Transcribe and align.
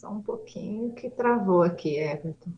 Só 0.00 0.10
um 0.10 0.22
pouquinho 0.22 0.94
que 0.94 1.10
travou 1.10 1.62
aqui, 1.62 1.98
Everton. 1.98 2.54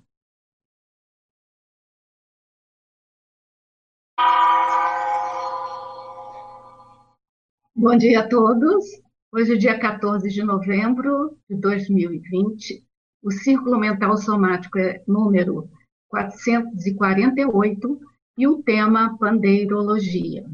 Bom 7.74 7.96
dia 7.98 8.20
a 8.20 8.28
todos. 8.28 8.84
Hoje 9.32 9.54
é 9.54 9.56
dia 9.56 9.76
14 9.76 10.30
de 10.30 10.44
novembro 10.44 11.36
de 11.50 11.56
2020. 11.56 12.86
O 13.20 13.32
círculo 13.32 13.76
mental 13.76 14.16
somático 14.16 14.78
é 14.78 15.02
número 15.08 15.68
448 16.10 18.00
e 18.38 18.46
o 18.46 18.62
tema 18.62 19.18
pandeirologia. 19.18 20.48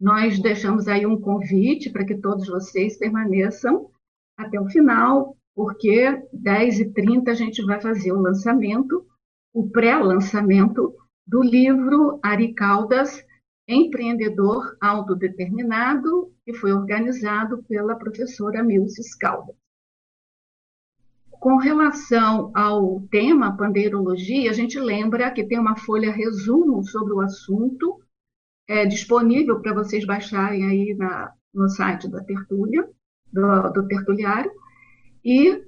Nós 0.00 0.40
deixamos 0.40 0.86
aí 0.86 1.04
um 1.04 1.20
convite 1.20 1.90
para 1.90 2.04
que 2.04 2.14
todos 2.16 2.46
vocês 2.46 2.96
permaneçam 2.96 3.90
até 4.38 4.60
o 4.60 4.68
final, 4.68 5.36
porque 5.54 6.22
10h30 6.34 7.28
a 7.28 7.34
gente 7.34 7.64
vai 7.64 7.80
fazer 7.80 8.12
o 8.12 8.20
lançamento, 8.20 9.06
o 9.52 9.70
pré-lançamento 9.70 10.94
do 11.26 11.42
livro 11.42 12.18
Ari 12.22 12.52
Caldas, 12.54 13.24
Empreendedor 13.66 14.76
Autodeterminado, 14.80 16.32
que 16.44 16.52
foi 16.52 16.72
organizado 16.72 17.62
pela 17.62 17.96
professora 17.96 18.62
Milces 18.62 19.14
Caldas. 19.14 19.56
Com 21.30 21.56
relação 21.56 22.50
ao 22.54 23.00
tema 23.10 23.56
pandeirologia, 23.56 24.50
a 24.50 24.54
gente 24.54 24.78
lembra 24.78 25.30
que 25.30 25.44
tem 25.44 25.58
uma 25.58 25.76
folha 25.76 26.10
resumo 26.10 26.82
sobre 26.84 27.12
o 27.12 27.20
assunto, 27.20 28.00
é 28.66 28.86
disponível 28.86 29.60
para 29.60 29.74
vocês 29.74 30.06
baixarem 30.06 30.64
aí 30.64 30.94
na, 30.94 31.32
no 31.52 31.68
site 31.68 32.08
da 32.08 32.22
Tertúlia, 32.24 32.88
do, 33.32 33.70
do 33.72 33.86
Tertuliário, 33.86 34.50
e, 35.24 35.64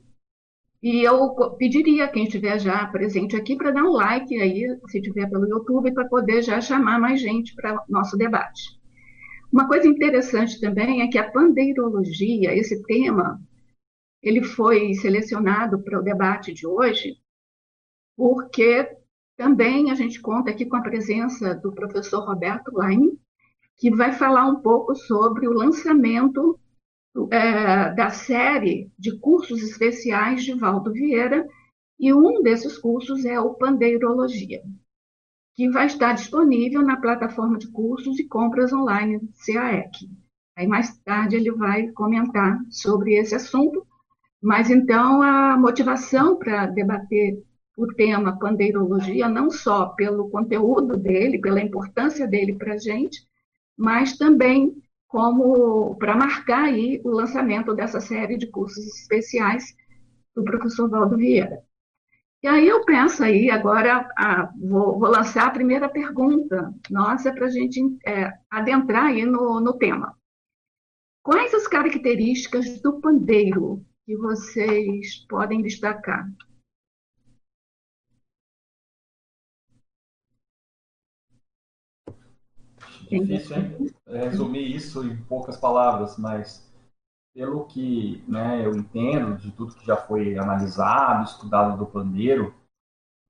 e 0.83 1.03
eu 1.03 1.35
pediria 1.57 2.05
a 2.05 2.09
quem 2.09 2.25
estiver 2.25 2.59
já 2.59 2.87
presente 2.87 3.35
aqui 3.35 3.57
para 3.57 3.71
dar 3.71 3.85
um 3.85 3.93
like 3.93 4.39
aí, 4.41 4.79
se 4.89 4.99
estiver 4.99 5.29
pelo 5.31 5.49
YouTube, 5.49 5.93
para 5.93 6.09
poder 6.09 6.43
já 6.43 6.61
chamar 6.61 7.01
mais 7.01 7.21
gente 7.21 7.55
para 7.55 7.83
nosso 7.89 8.17
debate. 8.17 8.79
Uma 9.53 9.67
coisa 9.67 9.87
interessante 9.89 10.61
também 10.61 11.03
é 11.03 11.09
que 11.09 11.19
a 11.19 11.31
pandeirologia, 11.31 12.55
esse 12.55 12.83
tema, 12.83 13.41
ele 14.23 14.43
foi 14.43 14.93
selecionado 14.95 15.83
para 15.83 15.99
o 15.99 16.03
debate 16.03 16.53
de 16.53 16.67
hoje, 16.67 17.17
porque 18.17 18.89
também 19.37 19.91
a 19.91 19.95
gente 19.95 20.21
conta 20.21 20.51
aqui 20.51 20.67
com 20.67 20.77
a 20.77 20.83
presença 20.83 21.55
do 21.55 21.73
professor 21.73 22.27
Roberto 22.27 22.71
Laine, 22.75 23.19
que 23.77 23.95
vai 23.95 24.13
falar 24.13 24.47
um 24.47 24.61
pouco 24.61 24.95
sobre 24.95 25.47
o 25.47 25.53
lançamento 25.53 26.59
é, 27.31 27.95
da 27.95 28.11
série 28.11 28.91
de 28.99 29.19
cursos 29.19 29.63
especiais 29.63 30.45
de 30.45 30.55
Valdo 30.55 30.93
Vieira, 30.93 31.47
e 31.99 32.13
um 32.13 32.43
desses 32.43 32.77
cursos 32.77 33.25
é 33.25 33.41
o 33.41 33.55
Pandeirologia, 33.55 34.63
que 35.55 35.71
vai 35.71 35.87
estar 35.87 36.13
disponível 36.13 36.83
na 36.83 37.01
plataforma 37.01 37.57
de 37.59 37.69
cursos 37.69 38.19
e 38.19 38.29
compras 38.29 38.73
online 38.73 39.21
CAEC. 39.47 40.11
Aí 40.57 40.67
mais 40.67 40.97
tarde 40.99 41.37
ele 41.37 41.53
vai 41.53 41.89
comentar 41.89 42.59
sobre 42.71 43.15
esse 43.15 43.35
assunto, 43.35 43.87
mas 44.43 44.71
então 44.71 45.23
a 45.23 45.57
motivação 45.57 46.37
para 46.37 46.67
debater 46.67 47.43
o 47.77 47.87
tema 47.95 48.39
pandeirologia, 48.39 49.29
não 49.29 49.51
só 49.51 49.87
pelo 49.87 50.31
conteúdo 50.31 50.97
dele, 50.97 51.39
pela 51.39 51.61
importância 51.61 52.27
dele 52.27 52.55
para 52.55 52.75
a 52.75 52.79
gente, 52.79 53.27
mas 53.77 54.17
também 54.17 54.75
como 55.07 55.97
para 55.97 56.17
marcar 56.17 56.65
aí 56.65 57.01
o 57.05 57.11
lançamento 57.11 57.75
dessa 57.75 58.01
série 58.01 58.37
de 58.37 58.51
cursos 58.51 58.85
especiais 59.01 59.75
do 60.35 60.45
professor 60.45 60.89
Valdo 60.89 61.17
Vieira. 61.17 61.63
E 62.43 62.49
aí 62.49 62.69
eu 62.69 62.85
penso 62.85 63.25
aí, 63.25 63.51
agora 63.51 64.09
a, 64.17 64.51
vou, 64.61 64.99
vou, 64.99 65.11
lançar 65.11 65.47
a 65.47 65.51
primeira 65.51 65.89
pergunta 65.89 66.73
nossa 66.91 67.33
para 67.33 67.47
a 67.47 67.51
gente 67.51 67.81
é, 68.07 68.31
adentrar 68.51 69.07
aí 69.07 69.25
no, 69.25 69.59
no 69.61 69.73
tema. 69.79 70.15
Quais 71.23 71.53
as 71.55 71.67
características 71.67 72.81
do 72.81 73.01
pandeiro 73.01 73.85
que 74.05 74.17
vocês 74.17 75.27
podem 75.29 75.63
destacar? 75.63 76.29
Difícil, 83.09 83.57
hein? 83.57 83.95
Resumir 84.07 84.75
isso 84.75 85.05
em 85.05 85.17
poucas 85.17 85.57
palavras, 85.57 86.17
mas 86.17 86.67
pelo 87.35 87.65
que 87.65 88.25
né, 88.27 88.63
eu 88.65 88.75
entendo 88.75 89.37
de 89.37 89.51
tudo 89.51 89.75
que 89.75 89.87
já 89.87 89.97
foi 89.97 90.39
analisado, 90.39 91.25
estudado 91.25 91.77
do 91.77 91.87
pandeiro, 91.87 92.55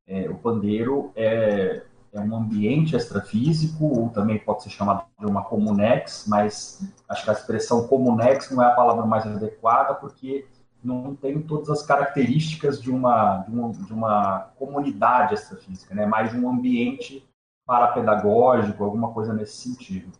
é, 0.06 0.28
o 0.30 0.36
pandeiro 0.36 1.10
é, 1.16 1.82
é 2.12 2.20
um 2.20 2.36
ambiente 2.36 2.94
extrafísico, 2.94 3.84
ou 3.84 4.08
também 4.10 4.38
pode 4.38 4.62
ser 4.62 4.70
chamado 4.70 5.04
de 5.18 5.26
uma 5.26 5.42
comunex, 5.44 6.24
mas 6.28 6.88
acho 7.08 7.24
que 7.24 7.30
a 7.30 7.32
expressão 7.32 7.88
comunex 7.88 8.50
não 8.50 8.62
é 8.62 8.66
a 8.66 8.74
palavra 8.74 9.04
mais 9.04 9.26
adequada, 9.26 9.94
porque 9.94 10.46
não 10.84 11.16
tem 11.16 11.42
todas 11.42 11.68
as 11.68 11.82
características 11.82 12.80
de 12.80 12.90
uma, 12.90 13.38
de 13.38 13.50
uma, 13.50 13.72
de 13.72 13.92
uma 13.92 14.38
comunidade 14.56 15.34
extrafísica, 15.34 15.94
né? 15.94 16.06
mais 16.06 16.32
um 16.32 16.48
ambiente 16.48 17.26
parapedagógico, 17.66 18.84
alguma 18.84 19.12
coisa 19.12 19.34
nesse 19.34 19.56
sentido. 19.56 20.10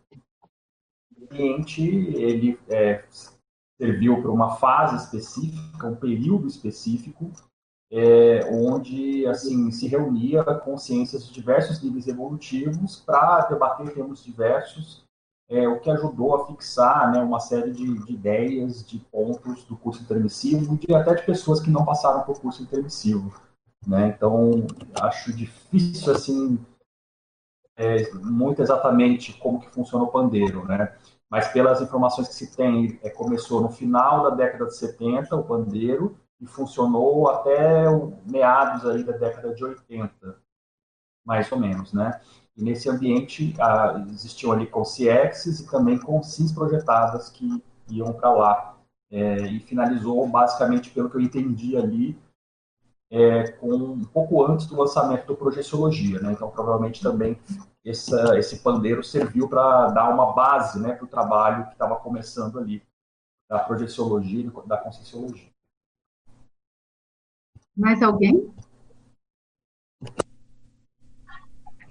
O 1.16 1.24
ambiente, 1.24 1.82
ele 1.82 2.58
é, 2.68 3.04
serviu 3.80 4.20
para 4.20 4.30
uma 4.30 4.56
fase 4.56 4.96
específica, 4.96 5.86
um 5.86 5.94
período 5.94 6.46
específico, 6.46 7.30
é, 7.90 8.40
onde 8.50 9.26
assim 9.28 9.70
se 9.70 9.86
reunia 9.86 10.42
consciências 10.42 11.26
de 11.26 11.32
diversos 11.32 11.80
níveis 11.80 12.08
evolutivos 12.08 12.96
para 12.96 13.46
debater 13.46 13.94
temas 13.94 14.24
diversos, 14.24 15.04
é, 15.48 15.68
o 15.68 15.78
que 15.78 15.88
ajudou 15.88 16.34
a 16.34 16.46
fixar 16.48 17.12
né, 17.12 17.20
uma 17.20 17.38
série 17.38 17.70
de, 17.70 18.04
de, 18.04 18.12
ideias, 18.12 18.84
de 18.84 18.98
pontos 18.98 19.62
do 19.64 19.76
curso 19.76 20.02
intermissivo, 20.02 20.76
de 20.76 20.92
até 20.92 21.14
de 21.14 21.24
pessoas 21.24 21.60
que 21.60 21.70
não 21.70 21.84
passaram 21.84 22.22
por 22.22 22.40
curso 22.40 22.64
intermissivo. 22.64 23.32
Né? 23.86 24.08
Então, 24.08 24.66
acho 25.00 25.32
difícil 25.32 26.12
assim 26.12 26.58
é, 27.76 28.10
muito 28.14 28.62
exatamente 28.62 29.32
como 29.34 29.60
que 29.60 29.70
funciona 29.70 30.04
o 30.04 30.08
pandeiro, 30.08 30.64
né? 30.64 30.96
Mas 31.28 31.48
pelas 31.48 31.80
informações 31.80 32.28
que 32.28 32.34
se 32.34 32.56
tem, 32.56 32.98
é, 33.02 33.10
começou 33.10 33.60
no 33.60 33.68
final 33.68 34.22
da 34.22 34.30
década 34.30 34.66
de 34.66 34.76
70 34.76 35.36
o 35.36 35.44
pandeiro 35.44 36.16
e 36.40 36.46
funcionou 36.46 37.28
até 37.28 37.84
meados 38.24 38.86
aí 38.86 39.02
da 39.02 39.12
década 39.12 39.54
de 39.54 39.64
80, 39.64 40.38
mais 41.24 41.50
ou 41.50 41.58
menos, 41.58 41.92
né? 41.92 42.20
E 42.56 42.62
nesse 42.62 42.88
ambiente 42.88 43.54
existiam 44.10 44.52
ali 44.52 44.66
consciexes 44.66 45.60
e 45.60 45.70
também 45.70 45.98
consins 45.98 46.52
projetadas 46.52 47.28
que 47.28 47.62
iam 47.90 48.12
para 48.12 48.30
lá. 48.30 48.72
É, 49.08 49.36
e 49.42 49.60
finalizou 49.60 50.26
basicamente 50.26 50.90
pelo 50.90 51.08
que 51.08 51.16
eu 51.16 51.20
entendi 51.20 51.76
ali 51.76 52.18
é, 53.10 53.52
com 53.52 53.72
um 53.72 54.04
pouco 54.04 54.44
antes 54.44 54.66
do 54.66 54.76
lançamento 54.76 55.26
do 55.26 55.36
Projeciologia, 55.36 56.20
né? 56.20 56.32
Então, 56.32 56.50
provavelmente 56.50 57.02
também 57.02 57.38
essa, 57.84 58.36
esse 58.38 58.58
pandeiro 58.58 59.02
serviu 59.04 59.48
para 59.48 59.88
dar 59.90 60.12
uma 60.12 60.32
base, 60.32 60.80
né, 60.80 60.92
para 60.92 61.04
o 61.04 61.08
trabalho 61.08 61.66
que 61.66 61.72
estava 61.72 61.96
começando 61.96 62.58
ali 62.58 62.82
da 63.48 63.60
Projeciologia 63.60 64.40
e 64.40 64.68
da 64.68 64.76
Conscienciologia. 64.76 65.48
Mais 67.76 68.02
alguém? 68.02 68.52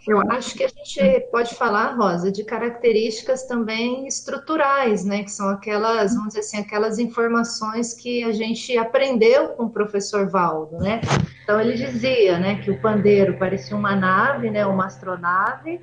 Eu 0.08 0.22
acho 0.32 0.56
que 0.56 0.64
a 0.64 0.68
gente 0.68 1.20
pode 1.32 1.56
falar, 1.56 1.96
Rosa, 1.96 2.32
de 2.32 2.44
características 2.44 3.44
também 3.44 4.08
estruturais, 4.08 5.04
né? 5.04 5.24
Que 5.24 5.32
são 5.32 5.50
aquelas, 5.50 6.14
vamos 6.14 6.30
dizer 6.30 6.42
assim, 6.42 6.60
aquelas 6.60 7.00
informações 7.00 7.94
que 7.94 8.24
a 8.24 8.32
gente 8.32 8.78
aprendeu 8.78 9.50
com 9.50 9.64
o 9.64 9.70
professor 9.70 10.30
Valdo, 10.30 10.78
né? 10.78 11.02
Então 11.44 11.60
ele 11.60 11.74
dizia, 11.74 12.38
né, 12.38 12.62
que 12.62 12.70
o 12.70 12.82
pandeiro 12.82 13.38
parecia 13.38 13.76
uma 13.76 13.96
nave, 13.96 14.50
né, 14.50 14.66
uma 14.66 14.86
astronave, 14.88 15.82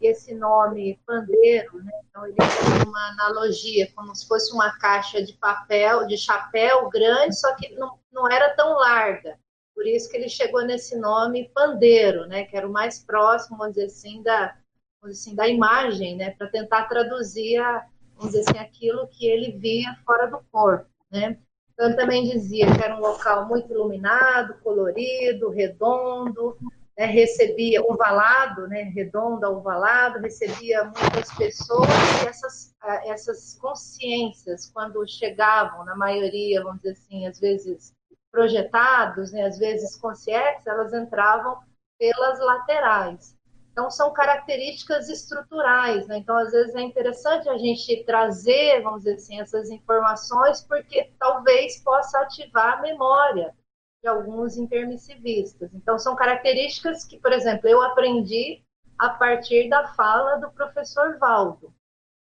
e 0.00 0.06
esse 0.06 0.34
nome 0.34 0.98
pandeiro, 1.06 1.82
né? 1.82 1.92
Então 2.08 2.26
ele 2.26 2.36
fez 2.36 2.82
uma 2.84 3.08
analogia, 3.10 3.88
como 3.94 4.14
se 4.14 4.26
fosse 4.26 4.52
uma 4.52 4.76
caixa 4.78 5.22
de 5.22 5.32
papel, 5.34 6.06
de 6.06 6.16
chapéu 6.16 6.88
grande, 6.90 7.38
só 7.38 7.54
que 7.56 7.74
não, 7.74 7.98
não 8.12 8.30
era 8.30 8.54
tão 8.54 8.76
larga. 8.76 9.36
Por 9.74 9.86
isso 9.86 10.08
que 10.08 10.16
ele 10.16 10.28
chegou 10.28 10.64
nesse 10.64 10.96
nome 10.96 11.50
pandeiro, 11.52 12.26
né, 12.26 12.44
que 12.44 12.56
era 12.56 12.66
o 12.66 12.72
mais 12.72 13.00
próximo, 13.00 13.58
vamos 13.58 13.74
dizer 13.74 13.86
assim, 13.86 14.22
da, 14.22 14.56
vamos 15.00 15.16
dizer 15.16 15.30
assim, 15.30 15.34
da 15.34 15.48
imagem, 15.48 16.16
né, 16.16 16.30
para 16.30 16.48
tentar 16.48 16.84
traduzir, 16.84 17.58
a, 17.58 17.86
vamos 18.16 18.32
dizer 18.32 18.48
assim, 18.48 18.58
aquilo 18.58 19.08
que 19.08 19.26
ele 19.26 19.52
via 19.58 19.96
fora 20.06 20.26
do 20.26 20.40
corpo, 20.52 20.86
né. 21.10 21.38
Então, 21.72 21.86
ele 21.86 21.96
também 21.96 22.30
dizia 22.30 22.72
que 22.72 22.84
era 22.84 22.96
um 22.96 23.00
local 23.00 23.48
muito 23.48 23.72
iluminado, 23.72 24.54
colorido, 24.62 25.50
redondo, 25.50 26.56
né, 26.96 27.06
recebia 27.06 27.82
ovalado, 27.82 28.68
né, 28.68 28.82
redondo, 28.94 29.44
ovalado, 29.46 30.20
recebia 30.20 30.84
muitas 30.84 31.32
pessoas 31.36 31.88
e 32.22 32.28
essas, 32.28 32.74
essas 33.06 33.58
consciências, 33.60 34.70
quando 34.72 35.04
chegavam, 35.08 35.84
na 35.84 35.96
maioria, 35.96 36.62
vamos 36.62 36.78
dizer 36.78 36.92
assim, 36.92 37.26
às 37.26 37.40
vezes 37.40 37.92
projetados, 38.34 39.30
né, 39.30 39.44
às 39.44 39.56
vezes 39.56 39.94
conscientes, 39.96 40.66
elas 40.66 40.92
entravam 40.92 41.56
pelas 41.96 42.40
laterais. 42.40 43.36
Então, 43.70 43.88
são 43.88 44.12
características 44.12 45.08
estruturais, 45.08 46.06
né? 46.08 46.18
Então, 46.18 46.36
às 46.36 46.50
vezes 46.50 46.74
é 46.74 46.80
interessante 46.80 47.48
a 47.48 47.56
gente 47.56 48.04
trazer, 48.04 48.82
vamos 48.82 49.04
dizer 49.04 49.14
assim, 49.14 49.40
essas 49.40 49.70
informações, 49.70 50.62
porque 50.62 51.12
talvez 51.18 51.80
possa 51.82 52.20
ativar 52.20 52.78
a 52.78 52.82
memória 52.82 53.54
de 54.02 54.08
alguns 54.08 54.56
intermissivistas. 54.56 55.72
Então, 55.72 55.96
são 55.96 56.16
características 56.16 57.04
que, 57.04 57.18
por 57.18 57.32
exemplo, 57.32 57.68
eu 57.68 57.80
aprendi 57.82 58.64
a 58.98 59.10
partir 59.10 59.68
da 59.68 59.86
fala 59.94 60.36
do 60.38 60.50
professor 60.50 61.18
Valdo. 61.18 61.72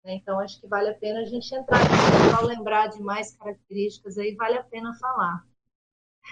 Né? 0.04 0.14
Então, 0.14 0.40
acho 0.40 0.60
que 0.60 0.66
vale 0.66 0.90
a 0.90 0.94
pena 0.94 1.20
a 1.20 1.24
gente 1.24 1.54
entrar 1.54 1.80
para 2.30 2.46
lembrar 2.46 2.88
de 2.88 3.00
mais 3.02 3.34
características 3.34 4.18
aí, 4.18 4.34
vale 4.34 4.58
a 4.58 4.64
pena 4.64 4.94
falar. 4.94 5.42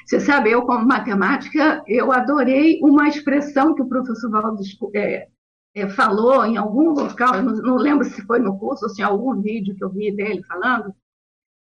Você 0.07 0.21
sabe, 0.21 0.51
eu 0.51 0.63
como 0.63 0.87
matemática, 0.87 1.83
eu 1.87 2.13
adorei 2.13 2.81
uma 2.83 3.09
expressão 3.09 3.75
que 3.75 3.83
o 3.83 3.89
professor 3.89 4.31
Valdo 4.31 4.63
é, 4.95 5.29
é, 5.75 5.89
falou 5.89 6.45
em 6.45 6.57
algum 6.57 6.91
local, 6.91 7.35
eu 7.35 7.43
não, 7.43 7.55
não, 7.57 7.77
lembro 7.77 8.05
se 8.05 8.23
foi 8.23 8.39
no 8.39 8.59
curso 8.59 8.85
ou 8.85 8.91
se 8.91 9.03
em 9.03 9.05
algum 9.05 9.41
vídeo 9.41 9.75
que 9.75 9.85
eu 9.85 9.91
vi 9.91 10.15
dele 10.15 10.43
falando, 10.45 10.95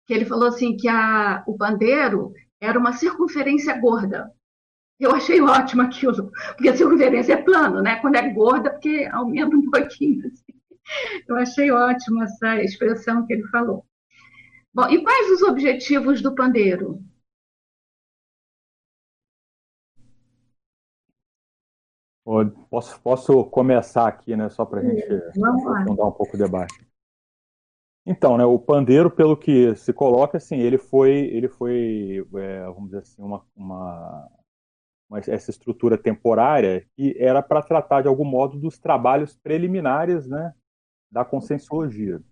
que 0.06 0.15
ele 0.15 0.25
falou 0.25 0.49
assim 0.49 0.77
que 0.77 0.88
a, 0.88 1.43
o 1.47 1.56
pandeiro 1.56 2.32
era 2.61 2.79
uma 2.79 2.93
circunferência 2.93 3.79
gorda. 3.81 4.31
Eu 4.99 5.12
achei 5.12 5.41
ótimo 5.41 5.83
aquilo, 5.83 6.31
porque 6.56 6.69
a 6.69 6.76
circunferência 6.76 7.33
é 7.33 7.43
plano, 7.43 7.81
né? 7.81 7.97
Quando 7.97 8.17
é 8.17 8.29
gorda, 8.29 8.71
porque 8.71 9.09
aumenta 9.11 9.56
um 9.56 9.71
pouquinho. 9.71 10.26
Assim. 10.29 10.61
Eu 11.26 11.37
achei 11.37 11.71
ótimo 11.71 12.23
essa 12.23 12.62
expressão 12.62 13.25
que 13.25 13.33
ele 13.33 13.47
falou. 13.49 13.87
Bom, 14.75 14.88
e 14.88 15.03
quais 15.03 15.31
os 15.31 15.43
objetivos 15.43 16.21
do 16.21 16.35
pandeiro? 16.35 17.00
Posso, 22.71 23.00
posso 23.00 23.44
começar 23.47 24.06
aqui, 24.06 24.37
né, 24.37 24.49
só 24.50 24.65
para 24.65 24.81
a 24.81 24.85
gente 24.85 25.03
aprofundar 25.03 26.06
um 26.06 26.12
pouco 26.12 26.37
o 26.37 26.38
debate. 26.38 26.87
Então, 28.06 28.38
né, 28.38 28.44
o 28.44 28.56
pandeiro, 28.56 29.11
pelo 29.11 29.37
que 29.37 29.75
se 29.75 29.93
coloca, 29.93 30.37
assim, 30.37 30.59
ele 30.59 30.79
foi, 30.79 31.11
ele 31.11 31.49
foi, 31.49 32.25
é, 32.37 32.65
vamos 32.67 32.85
dizer 32.87 32.99
assim, 32.99 33.21
uma, 33.21 33.44
uma, 33.55 34.29
uma, 35.09 35.19
essa 35.19 35.50
estrutura 35.50 35.99
temporária 35.99 36.87
que 36.97 37.17
era 37.19 37.43
para 37.43 37.62
tratar 37.62 38.03
de 38.03 38.09
algum 38.09 38.25
modo 38.25 38.59
dos 38.59 38.79
trabalhos 38.79 39.37
preliminares, 39.37 40.29
né, 40.29 40.55
da 41.11 41.25
conscienciologia. 41.25 42.23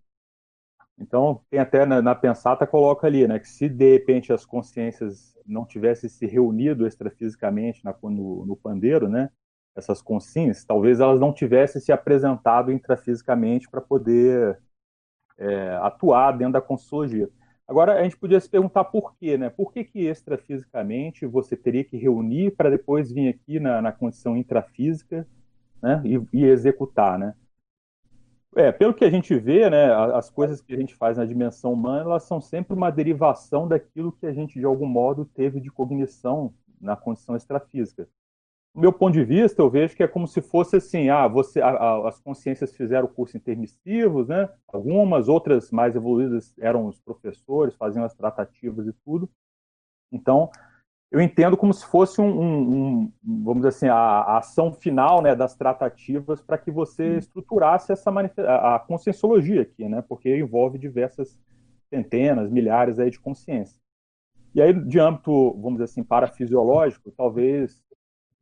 Então, 0.96 1.44
tem 1.50 1.58
até 1.58 1.84
na, 1.84 2.00
na 2.00 2.14
pensata 2.14 2.68
coloca 2.68 3.06
ali, 3.06 3.26
né, 3.26 3.40
que 3.40 3.48
se 3.48 3.68
de 3.68 3.92
repente 3.94 4.32
as 4.32 4.46
consciências 4.46 5.36
não 5.44 5.66
tivessem 5.66 6.08
se 6.08 6.24
reunido 6.24 6.86
extrafisicamente 6.86 7.84
na, 7.84 7.96
no, 8.00 8.46
no 8.46 8.56
pandeiro, 8.56 9.08
né, 9.08 9.28
essas 9.78 10.02
consciências, 10.02 10.64
talvez 10.64 10.98
elas 10.98 11.20
não 11.20 11.32
tivessem 11.32 11.80
se 11.80 11.92
apresentado 11.92 12.72
intrafisicamente 12.72 13.70
para 13.70 13.80
poder 13.80 14.58
é, 15.38 15.78
atuar 15.80 16.32
dentro 16.32 16.54
da 16.54 16.60
consciologia. 16.60 17.30
Agora, 17.66 18.00
a 18.00 18.02
gente 18.02 18.16
podia 18.16 18.40
se 18.40 18.48
perguntar 18.48 18.84
por 18.84 19.14
quê, 19.16 19.38
né? 19.38 19.50
Por 19.50 19.72
que, 19.72 19.84
que 19.84 20.06
extrafisicamente 20.06 21.26
você 21.26 21.54
teria 21.54 21.84
que 21.84 21.96
reunir 21.96 22.56
para 22.56 22.70
depois 22.70 23.12
vir 23.12 23.28
aqui 23.28 23.60
na, 23.60 23.80
na 23.80 23.92
condição 23.92 24.36
intrafísica 24.36 25.26
né? 25.80 26.02
e, 26.04 26.20
e 26.32 26.44
executar, 26.44 27.18
né? 27.18 27.34
É, 28.56 28.72
pelo 28.72 28.94
que 28.94 29.04
a 29.04 29.10
gente 29.10 29.38
vê, 29.38 29.68
né, 29.68 29.92
as 30.14 30.30
coisas 30.30 30.60
que 30.60 30.74
a 30.74 30.76
gente 30.76 30.94
faz 30.94 31.18
na 31.18 31.26
dimensão 31.26 31.74
humana, 31.74 32.00
elas 32.00 32.24
são 32.24 32.40
sempre 32.40 32.74
uma 32.74 32.90
derivação 32.90 33.68
daquilo 33.68 34.10
que 34.10 34.26
a 34.26 34.32
gente, 34.32 34.58
de 34.58 34.64
algum 34.64 34.86
modo, 34.86 35.26
teve 35.26 35.60
de 35.60 35.70
cognição 35.70 36.52
na 36.80 36.96
condição 36.96 37.36
extrafísica 37.36 38.08
meu 38.78 38.92
ponto 38.92 39.14
de 39.14 39.24
vista, 39.24 39.60
eu 39.60 39.68
vejo 39.68 39.96
que 39.96 40.02
é 40.02 40.08
como 40.08 40.26
se 40.26 40.40
fosse 40.40 40.76
assim, 40.76 41.08
ah, 41.08 41.26
você, 41.26 41.60
a, 41.60 41.68
a, 41.68 42.08
as 42.08 42.20
consciências 42.20 42.74
fizeram 42.74 43.06
o 43.06 43.12
curso 43.12 43.36
intermissivos, 43.36 44.28
né? 44.28 44.48
Algumas, 44.66 45.28
outras 45.28 45.70
mais 45.70 45.96
evoluídas 45.96 46.54
eram 46.58 46.86
os 46.86 47.00
professores, 47.00 47.74
faziam 47.74 48.04
as 48.04 48.14
tratativas 48.14 48.86
e 48.86 48.92
tudo. 49.04 49.28
Então, 50.12 50.50
eu 51.10 51.20
entendo 51.20 51.56
como 51.56 51.72
se 51.72 51.86
fosse 51.86 52.20
um, 52.20 52.26
um, 52.26 53.02
um 53.02 53.12
vamos 53.44 53.56
dizer 53.56 53.68
assim, 53.68 53.88
a, 53.88 53.94
a, 53.94 54.38
ação 54.38 54.72
final, 54.72 55.22
né, 55.22 55.34
das 55.34 55.54
tratativas 55.56 56.42
para 56.42 56.58
que 56.58 56.70
você 56.70 57.16
estruturasse 57.16 57.92
essa 57.92 58.10
a, 58.10 58.76
a 58.76 58.78
conscienciologia 58.78 59.62
aqui, 59.62 59.88
né? 59.88 60.02
Porque 60.06 60.36
envolve 60.36 60.78
diversas 60.78 61.38
centenas, 61.88 62.50
milhares 62.50 62.98
aí 62.98 63.10
de 63.10 63.18
consciências. 63.18 63.80
E 64.54 64.62
aí, 64.62 64.72
de 64.72 64.98
âmbito, 64.98 65.52
vamos 65.54 65.74
dizer 65.74 65.84
assim, 65.84 66.02
parafisiológico, 66.02 67.10
talvez 67.12 67.82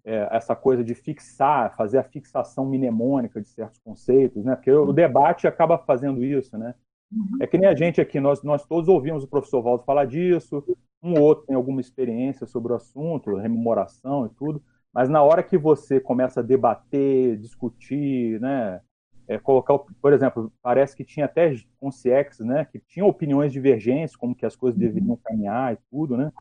é, 0.06 0.28
essa 0.30 0.54
coisa 0.54 0.84
de 0.84 0.94
fixar, 0.94 1.74
fazer 1.76 1.98
a 1.98 2.04
fixação 2.04 2.64
mnemônica 2.64 3.40
de 3.40 3.48
certos 3.48 3.80
conceitos, 3.80 4.44
né? 4.44 4.54
Porque 4.54 4.70
o 4.70 4.92
debate 4.92 5.48
acaba 5.48 5.76
fazendo 5.76 6.24
isso, 6.24 6.56
né? 6.56 6.76
Uhum. 7.10 7.38
É 7.40 7.46
que 7.46 7.58
nem 7.58 7.68
a 7.68 7.74
gente 7.74 8.00
aqui, 8.00 8.20
nós, 8.20 8.40
nós 8.44 8.64
todos 8.64 8.88
ouvimos 8.88 9.24
o 9.24 9.28
professor 9.28 9.60
Valdo 9.60 9.82
falar 9.82 10.04
disso, 10.04 10.64
um 11.02 11.14
ou 11.14 11.22
outro 11.22 11.46
tem 11.46 11.56
alguma 11.56 11.80
experiência 11.80 12.46
sobre 12.46 12.72
o 12.72 12.76
assunto, 12.76 13.34
rememoração 13.34 14.26
e 14.26 14.28
tudo, 14.30 14.62
mas 14.94 15.08
na 15.08 15.22
hora 15.22 15.42
que 15.42 15.58
você 15.58 15.98
começa 15.98 16.38
a 16.38 16.42
debater, 16.42 17.36
discutir, 17.38 18.40
né? 18.40 18.80
É, 19.28 19.40
colocar, 19.40 19.76
por 20.00 20.12
exemplo, 20.12 20.52
parece 20.62 20.94
que 20.94 21.02
tinha 21.02 21.26
até 21.26 21.52
consciex, 21.80 22.38
né? 22.38 22.64
Que 22.64 22.78
tinham 22.78 23.08
opiniões 23.08 23.52
divergentes, 23.52 24.14
como 24.14 24.36
que 24.36 24.46
as 24.46 24.54
coisas 24.54 24.80
uhum. 24.80 24.86
deveriam 24.86 25.16
caminhar 25.16 25.74
e 25.74 25.78
tudo, 25.90 26.16
né? 26.16 26.32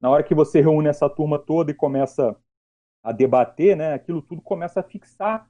Na 0.00 0.10
hora 0.10 0.22
que 0.22 0.32
você 0.32 0.60
reúne 0.60 0.88
essa 0.88 1.10
turma 1.10 1.40
toda 1.40 1.72
e 1.72 1.74
começa 1.74 2.36
a 3.02 3.12
debater, 3.12 3.76
né, 3.76 3.94
aquilo 3.94 4.22
tudo 4.22 4.42
começa 4.42 4.80
a 4.80 4.82
fixar 4.82 5.48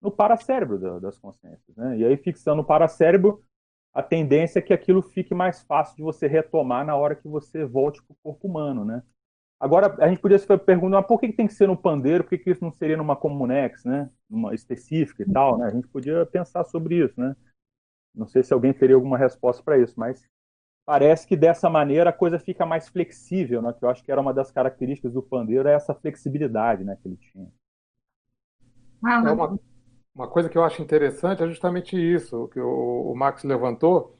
no 0.00 0.10
paracérebro 0.10 1.00
das 1.00 1.18
consciências. 1.18 1.76
Né? 1.76 1.98
E 1.98 2.04
aí, 2.04 2.16
fixando 2.16 2.58
no 2.58 2.64
paracérebro, 2.64 3.42
a 3.92 4.02
tendência 4.02 4.58
é 4.58 4.62
que 4.62 4.72
aquilo 4.72 5.02
fique 5.02 5.34
mais 5.34 5.62
fácil 5.62 5.96
de 5.96 6.02
você 6.02 6.26
retomar 6.26 6.84
na 6.84 6.94
hora 6.94 7.16
que 7.16 7.26
você 7.26 7.64
volte 7.64 8.02
para 8.02 8.12
o 8.12 8.18
corpo 8.22 8.46
humano. 8.46 8.84
Né? 8.84 9.02
Agora, 9.58 9.96
a 10.04 10.08
gente 10.08 10.20
podia 10.20 10.38
se 10.38 10.46
perguntar 10.58 11.02
por 11.04 11.18
que 11.18 11.32
tem 11.32 11.46
que 11.46 11.54
ser 11.54 11.66
no 11.66 11.76
pandeiro, 11.76 12.22
por 12.22 12.38
que 12.38 12.50
isso 12.50 12.62
não 12.62 12.72
seria 12.72 12.96
numa 12.96 13.16
comunex, 13.16 13.84
né? 13.84 14.10
numa 14.28 14.54
específica 14.54 15.22
e 15.22 15.32
tal? 15.32 15.58
Né? 15.58 15.66
A 15.66 15.70
gente 15.70 15.88
podia 15.88 16.26
pensar 16.26 16.64
sobre 16.64 17.04
isso. 17.04 17.18
Né? 17.18 17.34
Não 18.14 18.26
sei 18.26 18.42
se 18.42 18.52
alguém 18.52 18.72
teria 18.72 18.96
alguma 18.96 19.16
resposta 19.16 19.62
para 19.62 19.78
isso, 19.78 19.94
mas 19.96 20.28
parece 20.86 21.26
que 21.26 21.36
dessa 21.36 21.68
maneira 21.68 22.10
a 22.10 22.12
coisa 22.12 22.38
fica 22.38 22.64
mais 22.64 22.88
flexível, 22.88 23.60
né? 23.60 23.74
que 23.76 23.84
eu 23.84 23.90
acho 23.90 24.04
que 24.04 24.12
era 24.12 24.20
uma 24.20 24.32
das 24.32 24.52
características 24.52 25.12
do 25.12 25.20
pandeiro, 25.20 25.68
é 25.68 25.74
essa 25.74 25.92
flexibilidade 25.92 26.84
né, 26.84 26.96
que 27.02 27.08
ele 27.08 27.16
tinha. 27.16 27.48
É 29.04 29.32
uma, 29.32 29.58
uma 30.14 30.28
coisa 30.28 30.48
que 30.48 30.56
eu 30.56 30.64
acho 30.64 30.80
interessante 30.80 31.42
é 31.42 31.48
justamente 31.48 31.96
isso 31.96 32.48
que 32.48 32.60
o, 32.60 33.12
o 33.12 33.16
Max 33.16 33.42
levantou. 33.42 34.16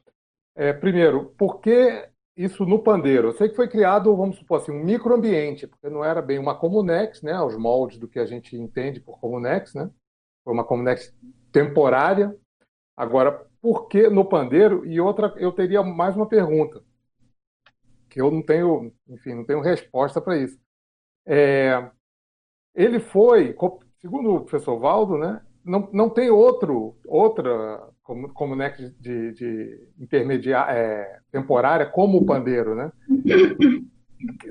É, 0.57 0.73
primeiro, 0.73 1.27
por 1.39 1.61
que 1.61 2.09
isso 2.37 2.67
no 2.67 2.81
pandeiro? 2.81 3.29
Eu 3.29 3.33
sei 3.33 3.49
que 3.49 3.57
foi 3.57 3.69
criado, 3.69 4.15
vamos 4.17 4.37
supor 4.37 4.61
assim, 4.61 4.73
um 4.73 4.85
microambiente, 4.85 5.67
porque 5.67 5.89
não 5.89 6.05
era 6.05 6.21
bem 6.21 6.39
uma 6.39 6.59
comunex, 6.59 7.23
né, 7.23 7.33
aos 7.33 7.57
moldes 7.57 7.99
do 7.99 8.09
que 8.09 8.19
a 8.19 8.27
gente 8.27 8.57
entende 8.57 9.01
por 9.01 9.21
comunex, 9.21 9.73
né? 9.75 9.89
Foi 10.45 10.53
uma 10.53 10.65
comunex 10.65 11.15
temporária. 11.53 12.37
Agora, 12.97 13.46
por 13.61 13.89
que 13.89 14.09
no 14.09 14.25
pandeiro? 14.25 14.85
E 14.87 15.01
outra, 15.01 15.35
eu 15.37 15.53
teria 15.53 15.83
mais 15.83 16.17
uma 16.17 16.29
pergunta, 16.29 16.83
que 18.09 18.21
eu 18.21 18.31
não 18.31 18.43
tenho, 18.43 18.93
enfim, 19.09 19.35
não 19.35 19.45
tenho 19.45 19.61
resposta 19.61 20.21
para 20.21 20.39
isso. 20.39 20.59
É, 21.27 21.91
ele 22.75 23.01
foi, 23.01 23.55
segundo 24.01 24.35
o 24.35 24.41
professor 24.41 24.79
Valdo, 24.79 25.19
né, 25.19 25.41
não, 25.65 25.89
não 25.93 26.09
tem 26.09 26.31
outro, 26.31 26.97
outra 27.07 27.89
comunex 28.35 28.79
de, 29.01 29.33
de 29.33 29.89
intermediária, 29.99 30.73
é, 30.73 31.19
temporária 31.33 31.87
como 31.87 32.19
o 32.19 32.25
pandeiro, 32.25 32.75
né? 32.77 32.93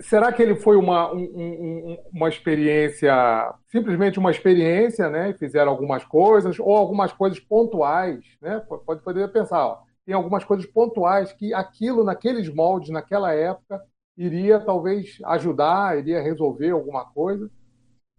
será 0.02 0.32
que 0.32 0.42
ele 0.42 0.56
foi 0.56 0.78
uma, 0.78 1.12
um, 1.14 1.24
um, 1.24 1.98
uma 2.14 2.30
experiência, 2.30 3.14
simplesmente 3.68 4.20
uma 4.20 4.32
experiência, 4.32 5.10
né? 5.10 5.34
Fizeram 5.34 5.72
algumas 5.72 6.04
coisas, 6.04 6.60
ou 6.60 6.76
algumas 6.76 7.12
coisas 7.12 7.40
pontuais, 7.40 8.24
né? 8.42 8.60
Pode 8.86 9.02
poder 9.02 9.32
pensar, 9.32 9.66
ó, 9.66 9.80
tem 10.06 10.14
algumas 10.14 10.44
coisas 10.44 10.66
pontuais 10.66 11.34
que 11.34 11.54
aquilo, 11.54 12.04
naqueles 12.04 12.48
moldes, 12.54 12.90
naquela 12.90 13.34
época, 13.34 13.82
iria 14.18 14.60
talvez 14.60 15.18
ajudar, 15.26 15.98
iria 15.98 16.22
resolver 16.22 16.72
alguma 16.72 17.06
coisa. 17.06 17.50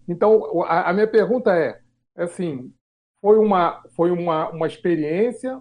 Então, 0.08 0.62
a, 0.64 0.90
a 0.90 0.92
minha 0.92 1.06
pergunta 1.06 1.56
é, 1.56 1.80
assim, 2.16 2.72
foi 3.20 3.38
uma, 3.38 3.82
foi 3.94 4.10
uma, 4.10 4.50
uma 4.50 4.66
experiência 4.66 5.60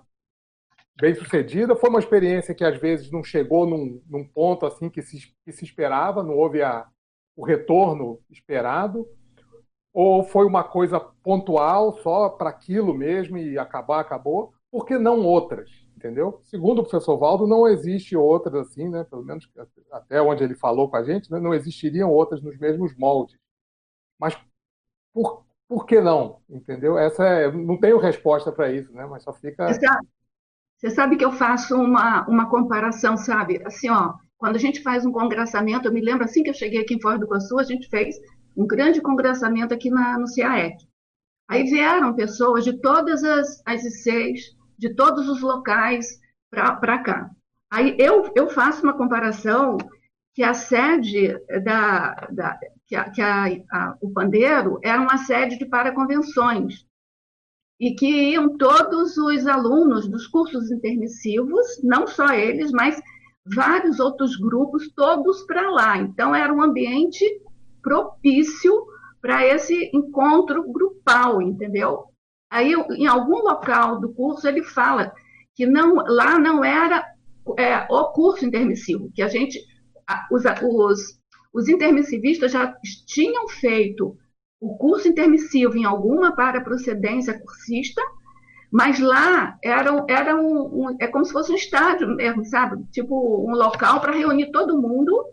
bem 1.00 1.14
sucedida. 1.16 1.75
Foi 1.75 1.90
uma 1.90 2.00
experiência 2.00 2.54
que 2.54 2.64
às 2.64 2.80
vezes 2.80 3.12
não 3.12 3.24
chegou 3.24 3.66
num, 3.66 4.02
num 4.08 4.25
ponto 4.28 4.66
assim 4.66 4.90
que 4.90 5.02
se, 5.02 5.34
que 5.44 5.52
se 5.52 5.66
esperava, 5.66 6.24
não 6.24 6.36
houve 6.36 6.62
a, 6.62 6.88
o 7.36 7.46
retorno 7.46 8.20
esperado, 8.30 9.08
ou 9.94 10.24
foi 10.24 10.46
uma 10.46 10.64
coisa 10.64 11.00
pontual 11.00 11.94
só 12.00 12.30
para 12.30 12.50
aquilo 12.50 12.94
mesmo 12.94 13.38
e 13.38 13.58
acabar, 13.58 14.00
acabou. 14.00 14.54
por 14.72 14.86
que 14.86 14.98
não 14.98 15.25
outras? 15.25 15.70
Entendeu? 15.96 16.40
Segundo 16.44 16.80
o 16.80 16.84
professor 16.84 17.18
Valdo, 17.18 17.48
não 17.48 17.68
existe 17.68 18.16
outras 18.16 18.68
assim, 18.68 18.90
né? 18.90 19.06
Pelo 19.06 19.24
menos 19.24 19.50
até 19.92 20.22
onde 20.22 20.44
ele 20.44 20.54
falou 20.54 20.90
com 20.90 20.98
a 20.98 21.04
gente, 21.04 21.32
né? 21.32 21.40
não 21.40 21.54
existiriam 21.54 22.12
outras 22.12 22.44
nos 22.44 22.58
mesmos 22.60 22.96
moldes. 22.96 23.38
Mas 24.20 24.38
por, 25.14 25.46
por 25.68 25.86
que 25.86 26.02
não? 26.02 26.42
Entendeu? 26.50 26.98
Essa 26.98 27.25
é, 27.25 27.52
não 27.52 27.80
tenho 27.80 27.98
resposta 27.98 28.52
para 28.52 28.72
isso, 28.72 28.92
né? 28.94 29.06
Mas 29.06 29.24
só 29.24 29.34
fica. 29.34 29.74
Sabe, 29.74 30.08
você 30.77 30.89
sabe 30.89 31.15
que 31.15 31.25
eu 31.25 31.32
faço 31.32 31.75
uma, 31.75 32.27
uma 32.27 32.50
comparação, 32.50 33.15
sabe? 33.17 33.62
Assim, 33.65 33.89
ó, 33.89 34.13
quando 34.38 34.58
a 34.58 34.60
gente 34.60 34.82
faz 34.82 35.05
um 35.05 35.12
congressamento, 35.12 35.88
eu 35.88 35.94
me 35.94 36.01
lembro 36.01 36.25
assim 36.25 36.44
que 36.44 36.50
eu 36.50 36.53
cheguei 36.53 36.82
aqui 36.82 36.96
em 36.96 37.01
Foz 37.01 37.20
do 37.20 37.25
Iguaçu, 37.25 37.58
a 37.58 37.63
gente 37.63 37.89
fez 37.89 38.15
um 38.55 38.67
grande 38.67 39.01
congressamento 39.01 39.74
aqui 39.74 39.89
na, 39.89 40.17
no 40.17 40.27
CIAEC. 40.27 40.75
Aí 41.48 41.63
vieram 41.63 42.13
pessoas 42.13 42.63
de 42.63 42.79
todas 42.82 43.24
as, 43.24 43.62
as 43.65 43.84
ICs, 43.84 44.55
de 44.77 44.94
todos 44.94 45.29
os 45.29 45.41
locais 45.41 46.20
para 46.50 47.00
cá. 47.00 47.29
Aí 47.72 47.96
eu, 48.00 48.32
eu 48.36 48.50
faço 48.50 48.84
uma 48.84 48.98
comparação 48.98 49.77
que 50.34 50.44
a 50.44 50.53
sede 50.53 51.39
da, 51.63 52.27
da 52.32 52.60
que, 52.86 52.96
a, 52.96 53.10
que 53.10 53.22
a, 53.22 53.46
a, 53.72 53.98
o 54.01 54.12
Pandeiro 54.12 54.79
era 54.84 55.01
uma 55.01 55.17
sede 55.17 55.58
de 55.58 55.65
paraconvenções 55.65 56.86
e 57.79 57.94
que 57.94 58.32
iam 58.32 58.58
todos 58.58 59.17
os 59.17 59.48
alunos 59.48 60.08
dos 60.08 60.27
cursos 60.27 60.72
intermissivos, 60.72 61.65
não 61.84 62.08
só 62.08 62.27
eles, 62.34 62.72
mas 62.72 63.01
vários 63.46 64.00
outros 64.00 64.38
grupos, 64.38 64.91
todos 64.96 65.44
para 65.44 65.70
lá. 65.70 65.98
Então, 65.98 66.34
era 66.34 66.53
um 66.53 66.62
ambiente 66.62 67.25
propício 67.82 68.74
para 69.22 69.46
esse 69.46 69.91
encontro 69.94 70.72
grupal, 70.72 71.41
entendeu? 71.41 72.05
Aí, 72.50 72.74
em 72.74 73.08
algum 73.08 73.39
local 73.39 74.00
do 74.00 74.13
curso, 74.13 74.48
ele 74.48 74.63
fala 74.63 75.12
que 75.53 75.65
não, 75.65 75.96
lá 75.96 76.39
não 76.39 76.63
era 76.63 77.05
é, 77.58 77.86
o 77.89 78.05
curso 78.12 78.46
intermissivo, 78.46 79.12
que 79.13 79.22
a 79.22 79.27
gente, 79.27 79.60
os, 80.32 80.44
os, 80.63 81.20
os 81.53 81.70
intermissivistas 81.70 82.51
já 82.51 82.74
tinham 83.05 83.48
feito 83.48 84.17
o 84.65 84.75
curso 84.77 85.07
intermissivo 85.07 85.77
em 85.77 85.86
alguma 85.86 86.36
paraprocedência 86.36 87.39
cursista, 87.39 88.01
mas 88.72 89.00
lá 89.00 89.60
era, 89.63 90.03
era 90.10 90.36
um, 90.36 90.88
um, 90.88 90.98
é 91.00 91.05
como 91.05 91.24
se 91.24 91.31
fosse 91.31 91.51
um 91.51 91.55
estádio 91.55 92.07
mesmo, 92.15 92.43
sabe? 92.43 92.84
Tipo 92.91 93.48
um 93.48 93.53
local 93.53 94.01
para 94.01 94.12
reunir 94.12 94.51
todo 94.51 94.81
mundo 94.81 95.24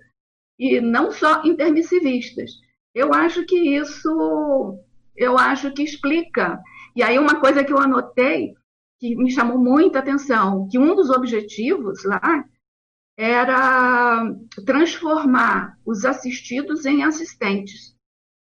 e 0.58 0.82
não 0.82 1.10
só 1.10 1.42
intermissivistas. 1.44 2.50
Eu 2.94 3.14
acho 3.14 3.46
que 3.46 3.56
isso, 3.56 4.78
eu 5.16 5.38
acho 5.38 5.72
que 5.72 5.82
explica. 5.82 6.60
E 6.94 7.02
aí 7.02 7.18
uma 7.18 7.40
coisa 7.40 7.64
que 7.64 7.72
eu 7.72 7.78
anotei 7.78 8.54
que 9.00 9.16
me 9.16 9.30
chamou 9.30 9.58
muita 9.58 10.00
atenção, 10.00 10.68
que 10.70 10.78
um 10.78 10.94
dos 10.94 11.08
objetivos 11.08 12.04
lá 12.04 12.44
era 13.16 14.30
transformar 14.66 15.78
os 15.86 16.04
assistidos 16.04 16.84
em 16.84 17.02
assistentes, 17.02 17.96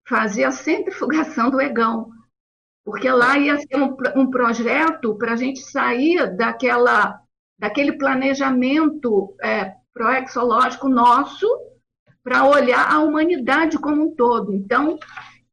fazer 0.09 0.43
a 0.43 0.51
centrifugação 0.51 1.51
do 1.51 1.61
egão, 1.61 2.09
porque 2.83 3.09
lá 3.09 3.37
ia 3.37 3.57
ser 3.57 3.77
um, 3.77 3.95
um 4.15 4.29
projeto 4.31 5.15
para 5.15 5.33
a 5.33 5.35
gente 5.35 5.59
sair 5.59 6.35
daquela, 6.35 7.21
daquele 7.57 7.93
planejamento 7.93 9.35
é, 9.41 9.75
proexológico 9.93 10.89
nosso 10.89 11.47
para 12.23 12.45
olhar 12.45 12.91
a 12.91 12.99
humanidade 12.99 13.77
como 13.77 14.03
um 14.03 14.15
todo. 14.15 14.53
Então, 14.53 14.97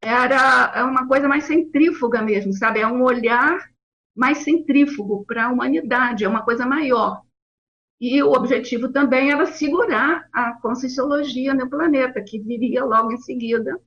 era 0.01 0.73
é 0.75 0.83
uma 0.83 1.07
coisa 1.07 1.27
mais 1.27 1.43
centrífuga 1.43 2.21
mesmo, 2.21 2.53
sabe? 2.53 2.79
É 2.79 2.87
um 2.87 3.03
olhar 3.03 3.59
mais 4.15 4.39
centrífugo 4.39 5.23
para 5.25 5.45
a 5.45 5.51
humanidade, 5.51 6.25
é 6.25 6.29
uma 6.29 6.43
coisa 6.43 6.65
maior. 6.65 7.21
E 7.99 8.21
o 8.21 8.31
objetivo 8.31 8.91
também 8.91 9.31
era 9.31 9.45
segurar 9.45 10.27
a 10.31 10.53
conscienciologia 10.61 11.53
no 11.53 11.69
planeta, 11.69 12.23
que 12.23 12.39
viria 12.39 12.83
logo 12.83 13.11
em 13.11 13.17
seguida. 13.17 13.79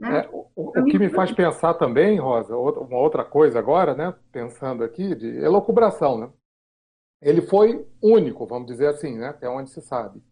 Né? 0.00 0.20
É, 0.20 0.30
o, 0.32 0.48
o 0.56 0.84
que 0.86 0.98
me 0.98 1.10
faz 1.10 1.30
pensar 1.30 1.74
também, 1.74 2.18
Rosa, 2.18 2.56
uma 2.56 2.98
outra 2.98 3.22
coisa 3.22 3.58
agora, 3.58 3.94
né, 3.94 4.14
pensando 4.32 4.82
aqui, 4.82 5.14
de 5.14 5.28
elocubração. 5.44 6.18
Né? 6.18 6.32
Ele 7.20 7.42
foi 7.42 7.86
único, 8.02 8.46
vamos 8.46 8.66
dizer 8.66 8.86
assim, 8.86 9.18
né, 9.18 9.28
até 9.28 9.46
onde 9.46 9.68
se 9.68 9.82
sabe. 9.82 10.22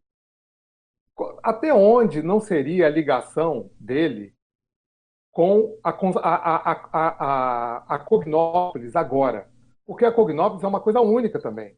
Até 1.43 1.75
onde 1.75 2.23
não 2.23 2.41
seria 2.41 2.87
a 2.87 2.91
ligação 2.91 3.71
dele 3.79 4.35
com 5.31 5.79
a, 5.85 5.91
a, 5.91 6.73
a, 6.73 6.89
a, 6.93 7.95
a 7.95 7.99
Cognópolis 7.99 8.97
agora? 8.97 9.51
Porque 9.85 10.07
a 10.07 10.13
Cognópolis 10.13 10.65
é 10.65 10.67
uma 10.67 10.81
coisa 10.81 11.01
única 11.01 11.39
também. 11.39 11.77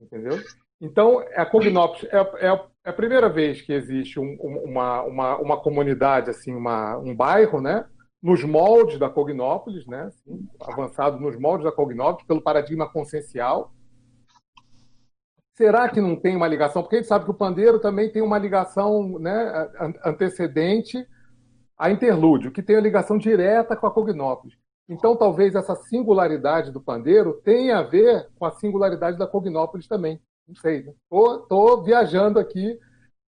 Entendeu? 0.00 0.38
Então, 0.80 1.24
a 1.34 1.44
Cognópolis 1.44 2.04
é, 2.12 2.18
é, 2.46 2.60
é 2.84 2.90
a 2.90 2.92
primeira 2.92 3.28
vez 3.28 3.60
que 3.60 3.72
existe 3.72 4.20
um, 4.20 4.36
uma, 4.40 5.02
uma, 5.02 5.36
uma 5.38 5.56
comunidade, 5.60 6.30
assim, 6.30 6.54
uma, 6.54 6.96
um 6.98 7.14
bairro, 7.14 7.60
né? 7.60 7.84
nos 8.22 8.42
moldes 8.42 8.98
da 8.98 9.08
Cognópolis, 9.08 9.86
né? 9.86 10.02
Assim, 10.04 10.48
avançado 10.60 11.20
nos 11.20 11.38
moldes 11.38 11.64
da 11.64 11.72
Cognópolis, 11.72 12.26
pelo 12.26 12.42
paradigma 12.42 12.88
consciencial. 12.88 13.72
Será 15.54 15.88
que 15.88 16.00
não 16.00 16.16
tem 16.16 16.36
uma 16.36 16.46
ligação? 16.46 16.82
Porque 16.82 16.96
a 16.96 16.98
gente 16.98 17.08
sabe 17.08 17.24
que 17.24 17.30
o 17.30 17.34
pandeiro 17.34 17.80
também 17.80 18.10
tem 18.10 18.22
uma 18.22 18.38
ligação 18.38 19.18
né, 19.18 19.68
antecedente 20.04 21.04
a 21.76 21.90
interlúdio, 21.90 22.52
que 22.52 22.62
tem 22.62 22.76
a 22.76 22.80
ligação 22.80 23.18
direta 23.18 23.76
com 23.76 23.86
a 23.86 23.90
Cognópolis. 23.90 24.56
Então, 24.88 25.16
talvez 25.16 25.54
essa 25.54 25.76
singularidade 25.76 26.72
do 26.72 26.80
pandeiro 26.80 27.40
tenha 27.44 27.78
a 27.78 27.82
ver 27.82 28.28
com 28.38 28.46
a 28.46 28.52
singularidade 28.52 29.18
da 29.18 29.26
Cognópolis 29.26 29.86
também. 29.86 30.20
Não 30.48 30.54
sei. 30.54 30.78
Estou 30.78 31.78
né? 31.78 31.84
viajando 31.84 32.38
aqui 32.38 32.78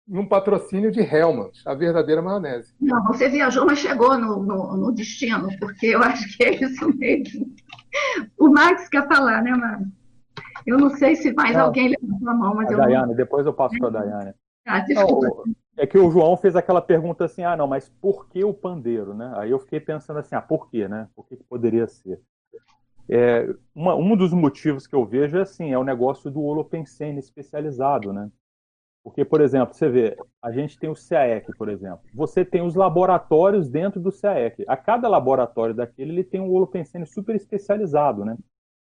num 0.07 0.27
patrocínio 0.27 0.91
de 0.91 1.01
Helmut, 1.01 1.61
a 1.67 1.75
verdadeira 1.75 2.23
maionese. 2.23 2.73
Não, 2.81 3.05
você 3.05 3.29
viajou, 3.29 3.67
mas 3.67 3.79
chegou 3.79 4.17
no, 4.17 4.43
no, 4.43 4.77
no, 4.77 4.93
destino, 4.93 5.49
porque 5.59 5.87
eu 5.87 6.03
acho 6.03 6.35
que 6.37 6.45
é 6.45 6.55
isso 6.55 6.89
mesmo. 6.97 7.47
O 8.39 8.49
Max 8.49 8.89
quer 8.89 9.07
falar, 9.07 9.43
né, 9.43 9.51
Max? 9.51 9.85
Eu 10.67 10.79
não 10.79 10.91
sei 10.91 11.15
se 11.17 11.33
mais 11.35 11.55
não, 11.55 11.67
alguém 11.67 11.89
levantou 11.89 12.29
a 12.29 12.35
mão, 12.35 12.55
mas 12.55 12.69
a 12.69 12.73
eu. 12.73 12.79
Daiane, 12.79 13.09
não... 13.09 13.17
depois 13.17 13.45
eu 13.45 13.53
passo 13.53 13.77
para 13.79 13.89
a 13.89 13.91
Daiane. 13.91 14.35
Ah, 14.67 14.81
desculpa. 14.81 15.27
Não, 15.27 15.55
é 15.77 15.87
que 15.87 15.99
o 15.99 16.11
João 16.11 16.37
fez 16.37 16.57
aquela 16.57 16.83
pergunta 16.83 17.25
assim, 17.25 17.43
ah, 17.43 17.57
não, 17.57 17.67
mas 17.67 17.89
por 18.01 18.29
que 18.29 18.45
o 18.45 18.55
pandeiro, 18.55 19.15
né? 19.15 19.33
Aí 19.37 19.51
eu 19.51 19.59
fiquei 19.59 19.81
pensando 19.81 20.19
assim, 20.19 20.35
ah, 20.35 20.43
por 20.43 20.69
quê, 20.71 20.89
né? 20.89 21.09
Por 21.15 21.27
que, 21.27 21.37
que 21.37 21.45
poderia 21.45 21.87
ser? 21.87 22.21
É, 23.11 23.47
uma, 23.75 23.95
um 23.95 24.17
dos 24.17 24.33
motivos 24.33 24.87
que 24.87 24.95
eu 24.95 25.07
vejo 25.07 25.39
é 25.39 25.43
assim, 25.43 25.73
é 25.73 25.79
o 25.79 25.85
negócio 25.85 26.31
do 26.31 26.43
holopensene 26.43 27.19
especializado, 27.19 28.13
né? 28.13 28.31
Porque, 29.03 29.25
por 29.25 29.41
exemplo, 29.41 29.75
você 29.75 29.89
vê, 29.89 30.17
a 30.43 30.53
gente 30.53 30.79
tem 30.79 30.91
o 30.91 30.95
CAEC, 30.95 31.57
por 31.57 31.71
exemplo. 31.71 32.03
Você 32.13 32.45
tem 32.45 32.61
os 32.61 32.75
laboratórios 32.75 33.69
dentro 33.69 33.99
do 34.01 34.13
CAEC. 34.13 34.65
A 34.69 34.77
cada 34.77 35.09
laboratório 35.09 35.75
daquele, 35.75 36.13
ele 36.13 36.25
tem 36.25 36.41
um 36.41 36.51
holopensene 36.51 37.07
super 37.07 37.35
especializado, 37.35 38.25
né? 38.25 38.37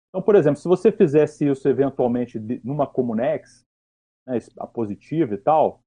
Então, 0.10 0.22
por 0.22 0.36
exemplo, 0.36 0.62
se 0.62 0.68
você 0.68 0.92
fizesse 0.92 1.46
isso 1.46 1.68
eventualmente 1.68 2.40
numa 2.64 2.88
Comunex, 2.88 3.66
né, 4.26 4.40
a 4.58 4.66
positiva 4.66 5.34
e 5.34 5.38
tal, 5.38 5.82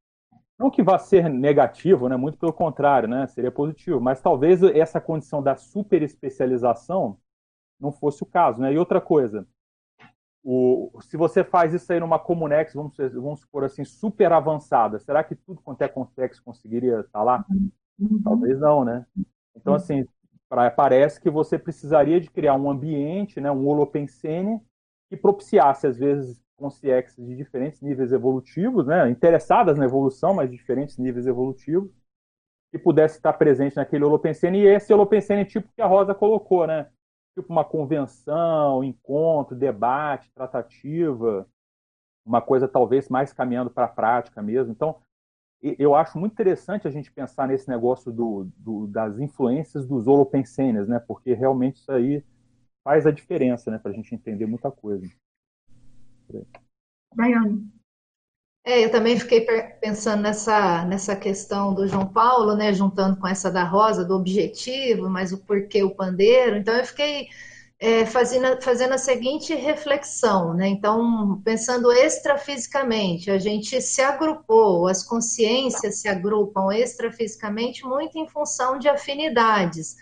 não 0.58 0.70
que 0.70 0.82
vá 0.82 0.98
ser 0.98 1.30
negativo, 1.30 2.08
né? 2.08 2.16
muito 2.16 2.36
pelo 2.36 2.52
contrário, 2.52 3.08
né? 3.08 3.26
seria 3.28 3.50
positivo, 3.50 4.00
mas 4.00 4.20
talvez 4.20 4.62
essa 4.62 5.00
condição 5.00 5.42
da 5.42 5.56
super 5.56 6.02
especialização 6.02 7.16
não 7.80 7.92
fosse 7.92 8.22
o 8.22 8.26
caso. 8.26 8.60
Né? 8.60 8.72
E 8.72 8.78
outra 8.78 9.00
coisa, 9.00 9.46
o, 10.42 10.90
se 11.02 11.16
você 11.16 11.44
faz 11.44 11.74
isso 11.74 11.92
aí 11.92 12.00
numa 12.00 12.18
Comunex, 12.18 12.74
vamos, 12.74 12.96
vamos 12.96 13.40
supor 13.40 13.64
assim, 13.64 13.84
super 13.84 14.32
avançada, 14.32 14.98
será 14.98 15.22
que 15.22 15.34
tudo 15.34 15.60
quanto 15.60 15.82
é 15.82 15.88
complexo 15.88 16.42
conseguiria 16.42 17.00
estar 17.00 17.22
lá? 17.22 17.44
Uhum. 17.98 18.22
Talvez 18.22 18.58
não, 18.60 18.84
né? 18.84 19.04
Então, 19.56 19.74
assim, 19.74 20.06
pra, 20.48 20.70
parece 20.70 21.20
que 21.20 21.30
você 21.30 21.58
precisaria 21.58 22.20
de 22.20 22.30
criar 22.30 22.54
um 22.54 22.70
ambiente, 22.70 23.40
né, 23.40 23.50
um 23.50 23.66
holopensene, 23.66 24.60
que 25.10 25.16
propiciasse, 25.16 25.86
às 25.86 25.96
vezes, 25.96 26.40
consciências 26.56 27.26
de 27.26 27.36
diferentes 27.36 27.80
níveis 27.80 28.12
evolutivos, 28.12 28.86
né, 28.86 29.08
interessadas 29.10 29.78
na 29.78 29.84
evolução, 29.84 30.34
mas 30.34 30.50
de 30.50 30.56
diferentes 30.56 30.98
níveis 30.98 31.26
evolutivos, 31.26 31.90
que 32.70 32.78
pudesse 32.78 33.16
estar 33.16 33.32
presente 33.32 33.76
naquele 33.76 34.04
holopensene, 34.04 34.58
e 34.58 34.66
esse 34.66 34.92
holopensene 34.92 35.44
tipo 35.44 35.68
que 35.74 35.80
a 35.80 35.86
Rosa 35.86 36.14
colocou, 36.14 36.66
né? 36.66 36.88
Tipo 37.42 37.52
uma 37.52 37.64
convenção, 37.64 38.82
encontro, 38.82 39.56
debate, 39.56 40.30
tratativa, 40.34 41.48
uma 42.24 42.42
coisa 42.42 42.68
talvez 42.68 43.08
mais 43.08 43.32
caminhando 43.32 43.70
para 43.70 43.86
a 43.86 43.88
prática 43.88 44.42
mesmo. 44.42 44.72
Então, 44.72 44.96
eu 45.60 45.94
acho 45.94 46.18
muito 46.18 46.32
interessante 46.32 46.86
a 46.86 46.90
gente 46.90 47.10
pensar 47.10 47.48
nesse 47.48 47.68
negócio 47.68 48.12
do, 48.12 48.48
do, 48.56 48.86
das 48.86 49.18
influências 49.18 49.86
dos 49.86 50.06
holopensenes, 50.06 50.86
né? 50.86 51.00
Porque 51.00 51.34
realmente 51.34 51.76
isso 51.76 51.90
aí 51.90 52.24
faz 52.84 53.06
a 53.06 53.10
diferença, 53.10 53.70
né? 53.70 53.78
Para 53.78 53.90
a 53.90 53.94
gente 53.94 54.14
entender 54.14 54.46
muita 54.46 54.70
coisa. 54.70 55.08
Daiane. 57.14 57.77
É, 58.68 58.84
eu 58.84 58.90
também 58.90 59.18
fiquei 59.18 59.46
pensando 59.80 60.20
nessa, 60.20 60.84
nessa 60.84 61.16
questão 61.16 61.72
do 61.72 61.88
João 61.88 62.06
Paulo, 62.06 62.54
né, 62.54 62.70
juntando 62.70 63.18
com 63.18 63.26
essa 63.26 63.50
da 63.50 63.64
Rosa, 63.64 64.04
do 64.04 64.14
objetivo, 64.14 65.08
mas 65.08 65.32
o 65.32 65.38
porquê 65.38 65.82
o 65.82 65.94
pandeiro. 65.94 66.58
Então 66.58 66.74
eu 66.74 66.84
fiquei 66.84 67.28
é, 67.80 68.04
fazendo, 68.04 68.60
fazendo 68.60 68.92
a 68.92 68.98
seguinte 68.98 69.54
reflexão, 69.54 70.52
né? 70.52 70.68
Então, 70.68 71.40
pensando 71.42 71.90
extrafisicamente, 71.90 73.30
a 73.30 73.38
gente 73.38 73.80
se 73.80 74.02
agrupou, 74.02 74.86
as 74.86 75.02
consciências 75.02 76.02
se 76.02 76.08
agrupam 76.08 76.70
extrafisicamente 76.70 77.86
muito 77.86 78.18
em 78.18 78.28
função 78.28 78.78
de 78.78 78.86
afinidades. 78.86 79.96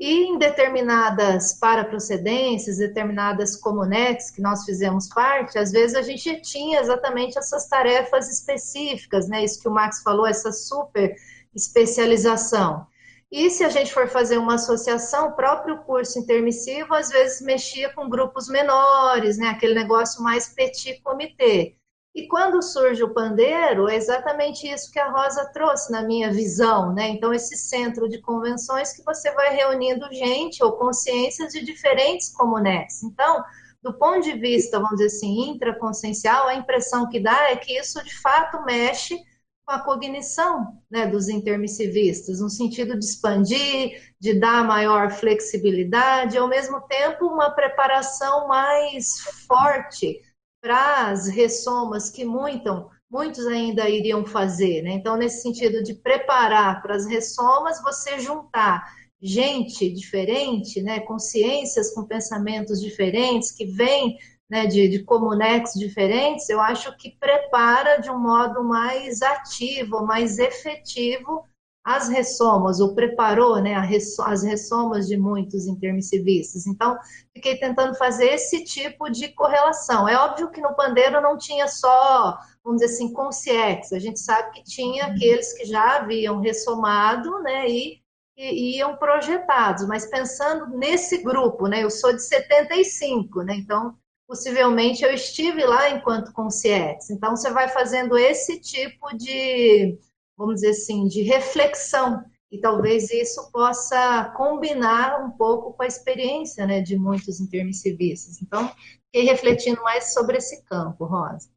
E 0.00 0.24
em 0.24 0.38
determinadas 0.38 1.52
paraprocedências, 1.52 2.78
determinadas 2.78 3.54
comunex 3.54 4.30
que 4.30 4.40
nós 4.40 4.64
fizemos 4.64 5.06
parte, 5.10 5.58
às 5.58 5.70
vezes 5.70 5.94
a 5.94 6.00
gente 6.00 6.40
tinha 6.40 6.80
exatamente 6.80 7.38
essas 7.38 7.68
tarefas 7.68 8.30
específicas, 8.30 9.28
né? 9.28 9.44
Isso 9.44 9.60
que 9.60 9.68
o 9.68 9.70
Max 9.70 10.02
falou, 10.02 10.26
essa 10.26 10.52
super 10.52 11.14
especialização. 11.54 12.86
E 13.30 13.50
se 13.50 13.62
a 13.62 13.68
gente 13.68 13.92
for 13.92 14.08
fazer 14.08 14.38
uma 14.38 14.54
associação, 14.54 15.28
o 15.28 15.36
próprio 15.36 15.82
curso 15.82 16.18
intermissivo 16.18 16.94
às 16.94 17.10
vezes 17.10 17.42
mexia 17.42 17.92
com 17.92 18.08
grupos 18.08 18.48
menores, 18.48 19.36
né? 19.36 19.48
Aquele 19.48 19.74
negócio 19.74 20.22
mais 20.22 20.48
petit 20.48 20.98
comité. 21.02 21.74
E 22.12 22.26
quando 22.26 22.60
surge 22.60 23.04
o 23.04 23.14
pandeiro, 23.14 23.88
é 23.88 23.94
exatamente 23.94 24.68
isso 24.68 24.90
que 24.90 24.98
a 24.98 25.10
Rosa 25.10 25.48
trouxe 25.52 25.92
na 25.92 26.02
minha 26.02 26.32
visão, 26.32 26.92
né? 26.92 27.08
Então, 27.08 27.32
esse 27.32 27.56
centro 27.56 28.08
de 28.08 28.20
convenções 28.20 28.92
que 28.92 29.04
você 29.04 29.30
vai 29.32 29.54
reunindo 29.54 30.12
gente 30.12 30.62
ou 30.62 30.72
consciências 30.72 31.52
de 31.52 31.64
diferentes 31.64 32.34
comunetes. 32.34 33.04
Então, 33.04 33.44
do 33.80 33.94
ponto 33.94 34.22
de 34.22 34.32
vista, 34.32 34.78
vamos 34.80 34.96
dizer 34.96 35.06
assim, 35.06 35.50
intraconsciencial, 35.50 36.48
a 36.48 36.54
impressão 36.54 37.08
que 37.08 37.20
dá 37.20 37.50
é 37.50 37.56
que 37.56 37.78
isso 37.78 38.02
de 38.04 38.20
fato 38.20 38.64
mexe 38.64 39.16
com 39.64 39.72
a 39.72 39.78
cognição 39.78 40.66
né, 40.90 41.06
dos 41.06 41.28
intermissivistas, 41.28 42.40
no 42.40 42.50
sentido 42.50 42.98
de 42.98 43.04
expandir, 43.04 44.12
de 44.18 44.34
dar 44.34 44.64
maior 44.64 45.12
flexibilidade, 45.12 46.36
ao 46.36 46.48
mesmo 46.48 46.80
tempo 46.88 47.26
uma 47.26 47.50
preparação 47.50 48.48
mais 48.48 49.20
forte 49.46 50.20
para 50.60 51.08
as 51.08 51.26
ressomas 51.28 52.10
que 52.10 52.24
muitam, 52.24 52.88
muitos 53.10 53.46
ainda 53.46 53.88
iriam 53.88 54.24
fazer. 54.24 54.82
Né? 54.82 54.92
Então, 54.92 55.16
nesse 55.16 55.42
sentido 55.42 55.82
de 55.82 55.94
preparar 55.94 56.82
para 56.82 56.94
as 56.94 57.06
ressomas, 57.06 57.82
você 57.82 58.18
juntar 58.18 58.84
gente 59.22 59.92
diferente, 59.92 60.80
né, 60.80 61.00
consciências 61.00 61.92
com 61.92 62.04
pensamentos 62.04 62.80
diferentes, 62.80 63.52
que 63.52 63.66
vêm 63.66 64.16
né, 64.48 64.66
de, 64.66 64.88
de 64.88 65.04
comunex 65.04 65.74
diferentes, 65.74 66.48
eu 66.48 66.60
acho 66.60 66.96
que 66.96 67.16
prepara 67.20 67.98
de 67.98 68.10
um 68.10 68.18
modo 68.18 68.64
mais 68.64 69.20
ativo, 69.22 70.04
mais 70.06 70.38
efetivo 70.38 71.44
as 71.84 72.08
ressomas, 72.08 72.78
ou 72.78 72.94
preparou 72.94 73.60
né, 73.60 73.74
as 73.74 74.42
ressomas 74.42 75.06
de 75.06 75.16
muitos 75.16 75.66
intermissivistas. 75.66 76.66
Então, 76.66 76.96
fiquei 77.34 77.56
tentando 77.58 77.94
fazer 77.96 78.26
esse 78.26 78.64
tipo 78.64 79.08
de 79.10 79.28
correlação. 79.28 80.08
É 80.08 80.16
óbvio 80.16 80.50
que 80.50 80.60
no 80.60 80.74
pandeiro 80.74 81.20
não 81.20 81.38
tinha 81.38 81.66
só, 81.66 82.38
vamos 82.62 82.80
dizer 82.80 82.94
assim, 82.94 83.12
consciex, 83.12 83.92
a 83.92 83.98
gente 83.98 84.20
sabe 84.20 84.52
que 84.52 84.64
tinha 84.64 85.06
aqueles 85.06 85.52
que 85.54 85.64
já 85.64 85.96
haviam 85.96 86.40
ressomado 86.40 87.40
né, 87.40 87.68
e, 87.68 88.00
e 88.36 88.78
iam 88.78 88.96
projetados, 88.96 89.86
mas 89.86 90.06
pensando 90.06 90.76
nesse 90.76 91.22
grupo, 91.22 91.66
né, 91.66 91.82
eu 91.82 91.90
sou 91.90 92.12
de 92.12 92.22
75, 92.22 93.42
né, 93.42 93.54
então 93.54 93.96
possivelmente 94.30 95.02
eu 95.02 95.12
estive 95.12 95.64
lá 95.64 95.90
enquanto 95.90 96.32
conscientes. 96.32 97.10
Então, 97.10 97.34
você 97.34 97.50
vai 97.50 97.66
fazendo 97.66 98.16
esse 98.16 98.60
tipo 98.60 99.12
de, 99.16 99.98
vamos 100.40 100.54
dizer 100.56 100.70
assim, 100.70 101.06
de 101.06 101.20
reflexão. 101.20 102.24
E 102.50 102.58
talvez 102.58 103.10
isso 103.10 103.50
possa 103.52 104.32
combinar 104.36 105.22
um 105.22 105.30
pouco 105.30 105.74
com 105.74 105.82
a 105.82 105.86
experiência 105.86 106.66
né, 106.66 106.80
de 106.80 106.98
muitos 106.98 107.40
intermissivistas. 107.40 108.40
Então, 108.42 108.72
fiquei 109.06 109.30
refletindo 109.30 109.80
mais 109.82 110.14
sobre 110.14 110.38
esse 110.38 110.64
campo, 110.64 111.04
Rosa. 111.04 111.48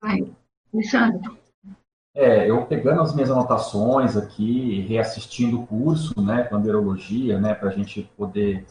Vai, 0.00 0.32
Alexandre. 0.72 1.38
É, 2.14 2.48
eu 2.48 2.64
pegando 2.66 3.02
as 3.02 3.12
minhas 3.12 3.30
anotações 3.30 4.16
aqui, 4.16 4.82
reassistindo 4.82 5.60
o 5.60 5.66
curso, 5.66 6.18
né, 6.22 6.48
Bandeirologia, 6.48 7.40
né, 7.40 7.52
para 7.54 7.70
a 7.70 7.72
gente 7.72 8.04
poder 8.16 8.64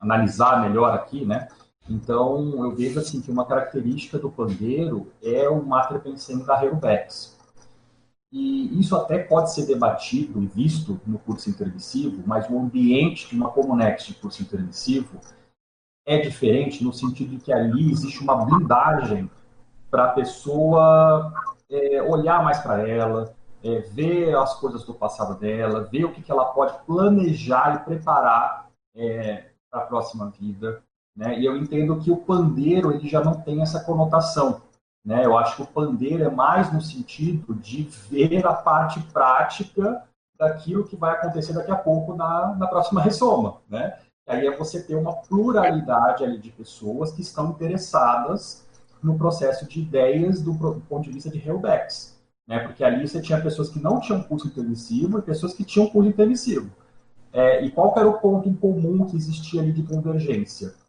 analisar 0.00 0.62
melhor 0.62 0.94
aqui, 0.94 1.26
né? 1.26 1.48
Então, 1.88 2.64
eu 2.64 2.74
vejo 2.74 3.00
assim 3.00 3.20
que 3.20 3.30
uma 3.30 3.44
característica 3.44 4.18
do 4.18 4.30
pandeiro 4.30 5.12
é 5.22 5.48
o 5.48 5.64
mater 5.64 6.00
pensando 6.00 6.44
da 6.44 6.62
Heubex. 6.64 7.36
E 8.32 8.78
isso 8.78 8.94
até 8.94 9.18
pode 9.18 9.52
ser 9.52 9.66
debatido 9.66 10.40
e 10.40 10.46
visto 10.46 11.00
no 11.04 11.18
curso 11.18 11.50
intermissivo, 11.50 12.22
mas 12.24 12.48
o 12.48 12.58
ambiente 12.58 13.28
de 13.28 13.34
uma 13.34 13.50
Comunex 13.50 14.06
de 14.06 14.14
curso 14.14 14.42
intermissivo 14.42 15.18
é 16.06 16.18
diferente 16.18 16.84
no 16.84 16.92
sentido 16.92 17.30
de 17.30 17.38
que 17.38 17.52
ali 17.52 17.90
existe 17.90 18.22
uma 18.22 18.44
blindagem 18.44 19.28
para 19.90 20.04
a 20.04 20.12
pessoa 20.12 21.32
é, 21.68 22.00
olhar 22.02 22.42
mais 22.42 22.58
para 22.58 22.88
ela, 22.88 23.34
é, 23.64 23.80
ver 23.80 24.34
as 24.36 24.58
coisas 24.60 24.84
do 24.84 24.94
passado 24.94 25.38
dela, 25.38 25.88
ver 25.90 26.04
o 26.04 26.12
que, 26.12 26.22
que 26.22 26.30
ela 26.30 26.46
pode 26.46 26.78
planejar 26.84 27.76
e 27.76 27.84
preparar 27.84 28.70
é, 28.94 29.50
para 29.68 29.82
a 29.82 29.86
próxima 29.86 30.30
vida. 30.30 30.82
Né? 31.20 31.38
E 31.38 31.44
eu 31.44 31.54
entendo 31.54 31.98
que 31.98 32.10
o 32.10 32.16
pandeiro 32.16 32.92
ele 32.92 33.06
já 33.06 33.22
não 33.22 33.34
tem 33.34 33.60
essa 33.60 33.84
conotação. 33.84 34.62
Né? 35.04 35.22
Eu 35.22 35.36
acho 35.36 35.54
que 35.54 35.62
o 35.62 35.66
pandeiro 35.66 36.24
é 36.24 36.30
mais 36.30 36.72
no 36.72 36.80
sentido 36.80 37.54
de 37.56 37.82
ver 38.08 38.46
a 38.46 38.54
parte 38.54 38.98
prática 39.12 40.02
daquilo 40.38 40.84
que 40.84 40.96
vai 40.96 41.12
acontecer 41.12 41.52
daqui 41.52 41.70
a 41.70 41.76
pouco 41.76 42.14
na, 42.14 42.54
na 42.54 42.66
próxima 42.66 43.02
ressoma. 43.02 43.58
Né? 43.68 43.98
Aí 44.26 44.46
é 44.46 44.56
você 44.56 44.82
ter 44.82 44.94
uma 44.94 45.12
pluralidade 45.12 46.24
ali 46.24 46.38
de 46.38 46.50
pessoas 46.52 47.12
que 47.12 47.20
estão 47.20 47.50
interessadas 47.50 48.66
no 49.02 49.18
processo 49.18 49.68
de 49.68 49.78
ideias 49.78 50.40
do, 50.40 50.54
do 50.54 50.80
ponto 50.88 51.04
de 51.04 51.12
vista 51.12 51.28
de 51.28 51.46
Hellbacks. 51.46 52.18
Né? 52.48 52.60
Porque 52.60 52.82
ali 52.82 53.06
você 53.06 53.20
tinha 53.20 53.42
pessoas 53.42 53.68
que 53.68 53.78
não 53.78 54.00
tinham 54.00 54.22
curso 54.22 54.46
intermissivo 54.46 55.18
e 55.18 55.22
pessoas 55.22 55.52
que 55.52 55.64
tinham 55.64 55.86
curso 55.90 56.08
intermissivo. 56.08 56.70
É, 57.30 57.62
e 57.62 57.70
qual 57.70 57.92
era 57.94 58.08
o 58.08 58.18
ponto 58.18 58.48
em 58.48 58.54
comum 58.54 59.04
que 59.04 59.16
existia 59.16 59.60
ali 59.60 59.70
de 59.70 59.82
convergência? 59.82 60.79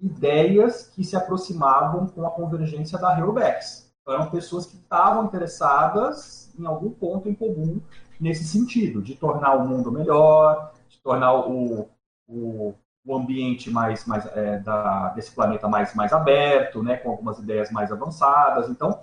Ideias 0.00 0.88
que 0.88 1.02
se 1.02 1.16
aproximavam 1.16 2.06
com 2.06 2.26
a 2.26 2.30
convergência 2.30 2.98
da 2.98 3.18
Heubex. 3.18 3.92
Então, 4.02 4.14
eram 4.14 4.30
pessoas 4.30 4.66
que 4.66 4.76
estavam 4.76 5.24
interessadas 5.24 6.54
em 6.58 6.66
algum 6.66 6.90
ponto 6.90 7.28
em 7.28 7.34
comum 7.34 7.80
nesse 8.20 8.44
sentido, 8.44 9.02
de 9.02 9.14
tornar 9.14 9.56
o 9.56 9.66
mundo 9.66 9.90
melhor, 9.90 10.72
de 10.88 10.98
tornar 11.00 11.34
o, 11.34 11.88
o, 12.26 12.74
o 13.04 13.16
ambiente 13.16 13.70
mais, 13.70 14.06
mais 14.06 14.26
é, 14.26 14.58
da, 14.58 15.10
desse 15.10 15.34
planeta 15.34 15.68
mais, 15.68 15.94
mais 15.94 16.12
aberto, 16.12 16.82
né, 16.82 16.96
com 16.96 17.10
algumas 17.10 17.38
ideias 17.38 17.70
mais 17.70 17.92
avançadas. 17.92 18.70
Então, 18.70 19.00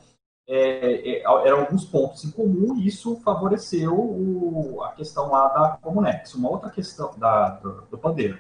é, 0.48 1.20
é, 1.20 1.24
eram 1.48 1.62
alguns 1.62 1.86
pontos 1.86 2.24
em 2.26 2.32
comum 2.32 2.76
e 2.78 2.88
isso 2.88 3.20
favoreceu 3.22 3.94
o, 3.94 4.84
a 4.84 4.92
questão 4.92 5.32
lá 5.32 5.48
da 5.48 5.78
Comunex. 5.82 6.34
Uma 6.36 6.50
outra 6.50 6.70
questão 6.70 7.12
da, 7.18 7.50
do, 7.50 7.82
do 7.84 7.98
pandeiro. 7.98 8.38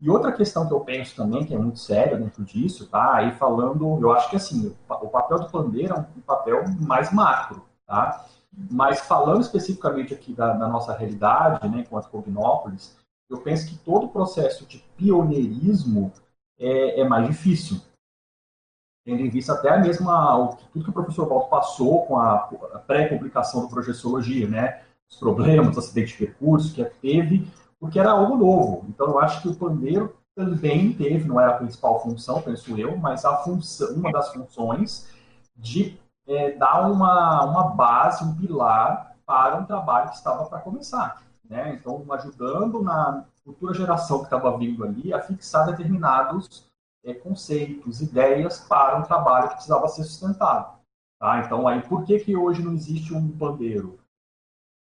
E 0.00 0.10
outra 0.10 0.32
questão 0.32 0.66
que 0.66 0.74
eu 0.74 0.80
penso 0.80 1.16
também, 1.16 1.44
que 1.44 1.54
é 1.54 1.58
muito 1.58 1.78
séria 1.78 2.18
dentro 2.18 2.44
disso, 2.44 2.86
tá? 2.88 3.14
Aí 3.16 3.32
falando, 3.32 3.98
eu 4.00 4.12
acho 4.12 4.28
que 4.28 4.36
assim, 4.36 4.76
o 4.88 5.08
papel 5.08 5.38
do 5.38 5.50
pandeiro 5.50 5.94
é 5.94 5.98
um 5.98 6.20
papel 6.20 6.64
mais 6.80 7.10
macro, 7.12 7.64
tá? 7.86 8.26
Mas 8.70 9.00
falando 9.00 9.42
especificamente 9.42 10.12
aqui 10.12 10.34
da, 10.34 10.52
da 10.52 10.68
nossa 10.68 10.94
realidade, 10.94 11.66
né, 11.68 11.80
enquanto 11.80 12.10
Cognópolis, 12.10 12.96
eu 13.28 13.40
penso 13.40 13.68
que 13.68 13.78
todo 13.78 14.06
o 14.06 14.08
processo 14.10 14.66
de 14.66 14.78
pioneirismo 14.96 16.12
é, 16.58 17.00
é 17.00 17.04
mais 17.08 17.26
difícil, 17.26 17.80
tendo 19.04 19.20
em 19.20 19.28
vista 19.28 19.52
até 19.52 19.70
a 19.70 19.78
mesma, 19.78 20.56
tudo 20.72 20.84
que 20.84 20.90
o 20.90 20.92
professor 20.92 21.28
Walter 21.28 21.48
passou 21.48 22.06
com 22.06 22.18
a, 22.18 22.50
a 22.74 22.78
pré-publicação 22.78 23.62
do 23.62 23.68
Projeciologia, 23.68 24.48
né? 24.48 24.82
Os 25.08 25.16
problemas, 25.16 25.78
acidente 25.78 26.12
de 26.12 26.18
percurso 26.26 26.74
que 26.74 26.84
teve, 26.84 27.48
porque 27.86 28.00
era 28.00 28.10
algo 28.10 28.36
novo. 28.36 28.84
Então, 28.88 29.06
eu 29.06 29.18
acho 29.20 29.40
que 29.40 29.48
o 29.48 29.54
pandeiro 29.54 30.16
também 30.34 30.92
teve, 30.92 31.26
não 31.26 31.40
era 31.40 31.52
a 31.52 31.58
principal 31.58 32.02
função, 32.02 32.42
penso 32.42 32.78
eu, 32.78 32.96
mas 32.98 33.24
a 33.24 33.36
função, 33.38 33.94
uma 33.94 34.12
das 34.12 34.32
funções 34.32 35.08
de 35.56 35.98
é, 36.26 36.50
dar 36.52 36.90
uma, 36.90 37.44
uma 37.44 37.68
base, 37.70 38.24
um 38.24 38.34
pilar 38.34 39.16
para 39.24 39.56
um 39.56 39.64
trabalho 39.64 40.10
que 40.10 40.16
estava 40.16 40.44
para 40.46 40.58
começar. 40.60 41.22
Né? 41.48 41.74
Então, 41.74 42.04
ajudando 42.10 42.82
na 42.82 43.24
futura 43.44 43.72
geração 43.72 44.18
que 44.18 44.24
estava 44.24 44.58
vindo 44.58 44.84
ali 44.84 45.14
a 45.14 45.22
fixar 45.22 45.66
determinados 45.66 46.66
é, 47.04 47.14
conceitos, 47.14 48.02
ideias 48.02 48.58
para 48.58 48.98
um 48.98 49.02
trabalho 49.02 49.48
que 49.48 49.54
precisava 49.54 49.88
ser 49.88 50.02
sustentado. 50.02 50.76
Tá? 51.20 51.40
Então, 51.44 51.66
aí, 51.68 51.80
por 51.82 52.04
que, 52.04 52.18
que 52.18 52.36
hoje 52.36 52.62
não 52.62 52.72
existe 52.72 53.14
um 53.14 53.30
pandeiro? 53.30 53.98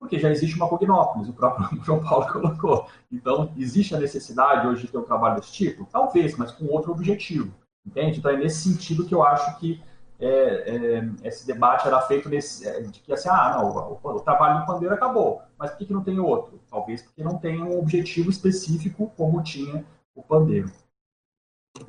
Porque 0.05 0.19
já 0.19 0.29
existe 0.29 0.55
uma 0.55 0.69
Cognópolis, 0.69 1.27
o 1.27 1.33
próprio 1.33 1.67
João 1.83 2.03
Paulo 2.03 2.31
colocou. 2.31 2.87
Então, 3.11 3.51
existe 3.57 3.95
a 3.95 3.99
necessidade 3.99 4.67
hoje 4.67 4.85
de 4.85 4.91
ter 4.91 4.97
um 4.97 5.03
trabalho 5.03 5.35
desse 5.35 5.51
tipo? 5.51 5.87
Talvez, 5.91 6.37
mas 6.37 6.51
com 6.51 6.65
outro 6.65 6.91
objetivo. 6.91 7.51
Entende? 7.85 8.19
Então, 8.19 8.31
é 8.31 8.37
nesse 8.37 8.69
sentido 8.69 9.05
que 9.05 9.13
eu 9.13 9.23
acho 9.23 9.59
que 9.59 9.81
é, 10.19 10.27
é, 10.27 11.27
esse 11.27 11.45
debate 11.45 11.87
era 11.87 11.99
feito 12.01 12.29
nesse, 12.29 12.67
é, 12.67 12.81
de 12.81 12.99
que 12.99 13.11
assim, 13.11 13.27
ah, 13.29 13.57
não, 13.57 13.99
o, 14.01 14.15
o, 14.15 14.19
trabalho 14.21 14.61
do 14.61 14.65
pandeiro 14.65 14.95
acabou, 14.95 15.41
mas 15.57 15.71
por 15.71 15.79
que, 15.79 15.85
que 15.87 15.93
não 15.93 16.03
tem 16.03 16.19
outro? 16.19 16.59
Talvez 16.69 17.01
porque 17.01 17.21
não 17.21 17.37
tem 17.37 17.61
um 17.61 17.77
objetivo 17.77 18.29
específico 18.29 19.11
como 19.17 19.43
tinha 19.43 19.83
o 20.15 20.23
pandeiro. 20.23 20.71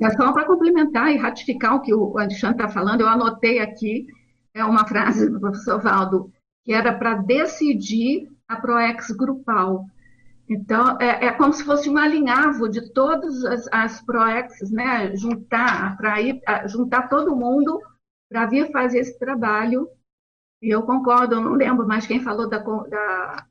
É 0.00 0.10
só 0.10 0.32
para 0.32 0.44
complementar 0.44 1.12
e 1.12 1.16
ratificar 1.16 1.76
o 1.76 1.80
que 1.80 1.94
o 1.94 2.18
Alexandre 2.18 2.56
está 2.56 2.68
falando, 2.68 3.02
eu 3.02 3.08
anotei 3.08 3.60
aqui 3.60 4.06
é 4.56 4.64
uma 4.64 4.86
frase 4.86 5.30
do 5.30 5.38
professor 5.38 5.80
Valdo, 5.80 6.32
que 6.66 6.72
era 6.72 6.92
para 6.92 7.14
decidir 7.14 8.28
a 8.48 8.56
ProEx 8.56 9.12
grupal. 9.12 9.86
Então, 10.48 10.98
é, 11.00 11.26
é, 11.26 11.32
como 11.32 11.52
se 11.52 11.64
fosse 11.64 11.88
um 11.88 11.96
alinhavo 11.96 12.68
de 12.68 12.92
todas 12.92 13.44
as, 13.44 13.68
as 13.72 14.00
ProEx, 14.02 14.70
né? 14.72 15.14
juntar, 15.16 15.96
para 15.96 16.20
ir, 16.20 16.42
juntar 16.66 17.08
todo 17.08 17.36
mundo 17.36 17.80
para 18.28 18.46
vir 18.46 18.70
fazer 18.72 18.98
esse 18.98 19.16
trabalho. 19.16 19.88
E 20.60 20.68
eu 20.68 20.82
concordo, 20.82 21.36
eu 21.36 21.40
não 21.40 21.52
lembro 21.52 21.86
mais 21.86 22.06
quem 22.06 22.20
falou 22.20 22.48
da, 22.48 22.58
da, 22.58 23.46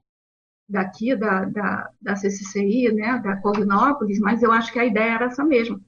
daqui, 0.70 1.16
da, 1.16 1.46
da, 1.46 1.90
da 2.02 2.16
CCCI, 2.18 2.92
né? 2.92 3.18
da 3.20 3.38
Corvinópolis, 3.38 4.20
mas 4.20 4.44
eu 4.44 4.52
acho 4.52 4.74
que 4.74 4.80
a 4.80 4.86
ideia 4.86 5.14
era 5.14 5.26
essa 5.26 5.44
mesma 5.44 5.80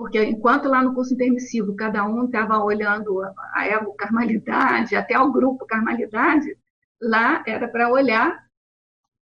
porque 0.00 0.24
enquanto 0.24 0.66
lá 0.66 0.82
no 0.82 0.94
curso 0.94 1.12
intermissivo 1.12 1.76
cada 1.76 2.06
um 2.06 2.24
estava 2.24 2.58
olhando 2.58 3.20
a 3.52 3.66
ego 3.66 3.92
carmalidade, 3.92 4.96
até 4.96 5.20
o 5.20 5.30
grupo 5.30 5.66
carmalidade, 5.66 6.56
lá 6.98 7.44
era 7.46 7.68
para 7.68 7.90
olhar 7.90 8.42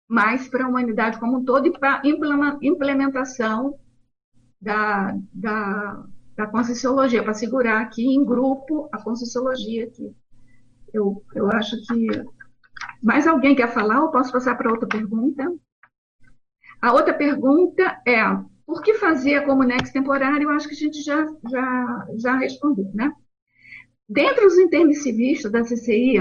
mais 0.09 0.49
para 0.49 0.65
a 0.65 0.69
humanidade 0.69 1.21
como 1.21 1.39
um 1.39 1.45
todo 1.45 1.69
e 1.69 1.79
para 1.79 2.01
a 2.01 2.03
implementação 2.61 3.79
da, 4.61 5.17
da, 5.33 6.05
da 6.37 6.47
conscienciologia, 6.49 7.23
para 7.23 7.35
segurar 7.35 7.81
aqui 7.81 8.13
em 8.13 8.25
grupo 8.25 8.89
a 8.91 9.01
conscienciologia 9.01 9.85
aqui. 9.85 10.13
Eu, 10.93 11.23
eu 11.37 11.53
acho 11.53 11.77
que. 11.87 12.09
Mais 13.01 13.29
alguém 13.29 13.55
quer 13.55 13.73
falar 13.73 14.03
ou 14.03 14.11
posso 14.11 14.33
passar 14.33 14.57
para 14.57 14.73
outra 14.73 14.89
pergunta? 14.89 15.55
A 16.83 16.93
outra 16.93 17.15
pergunta 17.15 18.03
é 18.05 18.19
por 18.67 18.83
que 18.83 18.95
fazer 18.95 19.37
a 19.37 19.45
Comunex 19.45 19.91
temporária? 19.91 20.43
Eu 20.43 20.51
acho 20.51 20.69
que 20.69 20.75
a 20.75 20.79
gente 20.79 21.03
já, 21.03 21.27
já, 21.51 22.07
já 22.17 22.37
respondeu, 22.37 22.91
né? 22.95 23.13
Dentro 24.09 24.45
dos 24.45 24.59
intermissivistas 24.59 25.51
da 25.51 25.63
CCI, 25.63 26.19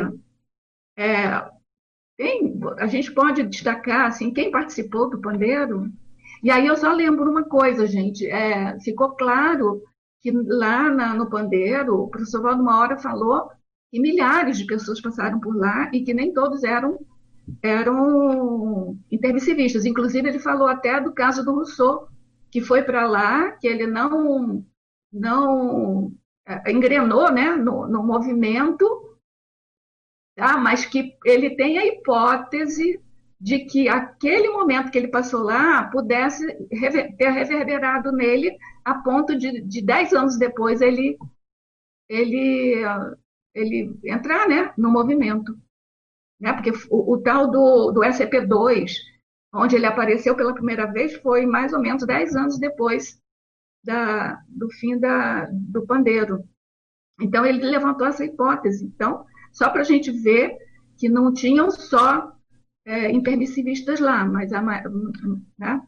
é, 0.97 1.45
tem, 2.17 2.59
a 2.77 2.87
gente 2.87 3.11
pode 3.11 3.43
destacar 3.43 4.07
assim, 4.07 4.33
quem 4.33 4.51
participou 4.51 5.09
do 5.09 5.19
pandeiro. 5.19 5.91
E 6.43 6.51
aí 6.51 6.67
eu 6.67 6.75
só 6.75 6.91
lembro 6.93 7.29
uma 7.29 7.43
coisa, 7.43 7.87
gente. 7.87 8.25
É, 8.25 8.79
ficou 8.79 9.15
claro 9.15 9.81
que 10.21 10.31
lá 10.31 10.89
na, 10.89 11.13
no 11.13 11.29
pandeiro, 11.29 11.95
o 11.95 12.09
professor 12.09 12.41
Valdo 12.41 12.61
uma 12.61 12.79
hora 12.79 12.97
falou 12.97 13.49
que 13.91 13.99
milhares 13.99 14.57
de 14.57 14.65
pessoas 14.65 15.01
passaram 15.01 15.39
por 15.39 15.55
lá 15.55 15.89
e 15.93 16.03
que 16.03 16.13
nem 16.13 16.33
todos 16.33 16.63
eram 16.63 16.99
eram 17.61 18.97
intermissivistas. 19.11 19.85
Inclusive, 19.85 20.29
ele 20.29 20.39
falou 20.39 20.67
até 20.67 21.01
do 21.01 21.11
caso 21.11 21.43
do 21.43 21.53
Rousseau, 21.53 22.07
que 22.53 22.61
foi 22.61 22.83
para 22.83 23.07
lá, 23.07 23.53
que 23.53 23.67
ele 23.67 23.87
não, 23.87 24.63
não 25.11 26.13
é, 26.47 26.71
engrenou 26.71 27.31
né, 27.31 27.55
no, 27.55 27.87
no 27.87 28.03
movimento, 28.03 29.17
tá? 30.35 30.55
mas 30.55 30.85
que 30.85 31.17
ele 31.25 31.55
tem 31.55 31.79
a 31.79 31.85
hipótese 31.87 33.01
de 33.41 33.65
que 33.65 33.89
aquele 33.89 34.49
momento 34.49 34.91
que 34.91 34.99
ele 34.99 35.07
passou 35.07 35.41
lá 35.41 35.89
pudesse 35.89 36.45
ter 37.17 37.31
reverberado 37.31 38.11
nele 38.11 38.55
a 38.85 39.01
ponto 39.01 39.35
de, 39.35 39.59
de 39.61 39.83
dez 39.83 40.13
anos 40.13 40.37
depois 40.37 40.79
ele, 40.79 41.17
ele, 42.07 42.83
ele 43.55 43.99
entrar 44.05 44.47
né, 44.47 44.71
no 44.77 44.91
movimento. 44.91 45.57
Né? 46.39 46.53
Porque 46.53 46.69
o, 46.91 47.13
o 47.13 47.17
tal 47.19 47.49
do, 47.49 47.91
do 47.91 48.01
SCP-2, 48.01 48.91
onde 49.53 49.75
ele 49.75 49.85
apareceu 49.85 50.35
pela 50.35 50.53
primeira 50.53 50.91
vez 50.91 51.13
foi 51.17 51.45
mais 51.45 51.73
ou 51.73 51.79
menos 51.79 52.05
10 52.05 52.35
anos 52.35 52.59
depois 52.59 53.21
da, 53.83 54.41
do 54.47 54.69
fim 54.71 54.97
da, 54.99 55.45
do 55.51 55.85
pandeiro. 55.85 56.43
Então, 57.21 57.45
ele 57.45 57.63
levantou 57.63 58.07
essa 58.07 58.25
hipótese. 58.25 58.85
Então, 58.85 59.25
só 59.51 59.69
para 59.69 59.81
a 59.81 59.85
gente 59.85 60.11
ver 60.11 60.57
que 60.97 61.07
não 61.07 61.31
tinham 61.31 61.69
só 61.69 62.33
é, 62.85 63.11
lá, 63.99 64.25
mas, 64.25 64.51
a, 64.51 64.61
né? 64.61 65.81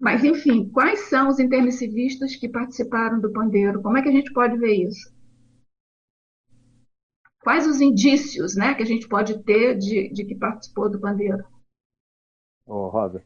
mas, 0.00 0.22
enfim, 0.22 0.70
quais 0.70 1.00
são 1.08 1.28
os 1.28 1.40
intermissivistas 1.40 2.36
que 2.36 2.48
participaram 2.48 3.20
do 3.20 3.32
pandeiro? 3.32 3.82
Como 3.82 3.96
é 3.96 4.02
que 4.02 4.08
a 4.08 4.12
gente 4.12 4.32
pode 4.32 4.56
ver 4.58 4.86
isso? 4.86 5.12
Quais 7.40 7.66
os 7.66 7.80
indícios 7.80 8.54
né, 8.54 8.72
que 8.74 8.82
a 8.82 8.86
gente 8.86 9.08
pode 9.08 9.42
ter 9.42 9.76
de, 9.76 10.12
de 10.12 10.24
que 10.24 10.36
participou 10.36 10.88
do 10.88 11.00
pandeiro? 11.00 11.44
Ô, 12.66 12.88
Rosa. 12.88 13.22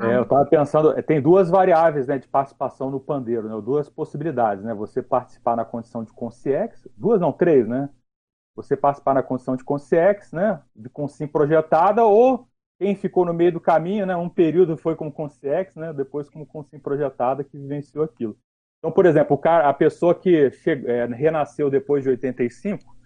É, 0.00 0.16
eu 0.16 0.22
estava 0.22 0.46
pensando, 0.46 0.96
é, 0.96 1.02
tem 1.02 1.20
duas 1.20 1.50
variáveis 1.50 2.06
né, 2.06 2.18
de 2.18 2.28
participação 2.28 2.88
no 2.88 3.00
pandeiro, 3.00 3.48
né, 3.48 3.60
duas 3.60 3.88
possibilidades, 3.88 4.62
né? 4.62 4.72
Você 4.72 5.02
participar 5.02 5.56
na 5.56 5.64
condição 5.64 6.04
de 6.04 6.12
consciex, 6.12 6.86
duas 6.96 7.20
não, 7.20 7.32
três, 7.32 7.66
né? 7.66 7.90
Você 8.54 8.76
participar 8.76 9.14
na 9.14 9.24
condição 9.24 9.56
de 9.56 9.64
consciex, 9.64 10.30
né? 10.30 10.62
De 10.74 10.88
consim 10.88 11.26
projetada, 11.26 12.04
ou 12.04 12.48
quem 12.78 12.94
ficou 12.94 13.24
no 13.24 13.34
meio 13.34 13.52
do 13.52 13.60
caminho, 13.60 14.06
né? 14.06 14.14
Um 14.14 14.28
período 14.28 14.76
foi 14.76 14.94
como 14.94 15.10
consciex, 15.10 15.74
né? 15.74 15.92
Depois 15.92 16.30
como 16.30 16.46
consim 16.46 16.78
projetada 16.78 17.42
que 17.42 17.58
vivenciou 17.58 18.04
aquilo. 18.04 18.36
Então, 18.78 18.92
por 18.92 19.04
exemplo, 19.04 19.34
o 19.34 19.38
cara, 19.38 19.68
a 19.68 19.74
pessoa 19.74 20.14
que 20.14 20.52
é, 20.86 21.06
renasceu 21.06 21.68
depois 21.68 22.04
de 22.04 22.10
85, 22.10 22.96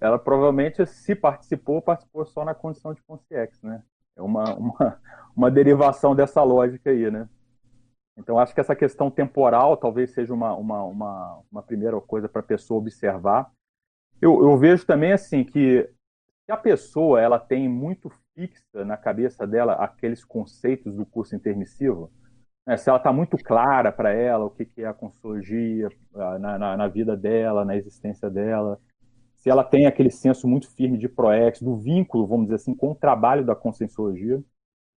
ela 0.00 0.18
provavelmente, 0.18 0.86
se 0.86 1.14
participou, 1.14 1.82
participou 1.82 2.24
só 2.24 2.42
na 2.42 2.54
condição 2.54 2.94
de 2.94 3.02
consciex, 3.02 3.60
né? 3.62 3.82
É 4.16 4.22
uma, 4.22 4.54
uma, 4.54 5.00
uma 5.36 5.50
derivação 5.50 6.14
dessa 6.14 6.42
lógica 6.42 6.90
aí, 6.90 7.10
né? 7.10 7.28
Então, 8.16 8.38
acho 8.38 8.54
que 8.54 8.60
essa 8.60 8.76
questão 8.76 9.10
temporal 9.10 9.76
talvez 9.76 10.10
seja 10.12 10.34
uma, 10.34 10.54
uma, 10.54 10.82
uma, 10.84 11.42
uma 11.50 11.62
primeira 11.62 11.98
coisa 12.00 12.28
para 12.28 12.40
a 12.40 12.44
pessoa 12.44 12.78
observar. 12.78 13.50
Eu, 14.20 14.42
eu 14.42 14.56
vejo 14.56 14.86
também, 14.86 15.12
assim, 15.12 15.42
que 15.44 15.88
se 16.44 16.52
a 16.52 16.56
pessoa 16.56 17.20
ela 17.20 17.38
tem 17.38 17.68
muito 17.68 18.10
fixa 18.34 18.84
na 18.84 18.96
cabeça 18.96 19.46
dela 19.46 19.74
aqueles 19.74 20.24
conceitos 20.24 20.96
do 20.96 21.06
curso 21.06 21.34
intermissivo, 21.34 22.10
né, 22.66 22.76
se 22.76 22.88
ela 22.88 22.98
está 22.98 23.12
muito 23.12 23.36
clara 23.36 23.90
para 23.90 24.12
ela 24.12 24.44
o 24.44 24.50
que, 24.50 24.64
que 24.64 24.82
é 24.82 24.86
a 24.86 24.94
consologia 24.94 25.88
na, 26.12 26.58
na, 26.58 26.76
na, 26.76 26.88
vida 26.88 27.16
dela, 27.16 27.64
na 27.64 27.76
existência 27.76 28.30
dela, 28.30 28.78
se 29.42 29.50
ela 29.50 29.64
tem 29.64 29.86
aquele 29.86 30.08
senso 30.08 30.46
muito 30.46 30.70
firme 30.70 30.96
de 30.96 31.08
proex, 31.08 31.60
do 31.60 31.76
vínculo, 31.76 32.28
vamos 32.28 32.44
dizer 32.44 32.54
assim, 32.54 32.76
com 32.76 32.92
o 32.92 32.94
trabalho 32.94 33.44
da 33.44 33.56
conscienciologia, 33.56 34.40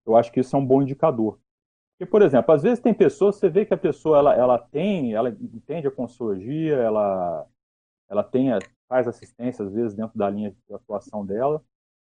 eu 0.06 0.16
acho 0.16 0.32
que 0.32 0.40
isso 0.40 0.56
é 0.56 0.60
um 0.60 0.66
bom 0.66 0.84
indicador. 0.84 1.40
Porque, 1.98 2.12
por 2.12 2.22
exemplo, 2.22 2.54
às 2.54 2.62
vezes 2.62 2.80
tem 2.80 2.94
pessoas, 2.94 3.38
você 3.38 3.50
vê 3.50 3.66
que 3.66 3.74
a 3.74 3.78
pessoa 3.78 4.20
ela, 4.20 4.36
ela 4.36 4.60
tem, 4.60 5.16
ela 5.16 5.30
entende 5.30 5.88
a 5.88 5.92
conscienciologia, 5.92 6.76
ela, 6.76 7.48
ela 8.08 8.24
tem, 8.24 8.50
faz 8.88 9.08
assistência, 9.08 9.66
às 9.66 9.74
vezes, 9.74 9.96
dentro 9.96 10.16
da 10.16 10.30
linha 10.30 10.52
de 10.52 10.76
atuação 10.76 11.26
dela, 11.26 11.60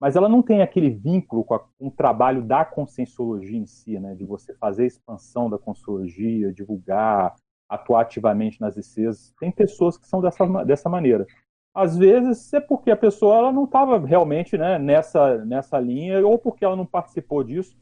mas 0.01 0.17
ela 0.17 0.27
não 0.29 0.41
tem 0.41 0.63
aquele 0.63 0.89
vínculo 0.89 1.45
com, 1.45 1.53
a, 1.53 1.59
com 1.59 1.89
o 1.89 1.91
trabalho 1.91 2.43
da 2.43 2.65
conscienciologia 2.65 3.59
em 3.59 3.67
si, 3.67 4.01
né, 4.01 4.15
de 4.15 4.25
você 4.25 4.55
fazer 4.55 4.85
a 4.85 4.87
expansão 4.87 5.51
da 5.51 5.59
conscienciologia, 5.59 6.51
divulgar, 6.51 7.35
atuar 7.69 8.01
ativamente 8.01 8.59
nas 8.59 8.75
ICs. 8.79 9.35
Tem 9.39 9.51
pessoas 9.51 9.99
que 9.99 10.09
são 10.09 10.23
dessa, 10.23 10.47
dessa 10.65 10.89
maneira 10.89 11.27
às 11.75 11.97
vezes 11.97 12.53
é 12.53 12.61
porque 12.61 12.91
a 12.91 12.97
pessoa 12.97 13.37
ela 13.37 13.53
não 13.53 13.65
estava 13.65 13.99
realmente 13.99 14.59
né, 14.59 14.79
nessa, 14.79 15.45
nessa 15.45 15.79
linha, 15.79 16.25
ou 16.27 16.39
porque 16.39 16.65
ela 16.65 16.77
não 16.77 16.87
participou 16.87 17.43
disso, 17.43 17.77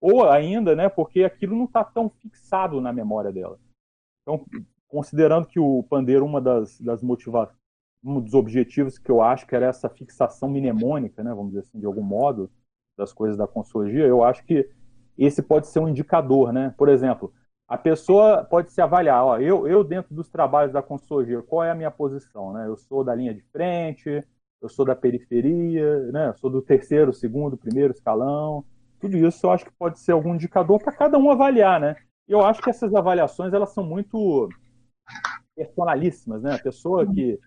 ou 0.00 0.28
ainda 0.28 0.76
né, 0.76 0.88
porque 0.88 1.24
aquilo 1.24 1.56
não 1.56 1.64
está 1.64 1.82
tão 1.84 2.10
fixado 2.10 2.80
na 2.80 2.92
memória 2.92 3.32
dela. 3.32 3.58
Então, 4.22 4.44
considerando 4.86 5.46
que 5.46 5.58
o 5.58 5.82
pandeiro, 5.84 6.24
uma 6.24 6.40
das, 6.40 6.80
das 6.80 7.02
motivações, 7.02 7.56
um 8.04 8.20
dos 8.20 8.34
objetivos 8.34 8.98
que 8.98 9.10
eu 9.10 9.22
acho 9.22 9.46
que 9.46 9.54
era 9.54 9.66
essa 9.66 9.88
fixação 9.88 10.48
mnemônica, 10.48 11.22
né, 11.22 11.30
vamos 11.30 11.52
dizer 11.52 11.60
assim, 11.60 11.78
de 11.78 11.86
algum 11.86 12.02
modo, 12.02 12.50
das 12.96 13.12
coisas 13.12 13.36
da 13.36 13.46
consologia, 13.46 14.04
eu 14.04 14.22
acho 14.22 14.44
que 14.44 14.68
esse 15.16 15.42
pode 15.42 15.66
ser 15.66 15.80
um 15.80 15.88
indicador, 15.88 16.52
né? 16.52 16.74
Por 16.76 16.88
exemplo, 16.88 17.32
a 17.72 17.78
pessoa 17.78 18.44
pode 18.44 18.70
se 18.70 18.82
avaliar, 18.82 19.24
ó, 19.24 19.38
eu, 19.38 19.66
eu 19.66 19.82
dentro 19.82 20.14
dos 20.14 20.28
trabalhos 20.28 20.74
da 20.74 20.82
consultoria, 20.82 21.40
qual 21.40 21.64
é 21.64 21.70
a 21.70 21.74
minha 21.74 21.90
posição, 21.90 22.52
né? 22.52 22.66
Eu 22.66 22.76
sou 22.76 23.02
da 23.02 23.14
linha 23.14 23.32
de 23.32 23.40
frente, 23.50 24.22
eu 24.60 24.68
sou 24.68 24.84
da 24.84 24.94
periferia, 24.94 26.00
né? 26.12 26.28
Eu 26.28 26.34
sou 26.34 26.50
do 26.50 26.60
terceiro, 26.60 27.14
segundo, 27.14 27.56
primeiro 27.56 27.94
escalão. 27.94 28.62
Tudo 29.00 29.16
isso 29.16 29.46
eu 29.46 29.50
acho 29.50 29.64
que 29.64 29.72
pode 29.72 29.98
ser 30.00 30.12
algum 30.12 30.34
indicador 30.34 30.82
para 30.82 30.92
cada 30.92 31.16
um 31.16 31.30
avaliar, 31.30 31.80
né? 31.80 31.96
Eu 32.28 32.44
acho 32.44 32.60
que 32.60 32.68
essas 32.68 32.94
avaliações 32.94 33.54
elas 33.54 33.70
são 33.70 33.82
muito 33.82 34.50
personalíssimas, 35.56 36.42
né? 36.42 36.56
A 36.56 36.62
pessoa 36.62 37.10
que 37.10 37.40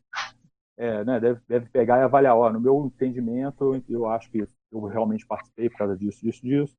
é, 0.75 1.05
né, 1.05 1.19
deve, 1.19 1.39
deve 1.47 1.69
pegar 1.69 1.99
e 1.99 2.01
avaliar, 2.01 2.35
ó, 2.35 2.51
no 2.51 2.59
meu 2.59 2.83
entendimento, 2.83 3.79
eu 3.87 4.07
acho 4.07 4.31
que 4.31 4.47
eu 4.71 4.81
realmente 4.85 5.23
participei 5.23 5.69
por 5.69 5.77
causa 5.77 5.95
disso, 5.95 6.19
disso, 6.23 6.41
disso. 6.41 6.75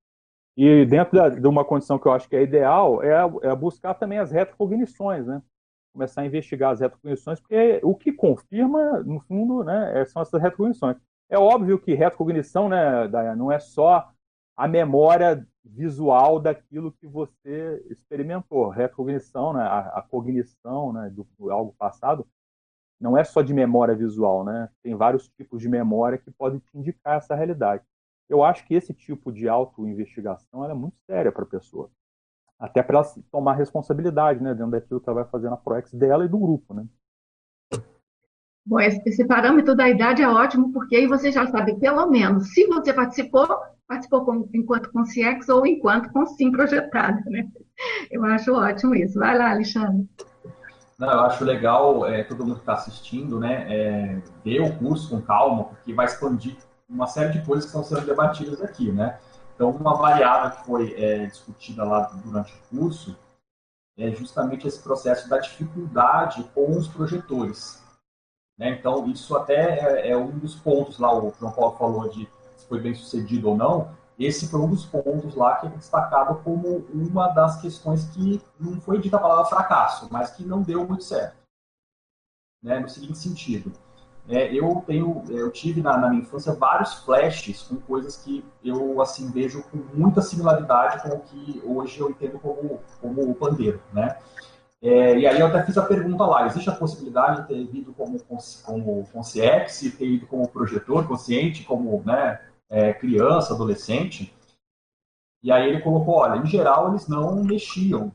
E 0.57 0.87
dentro 0.87 1.19
da, 1.19 1.29
de 1.29 1.47
uma 1.47 1.64
condição 1.64 1.99
que 1.99 2.07
eu 2.07 2.12
acho 2.12 2.29
que 2.29 2.37
é 2.37 2.42
ideal, 2.42 3.03
é, 3.03 3.16
é 3.42 3.55
buscar 3.55 3.95
também 3.95 4.19
as 4.19 4.31
retrocognições, 4.31 5.27
né? 5.27 5.42
começar 5.97 6.21
a 6.21 6.27
investigar 6.27 6.73
as 6.73 6.81
retrocognições, 6.81 7.40
porque 7.40 7.81
o 7.83 7.95
que 7.95 8.12
confirma, 8.12 9.03
no 9.03 9.19
fundo, 9.21 9.64
né, 9.64 9.99
é, 9.99 10.05
são 10.05 10.21
essas 10.21 10.40
retrocognições. 10.40 10.99
É 11.29 11.38
óbvio 11.38 11.79
que 11.79 11.95
retrocognição, 11.95 12.69
né, 12.69 13.09
Dayana, 13.09 13.35
não 13.35 13.51
é 13.51 13.59
só 13.59 14.12
a 14.55 14.69
memória 14.69 15.47
visual 15.64 16.38
daquilo 16.38 16.92
que 16.92 17.07
você 17.07 17.83
experimentou. 17.90 18.69
Retrocognição, 18.69 19.55
né, 19.55 19.62
a, 19.62 19.99
a 19.99 20.03
cognição 20.03 20.92
né, 20.92 21.11
do, 21.11 21.27
do 21.38 21.51
algo 21.51 21.75
passado, 21.79 22.27
não 23.01 23.16
é 23.16 23.25
só 23.25 23.42
de 23.42 23.53
memória 23.53 23.95
visual, 23.95 24.42
né? 24.42 24.71
Tem 24.83 24.95
vários 24.95 25.29
tipos 25.29 25.61
de 25.61 25.69
memória 25.69 26.16
que 26.16 26.31
podem 26.31 26.59
te 26.59 26.79
indicar 26.79 27.19
essa 27.19 27.35
realidade. 27.35 27.85
Eu 28.28 28.42
acho 28.42 28.66
que 28.66 28.74
esse 28.74 28.92
tipo 28.92 29.32
de 29.32 29.48
auto-investigação 29.48 30.68
é 30.68 30.74
muito 30.74 30.96
séria 31.06 31.30
para 31.30 31.44
a 31.44 31.48
pessoa. 31.48 31.90
Até 32.58 32.82
para 32.82 32.98
ela 32.98 33.06
tomar 33.30 33.54
responsabilidade, 33.54 34.42
né, 34.42 34.54
dentro 34.54 34.70
daquilo 34.70 35.00
que 35.00 35.08
ela 35.08 35.22
vai 35.22 35.30
fazer 35.30 35.50
na 35.50 35.56
ProEx 35.56 35.92
dela 35.92 36.24
e 36.24 36.28
do 36.28 36.38
grupo, 36.38 36.74
né? 36.74 36.86
Bom, 38.64 38.80
esse 38.80 39.24
parâmetro 39.26 39.76
da 39.76 39.88
idade 39.88 40.22
é 40.22 40.28
ótimo, 40.28 40.72
porque 40.72 40.96
aí 40.96 41.06
você 41.06 41.30
já 41.30 41.46
sabe, 41.46 41.78
pelo 41.78 42.10
menos, 42.10 42.52
se 42.52 42.66
você 42.66 42.92
participou, 42.92 43.46
participou 43.86 44.24
com, 44.24 44.48
enquanto 44.52 44.90
consciex 44.90 45.48
ou 45.48 45.64
enquanto 45.64 46.10
com 46.10 46.26
sim 46.26 46.50
projetada, 46.50 47.22
né? 47.26 47.48
Eu 48.10 48.24
acho 48.24 48.52
ótimo 48.52 48.94
isso. 48.96 49.20
Vai 49.20 49.38
lá, 49.38 49.50
Alexandre. 49.52 50.08
Não, 50.98 51.12
eu 51.12 51.20
acho 51.20 51.44
legal 51.44 52.06
é, 52.06 52.24
todo 52.24 52.44
mundo 52.44 52.54
que 52.54 52.62
está 52.62 52.72
assistindo, 52.72 53.38
né, 53.38 53.66
é, 53.68 54.22
ver 54.42 54.60
o 54.62 54.78
curso 54.78 55.10
com 55.10 55.20
calma, 55.20 55.64
porque 55.64 55.92
vai 55.92 56.06
expandir 56.06 56.56
uma 56.88 57.07
série 57.07 57.38
de 57.38 57.44
coisas 57.44 57.64
que 57.64 57.77
estão 57.77 57.85
sendo 57.85 58.07
debatidas 58.07 58.61
aqui, 58.62 58.92
né? 58.92 59.18
Então, 59.55 59.70
uma 59.70 59.96
variável 59.96 60.51
que 60.51 60.66
foi 60.66 60.94
é, 60.94 61.27
discutida 61.27 61.83
lá 61.83 62.01
durante 62.25 62.53
o 62.53 62.79
curso 62.79 63.16
é 63.96 64.11
justamente 64.11 64.68
esse 64.68 64.81
processo 64.83 65.29
da 65.29 65.38
dificuldade 65.38 66.44
com 66.55 66.77
os 66.77 66.87
projetores. 66.87 67.83
Né? 68.59 68.70
Então, 68.70 69.09
isso 69.09 69.35
até 69.35 69.79
é, 69.79 70.11
é 70.11 70.16
um 70.16 70.38
dos 70.38 70.55
pontos 70.55 70.99
lá, 70.99 71.12
o 71.14 71.33
João 71.40 71.53
Paulo 71.53 71.77
falou 71.79 72.09
de 72.09 72.29
se 72.55 72.66
foi 72.66 72.81
bem 72.81 72.94
sucedido 72.94 73.49
ou 73.49 73.57
não, 73.57 73.96
esse 74.18 74.49
foi 74.49 74.61
um 74.61 74.68
dos 74.68 74.85
pontos 74.85 75.35
lá 75.35 75.57
que 75.57 75.66
é 75.66 75.70
destacado 75.70 76.42
como 76.42 76.87
uma 76.92 77.29
das 77.29 77.61
questões 77.61 78.05
que 78.11 78.42
não 78.59 78.81
foi 78.81 78.99
dita 78.99 79.16
a 79.16 79.20
palavra 79.20 79.44
fracasso, 79.46 80.09
mas 80.11 80.31
que 80.31 80.44
não 80.44 80.62
deu 80.62 80.87
muito 80.87 81.05
certo. 81.05 81.37
Né? 82.62 82.81
No 82.81 82.88
seguinte 82.88 83.18
sentido, 83.18 83.72
é, 84.28 84.52
eu 84.52 84.82
tenho, 84.86 85.22
eu 85.28 85.50
tive 85.52 85.80
na, 85.80 85.96
na, 85.96 86.08
minha 86.08 86.22
infância 86.22 86.52
vários 86.52 86.94
flashes 87.04 87.62
com 87.62 87.76
coisas 87.76 88.16
que 88.16 88.44
eu 88.64 89.00
assim 89.00 89.30
vejo 89.30 89.62
com 89.64 89.78
muita 89.94 90.20
similaridade 90.20 91.02
com 91.02 91.16
o 91.16 91.20
que 91.20 91.62
hoje 91.64 92.00
eu 92.00 92.10
entendo 92.10 92.38
como 92.40 92.80
como 93.00 93.34
pandeiro, 93.34 93.80
né? 93.92 94.18
É, 94.82 95.18
e 95.18 95.26
aí 95.26 95.40
eu 95.40 95.46
até 95.46 95.64
fiz 95.64 95.78
a 95.78 95.86
pergunta 95.86 96.24
lá, 96.24 96.46
existe 96.46 96.68
a 96.68 96.74
possibilidade 96.74 97.42
de 97.42 97.48
ter 97.48 97.64
vindo 97.66 97.92
como, 97.94 98.18
como 98.64 99.06
consciência, 99.06 99.90
ter 99.90 100.06
ido 100.06 100.26
como 100.26 100.48
projetor 100.48 101.06
consciente, 101.08 101.64
como 101.64 102.02
né, 102.04 102.40
é, 102.68 102.92
criança, 102.92 103.54
adolescente? 103.54 104.34
E 105.42 105.50
aí 105.50 105.68
ele 105.68 105.80
colocou, 105.80 106.16
olha, 106.16 106.40
em 106.40 106.46
geral 106.46 106.90
eles 106.90 107.08
não 107.08 107.42
mexiam 107.42 108.14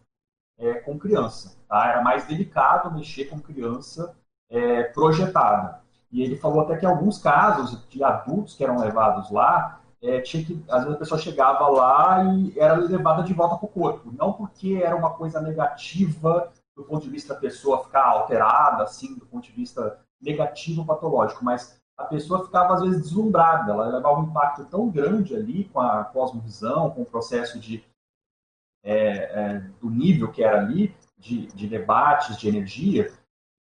é, 0.57 0.75
com 0.75 0.99
criança, 0.99 1.57
tá? 1.67 1.87
Era 1.87 2.01
mais 2.01 2.25
delicado 2.25 2.93
mexer 2.93 3.25
com 3.25 3.39
criança 3.39 4.15
é, 4.49 4.83
projetada. 4.83 5.81
E 6.11 6.21
ele 6.21 6.35
falou 6.35 6.61
até 6.61 6.77
que 6.77 6.85
alguns 6.85 7.17
casos 7.17 7.87
de 7.87 8.03
adultos 8.03 8.55
que 8.55 8.63
eram 8.63 8.79
levados 8.79 9.31
lá, 9.31 9.81
é, 10.01 10.19
tinha 10.19 10.43
que, 10.43 10.63
às 10.69 10.83
vezes 10.83 10.95
a 10.95 10.99
pessoa 10.99 11.19
chegava 11.19 11.67
lá 11.67 12.23
e 12.23 12.57
era 12.59 12.73
levada 12.75 13.23
de 13.23 13.33
volta 13.33 13.55
para 13.55 13.65
o 13.65 13.69
corpo. 13.69 14.11
Não 14.17 14.33
porque 14.33 14.81
era 14.83 14.95
uma 14.95 15.11
coisa 15.11 15.39
negativa 15.39 16.51
do 16.75 16.83
ponto 16.83 17.03
de 17.03 17.09
vista 17.09 17.33
da 17.33 17.39
pessoa 17.39 17.83
ficar 17.83 18.05
alterada, 18.05 18.83
assim, 18.83 19.15
do 19.15 19.25
ponto 19.25 19.43
de 19.43 19.51
vista 19.51 19.99
negativo 20.21 20.85
patológico, 20.85 21.43
mas 21.43 21.79
a 21.97 22.05
pessoa 22.05 22.43
ficava 22.43 22.73
às 22.73 22.81
vezes 22.81 23.01
deslumbrada, 23.01 23.71
ela 23.71 23.87
levava 23.87 24.19
um 24.19 24.23
impacto 24.23 24.65
tão 24.65 24.89
grande 24.89 25.35
ali 25.35 25.65
com 25.65 25.79
a 25.79 26.03
cosmovisão, 26.05 26.91
com 26.91 27.01
o 27.01 27.05
processo 27.05 27.59
de 27.59 27.83
é, 28.83 28.95
é, 28.95 29.59
do 29.79 29.89
nível 29.89 30.31
que 30.31 30.43
era 30.43 30.59
ali 30.59 30.95
de, 31.17 31.47
de 31.47 31.67
debates, 31.67 32.37
de 32.37 32.47
energia, 32.47 33.11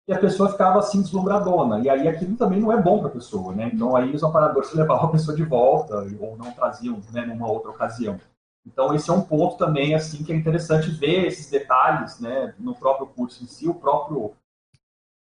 e 0.07 0.13
a 0.13 0.19
pessoa 0.19 0.51
ficava 0.51 0.79
assim 0.79 1.01
deslumbradona. 1.01 1.79
E 1.79 1.89
aí 1.89 2.07
aquilo 2.07 2.35
também 2.35 2.59
não 2.59 2.71
é 2.71 2.81
bom 2.81 2.99
para 2.99 3.07
a 3.07 3.11
pessoa, 3.11 3.53
né? 3.53 3.71
Então 3.73 3.95
aí 3.95 4.13
os 4.13 4.23
amparadores 4.23 4.73
levavam 4.73 5.09
a 5.09 5.11
pessoa 5.11 5.35
de 5.35 5.43
volta 5.43 5.97
ou 6.19 6.37
não 6.37 6.51
traziam, 6.51 7.01
né, 7.11 7.25
numa 7.25 7.47
outra 7.47 7.71
ocasião. 7.71 8.19
Então 8.65 8.93
esse 8.93 9.09
é 9.09 9.13
um 9.13 9.21
ponto 9.21 9.57
também 9.57 9.95
assim 9.95 10.23
que 10.23 10.31
é 10.31 10.35
interessante 10.35 10.89
ver 10.89 11.25
esses 11.25 11.49
detalhes, 11.49 12.19
né, 12.19 12.53
no 12.59 12.75
próprio 12.75 13.07
curso 13.07 13.43
em 13.43 13.47
si, 13.47 13.67
o 13.67 13.73
próprio 13.73 14.33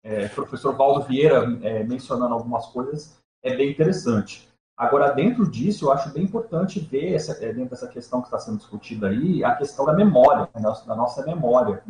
é, 0.03 0.29
professor 0.29 0.77
Valdo 0.77 1.07
Vieira 1.07 1.44
é, 1.62 1.83
mencionando 1.83 2.35
algumas 2.35 2.66
coisas 2.66 3.18
é 3.42 3.55
bem 3.57 3.70
interessante. 3.70 4.49
Agora, 4.77 5.12
dentro 5.12 5.49
disso, 5.49 5.85
eu 5.85 5.92
acho 5.92 6.12
bem 6.12 6.25
importante 6.25 6.81
ver, 6.81 7.14
essa, 7.14 7.33
é, 7.44 7.53
dentro 7.53 7.70
dessa 7.70 7.87
questão 7.87 8.20
que 8.20 8.27
está 8.27 8.40
sendo 8.40 8.59
discutida 8.59 9.09
aí, 9.09 9.44
a 9.44 9.55
questão 9.55 9.85
da 9.85 9.92
memória, 9.92 10.49
da 10.53 10.97
nossa 10.97 11.25
memória. 11.25 11.85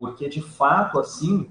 Porque, 0.00 0.28
de 0.28 0.42
fato, 0.42 0.98
assim, 0.98 1.48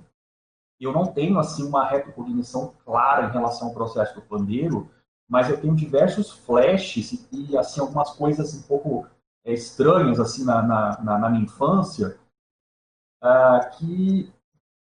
eu 0.79 0.93
não 0.93 1.07
tenho 1.07 1.37
assim 1.37 1.65
uma 1.65 1.85
retrocognição 1.85 2.73
clara 2.85 3.27
em 3.27 3.31
relação 3.31 3.67
ao 3.67 3.73
processo 3.73 4.15
do 4.15 4.21
pandeiro, 4.21 4.89
mas 5.27 5.49
eu 5.49 5.59
tenho 5.59 5.75
diversos 5.75 6.31
flashes 6.31 7.27
e 7.31 7.57
assim 7.57 7.81
algumas 7.81 8.11
coisas 8.11 8.53
um 8.55 8.61
pouco 8.63 9.05
é, 9.45 9.53
estranhas 9.53 10.19
assim 10.19 10.43
na, 10.43 10.61
na, 10.61 11.17
na 11.19 11.29
minha 11.29 11.43
infância 11.43 12.17
uh, 13.23 13.77
que 13.77 14.31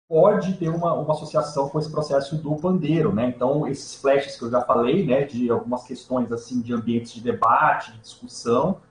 pode 0.09 0.57
ter 0.57 0.69
uma, 0.69 0.93
uma 0.93 1.13
associação 1.13 1.69
com 1.69 1.79
esse 1.79 1.89
processo 1.89 2.35
do 2.35 2.55
pandeiro, 2.57 3.13
né? 3.13 3.29
Então 3.29 3.67
esses 3.67 3.95
flashes 3.95 4.37
que 4.37 4.43
eu 4.43 4.51
já 4.51 4.61
falei, 4.61 5.05
né, 5.05 5.23
de 5.23 5.49
algumas 5.49 5.83
questões 5.83 6.31
assim 6.31 6.61
de 6.61 6.73
ambientes 6.73 7.13
de 7.13 7.21
debate, 7.21 7.93
de 7.93 7.99
discussão, 7.99 8.81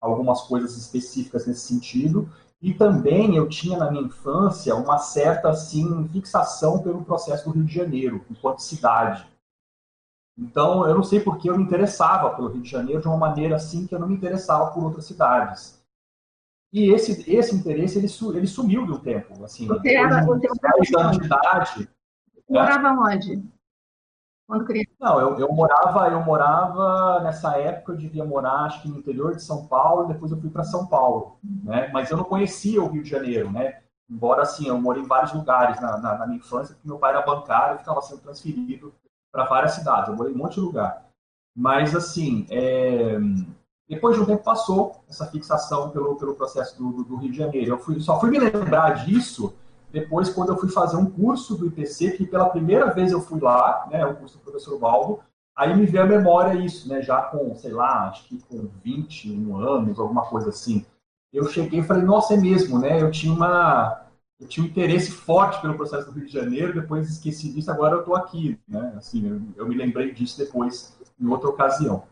algumas 0.00 0.42
coisas 0.42 0.76
específicas 0.76 1.46
nesse 1.46 1.60
sentido 1.60 2.28
e 2.62 2.74
também 2.74 3.36
eu 3.36 3.48
tinha 3.48 3.78
na 3.78 3.90
minha 3.90 4.04
infância 4.04 4.74
uma 4.74 4.98
certa 4.98 5.48
assim 5.48 6.06
fixação 6.08 6.82
pelo 6.82 7.04
processo 7.04 7.44
do 7.44 7.54
Rio 7.54 7.64
de 7.64 7.74
Janeiro, 7.74 8.24
enquanto 8.30 8.58
cidade. 8.58 9.26
Então, 10.36 10.86
eu 10.86 10.94
não 10.94 11.02
sei 11.02 11.20
porque 11.20 11.48
eu 11.48 11.56
me 11.56 11.64
interessava 11.64 12.34
pelo 12.34 12.48
Rio 12.48 12.62
de 12.62 12.70
Janeiro 12.70 13.00
de 13.00 13.08
uma 13.08 13.16
maneira 13.16 13.56
assim 13.56 13.86
que 13.86 13.94
eu 13.94 13.98
não 13.98 14.08
me 14.08 14.14
interessava 14.14 14.70
por 14.72 14.84
outras 14.84 15.06
cidades. 15.06 15.80
E 16.72 16.90
esse, 16.90 17.30
esse 17.30 17.54
interesse, 17.54 17.98
ele, 17.98 18.38
ele 18.38 18.46
sumiu 18.46 18.82
um 18.82 18.98
tempo. 18.98 19.42
Assim, 19.44 19.66
você 19.66 19.94
era, 19.94 20.24
você 20.24 20.48
10 20.48 20.94
anos 20.94 21.18
de 21.18 21.26
idade. 21.26 21.88
Morava 22.48 22.92
né? 22.92 22.98
onde? 22.98 23.42
Quando 24.50 24.64
criança? 24.64 24.90
Não, 24.98 25.20
eu, 25.20 25.38
eu 25.38 25.52
morava, 25.52 26.08
eu 26.08 26.24
morava 26.24 27.20
nessa 27.22 27.56
época 27.56 27.92
eu 27.92 27.96
devia 27.96 28.24
morar 28.24 28.64
acho 28.64 28.82
que 28.82 28.88
no 28.88 28.98
interior 28.98 29.36
de 29.36 29.44
São 29.44 29.64
Paulo, 29.68 30.08
depois 30.08 30.32
eu 30.32 30.40
fui 30.40 30.50
para 30.50 30.64
São 30.64 30.88
Paulo, 30.88 31.38
né? 31.62 31.88
Mas 31.92 32.10
eu 32.10 32.16
não 32.16 32.24
conhecia 32.24 32.82
o 32.82 32.88
Rio 32.88 33.04
de 33.04 33.08
Janeiro, 33.08 33.48
né? 33.48 33.78
Embora 34.10 34.42
assim, 34.42 34.66
eu 34.66 34.76
morei 34.76 35.04
em 35.04 35.06
vários 35.06 35.32
lugares 35.32 35.80
na, 35.80 35.98
na, 35.98 36.18
na 36.18 36.26
minha 36.26 36.38
infância, 36.38 36.74
porque 36.74 36.88
meu 36.88 36.98
pai 36.98 37.10
era 37.10 37.24
bancário 37.24 37.76
e 37.76 37.78
ficava 37.78 38.02
sendo 38.02 38.22
transferido 38.22 38.92
para 39.30 39.44
várias 39.44 39.74
cidades. 39.74 40.08
Eu 40.08 40.16
morei 40.16 40.32
em 40.32 40.34
um 40.34 40.38
monte 40.38 40.54
de 40.54 40.62
lugar. 40.62 41.06
Mas 41.56 41.94
assim, 41.94 42.44
é... 42.50 43.20
depois 43.88 44.16
de 44.16 44.22
um 44.22 44.26
tempo 44.26 44.42
passou 44.42 44.96
essa 45.08 45.26
fixação 45.26 45.90
pelo, 45.90 46.16
pelo 46.16 46.34
processo 46.34 46.76
do, 46.76 47.04
do 47.04 47.14
Rio 47.18 47.30
de 47.30 47.38
Janeiro. 47.38 47.70
Eu 47.70 47.78
fui, 47.78 48.00
só 48.00 48.18
fui 48.18 48.30
me 48.30 48.40
lembrar 48.40 49.04
disso 49.04 49.54
depois, 49.92 50.28
quando 50.28 50.50
eu 50.50 50.56
fui 50.56 50.68
fazer 50.68 50.96
um 50.96 51.10
curso 51.10 51.56
do 51.56 51.66
IPC, 51.66 52.12
que 52.12 52.26
pela 52.26 52.48
primeira 52.48 52.92
vez 52.92 53.12
eu 53.12 53.20
fui 53.20 53.40
lá, 53.40 53.86
né, 53.90 54.04
o 54.06 54.16
curso 54.16 54.38
do 54.38 54.44
professor 54.44 54.78
Valdo, 54.78 55.20
aí 55.56 55.76
me 55.76 55.84
veio 55.84 56.04
a 56.04 56.06
memória 56.06 56.58
isso, 56.58 56.88
né, 56.88 57.02
já 57.02 57.22
com, 57.22 57.54
sei 57.56 57.72
lá, 57.72 58.08
acho 58.08 58.24
que 58.24 58.38
com 58.48 58.68
21 58.84 59.56
anos, 59.56 59.98
alguma 59.98 60.22
coisa 60.26 60.50
assim. 60.50 60.84
Eu 61.32 61.46
cheguei 61.48 61.80
e 61.80 61.84
falei, 61.84 62.04
nossa, 62.04 62.34
é 62.34 62.36
mesmo, 62.36 62.78
né, 62.78 63.00
eu 63.00 63.10
tinha 63.10 63.32
uma... 63.32 64.06
Eu 64.38 64.48
tinha 64.48 64.64
um 64.64 64.68
interesse 64.68 65.10
forte 65.10 65.60
pelo 65.60 65.74
processo 65.74 66.06
do 66.06 66.12
Rio 66.12 66.26
de 66.26 66.32
Janeiro, 66.32 66.72
depois 66.72 67.10
esqueci 67.10 67.52
disso, 67.52 67.70
agora 67.70 67.96
eu 67.96 68.00
estou 68.00 68.16
aqui, 68.16 68.58
né? 68.66 68.94
Assim, 68.96 69.28
eu, 69.28 69.42
eu 69.54 69.68
me 69.68 69.74
lembrei 69.74 70.14
disso 70.14 70.38
depois, 70.38 70.98
em 71.20 71.26
outra 71.26 71.50
ocasião. 71.50 72.04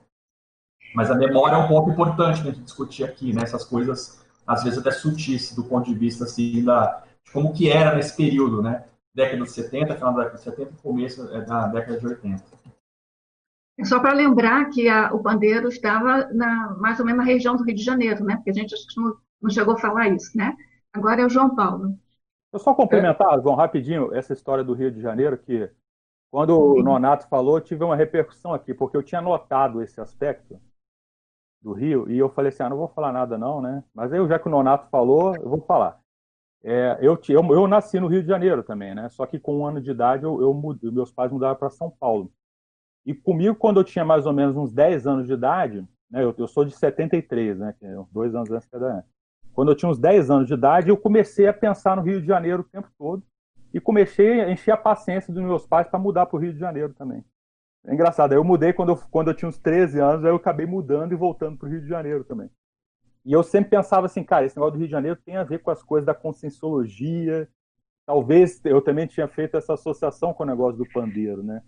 Mas 0.94 1.10
a 1.10 1.14
memória 1.14 1.56
é 1.56 1.58
um 1.58 1.66
ponto 1.66 1.88
importante 1.88 2.42
que 2.42 2.48
a 2.48 2.50
gente 2.50 2.64
discutir 2.64 3.02
aqui, 3.02 3.32
né? 3.32 3.44
Essas 3.44 3.64
coisas, 3.64 4.22
às 4.46 4.62
vezes 4.62 4.78
até 4.78 4.90
sutis, 4.90 5.54
do 5.54 5.64
ponto 5.64 5.90
de 5.90 5.98
vista 5.98 6.24
assim, 6.24 6.62
da, 6.62 7.02
como 7.32 7.52
que 7.52 7.70
era 7.70 7.94
nesse 7.94 8.16
período, 8.16 8.62
né? 8.62 8.84
Década 9.14 9.42
de 9.42 9.50
70, 9.50 9.94
final 9.94 10.14
da 10.14 10.24
década 10.24 10.38
de 10.38 10.44
70 10.44 10.72
e 10.72 10.82
começo 10.82 11.34
é, 11.34 11.40
da 11.42 11.66
década 11.68 11.98
de 11.98 12.06
80. 12.06 12.44
É 13.78 13.84
só 13.84 14.00
para 14.00 14.12
lembrar 14.12 14.70
que 14.70 14.88
a, 14.88 15.12
o 15.12 15.22
pandeiro 15.22 15.68
estava 15.68 16.28
na, 16.32 16.76
mais 16.78 16.98
ou 16.98 17.06
menos 17.06 17.24
na 17.24 17.30
região 17.30 17.56
do 17.56 17.62
Rio 17.62 17.74
de 17.74 17.82
Janeiro, 17.82 18.24
né? 18.24 18.36
Porque 18.36 18.50
a 18.50 18.54
gente 18.54 18.74
não, 18.96 19.16
não 19.40 19.50
chegou 19.50 19.74
a 19.74 19.78
falar 19.78 20.08
isso, 20.08 20.36
né? 20.36 20.56
Agora 20.92 21.22
é 21.22 21.26
o 21.26 21.30
João 21.30 21.54
Paulo. 21.54 21.96
Eu 22.52 22.58
só 22.58 22.74
complementar, 22.74 23.40
João, 23.40 23.54
rapidinho, 23.54 24.12
essa 24.14 24.32
história 24.32 24.64
do 24.64 24.72
Rio 24.72 24.90
de 24.90 25.00
Janeiro, 25.00 25.36
que 25.36 25.70
quando 26.30 26.58
o 26.58 26.82
Nonato 26.82 27.28
falou, 27.28 27.60
tive 27.60 27.84
uma 27.84 27.96
repercussão 27.96 28.52
aqui, 28.52 28.74
porque 28.74 28.96
eu 28.96 29.02
tinha 29.02 29.20
notado 29.20 29.82
esse 29.82 30.00
aspecto 30.00 30.60
do 31.62 31.72
Rio, 31.72 32.10
e 32.10 32.18
eu 32.18 32.28
falei 32.28 32.48
assim, 32.50 32.62
ah, 32.62 32.70
não 32.70 32.76
vou 32.76 32.88
falar 32.88 33.12
nada 33.12 33.36
não, 33.36 33.60
né? 33.60 33.84
Mas 33.94 34.12
aí, 34.12 34.26
já 34.26 34.38
que 34.38 34.48
o 34.48 34.50
Nonato 34.50 34.88
falou, 34.90 35.34
eu 35.36 35.48
vou 35.48 35.60
falar. 35.60 36.00
É, 36.64 36.98
eu, 37.00 37.18
eu, 37.28 37.54
eu, 37.54 37.68
nasci 37.68 38.00
no 38.00 38.08
Rio 38.08 38.22
de 38.22 38.28
Janeiro 38.28 38.62
também, 38.62 38.94
né? 38.94 39.08
Só 39.10 39.26
que 39.26 39.38
com 39.38 39.58
um 39.58 39.66
ano 39.66 39.80
de 39.80 39.90
idade 39.90 40.24
eu, 40.24 40.40
eu 40.40 40.52
mudei, 40.52 40.90
meus 40.90 41.12
pais 41.12 41.30
mudaram 41.30 41.56
para 41.56 41.70
São 41.70 41.90
Paulo. 41.90 42.32
E 43.06 43.14
comigo, 43.14 43.54
quando 43.54 43.80
eu 43.80 43.84
tinha 43.84 44.04
mais 44.04 44.26
ou 44.26 44.32
menos 44.32 44.56
uns 44.56 44.72
10 44.72 45.06
anos 45.06 45.26
de 45.26 45.32
idade, 45.32 45.86
né? 46.10 46.24
Eu, 46.24 46.34
eu 46.36 46.48
sou 46.48 46.64
de 46.64 46.72
73, 46.74 47.58
né? 47.58 47.74
É 47.80 47.96
dois 48.10 48.34
anos 48.34 48.50
antes 48.50 48.68
da 48.68 48.78
ano. 48.78 49.04
Quando 49.52 49.70
eu 49.70 49.76
tinha 49.76 49.90
uns 49.90 49.98
10 49.98 50.30
anos 50.30 50.46
de 50.46 50.54
idade, 50.54 50.88
eu 50.88 50.96
comecei 50.96 51.46
a 51.46 51.52
pensar 51.52 51.96
no 51.96 52.02
Rio 52.02 52.20
de 52.20 52.26
Janeiro 52.26 52.62
o 52.62 52.64
tempo 52.64 52.88
todo 52.96 53.22
e 53.72 53.80
comecei 53.80 54.40
a 54.40 54.50
encher 54.50 54.72
a 54.72 54.76
paciência 54.76 55.32
dos 55.32 55.42
meus 55.42 55.66
pais 55.66 55.88
para 55.88 55.98
mudar 55.98 56.26
para 56.26 56.36
o 56.36 56.40
Rio 56.40 56.52
de 56.52 56.58
Janeiro 56.58 56.94
também. 56.94 57.24
É 57.86 57.92
engraçado, 57.92 58.32
eu 58.32 58.44
mudei 58.44 58.72
quando 58.72 58.90
eu, 58.90 58.96
quando 59.10 59.28
eu 59.28 59.34
tinha 59.34 59.48
uns 59.48 59.58
13 59.58 60.00
anos, 60.00 60.24
aí 60.24 60.30
eu 60.30 60.36
acabei 60.36 60.66
mudando 60.66 61.12
e 61.12 61.16
voltando 61.16 61.56
para 61.56 61.66
o 61.66 61.70
Rio 61.70 61.80
de 61.80 61.88
Janeiro 61.88 62.24
também. 62.24 62.50
E 63.28 63.32
eu 63.34 63.42
sempre 63.42 63.68
pensava 63.68 64.06
assim, 64.06 64.24
cara, 64.24 64.46
esse 64.46 64.56
negócio 64.56 64.72
do 64.72 64.78
Rio 64.78 64.86
de 64.86 64.92
Janeiro 64.92 65.20
tem 65.22 65.36
a 65.36 65.44
ver 65.44 65.58
com 65.58 65.70
as 65.70 65.82
coisas 65.82 66.06
da 66.06 66.14
conscienciologia. 66.14 67.46
Talvez 68.06 68.58
eu 68.64 68.80
também 68.80 69.06
tinha 69.06 69.28
feito 69.28 69.54
essa 69.54 69.74
associação 69.74 70.32
com 70.32 70.44
o 70.44 70.46
negócio 70.46 70.78
do 70.78 70.88
pandeiro, 70.90 71.42
né? 71.42 71.62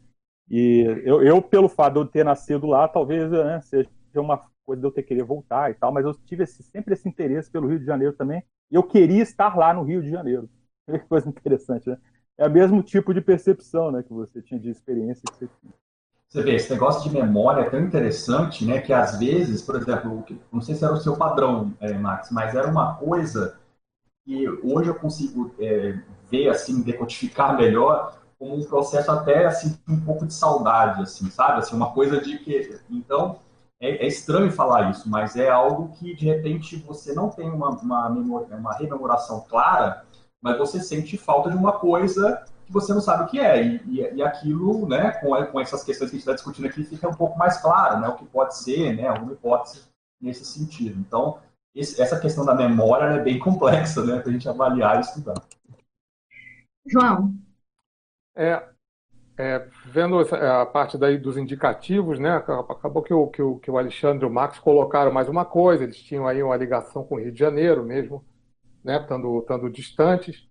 E 0.48 0.86
eu, 1.04 1.22
eu 1.22 1.42
pelo 1.42 1.68
fato 1.68 1.92
de 1.92 2.00
eu 2.00 2.06
ter 2.06 2.24
nascido 2.24 2.66
lá, 2.66 2.88
talvez 2.88 3.30
né, 3.30 3.60
seja 3.60 3.90
uma 4.14 4.38
coisa 4.64 4.80
de 4.80 4.88
eu 4.88 4.90
ter 4.90 5.02
querer 5.02 5.22
voltar 5.22 5.70
e 5.70 5.74
tal, 5.74 5.92
mas 5.92 6.06
eu 6.06 6.14
tive 6.14 6.44
esse, 6.44 6.62
sempre 6.62 6.94
esse 6.94 7.06
interesse 7.06 7.50
pelo 7.50 7.68
Rio 7.68 7.78
de 7.78 7.84
Janeiro 7.84 8.14
também. 8.14 8.42
E 8.70 8.74
eu 8.74 8.82
queria 8.82 9.22
estar 9.22 9.54
lá 9.54 9.74
no 9.74 9.82
Rio 9.82 10.02
de 10.02 10.08
Janeiro. 10.08 10.48
Que 10.90 10.98
coisa 11.00 11.28
interessante, 11.28 11.90
né? 11.90 11.98
É 12.38 12.46
o 12.46 12.50
mesmo 12.50 12.82
tipo 12.82 13.12
de 13.12 13.20
percepção 13.20 13.92
né, 13.92 14.02
que 14.02 14.14
você 14.14 14.40
tinha 14.40 14.58
de 14.58 14.70
experiência 14.70 15.22
que 15.30 15.36
você 15.36 15.46
tinha. 15.60 15.74
Você 16.30 16.44
vê, 16.44 16.54
esse 16.54 16.70
negócio 16.70 17.02
de 17.02 17.10
memória 17.10 17.62
é 17.62 17.70
tão 17.70 17.80
interessante, 17.80 18.64
né? 18.64 18.80
Que 18.80 18.92
às 18.92 19.18
vezes, 19.18 19.62
por 19.62 19.74
exemplo, 19.74 20.24
não 20.52 20.60
sei 20.60 20.76
se 20.76 20.84
era 20.84 20.94
o 20.94 21.00
seu 21.00 21.16
padrão, 21.16 21.74
é, 21.80 21.92
Max, 21.92 22.30
mas 22.30 22.54
era 22.54 22.68
uma 22.68 22.94
coisa 22.94 23.58
que 24.24 24.48
hoje 24.62 24.90
eu 24.90 24.94
consigo 24.94 25.52
é, 25.58 25.98
ver, 26.30 26.48
assim, 26.48 26.82
decodificar 26.82 27.56
melhor 27.58 28.16
como 28.38 28.56
um 28.56 28.64
processo 28.64 29.10
até, 29.10 29.44
assim, 29.44 29.76
um 29.88 30.00
pouco 30.00 30.24
de 30.24 30.32
saudade, 30.32 31.02
assim, 31.02 31.28
sabe? 31.30 31.58
Assim, 31.58 31.74
uma 31.74 31.90
coisa 31.92 32.20
de 32.20 32.38
que... 32.38 32.78
Então, 32.88 33.40
é, 33.80 34.04
é 34.04 34.06
estranho 34.06 34.52
falar 34.52 34.88
isso, 34.90 35.10
mas 35.10 35.34
é 35.34 35.48
algo 35.50 35.88
que, 35.96 36.14
de 36.14 36.26
repente, 36.26 36.76
você 36.76 37.12
não 37.12 37.28
tem 37.28 37.50
uma, 37.50 37.70
uma, 37.70 38.08
uma 38.08 38.74
rememoração 38.74 39.44
clara, 39.48 40.04
mas 40.40 40.56
você 40.56 40.80
sente 40.80 41.18
falta 41.18 41.50
de 41.50 41.56
uma 41.56 41.72
coisa 41.72 42.44
que 42.70 42.74
você 42.74 42.94
não 42.94 43.00
sabe 43.00 43.24
o 43.24 43.26
que 43.26 43.40
é. 43.40 43.62
E, 43.62 43.82
e, 43.86 44.14
e 44.14 44.22
aquilo, 44.22 44.88
né, 44.88 45.10
com, 45.12 45.30
com, 45.46 45.60
essas 45.60 45.82
questões 45.82 46.10
que 46.10 46.16
a 46.16 46.18
gente 46.18 46.28
está 46.28 46.34
discutindo 46.34 46.66
aqui, 46.66 46.84
fica 46.84 47.08
um 47.08 47.14
pouco 47.14 47.36
mais 47.36 47.60
claro, 47.60 48.00
né, 48.00 48.08
o 48.08 48.14
que 48.14 48.24
pode 48.24 48.56
ser, 48.56 48.96
né, 48.96 49.10
uma 49.10 49.32
hipótese 49.32 49.88
nesse 50.20 50.44
sentido. 50.44 50.98
Então, 51.00 51.40
esse, 51.74 52.00
essa 52.00 52.18
questão 52.18 52.44
da 52.44 52.54
memória 52.54 53.06
é 53.16 53.22
bem 53.22 53.38
complexa, 53.38 54.04
né, 54.04 54.20
para 54.20 54.30
a 54.30 54.32
gente 54.32 54.48
avaliar 54.48 54.98
e 54.98 55.00
estudar. 55.00 55.34
João. 56.86 57.34
É, 58.36 58.62
é, 59.36 59.68
vendo 59.86 60.18
a 60.20 60.64
parte 60.64 60.96
daí 60.96 61.18
dos 61.18 61.36
indicativos, 61.36 62.18
né, 62.18 62.36
acabou 62.36 63.02
que 63.02 63.12
o, 63.12 63.26
que, 63.26 63.42
o, 63.42 63.58
que 63.58 63.70
o 63.70 63.78
Alexandre 63.78 64.24
e 64.24 64.28
o 64.28 64.32
Max 64.32 64.58
colocaram 64.58 65.12
mais 65.12 65.28
uma 65.28 65.44
coisa, 65.44 65.82
eles 65.82 66.00
tinham 66.00 66.26
aí 66.26 66.42
uma 66.42 66.56
ligação 66.56 67.04
com 67.04 67.16
o 67.16 67.18
Rio 67.18 67.32
de 67.32 67.38
Janeiro 67.38 67.84
mesmo, 67.84 68.24
né, 68.84 69.00
estando, 69.00 69.40
estando 69.40 69.68
distantes, 69.68 70.48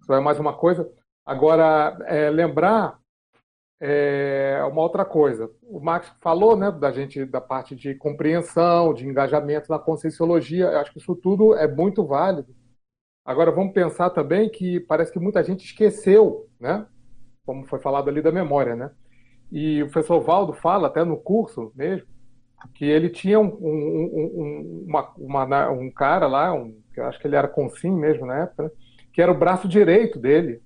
isso 0.00 0.12
é 0.12 0.20
mais 0.20 0.38
uma 0.38 0.56
coisa. 0.56 0.90
Agora, 1.28 1.94
é, 2.06 2.30
lembrar 2.30 2.98
é 3.80 4.64
uma 4.64 4.80
outra 4.80 5.04
coisa. 5.04 5.50
O 5.62 5.78
Max 5.78 6.10
falou 6.22 6.56
né, 6.56 6.70
da 6.70 6.90
gente 6.90 7.24
da 7.26 7.38
parte 7.38 7.76
de 7.76 7.94
compreensão, 7.94 8.94
de 8.94 9.06
engajamento 9.06 9.70
na 9.70 9.78
conscienciologia. 9.78 10.64
Eu 10.64 10.78
acho 10.78 10.90
que 10.90 10.98
isso 10.98 11.14
tudo 11.14 11.54
é 11.54 11.68
muito 11.68 12.02
válido. 12.06 12.56
Agora 13.26 13.52
vamos 13.52 13.74
pensar 13.74 14.08
também 14.08 14.48
que 14.48 14.80
parece 14.80 15.12
que 15.12 15.20
muita 15.20 15.44
gente 15.44 15.66
esqueceu, 15.66 16.48
né? 16.58 16.86
Como 17.44 17.66
foi 17.66 17.78
falado 17.78 18.08
ali 18.08 18.22
da 18.22 18.32
memória, 18.32 18.74
né? 18.74 18.90
E 19.52 19.82
o 19.82 19.90
professor 19.90 20.20
Valdo 20.20 20.54
fala 20.54 20.88
até 20.88 21.04
no 21.04 21.18
curso 21.18 21.70
mesmo 21.76 22.08
que 22.74 22.86
ele 22.86 23.10
tinha 23.10 23.38
um, 23.38 23.46
um, 23.46 24.34
um, 24.34 24.84
uma, 24.88 25.12
uma, 25.16 25.70
um 25.70 25.90
cara 25.90 26.26
lá, 26.26 26.54
um, 26.54 26.74
eu 26.96 27.04
acho 27.04 27.20
que 27.20 27.26
ele 27.26 27.36
era 27.36 27.46
consim 27.46 27.92
mesmo 27.92 28.26
na 28.26 28.44
época, 28.44 28.64
né? 28.64 28.70
que 29.12 29.22
era 29.22 29.30
o 29.30 29.38
braço 29.38 29.68
direito 29.68 30.18
dele 30.18 30.60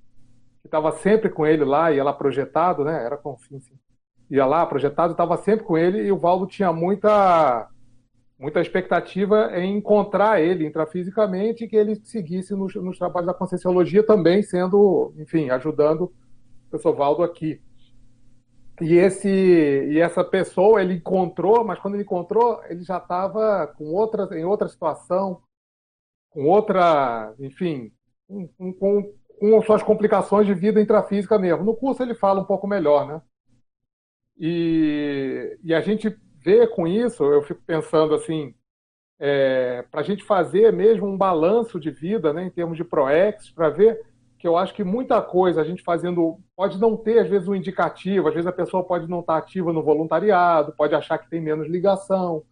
que 0.62 0.68
estava 0.68 0.92
sempre 0.92 1.28
com 1.28 1.44
ele 1.44 1.64
lá, 1.64 1.92
ia 1.92 2.04
lá 2.04 2.12
projetado, 2.12 2.84
né? 2.84 3.04
Era 3.04 3.16
com 3.16 3.36
sim. 3.36 3.60
Ia 4.30 4.46
lá 4.46 4.64
projetado, 4.64 5.12
estava 5.12 5.36
sempre 5.36 5.64
com 5.66 5.76
ele 5.76 6.02
e 6.02 6.12
o 6.12 6.18
Valdo 6.18 6.46
tinha 6.46 6.72
muita 6.72 7.68
muita 8.38 8.60
expectativa 8.60 9.56
em 9.56 9.76
encontrar 9.76 10.40
ele 10.40 10.66
intrafisicamente 10.66 11.64
e 11.64 11.68
que 11.68 11.76
ele 11.76 11.94
seguisse 12.04 12.54
nos, 12.54 12.74
nos 12.74 12.98
trabalhos 12.98 13.28
da 13.28 13.34
Conscienciologia 13.34 14.04
também, 14.04 14.42
sendo, 14.42 15.14
enfim, 15.16 15.48
ajudando 15.50 16.06
o 16.06 16.12
professor 16.70 16.92
Valdo 16.92 17.22
aqui. 17.22 17.60
E, 18.80 18.94
esse, 18.94 19.28
e 19.28 20.00
essa 20.00 20.24
pessoa 20.24 20.82
ele 20.82 20.94
encontrou, 20.94 21.62
mas 21.62 21.78
quando 21.78 21.94
ele 21.94 22.02
encontrou, 22.02 22.60
ele 22.68 22.82
já 22.82 22.96
estava 22.96 23.68
com 23.78 23.84
outra, 23.92 24.28
em 24.36 24.44
outra 24.44 24.66
situação, 24.68 25.40
com 26.30 26.46
outra, 26.46 27.32
enfim, 27.38 27.92
com, 28.26 28.72
com, 28.72 29.12
com 29.42 29.60
suas 29.60 29.82
complicações 29.82 30.46
de 30.46 30.54
vida 30.54 30.80
intrafísica 30.80 31.36
mesmo. 31.36 31.64
No 31.64 31.74
curso 31.74 32.00
ele 32.00 32.14
fala 32.14 32.40
um 32.40 32.44
pouco 32.44 32.64
melhor, 32.64 33.08
né? 33.08 33.20
E, 34.38 35.58
e 35.64 35.74
a 35.74 35.80
gente 35.80 36.16
vê 36.44 36.64
com 36.68 36.86
isso, 36.86 37.24
eu 37.24 37.42
fico 37.42 37.60
pensando 37.66 38.14
assim, 38.14 38.54
é, 39.18 39.82
para 39.90 40.00
a 40.00 40.04
gente 40.04 40.22
fazer 40.22 40.72
mesmo 40.72 41.08
um 41.08 41.18
balanço 41.18 41.80
de 41.80 41.90
vida, 41.90 42.32
né, 42.32 42.44
em 42.44 42.50
termos 42.50 42.76
de 42.76 42.84
ProEx, 42.84 43.50
para 43.50 43.68
ver 43.68 44.00
que 44.38 44.46
eu 44.46 44.56
acho 44.56 44.74
que 44.74 44.84
muita 44.84 45.20
coisa 45.20 45.60
a 45.60 45.64
gente 45.64 45.82
fazendo 45.82 46.38
pode 46.56 46.80
não 46.80 46.96
ter, 46.96 47.18
às 47.18 47.28
vezes, 47.28 47.48
um 47.48 47.54
indicativo, 47.54 48.28
às 48.28 48.34
vezes 48.34 48.46
a 48.46 48.52
pessoa 48.52 48.84
pode 48.84 49.08
não 49.08 49.20
estar 49.20 49.38
ativa 49.38 49.72
no 49.72 49.82
voluntariado, 49.82 50.72
pode 50.76 50.94
achar 50.94 51.18
que 51.18 51.28
tem 51.28 51.40
menos 51.40 51.68
ligação, 51.68 52.44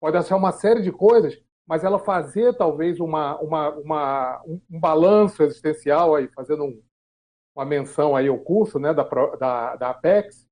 pode 0.00 0.16
achar 0.16 0.36
uma 0.36 0.52
série 0.52 0.82
de 0.82 0.92
coisas, 0.92 1.36
mas 1.68 1.84
ela 1.84 1.98
fazer 1.98 2.56
talvez 2.56 2.98
uma, 2.98 3.38
uma, 3.40 3.68
uma 3.70 4.42
um, 4.46 4.80
balanço 4.80 5.42
existencial, 5.42 6.14
aí, 6.14 6.26
fazendo 6.28 6.64
um, 6.64 6.82
uma 7.54 7.66
menção 7.66 8.16
aí 8.16 8.26
ao 8.26 8.38
curso 8.38 8.78
né, 8.78 8.94
da, 8.94 9.02
da, 9.38 9.76
da 9.76 9.90
Apex, 9.90 10.48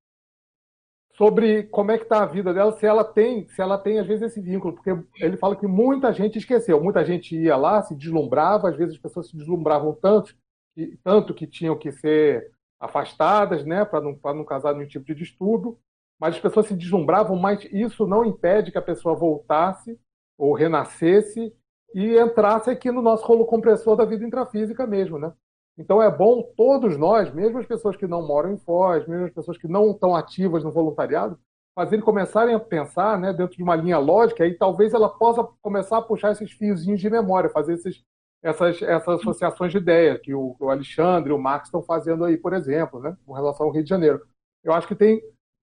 sobre 1.15 1.63
como 1.65 1.91
é 1.91 1.97
que 1.97 2.05
está 2.05 2.23
a 2.23 2.27
vida 2.27 2.53
dela, 2.53 2.73
se 2.73 2.85
ela 2.85 3.03
tem, 3.03 3.49
se 3.49 3.63
ela 3.63 3.79
tem 3.79 3.99
às 3.99 4.07
vezes 4.07 4.31
esse 4.31 4.43
vínculo, 4.43 4.75
porque 4.75 4.91
ele 5.19 5.39
fala 5.39 5.57
que 5.57 5.67
muita 5.67 6.13
gente 6.13 6.37
esqueceu, 6.37 6.83
muita 6.83 7.03
gente 7.03 7.35
ia 7.35 7.57
lá, 7.57 7.83
se 7.83 7.97
deslumbrava, 7.97 8.69
às 8.69 8.77
vezes 8.77 8.97
as 8.97 9.01
pessoas 9.01 9.29
se 9.29 9.37
deslumbravam 9.39 9.95
tanto, 9.95 10.37
e, 10.77 10.99
tanto 10.99 11.33
que 11.33 11.47
tinham 11.47 11.79
que 11.79 11.91
ser 11.91 12.53
afastadas, 12.79 13.65
né, 13.65 13.87
para 13.87 14.03
não, 14.03 14.19
não 14.23 14.45
casar 14.45 14.75
nenhum 14.75 14.87
tipo 14.87 15.07
de 15.07 15.15
distúrbio, 15.15 15.79
mas 16.21 16.35
as 16.35 16.41
pessoas 16.43 16.67
se 16.67 16.77
deslumbravam, 16.77 17.37
mas 17.37 17.65
isso 17.73 18.07
não 18.07 18.23
impede 18.23 18.71
que 18.71 18.77
a 18.77 18.83
pessoa 18.83 19.15
voltasse 19.15 19.99
ou 20.39 20.55
renascesse 20.55 21.53
e 21.95 22.19
entrasse 22.19 22.71
aqui 22.71 22.91
no 22.91 23.01
nosso 23.01 23.25
rolo 23.25 23.47
compressor 23.47 23.97
da 23.97 24.05
vida 24.05 24.25
intrafísica 24.25 24.87
mesmo, 24.87 25.19
né? 25.19 25.33
Então 25.79 26.03
é 26.03 26.11
bom 26.11 26.43
todos 26.57 26.97
nós, 26.97 27.33
mesmo 27.33 27.59
as 27.59 27.67
pessoas 27.67 27.97
que 27.97 28.07
não 28.07 28.27
moram 28.27 28.53
em 28.53 28.59
Foz, 28.59 29.07
mesmo 29.07 29.27
as 29.27 29.33
pessoas 29.33 29.59
que 29.59 29.69
não 29.69 29.91
estão 29.91 30.17
ativas 30.17 30.65
no 30.65 30.73
voluntariado, 30.73 31.39
fazerem 31.75 32.03
começarem 32.03 32.55
a 32.55 32.61
pensar, 32.61 33.19
né, 33.21 33.35
dentro 33.35 33.55
de 33.55 33.63
uma 33.63 33.77
linha 33.77 33.99
lógica, 33.99 34.47
e 34.47 34.55
talvez 34.55 34.95
ela 34.95 35.11
possa 35.11 35.45
começar 35.61 35.99
a 35.99 36.03
puxar 36.03 36.33
esses 36.33 36.51
fiozinhos 36.51 36.99
de 36.99 37.11
memória, 37.11 37.51
fazer 37.51 37.75
esses, 37.75 38.03
essas, 38.43 38.81
essas 38.81 39.21
associações 39.21 39.73
de 39.73 39.79
ideia 39.79 40.19
que 40.19 40.35
o, 40.35 40.57
o 40.59 40.71
Alexandre 40.71 41.35
o 41.35 41.39
Marx 41.39 41.69
estão 41.69 41.83
fazendo 41.83 42.25
aí, 42.25 42.39
por 42.39 42.55
exemplo, 42.55 42.99
né, 43.01 43.15
com 43.27 43.35
relação 43.35 43.67
ao 43.67 43.73
Rio 43.73 43.85
de 43.85 43.91
Janeiro. 43.91 44.23
Eu 44.65 44.73
acho 44.73 44.89
que 44.89 44.95
tem 44.95 45.21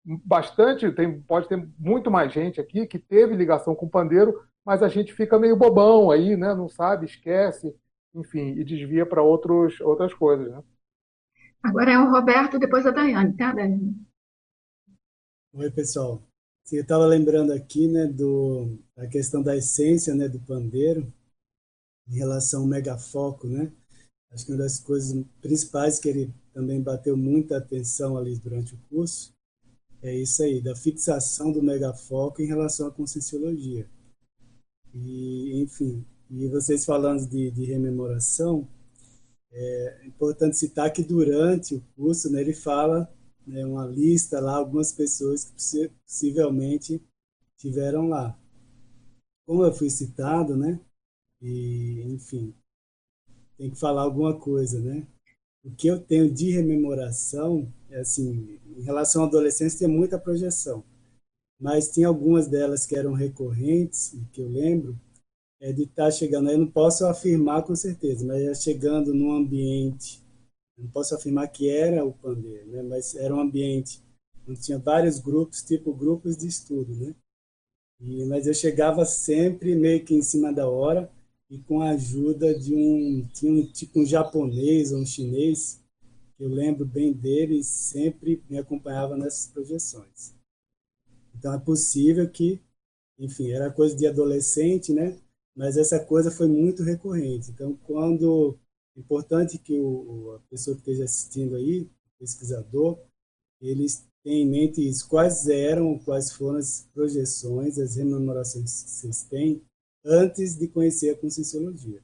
bastante, 0.04 0.90
tem, 0.90 1.20
pode 1.20 1.46
ter 1.46 1.68
muito 1.78 2.10
mais 2.10 2.32
gente 2.32 2.60
aqui 2.60 2.86
que 2.88 2.98
teve 2.98 3.36
ligação 3.36 3.76
com 3.76 3.86
o 3.86 3.90
pandeiro, 3.90 4.42
mas 4.64 4.82
a 4.82 4.88
gente 4.88 5.12
fica 5.12 5.38
meio 5.38 5.56
bobão 5.56 6.10
aí, 6.10 6.36
né? 6.36 6.54
Não 6.54 6.68
sabe, 6.68 7.06
esquece, 7.06 7.74
enfim, 8.14 8.52
e 8.58 8.64
desvia 8.64 9.06
para 9.06 9.22
outros 9.22 9.80
outras 9.80 10.12
coisas, 10.14 10.50
né? 10.50 10.62
Agora 11.62 11.92
é 11.92 11.98
o 11.98 12.10
Roberto, 12.10 12.58
depois 12.58 12.86
a 12.86 12.90
Daiane, 12.90 13.36
tá, 13.36 13.52
Daiane? 13.52 13.94
Oi, 15.52 15.70
pessoal. 15.70 16.22
Eu 16.72 16.82
estava 16.82 17.04
lembrando 17.04 17.52
aqui, 17.52 17.88
né, 17.88 18.06
do 18.06 18.78
a 18.96 19.06
questão 19.06 19.42
da 19.42 19.56
essência, 19.56 20.14
né, 20.14 20.28
do 20.28 20.38
pandeiro 20.40 21.12
em 22.08 22.14
relação 22.16 22.62
ao 22.62 22.68
megafoco, 22.68 23.48
né? 23.48 23.72
Acho 24.30 24.46
que 24.46 24.52
uma 24.52 24.58
das 24.58 24.78
coisas 24.78 25.24
principais 25.40 25.98
que 25.98 26.08
ele 26.08 26.32
também 26.52 26.80
bateu 26.80 27.16
muita 27.16 27.58
atenção 27.58 28.16
ali 28.16 28.38
durante 28.38 28.74
o 28.74 28.78
curso 28.88 29.34
é 30.02 30.14
isso 30.14 30.42
aí, 30.42 30.62
da 30.62 30.74
fixação 30.74 31.52
do 31.52 31.62
megafoco 31.62 32.40
em 32.40 32.46
relação 32.46 32.86
à 32.88 32.90
conscienciologia. 32.90 33.88
E, 34.94 35.62
enfim, 35.62 36.04
e 36.30 36.48
vocês 36.48 36.84
falando 36.84 37.28
de, 37.28 37.50
de 37.50 37.64
rememoração, 37.64 38.68
é 39.52 40.06
importante 40.06 40.56
citar 40.56 40.92
que 40.92 41.02
durante 41.02 41.74
o 41.74 41.82
curso 41.96 42.30
né, 42.30 42.40
ele 42.40 42.54
fala 42.54 43.12
né, 43.46 43.64
uma 43.64 43.86
lista 43.86 44.40
lá, 44.40 44.56
algumas 44.56 44.92
pessoas 44.92 45.44
que 45.44 45.88
possivelmente 46.04 47.02
tiveram 47.56 48.08
lá. 48.08 48.38
Como 49.46 49.64
eu 49.64 49.72
fui 49.72 49.90
citado, 49.90 50.56
né? 50.56 50.80
E, 51.42 52.02
enfim, 52.06 52.54
tem 53.58 53.70
que 53.70 53.78
falar 53.78 54.02
alguma 54.02 54.38
coisa, 54.38 54.80
né? 54.80 55.06
O 55.64 55.70
que 55.70 55.88
eu 55.88 55.98
tenho 56.00 56.32
de 56.32 56.50
rememoração 56.50 57.72
é 57.90 58.00
assim, 58.00 58.58
em 58.76 58.82
relação 58.82 59.24
à 59.24 59.26
adolescência 59.26 59.80
tem 59.80 59.88
muita 59.88 60.18
projeção, 60.18 60.84
mas 61.60 61.90
tinha 61.90 62.08
algumas 62.08 62.48
delas 62.48 62.86
que 62.86 62.96
eram 62.96 63.12
recorrentes, 63.12 64.16
que 64.32 64.40
eu 64.40 64.48
lembro, 64.48 64.98
é 65.60 65.72
de 65.72 65.82
estar 65.82 66.04
tá 66.04 66.10
chegando, 66.10 66.50
eu 66.50 66.58
não 66.58 66.66
posso 66.66 67.04
afirmar 67.06 67.62
com 67.64 67.76
certeza, 67.76 68.24
mas 68.24 68.40
é 68.42 68.54
chegando 68.54 69.12
num 69.12 69.32
ambiente, 69.32 70.22
não 70.78 70.88
posso 70.88 71.14
afirmar 71.14 71.48
que 71.48 71.68
era 71.68 72.02
o 72.04 72.12
pandeiro, 72.12 72.66
né? 72.70 72.82
mas 72.82 73.14
era 73.14 73.34
um 73.34 73.40
ambiente 73.40 74.02
onde 74.48 74.60
tinha 74.60 74.78
vários 74.78 75.18
grupos, 75.18 75.62
tipo 75.62 75.92
grupos 75.92 76.36
de 76.36 76.48
estudo, 76.48 76.94
né? 76.94 77.14
E, 78.00 78.24
mas 78.24 78.46
eu 78.46 78.54
chegava 78.54 79.04
sempre 79.04 79.74
meio 79.74 80.02
que 80.02 80.14
em 80.14 80.22
cima 80.22 80.50
da 80.50 80.66
hora 80.66 81.10
e 81.50 81.58
com 81.58 81.82
a 81.82 81.90
ajuda 81.90 82.58
de 82.58 82.74
um, 82.74 83.28
tinha 83.34 83.52
um 83.52 83.66
tipo 83.66 84.00
um 84.00 84.06
japonês 84.06 84.92
ou 84.92 85.00
um 85.00 85.06
chinês, 85.06 85.82
eu 86.38 86.48
lembro 86.48 86.86
bem 86.86 87.12
dele, 87.12 87.62
sempre 87.62 88.42
me 88.48 88.56
acompanhava 88.56 89.16
nessas 89.16 89.46
projeções. 89.48 90.39
Então 91.40 91.54
é 91.54 91.58
possível 91.58 92.28
que, 92.30 92.60
enfim, 93.18 93.50
era 93.50 93.72
coisa 93.72 93.96
de 93.96 94.06
adolescente, 94.06 94.92
né? 94.92 95.18
mas 95.56 95.78
essa 95.78 95.98
coisa 95.98 96.30
foi 96.30 96.46
muito 96.46 96.82
recorrente. 96.82 97.50
Então, 97.50 97.74
quando 97.84 98.58
importante 98.94 99.58
que 99.58 99.78
o, 99.78 100.34
a 100.36 100.50
pessoa 100.50 100.76
que 100.76 100.82
esteja 100.82 101.04
assistindo 101.04 101.56
aí, 101.56 101.88
pesquisador, 102.18 102.98
eles 103.60 104.06
tenham 104.22 104.46
em 104.46 104.50
mente 104.50 104.86
isso, 104.86 105.08
quais 105.08 105.48
eram, 105.48 105.98
quais 105.98 106.30
foram 106.32 106.58
as 106.58 106.86
projeções, 106.92 107.78
as 107.78 107.96
rememorações 107.96 108.82
que 108.82 108.90
vocês 108.90 109.22
têm 109.22 109.62
antes 110.04 110.56
de 110.56 110.68
conhecer 110.68 111.10
a 111.10 111.16
Conscienciologia. 111.16 112.02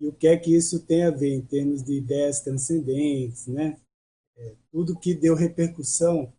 E 0.00 0.06
o 0.06 0.12
que 0.12 0.26
é 0.26 0.36
que 0.36 0.54
isso 0.54 0.80
tem 0.80 1.04
a 1.04 1.10
ver 1.10 1.34
em 1.34 1.42
termos 1.42 1.82
de 1.82 1.94
ideias 1.94 2.40
transcendentes, 2.40 3.46
né? 3.46 3.78
É, 4.36 4.54
tudo 4.70 4.98
que 4.98 5.14
deu 5.14 5.34
repercussão 5.34 6.32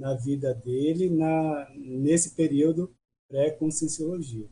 na 0.00 0.14
vida 0.14 0.54
dele 0.54 1.10
na, 1.10 1.70
nesse 1.76 2.30
período 2.30 2.90
pré-conscienciologia. 3.28 4.48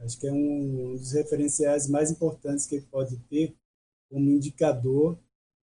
Acho 0.00 0.18
que 0.18 0.26
é 0.26 0.32
um, 0.32 0.90
um 0.90 0.96
dos 0.96 1.12
referenciais 1.12 1.88
mais 1.88 2.10
importantes 2.10 2.66
que 2.66 2.74
ele 2.74 2.86
pode 2.90 3.16
ter 3.30 3.54
como 4.10 4.28
indicador 4.28 5.16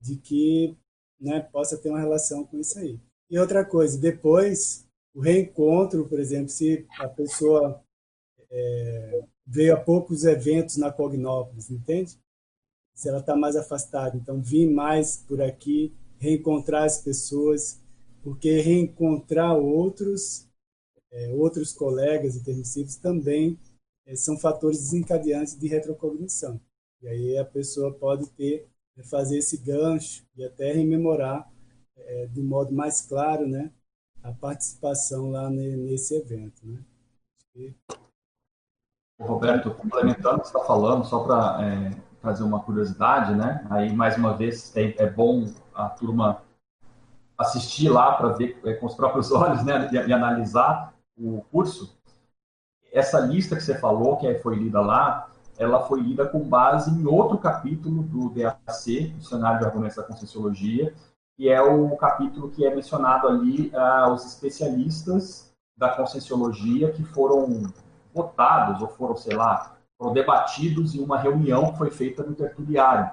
de 0.01 0.15
que 0.15 0.77
né, 1.19 1.41
possa 1.41 1.77
ter 1.77 1.89
uma 1.89 1.99
relação 1.99 2.45
com 2.45 2.57
isso 2.59 2.79
aí. 2.79 2.97
E 3.29 3.37
outra 3.37 3.65
coisa, 3.65 3.97
depois, 3.97 4.87
o 5.13 5.19
reencontro, 5.19 6.07
por 6.07 6.19
exemplo, 6.19 6.49
se 6.49 6.87
a 6.97 7.07
pessoa 7.07 7.83
é, 8.49 9.23
veio 9.45 9.73
a 9.73 9.79
poucos 9.79 10.23
eventos 10.23 10.77
na 10.77 10.91
Cognópolis, 10.91 11.69
entende? 11.69 12.17
Se 12.95 13.09
ela 13.09 13.19
está 13.19 13.35
mais 13.35 13.55
afastada, 13.55 14.15
então 14.15 14.41
vir 14.41 14.69
mais 14.71 15.17
por 15.17 15.41
aqui, 15.41 15.93
reencontrar 16.17 16.83
as 16.83 17.01
pessoas, 17.01 17.78
porque 18.23 18.59
reencontrar 18.59 19.55
outros, 19.55 20.47
é, 21.11 21.29
outros 21.33 21.73
colegas 21.73 22.35
intermissivos 22.35 22.95
também 22.95 23.57
é, 24.05 24.15
são 24.15 24.37
fatores 24.37 24.79
desencadeantes 24.79 25.57
de 25.57 25.67
retrocognição. 25.67 26.59
E 27.01 27.07
aí 27.07 27.37
a 27.37 27.45
pessoa 27.45 27.93
pode 27.93 28.29
ter, 28.31 28.67
é, 28.97 29.03
fazer 29.03 29.37
esse 29.37 29.57
gancho 29.57 30.25
e 30.35 30.43
até 30.43 30.71
rememorar 30.73 31.49
é, 31.95 32.25
de 32.27 32.41
modo 32.41 32.73
mais 32.73 33.01
claro, 33.01 33.47
né, 33.47 33.71
a 34.23 34.31
participação 34.31 35.29
lá 35.31 35.49
nesse 35.49 36.15
evento, 36.15 36.65
né. 36.65 36.83
Roberto, 39.19 39.71
complementando 39.71 40.37
o 40.37 40.41
que 40.41 40.47
está 40.47 40.61
falando, 40.61 41.05
só 41.05 41.23
para 41.23 41.57
é, 41.65 41.91
fazer 42.21 42.43
uma 42.43 42.63
curiosidade, 42.63 43.35
né? 43.35 43.65
Aí, 43.69 43.93
mais 43.93 44.15
uma 44.17 44.35
vez, 44.35 44.75
é, 44.77 44.95
é 44.97 45.09
bom 45.09 45.45
a 45.73 45.89
turma 45.89 46.41
assistir 47.39 47.89
lá 47.89 48.13
para 48.13 48.29
ver 48.29 48.59
é, 48.65 48.73
com 48.73 48.85
os 48.85 48.93
próprios 48.93 49.31
olhos, 49.33 49.63
né? 49.63 49.89
E, 49.91 49.95
e, 49.95 50.13
analisar 50.13 50.93
o 51.17 51.41
curso. 51.51 51.97
Essa 52.91 53.19
lista 53.19 53.55
que 53.55 53.63
você 53.63 53.77
falou, 53.77 54.17
que 54.17 54.33
foi 54.35 54.55
lida 54.55 54.81
lá, 54.81 55.29
ela 55.57 55.81
foi 55.81 56.01
lida 56.01 56.27
com 56.27 56.39
base 56.39 56.91
em 56.91 57.05
outro 57.05 57.37
capítulo 57.37 58.03
do 58.03 58.29
DAC, 58.29 59.09
Dicionário 59.17 59.59
de 59.59 59.65
Argumentos 59.65 59.97
da 59.97 60.03
Conscienciologia, 60.03 60.93
que 61.35 61.49
é 61.49 61.61
o 61.61 61.95
capítulo 61.97 62.49
que 62.49 62.65
é 62.65 62.73
mencionado 62.73 63.27
ali 63.27 63.71
ah, 63.75 64.11
os 64.11 64.25
especialistas 64.25 65.53
da 65.77 65.89
Conscienciologia 65.89 66.91
que 66.91 67.03
foram 67.03 67.71
votados 68.13 68.81
ou 68.81 68.87
foram, 68.89 69.15
sei 69.15 69.35
lá, 69.35 69.77
foram 69.97 70.13
debatidos 70.13 70.95
em 70.95 70.99
uma 71.03 71.17
reunião 71.17 71.71
que 71.71 71.77
foi 71.77 71.91
feita 71.91 72.23
no 72.23 72.33
tertuliário, 72.33 73.11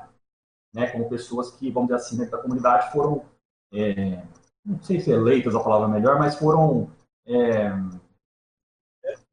né, 0.73 0.89
com 0.89 1.09
pessoas 1.09 1.51
que, 1.51 1.71
vamos 1.71 1.89
dizer 1.89 2.01
assim, 2.01 2.17
dentro 2.17 2.33
da 2.33 2.43
comunidade 2.43 2.93
foram, 2.93 3.23
é, 3.73 4.23
não 4.65 4.83
sei 4.83 5.01
se 5.01 5.11
eleitas 5.11 5.55
a 5.55 5.61
palavra 5.61 5.89
melhor, 5.89 6.19
mas 6.19 6.37
foram 6.37 6.91
é, 7.27 7.73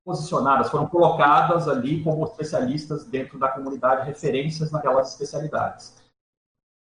posicionadas, 0.04 0.70
foram 0.70 0.88
colocadas 0.88 1.68
ali 1.68 2.04
como 2.04 2.26
especialistas 2.26 3.06
dentro 3.06 3.40
da 3.40 3.50
comunidade, 3.50 4.06
referências 4.06 4.72
naquelas 4.72 5.12
especialidades. 5.12 5.96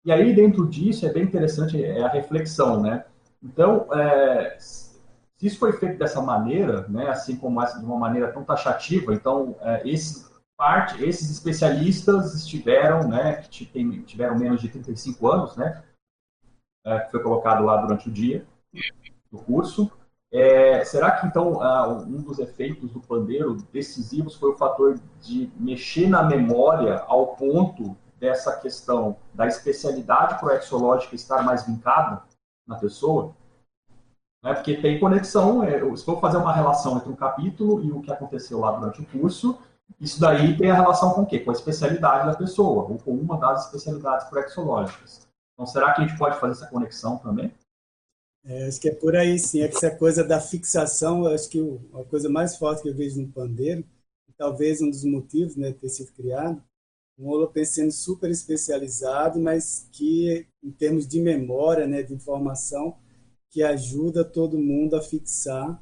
E 0.03 0.11
aí, 0.11 0.35
dentro 0.35 0.67
disso, 0.67 1.05
é 1.05 1.11
bem 1.11 1.23
interessante 1.23 1.83
é 1.83 2.03
a 2.03 2.07
reflexão, 2.07 2.81
né? 2.81 3.05
Então, 3.41 3.87
é, 3.93 4.55
se 4.59 5.47
isso 5.47 5.59
foi 5.59 5.73
feito 5.73 5.97
dessa 5.97 6.21
maneira, 6.21 6.87
né, 6.87 7.09
assim 7.09 7.35
como 7.35 7.61
essa, 7.61 7.79
de 7.79 7.85
uma 7.85 7.97
maneira 7.97 8.31
tão 8.31 8.43
taxativa, 8.43 9.13
então, 9.13 9.55
é, 9.61 9.87
esse, 9.87 10.25
parte, 10.57 11.03
esses 11.03 11.29
especialistas 11.29 12.33
estiveram, 12.33 13.07
né, 13.07 13.33
que 13.35 13.65
tiveram 14.05 14.37
menos 14.37 14.61
de 14.61 14.69
35 14.69 15.27
anos, 15.27 15.55
né, 15.55 15.83
é, 16.85 16.99
que 16.99 17.11
foi 17.11 17.21
colocado 17.21 17.63
lá 17.63 17.77
durante 17.77 18.07
o 18.07 18.11
dia 18.11 18.45
do 19.31 19.39
curso, 19.39 19.91
é, 20.31 20.83
será 20.83 21.11
que 21.11 21.27
então 21.27 21.59
um 22.07 22.21
dos 22.21 22.39
efeitos 22.39 22.91
do 22.91 22.99
pandeiro 22.99 23.55
decisivos 23.71 24.35
foi 24.35 24.51
o 24.51 24.57
fator 24.57 24.99
de 25.21 25.49
mexer 25.57 26.09
na 26.09 26.23
memória 26.23 27.03
ao 27.07 27.27
ponto 27.35 27.95
dessa 28.19 28.55
questão 28.57 29.15
da 29.33 29.47
especialidade 29.47 30.39
proexológica 30.39 31.15
estar 31.15 31.43
mais 31.43 31.65
vincada 31.65 32.21
na 32.67 32.75
pessoa? 32.75 33.33
Né? 34.43 34.53
Porque 34.53 34.75
tem 34.75 34.99
conexão, 34.99 35.63
é, 35.63 35.79
se 35.95 36.05
for 36.05 36.19
fazer 36.19 36.37
uma 36.37 36.53
relação 36.53 36.97
entre 36.97 37.09
um 37.09 37.15
capítulo 37.15 37.83
e 37.83 37.91
o 37.91 38.01
que 38.01 38.11
aconteceu 38.11 38.59
lá 38.59 38.71
durante 38.71 39.01
o 39.01 39.05
curso, 39.05 39.57
isso 39.99 40.19
daí 40.19 40.57
tem 40.57 40.69
a 40.69 40.75
relação 40.75 41.13
com 41.13 41.21
o 41.21 41.25
quê? 41.25 41.39
Com 41.39 41.51
a 41.51 41.53
especialidade 41.53 42.27
da 42.27 42.35
pessoa, 42.35 42.83
ou 42.83 42.97
com 42.97 43.11
uma 43.11 43.37
das 43.37 43.65
especialidades 43.65 44.27
proexológicas. 44.27 45.24
Então, 45.55 45.65
será 45.65 45.93
que 45.93 46.01
a 46.01 46.07
gente 46.07 46.17
pode 46.19 46.39
fazer 46.39 46.51
essa 46.51 46.67
conexão 46.67 47.17
também? 47.17 47.51
É, 48.43 48.67
acho 48.67 48.79
que 48.79 48.89
é 48.89 48.93
por 48.93 49.15
aí 49.15 49.39
sim, 49.39 49.61
é 49.61 49.67
que 49.67 49.75
essa 49.75 49.89
coisa 49.89 50.23
da 50.23 50.39
fixação, 50.39 51.25
acho 51.25 51.49
que 51.49 51.59
a 51.93 52.03
coisa 52.03 52.29
mais 52.29 52.55
forte 52.57 52.83
que 52.83 52.89
eu 52.89 52.93
vejo 52.93 53.19
no 53.19 53.27
pandeiro, 53.27 53.83
talvez 54.37 54.81
um 54.81 54.89
dos 54.89 55.03
motivos 55.03 55.55
né, 55.55 55.71
de 55.71 55.79
ter 55.79 55.89
sido 55.89 56.11
criado, 56.11 56.61
um 57.17 57.29
holopenseno 57.29 57.91
super 57.91 58.29
especializado, 58.29 59.39
mas 59.39 59.87
que, 59.91 60.45
em 60.61 60.71
termos 60.71 61.07
de 61.07 61.19
memória, 61.21 61.87
né, 61.87 62.03
de 62.03 62.13
informação, 62.13 62.97
que 63.49 63.63
ajuda 63.63 64.25
todo 64.25 64.59
mundo 64.59 64.95
a 64.95 65.01
fixar, 65.01 65.81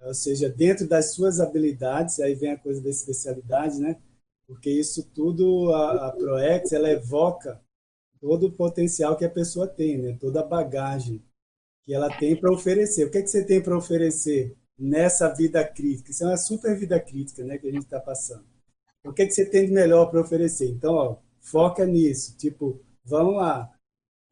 ou 0.00 0.14
seja, 0.14 0.48
dentro 0.48 0.88
das 0.88 1.12
suas 1.14 1.38
habilidades, 1.38 2.18
aí 2.18 2.34
vem 2.34 2.52
a 2.52 2.58
coisa 2.58 2.82
da 2.82 2.90
especialidade, 2.90 3.78
né? 3.78 4.00
Porque 4.46 4.70
isso 4.70 5.04
tudo, 5.14 5.72
a, 5.72 6.08
a 6.08 6.12
ProEx, 6.12 6.72
ela 6.72 6.90
evoca 6.90 7.61
todo 8.22 8.46
o 8.46 8.52
potencial 8.52 9.16
que 9.16 9.24
a 9.26 9.30
pessoa 9.30 9.66
tem, 9.66 9.98
né? 9.98 10.16
Toda 10.18 10.40
a 10.40 10.46
bagagem 10.46 11.22
que 11.84 11.92
ela 11.92 12.08
tem 12.18 12.34
para 12.34 12.50
oferecer. 12.50 13.04
O 13.04 13.10
que, 13.10 13.18
é 13.18 13.22
que 13.22 13.28
você 13.28 13.44
tem 13.44 13.60
para 13.60 13.76
oferecer 13.76 14.56
nessa 14.78 15.28
vida 15.28 15.62
crítica? 15.66 16.10
Isso 16.10 16.24
é 16.24 16.28
uma 16.28 16.36
super 16.38 16.78
vida 16.78 16.98
crítica, 16.98 17.44
né? 17.44 17.58
Que 17.58 17.68
a 17.68 17.72
gente 17.72 17.84
está 17.84 18.00
passando. 18.00 18.46
O 19.04 19.12
que, 19.12 19.22
é 19.22 19.26
que 19.26 19.32
você 19.32 19.44
tem 19.44 19.66
de 19.66 19.72
melhor 19.72 20.06
para 20.10 20.20
oferecer? 20.20 20.70
Então, 20.70 20.94
ó, 20.94 21.16
foca 21.40 21.84
nisso. 21.84 22.34
Tipo, 22.38 22.80
vamos 23.04 23.34
lá 23.34 23.70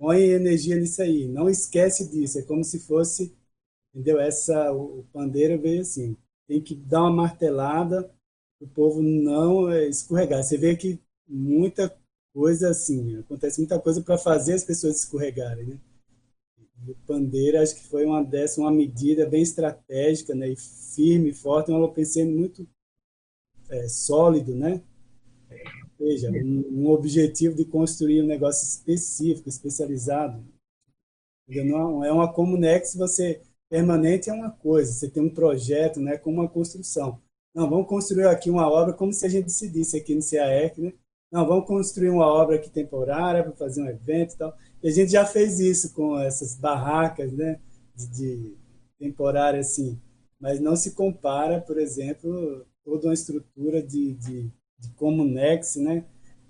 põe 0.00 0.30
energia 0.30 0.76
nisso 0.76 1.02
aí, 1.02 1.28
não 1.28 1.46
esquece 1.46 2.10
disso, 2.10 2.38
é 2.38 2.42
como 2.42 2.64
se 2.64 2.80
fosse, 2.80 3.36
entendeu? 3.94 4.18
Essa, 4.18 4.72
o, 4.72 5.04
pandeiro 5.12 5.60
veio 5.60 5.82
assim, 5.82 6.16
tem 6.48 6.62
que 6.62 6.74
dar 6.74 7.02
uma 7.02 7.12
martelada 7.12 8.10
o 8.58 8.66
povo 8.66 9.02
não 9.02 9.70
é, 9.70 9.88
escorregar. 9.88 10.42
Você 10.42 10.58
vê 10.58 10.76
que 10.76 11.00
muita 11.26 11.88
coisa 12.32 12.70
assim, 12.70 13.18
acontece 13.18 13.58
muita 13.58 13.78
coisa 13.78 14.02
para 14.02 14.18
fazer 14.18 14.54
as 14.54 14.64
pessoas 14.64 14.98
escorregarem, 14.98 15.66
né? 15.66 15.80
o 16.88 16.94
pandeiro 17.06 17.60
acho 17.60 17.74
que 17.74 17.84
foi 17.84 18.06
uma 18.06 18.24
dessa, 18.24 18.60
uma 18.60 18.70
medida 18.70 19.26
bem 19.26 19.42
estratégica, 19.42 20.34
né? 20.34 20.48
E 20.48 20.56
firme, 20.56 21.32
forte, 21.32 21.70
um 21.70 21.88
pensei 21.88 22.24
muito 22.24 22.66
é, 23.68 23.86
sólido, 23.86 24.54
né? 24.54 24.82
seja, 26.00 26.30
um, 26.30 26.64
um, 26.70 26.88
objetivo 26.88 27.54
de 27.54 27.64
construir 27.64 28.22
um 28.22 28.26
negócio 28.26 28.66
específico, 28.66 29.48
especializado. 29.48 30.42
Não 31.46 32.04
é 32.04 32.12
uma 32.12 32.32
comunex, 32.32 32.94
você 32.94 33.42
permanente 33.68 34.30
é 34.30 34.32
uma 34.32 34.50
coisa, 34.50 34.92
você 34.92 35.08
tem 35.08 35.22
um 35.22 35.32
projeto, 35.32 36.00
né, 36.00 36.16
como 36.16 36.40
uma 36.40 36.48
construção. 36.48 37.20
Não, 37.54 37.68
vamos 37.68 37.88
construir 37.88 38.26
aqui 38.26 38.48
uma 38.48 38.68
obra 38.68 38.94
como 38.94 39.12
se 39.12 39.26
a 39.26 39.28
gente 39.28 39.44
decidisse 39.44 39.96
aqui 39.96 40.14
no 40.14 40.22
CAEC, 40.22 40.80
né? 40.80 40.92
Não, 41.30 41.46
vamos 41.46 41.66
construir 41.66 42.10
uma 42.10 42.26
obra 42.26 42.56
aqui 42.56 42.68
temporária 42.68 43.42
para 43.44 43.52
fazer 43.52 43.82
um 43.82 43.88
evento 43.88 44.34
e 44.34 44.36
tal. 44.36 44.56
E 44.82 44.88
a 44.88 44.90
gente 44.90 45.12
já 45.12 45.24
fez 45.24 45.60
isso 45.60 45.94
com 45.94 46.18
essas 46.18 46.56
barracas, 46.56 47.32
né, 47.32 47.60
de, 47.94 48.08
de 48.08 48.56
temporária 48.98 49.60
assim, 49.60 50.00
mas 50.40 50.58
não 50.60 50.74
se 50.74 50.92
compara, 50.92 51.60
por 51.60 51.78
exemplo, 51.78 52.66
toda 52.84 53.06
uma 53.08 53.14
estrutura 53.14 53.82
de, 53.82 54.14
de, 54.14 54.50
de 54.78 54.90
Comunex, 54.96 55.76
né, 55.76 56.04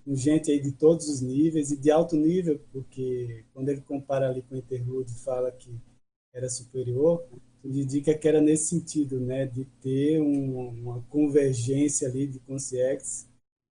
com 0.05 0.14
gente 0.14 0.51
aí 0.51 0.61
de 0.61 0.72
todos 0.72 1.09
os 1.09 1.20
níveis 1.20 1.70
e 1.70 1.76
de 1.76 1.91
alto 1.91 2.16
nível, 2.16 2.59
porque 2.72 3.45
quando 3.53 3.68
ele 3.68 3.83
compara 3.83 4.28
ali 4.28 4.43
com 4.43 4.55
o 4.55 4.59
Interlude 4.59 5.12
fala 5.22 5.53
que 5.53 5.76
era 6.33 6.49
superior, 6.49 7.22
indica 7.64 8.14
que 8.14 8.26
era 8.26 8.41
nesse 8.41 8.68
sentido, 8.68 9.20
né, 9.20 9.47
de 9.47 9.64
ter 9.83 10.20
um, 10.20 10.68
uma 10.68 11.03
convergência 11.11 12.09
ali 12.09 12.26
de 12.26 12.39
consciência 12.41 13.30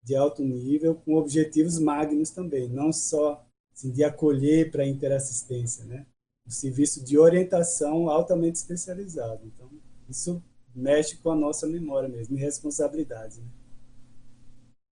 de 0.03 0.15
alto 0.15 0.43
nível 0.43 0.95
com 0.95 1.15
objetivos 1.15 1.79
magnos 1.79 2.31
também, 2.31 2.67
não 2.67 2.91
só 2.91 3.45
assim, 3.73 3.91
de 3.91 4.03
acolher 4.03 4.71
para 4.71 4.85
interassistência, 4.85 5.85
né? 5.85 6.05
Um 6.45 6.51
serviço 6.51 7.03
de 7.03 7.17
orientação 7.17 8.09
altamente 8.09 8.57
especializado. 8.57 9.41
Então, 9.45 9.69
isso 10.09 10.43
mexe 10.73 11.17
com 11.17 11.31
a 11.31 11.35
nossa 11.35 11.67
memória 11.67 12.09
mesmo, 12.09 12.37
e 12.37 12.41
responsabilidade. 12.41 13.39
Né? 13.39 13.47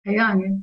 Rayane? 0.07 0.63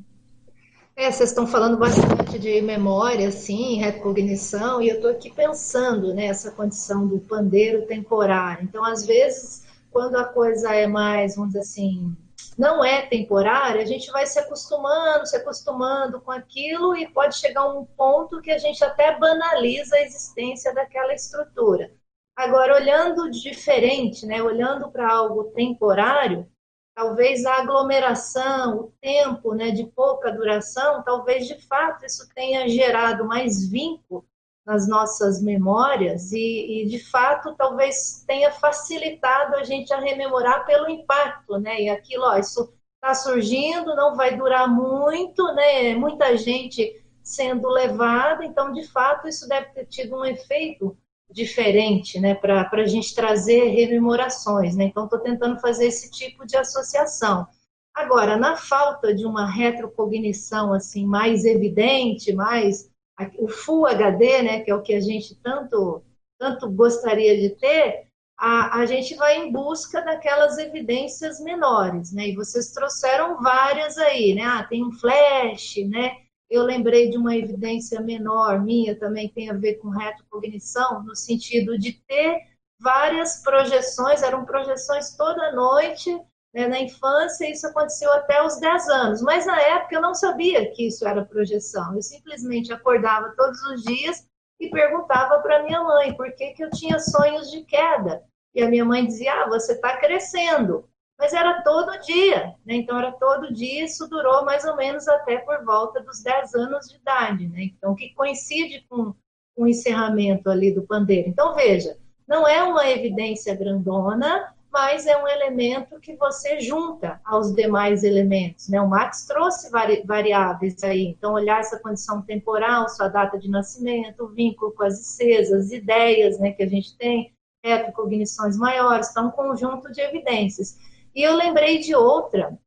É, 0.96 1.10
vocês 1.10 1.30
estão 1.30 1.48
falando 1.48 1.78
bastante 1.78 2.38
de 2.38 2.62
memória, 2.62 3.32
sim, 3.32 3.76
recognição, 3.76 4.82
e 4.82 4.90
eu 4.90 4.98
estou 4.98 5.10
aqui 5.10 5.32
pensando 5.32 6.14
nessa 6.14 6.50
né, 6.50 6.56
condição 6.56 7.08
do 7.08 7.20
pandeiro 7.20 7.86
temporário. 7.88 8.66
Então, 8.66 8.84
às 8.84 9.06
vezes, 9.06 9.64
quando 9.90 10.16
a 10.16 10.26
coisa 10.26 10.74
é 10.76 10.86
mais, 10.88 11.36
vamos 11.36 11.54
dizer 11.54 11.62
assim, 11.62 12.16
não 12.62 12.86
é 12.86 13.08
temporária, 13.08 13.82
a 13.82 13.86
gente 13.86 14.12
vai 14.12 14.28
se 14.28 14.38
acostumando, 14.38 15.26
se 15.26 15.36
acostumando 15.36 16.22
com 16.22 16.30
aquilo 16.30 16.96
e 16.96 17.12
pode 17.12 17.36
chegar 17.36 17.62
a 17.62 17.74
um 17.74 17.84
ponto 17.84 18.40
que 18.40 18.52
a 18.52 18.60
gente 18.60 18.84
até 18.84 19.18
banaliza 19.18 19.96
a 19.96 20.02
existência 20.04 20.72
daquela 20.72 21.12
estrutura. 21.12 21.92
Agora, 22.36 22.76
olhando 22.76 23.32
diferente, 23.32 24.28
né, 24.28 24.44
olhando 24.44 24.92
para 24.92 25.12
algo 25.12 25.46
temporário, 25.56 26.48
talvez 26.94 27.48
a 27.48 27.56
aglomeração, 27.56 28.78
o 28.78 28.94
tempo 29.02 29.56
né, 29.56 29.72
de 29.72 29.88
pouca 29.88 30.32
duração, 30.32 31.02
talvez 31.02 31.48
de 31.48 31.60
fato 31.68 32.06
isso 32.06 32.30
tenha 32.36 32.70
gerado 32.70 33.26
mais 33.26 33.68
vínculo 33.68 34.24
nas 34.66 34.88
nossas 34.88 35.42
memórias 35.42 36.32
e, 36.32 36.84
e, 36.84 36.86
de 36.86 37.00
fato 37.10 37.56
talvez 37.56 38.24
tenha 38.28 38.52
facilitado 38.52 39.56
a 39.56 39.64
gente 39.64 39.92
a 39.94 40.00
rememorar 40.00 40.66
pelo 40.66 40.90
impacto, 40.90 41.58
né? 41.58 41.82
E 41.82 41.90
aquilo, 41.90 42.26
ó, 42.26 42.38
isso 42.38 42.72
está 42.96 43.16
surgindo, 43.16 43.96
não 43.96 44.16
vai 44.16 44.38
durar 44.38 44.68
muito, 44.68 45.44
né? 45.54 45.96
Muita 45.96 46.38
gente 46.38 47.04
sendo 47.24 47.68
levada, 47.70 48.46
então 48.46 48.72
de 48.72 48.88
fato 48.88 49.28
isso 49.28 49.48
deve 49.48 49.68
ter 49.68 49.86
tido 49.86 50.16
um 50.16 50.26
efeito 50.26 50.96
diferente, 51.32 52.20
né? 52.20 52.36
Para 52.36 52.70
a 52.72 52.86
gente 52.86 53.16
trazer 53.16 53.70
rememorações, 53.70 54.76
né? 54.76 54.84
Então 54.84 55.06
estou 55.06 55.20
tentando 55.20 55.60
fazer 55.60 55.88
esse 55.88 56.12
tipo 56.12 56.46
de 56.46 56.56
associação. 56.58 57.48
Agora, 57.94 58.38
na 58.38 58.56
falta 58.56 59.14
de 59.14 59.26
uma 59.26 59.50
retrocognição 59.50 60.72
assim 60.74 61.06
mais 61.06 61.46
evidente, 61.46 62.34
mais 62.34 62.91
o 63.38 63.48
Full 63.48 63.88
HD, 63.88 64.42
né, 64.42 64.60
que 64.62 64.72
é 64.72 64.76
o 64.76 64.82
que 64.82 64.94
a 64.94 65.00
gente 65.00 65.36
tanto, 65.42 66.04
tanto 66.40 66.70
gostaria 66.70 67.40
de 67.40 67.52
ter, 67.56 68.08
a, 68.38 68.80
a 68.80 68.86
gente 68.86 69.16
vai 69.16 69.38
em 69.38 69.52
busca 69.52 70.02
daquelas 70.02 70.58
evidências 70.58 71.40
menores, 71.40 72.12
né? 72.12 72.30
E 72.30 72.36
vocês 72.36 72.72
trouxeram 72.72 73.40
várias 73.40 74.00
aí, 74.00 74.34
né? 74.34 74.42
Ah, 74.44 74.64
tem 74.64 74.84
um 74.84 74.92
flash, 74.92 75.76
né? 75.88 76.16
Eu 76.50 76.64
lembrei 76.64 77.10
de 77.12 77.18
uma 77.18 77.36
evidência 77.36 78.02
menor 78.02 78.60
minha 78.64 78.98
também 78.98 79.30
tem 79.30 79.52
a 79.52 79.54
ver 79.54 79.76
com 79.76 79.90
retrocognição, 79.90 81.04
no 81.04 81.16
sentido 81.16 81.78
de 81.78 81.94
ter 82.08 82.40
várias 82.80 83.44
projeções, 83.44 84.24
eram 84.24 84.44
projeções 84.44 85.16
toda 85.16 85.52
noite 85.52 86.20
né, 86.54 86.68
na 86.68 86.80
infância, 86.80 87.50
isso 87.50 87.66
aconteceu 87.68 88.12
até 88.14 88.44
os 88.44 88.60
10 88.60 88.90
anos, 88.90 89.22
mas 89.22 89.46
na 89.46 89.60
época 89.60 89.96
eu 89.96 90.02
não 90.02 90.14
sabia 90.14 90.70
que 90.72 90.88
isso 90.88 91.08
era 91.08 91.26
projeção. 91.26 91.96
Eu 91.96 92.02
simplesmente 92.02 92.74
acordava 92.74 93.34
todos 93.38 93.62
os 93.64 93.84
dias 93.84 94.28
e 94.60 94.70
perguntava 94.70 95.40
para 95.40 95.64
minha 95.64 95.82
mãe 95.84 96.14
por 96.16 96.32
que, 96.36 96.52
que 96.52 96.64
eu 96.64 96.70
tinha 96.70 97.00
sonhos 97.00 97.50
de 97.50 97.64
queda. 97.64 98.24
E 98.54 98.62
a 98.62 98.70
minha 98.70 98.84
mãe 98.84 99.06
dizia: 99.06 99.34
Ah, 99.34 99.48
você 99.48 99.74
está 99.74 99.98
crescendo. 99.98 100.88
Mas 101.18 101.34
era 101.34 101.62
todo 101.62 102.00
dia, 102.02 102.56
né? 102.66 102.74
então 102.74 102.98
era 102.98 103.12
todo 103.12 103.54
dia, 103.54 103.86
isso 103.86 104.10
durou 104.10 104.44
mais 104.44 104.66
ou 104.66 104.76
menos 104.76 105.08
até 105.08 105.38
por 105.38 105.64
volta 105.64 106.02
dos 106.02 106.24
10 106.24 106.56
anos 106.56 106.90
de 106.90 106.96
idade, 106.96 107.48
né? 107.48 107.66
Então, 107.66 107.94
que 107.94 108.12
coincide 108.16 108.84
com, 108.90 109.14
o 109.56 109.68
encerramento 109.68 110.50
ali 110.50 110.74
do 110.74 110.82
pandeiro. 110.82 111.30
Então, 111.30 111.54
veja, 111.54 111.98
não 112.28 112.48
é 112.48 112.64
uma 112.64 112.90
evidência 112.90 113.54
grandona, 113.54 114.52
mas 114.72 115.06
é 115.06 115.22
um 115.22 115.28
elemento 115.28 116.00
que 116.00 116.16
você 116.16 116.62
junta 116.62 117.20
aos 117.26 117.54
demais 117.54 118.04
elementos. 118.04 118.70
Né? 118.70 118.80
O 118.80 118.88
Max 118.88 119.26
trouxe 119.26 119.70
vari 119.70 120.02
variáveis 120.06 120.82
aí, 120.84 121.08
então 121.08 121.34
olhar 121.34 121.60
essa 121.60 121.78
condição 121.80 122.22
temporal, 122.22 122.88
sua 122.88 123.10
data 123.10 123.38
de 123.38 123.50
nascimento, 123.50 124.24
o 124.24 124.30
vínculo 124.30 124.72
com 124.72 124.84
as 124.84 125.20
ICs, 125.20 125.52
as 125.52 125.72
ideias 125.72 126.40
né, 126.40 126.52
que 126.52 126.64
a 126.64 126.68
gente 126.68 126.98
tem, 126.98 127.34
retrocognições 127.64 128.58
maiores, 128.58 129.10
então 129.10 129.28
um 129.28 129.32
conjunto 129.32 129.92
de 129.92 130.02
evidências. 130.02 130.78
E 131.14 131.22
eu 131.22 131.36
lembrei 131.36 131.80
de 131.80 131.94
outra, 131.94 132.58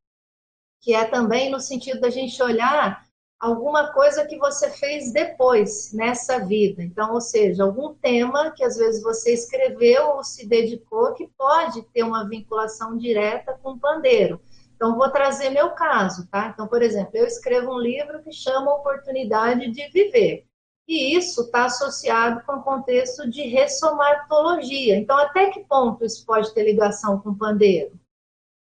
que 0.81 0.93
é 0.93 1.05
também 1.05 1.49
no 1.49 1.59
sentido 1.59 1.99
da 1.99 2.11
gente 2.11 2.41
olhar 2.41 3.04
alguma 3.39 3.91
coisa 3.91 4.25
que 4.25 4.37
você 4.37 4.69
fez 4.71 5.11
depois 5.11 5.91
nessa 5.93 6.39
vida. 6.39 6.81
Então, 6.81 7.13
ou 7.13 7.21
seja, 7.21 7.63
algum 7.63 7.93
tema 7.93 8.51
que 8.51 8.63
às 8.63 8.77
vezes 8.77 9.03
você 9.03 9.33
escreveu 9.33 10.09
ou 10.09 10.23
se 10.23 10.47
dedicou 10.47 11.13
que 11.13 11.27
pode 11.37 11.81
ter 11.93 12.03
uma 12.03 12.27
vinculação 12.27 12.97
direta 12.97 13.57
com 13.61 13.71
o 13.71 13.79
pandeiro. 13.79 14.39
Então, 14.75 14.97
vou 14.97 15.09
trazer 15.09 15.49
meu 15.49 15.71
caso, 15.71 16.27
tá? 16.27 16.51
Então, 16.53 16.67
por 16.67 16.81
exemplo, 16.81 17.11
eu 17.13 17.25
escrevo 17.25 17.73
um 17.73 17.79
livro 17.79 18.21
que 18.21 18.31
chama 18.31 18.73
Oportunidade 18.73 19.71
de 19.71 19.87
Viver. 19.89 20.45
E 20.87 21.17
isso 21.17 21.41
está 21.41 21.65
associado 21.65 22.43
com 22.45 22.53
o 22.53 22.63
contexto 22.63 23.29
de 23.29 23.43
ressomatologia. 23.43 24.97
Então, 24.97 25.17
até 25.17 25.49
que 25.49 25.61
ponto 25.61 26.05
isso 26.05 26.25
pode 26.25 26.53
ter 26.53 26.63
ligação 26.63 27.19
com 27.19 27.29
o 27.29 27.37
pandeiro? 27.37 27.97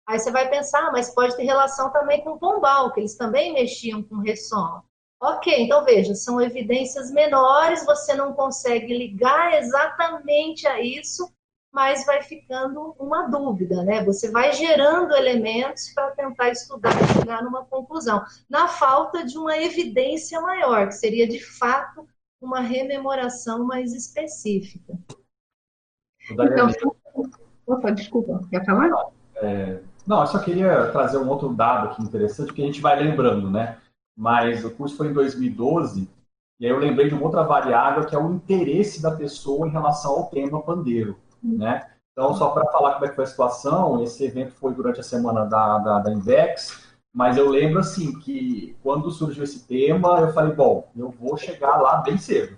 Aí 0.08 0.18
você 0.18 0.30
vai 0.30 0.48
pensar, 0.48 0.88
ah, 0.88 0.90
mas 0.90 1.14
pode 1.14 1.36
ter 1.36 1.44
relação 1.44 1.92
também 1.92 2.24
com 2.24 2.30
o 2.30 2.38
pombal, 2.38 2.90
que 2.92 3.00
eles 3.00 3.14
também 3.14 3.52
mexiam 3.52 4.02
com 4.02 4.16
ressoma. 4.16 4.82
Ok, 5.20 5.64
então 5.64 5.84
veja, 5.84 6.14
são 6.14 6.40
evidências 6.40 7.10
menores, 7.10 7.84
você 7.84 8.14
não 8.14 8.32
consegue 8.32 8.96
ligar 8.96 9.58
exatamente 9.58 10.66
a 10.66 10.80
isso, 10.80 11.30
mas 11.70 12.06
vai 12.06 12.22
ficando 12.22 12.96
uma 12.98 13.28
dúvida, 13.28 13.82
né? 13.82 14.02
Você 14.04 14.30
vai 14.30 14.50
gerando 14.52 15.14
elementos 15.14 15.92
para 15.92 16.12
tentar 16.12 16.48
estudar 16.48 16.92
e 17.02 17.18
chegar 17.20 17.42
numa 17.42 17.66
conclusão, 17.66 18.24
na 18.48 18.66
falta 18.66 19.26
de 19.26 19.36
uma 19.36 19.58
evidência 19.58 20.40
maior, 20.40 20.86
que 20.86 20.94
seria 20.94 21.28
de 21.28 21.44
fato 21.58 22.08
uma 22.40 22.60
rememoração 22.60 23.62
mais 23.62 23.92
específica. 23.92 24.94
Então, 26.30 26.70
opa, 27.66 27.90
desculpa, 27.90 28.40
quer 28.48 28.64
falar? 28.64 29.10
É, 29.42 29.80
não, 30.08 30.22
eu 30.22 30.26
só 30.26 30.38
queria 30.38 30.90
trazer 30.90 31.18
um 31.18 31.28
outro 31.28 31.54
dado 31.54 31.88
aqui 31.88 32.02
interessante, 32.02 32.52
que 32.52 32.62
a 32.62 32.64
gente 32.64 32.80
vai 32.80 32.98
lembrando, 32.98 33.50
né? 33.50 33.76
Mas 34.16 34.64
o 34.64 34.70
curso 34.70 34.96
foi 34.96 35.08
em 35.08 35.12
2012, 35.12 36.08
e 36.58 36.66
aí 36.66 36.72
eu 36.72 36.78
lembrei 36.78 37.08
de 37.08 37.14
uma 37.14 37.24
outra 37.24 37.42
variável, 37.44 38.06
que 38.06 38.16
é 38.16 38.18
o 38.18 38.32
interesse 38.32 39.02
da 39.02 39.10
pessoa 39.10 39.68
em 39.68 39.70
relação 39.70 40.12
ao 40.12 40.26
tema 40.26 40.62
pandeiro, 40.62 41.18
né? 41.42 41.90
Então, 42.12 42.34
só 42.34 42.50
para 42.50 42.66
falar 42.72 42.94
como 42.94 43.04
é 43.04 43.08
que 43.10 43.14
foi 43.14 43.24
a 43.24 43.28
situação, 43.28 44.02
esse 44.02 44.24
evento 44.24 44.52
foi 44.54 44.72
durante 44.72 44.98
a 44.98 45.04
semana 45.04 45.44
da, 45.44 45.78
da, 45.78 45.98
da 46.00 46.12
Invex, 46.12 46.88
mas 47.14 47.36
eu 47.36 47.48
lembro, 47.48 47.78
assim, 47.78 48.18
que 48.18 48.76
quando 48.82 49.10
surgiu 49.10 49.44
esse 49.44 49.66
tema, 49.66 50.20
eu 50.20 50.32
falei, 50.32 50.54
bom, 50.54 50.90
eu 50.96 51.10
vou 51.10 51.36
chegar 51.36 51.76
lá 51.76 51.98
bem 51.98 52.16
cedo. 52.16 52.56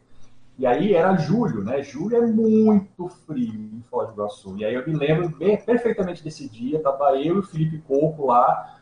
E 0.60 0.66
aí 0.66 0.92
era 0.92 1.16
julho, 1.16 1.64
né? 1.64 1.82
Julho 1.82 2.18
é 2.18 2.20
muito 2.20 3.08
frio 3.08 3.70
em 3.72 3.82
Foz 3.90 4.08
do 4.08 4.12
Iguaçu. 4.12 4.58
E 4.58 4.64
aí 4.66 4.74
eu 4.74 4.86
me 4.86 4.94
lembro 4.94 5.30
bem, 5.30 5.56
perfeitamente 5.56 6.22
desse 6.22 6.46
dia, 6.50 6.82
tava 6.82 7.16
eu 7.16 7.36
e 7.36 7.38
o 7.38 7.42
Felipe 7.42 7.78
Coco 7.78 8.26
lá. 8.26 8.78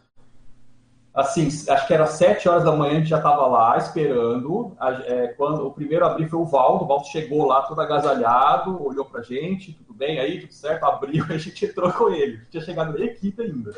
Assim, 1.15 1.47
acho 1.47 1.87
que 1.87 1.95
era 1.95 2.05
sete 2.07 2.49
horas 2.49 2.65
da 2.65 2.75
manhã, 2.75 2.95
a 2.95 2.97
gente 2.97 3.09
já 3.09 3.19
estava 3.19 3.47
lá 3.47 3.79
esperando. 3.79 4.77
É, 5.07 5.29
quando 5.37 5.69
o 5.69 5.73
primeiro 5.73 6.05
a 6.05 6.11
abrir 6.11 6.29
foi 6.29 6.41
o 6.41 6.45
Valdo, 6.45 6.83
o 6.83 6.89
Valdo 6.89 7.07
chegou 7.07 7.47
lá 7.47 7.63
todo 7.63 7.81
agasalhado, 7.81 8.85
olhou 8.85 9.05
pra 9.05 9.23
gente, 9.23 9.73
tudo 9.73 9.95
bem 9.95 10.19
aí, 10.19 10.41
tudo 10.41 10.55
certo, 10.55 10.83
abriu 10.83 11.27
a 11.31 11.39
gente 11.39 11.65
entrou 11.65 11.93
com 11.93 12.09
ele. 12.09 12.41
Tinha 12.51 12.61
chegado 12.61 12.99
na 12.99 13.05
equipe 13.05 13.41
ainda. 13.41 13.73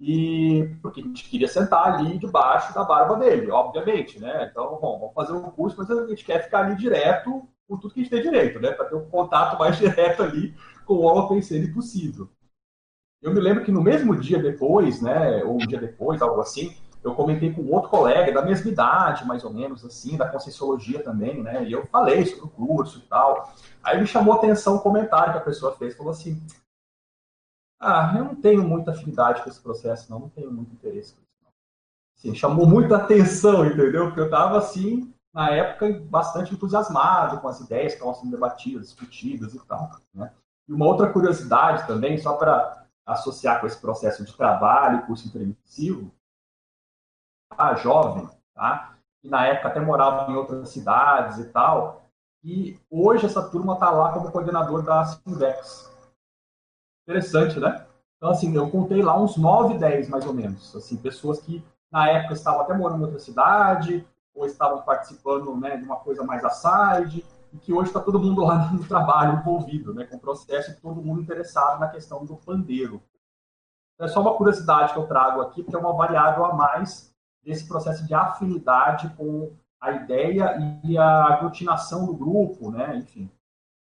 E 0.00 0.74
porque 0.80 1.00
a 1.00 1.04
gente 1.04 1.28
queria 1.28 1.46
sentar 1.46 1.92
ali 1.92 2.18
debaixo 2.18 2.72
da 2.74 2.82
barba 2.82 3.16
dele, 3.16 3.50
obviamente, 3.50 4.18
né? 4.18 4.48
Então, 4.50 4.78
bom, 4.80 4.98
vamos 4.98 5.14
fazer 5.14 5.32
um 5.34 5.50
curso, 5.50 5.76
mas 5.76 5.90
a 5.90 6.06
gente 6.06 6.24
quer 6.24 6.42
ficar 6.42 6.64
ali 6.64 6.74
direto 6.74 7.46
com 7.68 7.76
tudo 7.76 7.92
que 7.92 8.00
a 8.00 8.02
gente 8.02 8.10
tem 8.10 8.22
direito, 8.22 8.58
né? 8.58 8.72
Para 8.72 8.86
ter 8.86 8.94
um 8.94 9.08
contato 9.10 9.58
mais 9.58 9.76
direto 9.78 10.22
ali 10.22 10.54
com 10.86 10.94
o 10.94 11.06
OpenCN 11.06 11.72
possível. 11.74 12.30
Eu 13.20 13.34
me 13.34 13.40
lembro 13.40 13.62
que 13.62 13.70
no 13.70 13.82
mesmo 13.82 14.18
dia 14.18 14.42
depois, 14.42 15.02
né, 15.02 15.44
ou 15.44 15.56
um 15.56 15.66
dia 15.66 15.78
depois, 15.78 16.22
algo 16.22 16.40
assim, 16.40 16.74
eu 17.04 17.14
comentei 17.14 17.52
com 17.52 17.66
outro 17.66 17.90
colega 17.90 18.32
da 18.32 18.42
mesma 18.42 18.70
idade, 18.70 19.26
mais 19.26 19.44
ou 19.44 19.52
menos, 19.52 19.84
assim, 19.84 20.16
da 20.16 20.28
Conscienciologia 20.28 21.02
também, 21.02 21.42
né? 21.42 21.64
E 21.64 21.72
eu 21.72 21.86
falei 21.86 22.24
sobre 22.24 22.44
o 22.44 22.48
curso 22.48 22.98
e 22.98 23.08
tal. 23.08 23.52
Aí 23.82 24.00
me 24.00 24.06
chamou 24.06 24.34
a 24.34 24.36
atenção 24.36 24.76
o 24.76 24.80
comentário 24.80 25.32
que 25.32 25.38
a 25.38 25.42
pessoa 25.42 25.76
fez, 25.76 25.94
falou 25.94 26.12
assim, 26.12 26.40
ah, 27.80 28.12
eu 28.16 28.24
não 28.24 28.34
tenho 28.34 28.62
muita 28.62 28.90
afinidade 28.90 29.42
com 29.42 29.48
esse 29.48 29.60
processo, 29.60 30.10
não, 30.10 30.20
não 30.20 30.28
tenho 30.28 30.52
muito 30.52 30.72
interesse. 30.74 31.16
Assim, 32.16 32.34
chamou 32.34 32.66
muita 32.66 32.96
atenção, 32.96 33.64
entendeu? 33.64 34.06
Porque 34.06 34.20
eu 34.20 34.26
estava, 34.26 34.58
assim, 34.58 35.12
na 35.32 35.50
época, 35.50 35.90
bastante 36.04 36.52
entusiasmado 36.52 37.40
com 37.40 37.48
as 37.48 37.60
ideias 37.60 37.92
que 37.92 37.98
estavam 37.98 38.14
sendo 38.14 38.32
debatidas, 38.32 38.88
discutidas 38.88 39.54
e 39.54 39.60
tal, 39.66 39.90
né? 40.12 40.30
E 40.68 40.72
uma 40.72 40.84
outra 40.84 41.10
curiosidade 41.10 41.86
também, 41.86 42.18
só 42.18 42.34
para 42.34 42.86
associar 43.06 43.60
com 43.60 43.66
esse 43.66 43.80
processo 43.80 44.24
de 44.24 44.36
trabalho, 44.36 45.06
curso 45.06 45.26
intermissivo, 45.26 46.12
a 47.50 47.74
jovem, 47.74 48.28
tá? 48.54 48.94
E 49.24 49.28
na 49.28 49.46
época 49.46 49.68
até 49.68 49.80
morava 49.80 50.30
em 50.30 50.36
outras 50.36 50.68
cidades 50.68 51.38
e 51.38 51.44
tal, 51.46 52.04
e 52.44 52.78
hoje 52.90 53.26
essa 53.26 53.42
turma 53.50 53.74
está 53.74 53.90
lá 53.90 54.12
como 54.12 54.30
coordenador 54.30 54.82
da 54.82 55.04
Simvex, 55.04 55.89
Interessante, 57.02 57.58
né? 57.58 57.86
Então, 58.16 58.30
assim, 58.30 58.54
eu 58.54 58.70
contei 58.70 59.02
lá 59.02 59.18
uns 59.18 59.36
9, 59.36 59.78
10, 59.78 60.08
mais 60.08 60.26
ou 60.26 60.34
menos. 60.34 60.76
Assim, 60.76 60.96
pessoas 60.96 61.40
que, 61.40 61.64
na 61.90 62.08
época, 62.08 62.34
estavam 62.34 62.60
até 62.60 62.74
morando 62.74 63.00
em 63.00 63.04
outra 63.04 63.18
cidade, 63.18 64.06
ou 64.34 64.46
estavam 64.46 64.82
participando 64.82 65.56
né, 65.56 65.76
de 65.76 65.84
uma 65.84 65.96
coisa 65.96 66.22
mais 66.22 66.44
aside, 66.44 67.24
e 67.52 67.58
que 67.58 67.72
hoje 67.72 67.88
está 67.88 68.00
todo 68.00 68.20
mundo 68.20 68.42
lá 68.42 68.70
no 68.72 68.86
trabalho 68.86 69.38
envolvido, 69.38 69.94
né, 69.94 70.04
com 70.04 70.16
o 70.16 70.20
processo, 70.20 70.70
e 70.70 70.74
todo 70.74 71.02
mundo 71.02 71.22
interessado 71.22 71.80
na 71.80 71.88
questão 71.88 72.24
do 72.24 72.36
pandeiro. 72.36 73.02
É 73.98 74.08
só 74.08 74.20
uma 74.20 74.34
curiosidade 74.34 74.92
que 74.92 74.98
eu 74.98 75.06
trago 75.06 75.40
aqui, 75.40 75.62
porque 75.62 75.76
é 75.76 75.78
uma 75.78 75.92
variável 75.92 76.44
a 76.44 76.54
mais 76.54 77.14
desse 77.42 77.66
processo 77.66 78.06
de 78.06 78.14
afinidade 78.14 79.10
com 79.16 79.52
a 79.80 79.92
ideia 79.92 80.56
e 80.84 80.96
a 80.96 81.24
aglutinação 81.24 82.06
do 82.06 82.14
grupo, 82.14 82.70
né, 82.70 82.96
enfim. 82.96 83.30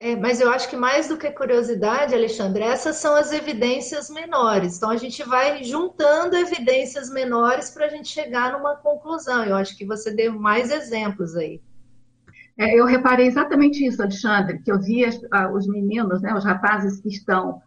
É, 0.03 0.17
mas 0.17 0.41
eu 0.41 0.51
acho 0.51 0.71
que 0.71 0.77
mais 0.77 1.09
do 1.09 1.19
que 1.19 1.31
curiosidade, 1.31 2.15
Alexandre, 2.15 2.63
essas 2.63 2.97
são 2.97 3.15
as 3.15 3.33
evidências 3.33 4.09
menores. 4.09 4.79
Então 4.79 4.89
a 4.89 4.97
gente 4.97 5.23
vai 5.23 5.63
juntando 5.63 6.37
evidências 6.37 7.11
menores 7.11 7.71
para 7.71 7.85
a 7.85 7.89
gente 7.91 8.09
chegar 8.09 8.53
numa 8.53 8.77
conclusão. 8.77 9.45
Eu 9.45 9.57
acho 9.57 9.77
que 9.77 9.85
você 9.85 10.11
deu 10.11 10.33
mais 10.33 10.71
exemplos 10.71 11.37
aí. 11.37 11.61
É, 12.57 12.75
eu 12.75 12.87
reparei 12.87 13.27
exatamente 13.27 13.87
isso, 13.87 14.01
Alexandre, 14.01 14.63
que 14.63 14.73
eu 14.73 14.81
vi 14.81 15.05
os 15.05 15.67
meninos, 15.69 16.23
né, 16.23 16.33
os 16.35 16.45
rapazes 16.45 17.01
que 17.01 17.09
estão 17.09 17.63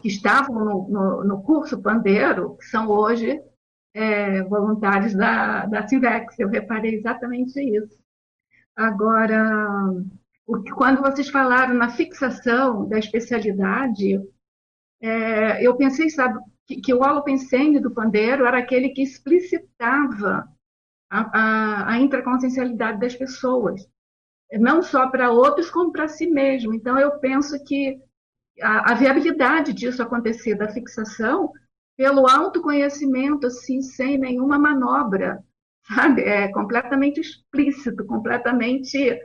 que 0.00 0.08
estavam 0.08 0.64
no, 0.64 0.88
no, 0.88 1.24
no 1.24 1.42
curso 1.42 1.80
Pandeiro, 1.80 2.56
que 2.56 2.66
são 2.66 2.88
hoje 2.88 3.40
é, 3.94 4.42
voluntários 4.42 5.14
da, 5.14 5.66
da 5.66 5.86
Civex. 5.86 6.38
Eu 6.38 6.48
reparei 6.48 6.94
exatamente 6.94 7.58
isso. 7.60 7.98
Agora, 8.74 9.90
quando 10.74 11.02
vocês 11.02 11.28
falaram 11.28 11.74
na 11.74 11.90
fixação 11.90 12.88
da 12.88 12.98
especialidade, 12.98 14.20
é, 15.00 15.66
eu 15.66 15.76
pensei, 15.76 16.08
sabe, 16.08 16.38
que, 16.66 16.80
que 16.80 16.94
o 16.94 17.00
holopensene 17.00 17.80
do 17.80 17.92
pandeiro 17.92 18.46
era 18.46 18.58
aquele 18.58 18.90
que 18.90 19.02
explicitava 19.02 20.46
a, 21.10 21.20
a, 21.38 21.92
a 21.92 21.98
intraconsciencialidade 21.98 23.00
das 23.00 23.14
pessoas, 23.14 23.86
não 24.52 24.82
só 24.82 25.08
para 25.08 25.30
outros, 25.30 25.70
como 25.70 25.92
para 25.92 26.08
si 26.08 26.28
mesmo. 26.28 26.74
Então, 26.74 26.98
eu 26.98 27.18
penso 27.18 27.62
que 27.64 27.98
a, 28.60 28.92
a 28.92 28.94
viabilidade 28.94 29.72
disso 29.72 30.02
acontecer, 30.02 30.54
da 30.54 30.68
fixação, 30.68 31.52
pelo 31.96 32.28
autoconhecimento, 32.28 33.46
assim, 33.46 33.80
sem 33.82 34.18
nenhuma 34.18 34.58
manobra, 34.58 35.42
sabe? 35.82 36.22
É 36.22 36.48
completamente 36.52 37.20
explícito, 37.20 38.04
completamente 38.06 39.18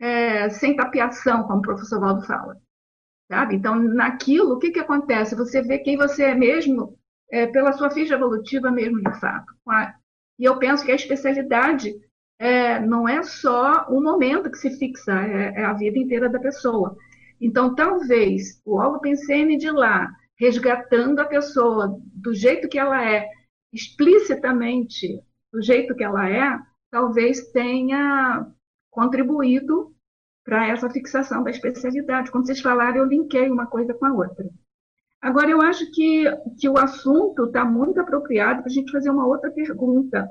é, 0.00 0.48
sem 0.50 0.76
tapeação, 0.76 1.44
como 1.44 1.58
o 1.58 1.62
professor 1.62 2.00
Valdo 2.00 2.26
fala. 2.26 2.56
Sabe? 3.30 3.56
Então, 3.56 3.74
naquilo, 3.74 4.54
o 4.54 4.58
que, 4.58 4.70
que 4.70 4.80
acontece? 4.80 5.34
Você 5.34 5.60
vê 5.62 5.78
quem 5.78 5.96
você 5.96 6.24
é 6.24 6.34
mesmo 6.34 6.98
é, 7.30 7.46
pela 7.46 7.72
sua 7.72 7.90
ficha 7.90 8.14
evolutiva 8.14 8.70
mesmo, 8.70 9.02
de 9.02 9.20
fato. 9.20 9.52
E 10.38 10.44
eu 10.44 10.58
penso 10.58 10.84
que 10.84 10.92
a 10.92 10.96
especialidade 10.96 11.94
é, 12.38 12.78
não 12.80 13.08
é 13.08 13.22
só 13.22 13.86
um 13.90 14.02
momento 14.02 14.50
que 14.50 14.58
se 14.58 14.70
fixa, 14.78 15.12
é, 15.12 15.60
é, 15.60 15.64
a 15.64 15.72
vida 15.72 15.98
inteira 15.98 16.28
da 16.28 16.38
pessoa. 16.38 16.96
Então, 17.40 17.74
talvez 17.74 18.60
o 18.64 18.80
Algo 18.80 19.00
Pensene 19.00 19.58
de 19.58 19.70
lá, 19.70 20.08
resgatando 20.38 21.18
a 21.18 21.26
pessoa 21.26 22.00
do 22.14 22.32
jeito 22.32 22.68
que 22.68 22.78
ela 22.78 23.04
é, 23.04 23.28
explicitamente 23.72 25.20
do 25.52 25.62
jeito 25.62 25.94
que 25.94 26.04
ela 26.04 26.28
é, 26.28 26.58
talvez 26.90 27.50
tenha 27.52 28.46
contribuído 28.98 29.94
para 30.44 30.66
essa 30.66 30.90
fixação 30.90 31.44
da 31.44 31.50
especialidade. 31.50 32.32
Quando 32.32 32.46
vocês 32.46 32.60
falaram, 32.60 32.96
eu 32.96 33.04
linkei 33.04 33.48
uma 33.48 33.66
coisa 33.66 33.94
com 33.94 34.06
a 34.06 34.12
outra. 34.12 34.44
Agora, 35.22 35.48
eu 35.48 35.62
acho 35.62 35.88
que, 35.92 36.24
que 36.58 36.68
o 36.68 36.76
assunto 36.76 37.44
está 37.44 37.64
muito 37.64 38.00
apropriado 38.00 38.60
para 38.60 38.70
a 38.70 38.74
gente 38.74 38.90
fazer 38.90 39.10
uma 39.10 39.24
outra 39.24 39.52
pergunta. 39.52 40.28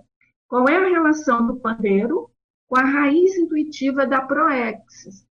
Qual 0.49 0.67
é 0.67 0.75
a 0.75 0.89
relação 0.89 1.47
do 1.47 1.57
pandeiro 1.61 2.29
com 2.67 2.77
a 2.77 2.83
raiz 2.83 3.37
intuitiva 3.37 4.05
da 4.05 4.21
proexis? 4.21 5.25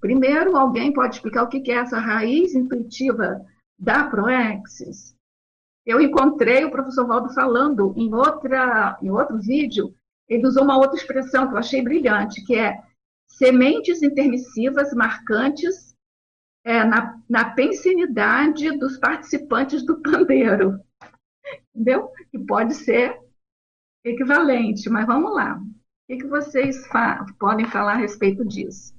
Primeiro, 0.00 0.56
alguém 0.56 0.92
pode 0.92 1.14
explicar 1.14 1.44
o 1.44 1.48
que 1.48 1.70
é 1.70 1.76
essa 1.76 2.00
raiz 2.00 2.54
intuitiva 2.56 3.40
da 3.78 4.02
proexis? 4.08 5.16
Eu 5.86 6.00
encontrei 6.00 6.64
o 6.64 6.70
professor 6.70 7.06
Valdo 7.06 7.32
falando 7.32 7.94
em, 7.96 8.12
outra, 8.14 8.98
em 9.02 9.10
outro 9.10 9.38
vídeo, 9.38 9.94
ele 10.28 10.46
usou 10.46 10.62
uma 10.62 10.78
outra 10.78 10.96
expressão 10.96 11.48
que 11.48 11.54
eu 11.54 11.58
achei 11.58 11.82
brilhante, 11.82 12.44
que 12.44 12.56
é 12.56 12.80
sementes 13.26 14.02
intermissivas 14.02 14.92
marcantes 14.92 15.96
é, 16.64 16.84
na, 16.84 17.20
na 17.28 17.54
pensinidade 17.54 18.78
dos 18.78 18.98
participantes 18.98 19.84
do 19.84 20.00
pandeiro. 20.00 20.78
Entendeu? 21.74 22.12
Que 22.30 22.38
pode 22.38 22.74
ser 22.74 23.18
equivalente, 24.04 24.88
mas 24.88 25.06
vamos 25.06 25.34
lá. 25.34 25.56
O 25.56 25.62
que, 26.06 26.18
que 26.18 26.26
vocês 26.26 26.86
fa 26.88 27.24
podem 27.38 27.66
falar 27.66 27.94
a 27.94 27.98
respeito 27.98 28.44
disso? 28.44 28.94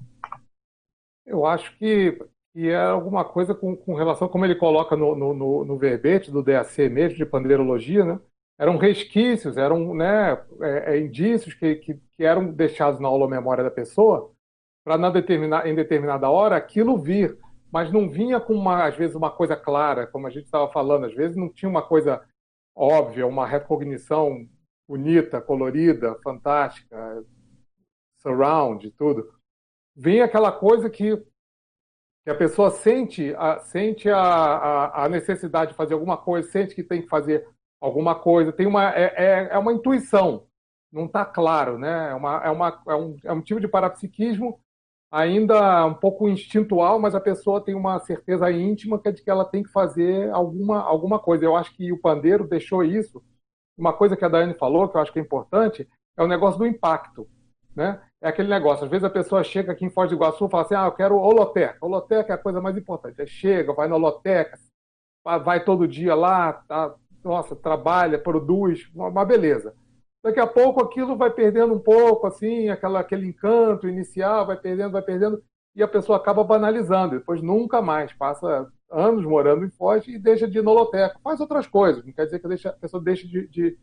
Eu 1.26 1.46
acho 1.46 1.78
que 1.78 2.18
e 2.54 2.68
é 2.68 2.76
alguma 2.76 3.24
coisa 3.24 3.56
com, 3.56 3.76
com 3.76 3.96
relação, 3.96 4.28
como 4.28 4.44
ele 4.46 4.56
coloca 4.56 4.96
no, 4.96 5.16
no, 5.16 5.66
no, 5.66 5.78
verbete 5.78 6.30
do 6.30 6.44
DAC 6.44 6.90
mesmo, 6.90 7.18
de 7.18 7.26
pandeirologia, 7.26 8.04
né? 8.04 8.20
eram 8.60 8.78
resquícios, 8.78 9.58
eram 9.58 9.94
né, 9.96 10.34
é, 10.62 10.96
é, 10.96 11.00
indícios 11.00 11.54
que, 11.54 11.76
que, 11.76 11.94
que, 11.96 12.24
eram 12.24 12.52
deixados 12.52 13.00
na 13.00 13.08
aula 13.08 13.28
memória 13.28 13.64
da 13.64 13.72
pessoa 13.72 14.32
para 14.84 15.10
determina, 15.10 15.68
em 15.68 15.74
determinada 15.74 16.30
hora 16.30 16.58
aquilo 16.58 16.98
vir, 16.98 17.38
mas 17.72 17.92
não 17.92 18.10
vinha 18.10 18.40
com, 18.40 18.54
uma, 18.54 18.86
às 18.86 18.96
vezes, 18.96 19.16
uma 19.16 19.32
coisa 19.32 19.56
clara, 19.56 20.06
como 20.06 20.28
a 20.28 20.30
gente 20.30 20.46
estava 20.46 20.72
falando, 20.72 21.06
às 21.06 21.14
vezes 21.14 21.38
não 21.38 21.50
tinha 21.50 21.70
uma 21.70 21.82
coisa 21.82 22.22
óbvia, 22.76 23.26
uma 23.26 23.48
recognição 23.48 24.48
bonita, 24.88 25.40
colorida, 25.40 26.20
fantástica, 26.24 27.24
surround, 28.18 28.92
tudo. 28.92 29.28
Vinha 29.96 30.26
aquela 30.26 30.52
coisa 30.52 30.90
que 30.90 31.18
que 32.24 32.30
a 32.30 32.36
pessoa 32.36 32.70
sente 32.70 33.34
a, 33.36 33.60
sente 33.60 34.10
a, 34.10 34.22
a, 34.22 35.06
a, 35.06 35.10
necessidade 35.10 35.72
de 35.72 35.78
fazer 35.78 35.94
alguma 35.94 36.18
coisa, 36.18 36.50
sente 36.50 36.76
que 36.76 36.84
tem 36.84 37.02
que 37.02 37.08
fazer 37.08 37.48
alguma 37.80 38.16
coisa, 38.16 38.52
tem 38.54 38.68
uma 38.68 38.94
é, 38.94 39.14
é, 39.16 39.48
é 39.52 39.58
uma 39.58 39.74
intuição, 39.74 40.46
não 40.92 41.06
está 41.06 41.26
claro, 41.26 41.78
né? 41.80 42.12
É, 42.12 42.14
uma, 42.14 42.44
é, 42.44 42.50
uma, 42.50 42.82
é, 42.88 42.96
um, 42.96 43.18
é 43.24 43.34
um 43.34 43.42
tipo 43.42 43.60
de 43.60 43.68
parapsiquismo 43.68 44.60
ainda 45.12 45.86
um 45.86 45.94
pouco 45.94 46.30
instintual, 46.30 46.98
mas 47.00 47.14
a 47.14 47.20
pessoa 47.20 47.62
tem 47.62 47.76
uma 47.76 48.00
certeza 48.00 48.50
íntima 48.50 48.98
que 48.98 49.10
é 49.10 49.12
de 49.12 49.22
que 49.22 49.30
ela 49.30 49.44
tem 49.44 49.62
que 49.62 49.72
fazer 49.72 50.32
alguma, 50.32 50.82
alguma 50.82 51.20
coisa. 51.20 51.44
Eu 51.44 51.56
acho 51.56 51.76
que 51.76 51.92
o 51.92 52.00
pandeiro 52.00 52.48
deixou 52.48 52.84
isso. 52.84 53.22
Uma 53.78 53.92
coisa 53.92 54.16
que 54.16 54.24
a 54.24 54.30
Daiane 54.30 54.54
falou, 54.54 54.88
que 54.88 54.96
eu 54.96 55.02
acho 55.02 55.12
que 55.12 55.20
é 55.20 55.22
importante, 55.22 55.88
é 56.18 56.24
o 56.24 56.28
negócio 56.28 56.60
do 56.60 56.66
impacto. 56.66 57.28
Né? 57.76 58.02
É 58.22 58.28
aquele 58.28 58.50
negócio, 58.50 58.84
às 58.84 58.92
vezes 58.92 59.04
a 59.04 59.10
pessoa 59.10 59.44
chega 59.44 59.72
aqui 59.72 59.86
em 59.86 59.90
Foz 59.90 60.10
do 60.10 60.16
Iguaçu 60.16 60.46
e 60.46 60.50
fala 60.50 60.64
assim, 60.64 60.76
ah, 60.76 60.86
eu 60.86 60.92
quero 60.92 61.18
holoteca. 61.18 61.78
Holoteca 61.82 62.34
é 62.34 62.36
a 62.36 62.38
coisa 62.38 62.62
mais 62.62 62.78
importante. 62.78 63.26
Chega, 63.26 63.74
vai 63.74 63.88
na 63.88 63.96
holoteca, 63.96 64.60
vai 65.24 65.64
todo 65.64 65.88
dia 65.88 66.14
lá, 66.14 66.54
tá, 66.54 66.94
nossa, 67.24 67.56
trabalha, 67.56 68.20
produz, 68.20 68.90
uma 68.94 69.26
beleza. 69.26 69.74
Daqui 70.24 70.40
a 70.40 70.46
pouco 70.46 70.84
aquilo 70.84 71.16
vai 71.16 71.32
perdendo 71.32 71.74
um 71.74 71.80
pouco, 71.80 72.28
assim, 72.28 72.70
aquela, 72.70 73.00
aquele 73.00 73.26
encanto 73.26 73.88
inicial, 73.88 74.46
vai 74.46 74.58
perdendo, 74.58 74.92
vai 74.92 75.02
perdendo, 75.02 75.44
e 75.76 75.82
a 75.82 75.88
pessoa 75.88 76.18
acaba 76.18 76.44
banalizando. 76.44 77.18
Depois 77.18 77.42
nunca 77.42 77.82
mais, 77.82 78.14
passa 78.14 78.72
anos 78.92 79.26
morando 79.26 79.66
em 79.66 79.72
Foz 79.72 80.08
e 80.08 80.20
deixa 80.20 80.48
de 80.48 80.60
ir 80.60 80.64
na 80.64 80.72
holoteca. 80.72 81.18
Faz 81.24 81.40
outras 81.40 81.66
coisas, 81.66 82.06
não 82.06 82.14
quer 82.14 82.26
dizer 82.26 82.40
que 82.40 82.68
a 82.68 82.74
pessoa 82.74 83.02
deixe 83.02 83.28
de, 83.28 83.48
de, 83.48 83.78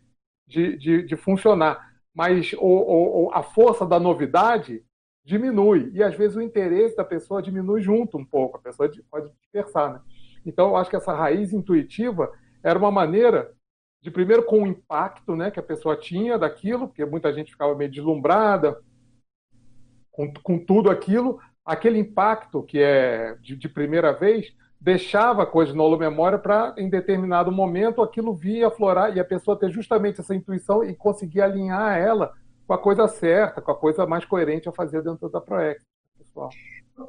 de, 0.47 0.77
de, 0.77 1.03
de 1.03 1.17
funcionar 1.17 1.89
mas 2.19 2.53
o, 2.55 3.27
o, 3.27 3.31
a 3.33 3.45
força 3.45 3.87
da 3.87 4.01
novidade 4.01 4.83
diminui. 5.25 5.93
E 5.95 6.03
às 6.03 6.17
vezes 6.17 6.37
o 6.37 6.43
interesse 6.43 6.97
da 6.97 7.05
pessoa 7.05 7.41
diminui 7.41 7.81
junto 7.81 8.19
um 8.19 8.25
pouco, 8.25 8.57
a 8.57 8.61
pessoa 8.61 8.91
pode 9.09 9.31
dispersar. 9.41 9.93
Né? 9.93 10.01
Então 10.45 10.71
eu 10.71 10.77
acho 10.77 10.91
que 10.91 10.97
essa 10.97 11.15
raiz 11.15 11.53
intuitiva 11.53 12.33
era 12.61 12.77
uma 12.77 12.91
maneira 12.91 13.55
de 14.03 14.11
primeiro 14.11 14.43
com 14.43 14.65
o 14.65 14.67
impacto, 14.67 15.37
né, 15.37 15.53
que 15.53 15.61
a 15.61 15.63
pessoa 15.63 15.97
tinha 15.97 16.37
daquilo, 16.37 16.89
porque 16.89 17.05
muita 17.05 17.33
gente 17.33 17.53
ficava 17.53 17.77
meio 17.77 17.91
deslumbrada 17.91 18.81
com, 20.11 20.33
com 20.43 20.59
tudo 20.59 20.91
aquilo, 20.91 21.39
aquele 21.65 22.01
impacto 22.01 22.65
que 22.65 22.81
é 22.81 23.37
de, 23.37 23.55
de 23.55 23.69
primeira 23.69 24.13
vez 24.13 24.53
deixava 24.81 25.45
coisas 25.45 25.75
no 25.75 25.97
memória 25.97 26.39
para 26.39 26.75
em 26.79 26.89
determinado 26.89 27.51
momento 27.51 28.01
aquilo 28.01 28.33
vir 28.33 28.65
aflorar 28.65 29.17
e 29.17 29.21
a 29.21 29.25
pessoa 29.25 29.59
ter 29.59 29.71
justamente 29.71 30.21
essa 30.21 30.35
intuição 30.35 30.85
e 30.85 30.95
conseguir 30.95 31.41
alinhar 31.41 31.99
ela 31.99 32.33
com 32.67 32.75
a 32.75 32.79
coisa 32.79 33.09
certa, 33.09 33.61
com 33.61 33.73
a 33.73 33.77
coisa 33.77 34.07
mais 34.07 34.25
coerente 34.25 34.69
a 34.69 34.73
fazer 34.73 35.03
dentro 35.03 35.29
da 35.29 35.41
Proex, 35.41 35.83
pessoal. 36.17 36.51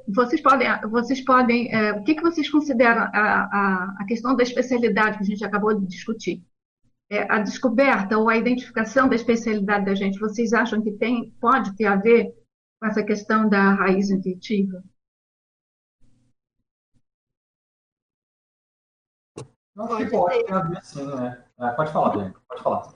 Vocês 0.07 0.41
podem, 0.41 0.67
vocês 0.89 1.21
podem, 1.21 1.73
é, 1.73 1.91
o 1.93 2.03
que, 2.03 2.15
que 2.15 2.21
vocês 2.21 2.49
consideram 2.49 3.01
a, 3.01 3.09
a, 3.11 3.95
a 3.99 4.05
questão 4.05 4.35
da 4.35 4.43
especialidade 4.43 5.17
que 5.17 5.23
a 5.23 5.27
gente 5.27 5.43
acabou 5.43 5.73
de 5.73 5.85
discutir? 5.85 6.41
É, 7.11 7.31
a 7.31 7.39
descoberta 7.39 8.17
ou 8.17 8.29
a 8.29 8.37
identificação 8.37 9.09
da 9.09 9.15
especialidade 9.15 9.85
da 9.85 9.95
gente, 9.95 10.19
vocês 10.19 10.53
acham 10.53 10.81
que 10.81 10.91
tem, 10.91 11.33
pode 11.41 11.75
ter 11.75 11.85
a 11.85 11.95
ver 11.95 12.31
com 12.79 12.87
essa 12.87 13.03
questão 13.03 13.49
da 13.49 13.73
raiz 13.73 14.11
intuitiva? 14.11 14.83
Pode, 19.75 20.09
pode 20.09 20.43
ter 20.43 20.83
sim, 20.83 21.05
né? 21.05 21.43
É, 21.59 21.69
pode 21.71 21.91
falar, 21.91 22.09
Bianca, 22.09 22.39
pode 22.47 22.63
falar. 22.63 22.91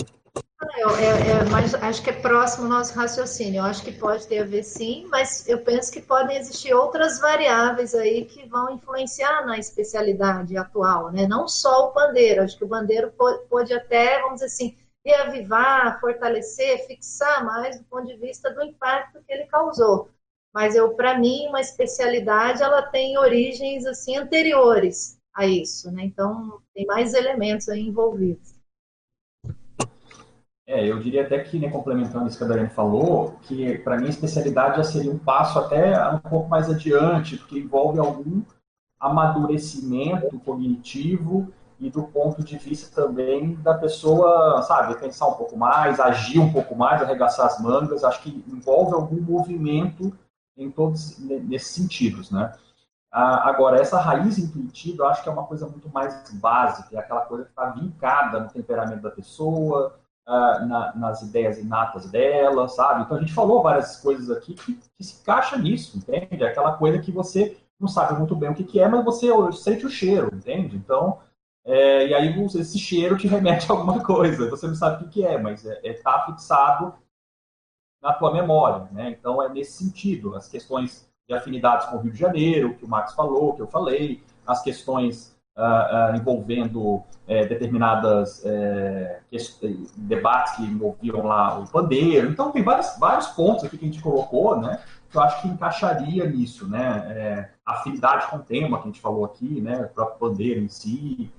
É, 0.76 0.82
é, 0.82 1.32
é, 1.32 1.44
mas 1.52 1.76
acho 1.76 2.02
que 2.02 2.10
é 2.10 2.14
próximo 2.14 2.66
ao 2.66 2.70
nosso 2.70 2.96
raciocínio. 2.96 3.60
Eu 3.60 3.66
acho 3.66 3.84
que 3.84 3.92
pode 3.92 4.28
ter 4.28 4.40
a 4.40 4.46
ver 4.46 4.64
sim, 4.64 5.06
mas 5.10 5.48
eu 5.48 5.60
penso 5.60 5.92
que 5.92 6.02
podem 6.02 6.38
existir 6.38 6.74
outras 6.74 7.20
variáveis 7.20 7.94
aí 7.94 8.26
que 8.26 8.48
vão 8.48 8.72
influenciar 8.72 9.46
na 9.46 9.58
especialidade 9.58 10.56
atual, 10.58 11.12
né? 11.12 11.28
Não 11.28 11.48
só 11.48 11.88
o 11.88 11.92
pandeiro. 11.92 12.42
Acho 12.42 12.58
que 12.58 12.64
o 12.64 12.68
bandeiro 12.68 13.12
pode, 13.12 13.46
pode 13.48 13.74
até, 13.74 14.22
vamos 14.22 14.36
dizer 14.36 14.46
assim, 14.46 14.78
reavivar, 15.06 16.00
fortalecer, 16.00 16.88
fixar 16.88 17.46
mais 17.46 17.78
do 17.78 17.84
ponto 17.86 18.08
de 18.08 18.16
vista 18.16 18.50
do 18.52 18.64
impacto 18.64 19.22
que 19.26 19.34
ele 19.34 19.46
causou. 19.46 20.10
Mas 20.54 20.76
eu, 20.76 20.94
para 20.94 21.18
mim, 21.18 21.48
uma 21.48 21.60
especialidade 21.60 22.64
ela 22.64 22.84
tem 22.84 23.18
origens 23.18 23.86
assim 23.86 24.16
anteriores 24.16 25.20
a 25.36 25.46
isso, 25.46 25.92
né? 25.92 26.06
Então 26.06 26.60
tem 26.74 26.86
mais 26.86 27.14
elementos 27.14 27.70
aí 27.70 27.82
envolvidos. 27.82 28.54
É, 30.66 30.90
eu 30.90 30.98
diria 31.00 31.24
até 31.24 31.40
que, 31.40 31.60
né, 31.60 31.70
complementando 31.70 32.28
isso 32.28 32.38
que 32.38 32.44
a 32.44 32.48
Dariane 32.48 32.70
falou, 32.70 33.38
que 33.42 33.78
para 33.80 33.98
mim 33.98 34.08
a 34.08 34.10
especialidade 34.10 34.78
já 34.78 34.84
seria 34.84 35.12
um 35.12 35.20
passo 35.20 35.60
até 35.60 36.10
um 36.10 36.20
pouco 36.20 36.50
mais 36.50 36.70
adiante, 36.70 37.38
porque 37.38 37.60
envolve 37.60 38.00
algum 38.00 38.42
amadurecimento 38.98 40.40
cognitivo 40.40 41.52
e 41.80 41.90
do 41.90 42.04
ponto 42.04 42.42
de 42.42 42.58
vista 42.58 42.96
também 42.96 43.56
da 43.56 43.74
pessoa, 43.74 44.62
sabe, 44.62 44.98
pensar 44.98 45.28
um 45.28 45.34
pouco 45.34 45.58
mais, 45.58 46.00
agir 46.00 46.40
um 46.40 46.52
pouco 46.54 46.74
mais, 46.76 47.02
arregaçar 47.02 47.46
as 47.46 47.62
mangas, 47.62 48.06
acho 48.06 48.22
que 48.24 48.44
envolve 48.48 48.94
algum 48.94 49.22
movimento 49.22 50.18
em 50.58 50.72
todos 50.72 51.20
nesses 51.20 51.72
sentidos, 51.72 52.32
né? 52.32 52.54
Ah, 53.16 53.48
agora, 53.48 53.80
essa 53.80 54.00
raiz 54.00 54.40
intuitiva, 54.40 55.04
eu 55.04 55.08
acho 55.08 55.22
que 55.22 55.30
é 55.30 55.32
uma 55.32 55.46
coisa 55.46 55.68
muito 55.68 55.88
mais 55.88 56.32
básica, 56.34 56.96
é 56.96 57.00
aquela 57.00 57.22
coisa 57.22 57.44
que 57.44 57.52
está 57.52 57.70
vincada 57.70 58.40
no 58.40 58.50
temperamento 58.50 59.04
da 59.04 59.12
pessoa, 59.12 59.96
uh, 60.28 60.66
na, 60.66 60.96
nas 60.96 61.22
ideias 61.22 61.60
inatas 61.60 62.10
dela, 62.10 62.68
sabe? 62.68 63.04
Então 63.04 63.18
a 63.18 63.20
gente 63.20 63.32
falou 63.32 63.62
várias 63.62 63.98
coisas 63.98 64.32
aqui 64.32 64.56
que, 64.56 64.74
que, 64.74 65.04
se 65.04 65.22
encaixa 65.22 65.56
nisso, 65.58 65.96
entende? 65.96 66.44
Aquela 66.44 66.76
coisa 66.76 66.98
que 66.98 67.12
você 67.12 67.56
não 67.80 67.88
sabe 67.88 68.18
muito 68.18 68.36
bem 68.36 68.50
o 68.50 68.56
que, 68.56 68.64
que 68.64 68.80
é, 68.80 68.88
mas 68.88 69.06
você 69.06 69.28
sente 69.52 69.86
o 69.86 69.92
cheiro, 69.92 70.34
entende? 70.34 70.76
Então, 70.76 71.20
é, 71.64 72.08
e 72.08 72.16
aí 72.16 72.46
esse 72.56 72.80
cheiro 72.80 73.16
te 73.16 73.28
remete 73.28 73.72
a 73.72 73.76
alguma 73.76 74.04
coisa, 74.04 74.50
você 74.50 74.68
não 74.68 74.74
sabe 74.76 74.96
o 74.96 75.00
que, 75.08 75.20
que 75.20 75.26
é, 75.26 75.38
mas 75.38 75.64
está 75.64 75.80
é, 75.84 75.92
é, 75.92 75.94
tá 75.94 76.26
fixado 76.26 76.96
na 78.02 78.12
tua 78.12 78.34
memória, 78.34 78.90
né? 78.92 79.12
Então 79.12 79.40
é 79.40 79.50
nesse 79.50 79.84
sentido, 79.84 80.36
as 80.36 80.48
questões 80.48 81.13
de 81.28 81.34
afinidades 81.34 81.88
com 81.88 81.98
o 81.98 82.00
Rio 82.00 82.12
de 82.12 82.20
Janeiro, 82.20 82.76
que 82.76 82.86
o 82.86 82.88
Max 82.88 83.14
falou, 83.14 83.54
que 83.54 83.62
eu 83.62 83.68
falei, 83.68 84.22
as 84.46 84.62
questões 84.62 85.36
uh, 85.58 85.62
uh, 86.14 86.16
envolvendo 86.16 87.02
é, 87.28 87.46
determinadas 87.46 88.44
é, 88.46 89.22
debates 89.96 90.56
que 90.56 90.64
envolviam 90.64 91.26
lá 91.26 91.60
o 91.60 91.68
pandeiro. 91.68 92.30
Então, 92.30 92.52
tem 92.52 92.64
vários, 92.64 92.98
vários 93.00 93.28
pontos 93.28 93.64
aqui 93.64 93.78
que 93.78 93.86
a 93.86 93.88
gente 93.88 94.02
colocou, 94.02 94.60
né? 94.60 94.80
Que 95.10 95.18
eu 95.18 95.22
acho 95.22 95.42
que 95.42 95.48
encaixaria 95.48 96.26
nisso, 96.26 96.68
né? 96.68 97.04
É, 97.08 97.50
afinidade 97.66 98.28
com 98.28 98.38
o 98.38 98.44
tema 98.44 98.78
que 98.78 98.84
a 98.84 98.88
gente 98.88 99.02
falou 99.02 99.24
aqui, 99.24 99.62
né? 99.62 99.82
O 99.90 99.94
próprio 99.94 100.30
pandeiro 100.30 100.60
em 100.60 100.68
si. 100.68 101.32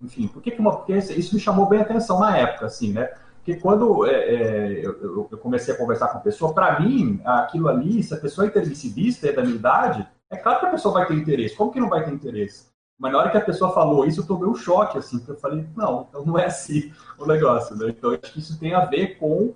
Enfim, 0.00 0.28
por 0.28 0.40
que, 0.40 0.52
que 0.52 0.60
uma, 0.60 0.76
porque 0.76 0.94
isso 0.94 1.34
me 1.34 1.40
chamou 1.40 1.66
bem 1.66 1.80
a 1.80 1.82
atenção 1.82 2.20
na 2.20 2.36
época, 2.36 2.66
assim, 2.66 2.92
né? 2.92 3.10
Porque 3.50 3.56
quando 3.56 4.06
é, 4.06 4.12
é, 4.12 4.86
eu, 4.86 5.28
eu, 5.30 5.38
comecei 5.38 5.74
a 5.74 5.76
conversar 5.76 6.08
com 6.08 6.18
a 6.18 6.20
pessoa, 6.20 6.54
para 6.54 6.78
mim, 6.78 7.20
aquilo 7.24 7.68
ali, 7.68 8.00
se 8.00 8.14
a 8.14 8.16
pessoa 8.16 8.46
é 8.46 8.48
intermissivista 8.48 9.28
é 9.28 9.32
da 9.32 9.42
minha 9.42 9.56
idade, 9.56 10.08
é 10.30 10.36
claro 10.36 10.60
que 10.60 10.66
a 10.66 10.70
pessoa 10.70 10.94
vai 10.94 11.06
ter 11.06 11.14
interesse. 11.14 11.56
Como 11.56 11.72
que 11.72 11.80
não 11.80 11.88
vai 11.88 12.04
ter 12.04 12.12
interesse? 12.12 12.66
Mas 12.96 13.12
na 13.12 13.18
hora 13.18 13.30
que 13.30 13.38
a 13.38 13.44
pessoa 13.44 13.72
falou 13.72 14.06
isso, 14.06 14.20
eu 14.20 14.26
tomei 14.26 14.48
um 14.48 14.54
choque, 14.54 14.98
assim, 14.98 15.18
porque 15.18 15.32
eu 15.32 15.36
falei, 15.36 15.66
não, 15.76 16.06
então 16.08 16.24
não 16.24 16.38
é 16.38 16.46
assim 16.46 16.92
o 17.18 17.26
negócio, 17.26 17.74
né? 17.74 17.88
Então, 17.88 18.10
acho 18.10 18.32
que 18.32 18.38
isso 18.38 18.58
tem 18.60 18.72
a 18.72 18.84
ver 18.84 19.18
com 19.18 19.52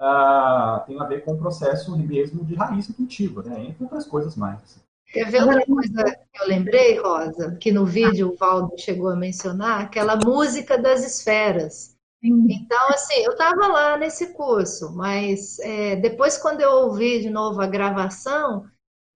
uh, 0.00 0.84
tem 0.86 1.00
a 1.00 1.04
ver 1.04 1.24
com 1.24 1.32
o 1.32 1.38
processo 1.38 1.96
mesmo 1.96 2.44
de 2.44 2.54
raiz 2.54 2.90
intuitiva, 2.90 3.42
né? 3.44 3.64
Entre 3.64 3.82
outras 3.82 4.04
coisas 4.04 4.36
mais. 4.36 4.62
Assim. 4.62 4.80
Quer 5.06 5.30
ver 5.30 5.42
outra 5.42 5.64
coisa 5.64 6.04
que 6.32 6.42
eu 6.42 6.48
lembrei, 6.48 6.98
Rosa? 6.98 7.56
Que 7.56 7.72
no 7.72 7.86
vídeo 7.86 8.30
o 8.30 8.36
Valdo 8.36 8.74
chegou 8.76 9.08
a 9.08 9.16
mencionar, 9.16 9.80
aquela 9.80 10.16
música 10.16 10.76
das 10.76 11.02
esferas. 11.02 11.96
Então, 12.22 12.88
assim, 12.88 13.14
eu 13.22 13.32
estava 13.32 13.68
lá 13.68 13.96
nesse 13.96 14.32
curso, 14.32 14.92
mas 14.94 15.58
é, 15.60 15.96
depois, 15.96 16.36
quando 16.36 16.60
eu 16.60 16.70
ouvi 16.70 17.20
de 17.20 17.30
novo 17.30 17.60
a 17.60 17.66
gravação, 17.66 18.66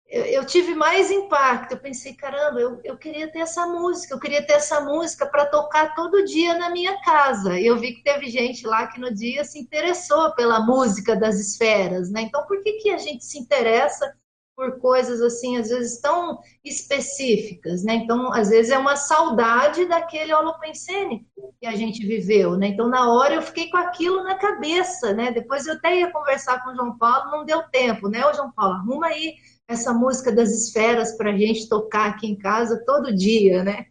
eu, 0.07 0.25
eu, 0.25 0.45
tive 0.45 0.75
mais 0.75 1.09
impacto. 1.09 1.71
Eu 1.71 1.79
pensei, 1.79 2.13
caramba, 2.13 2.59
eu, 2.59 2.79
eu 2.83 2.97
queria 2.97 3.31
ter 3.31 3.39
essa 3.39 3.65
música, 3.65 4.13
eu 4.13 4.19
queria 4.19 4.45
ter 4.45 4.53
essa 4.53 4.81
música 4.81 5.25
para 5.25 5.45
tocar 5.45 5.95
todo 5.95 6.25
dia 6.25 6.57
na 6.57 6.69
minha 6.69 7.01
casa. 7.01 7.59
E 7.59 7.65
eu 7.65 7.77
vi 7.77 7.93
que 7.93 8.03
teve 8.03 8.29
gente 8.29 8.67
lá 8.67 8.87
que 8.87 8.99
no 8.99 9.13
dia 9.13 9.43
se 9.45 9.57
interessou 9.57 10.35
pela 10.35 10.59
música 10.59 11.15
das 11.15 11.39
esferas, 11.39 12.11
né? 12.11 12.21
Então, 12.21 12.45
por 12.45 12.61
que, 12.61 12.73
que 12.73 12.89
a 12.91 12.97
gente 12.97 13.23
se 13.25 13.39
interessa 13.39 14.13
por 14.61 14.77
coisas 14.77 15.23
assim, 15.23 15.57
às 15.57 15.69
vezes 15.69 15.99
tão 15.99 16.37
específicas, 16.63 17.83
né? 17.83 17.95
Então, 17.95 18.31
às 18.31 18.49
vezes 18.49 18.71
é 18.71 18.77
uma 18.77 18.95
saudade 18.95 19.87
daquele 19.87 20.31
holopensene 20.31 21.25
que 21.59 21.65
a 21.65 21.75
gente 21.75 22.05
viveu, 22.05 22.55
né? 22.55 22.67
Então, 22.67 22.87
na 22.87 23.11
hora 23.11 23.33
eu 23.33 23.41
fiquei 23.41 23.71
com 23.71 23.77
aquilo 23.77 24.23
na 24.23 24.35
cabeça, 24.35 25.15
né? 25.15 25.31
Depois 25.31 25.65
eu 25.65 25.73
até 25.73 26.01
ia 26.01 26.11
conversar 26.11 26.63
com 26.63 26.69
o 26.69 26.75
João 26.75 26.95
Paulo, 26.95 27.31
não 27.31 27.43
deu 27.43 27.63
tempo, 27.71 28.07
né? 28.07 28.23
Ô, 28.23 28.31
João 28.33 28.51
Paulo, 28.51 28.75
arruma 28.75 29.07
aí 29.07 29.33
essa 29.67 29.91
música 29.91 30.31
das 30.31 30.51
esferas 30.51 31.17
para 31.17 31.31
a 31.31 31.37
gente 31.37 31.67
tocar 31.67 32.11
aqui 32.11 32.27
em 32.27 32.37
casa 32.37 32.83
todo 32.85 33.15
dia, 33.15 33.63
né? 33.63 33.87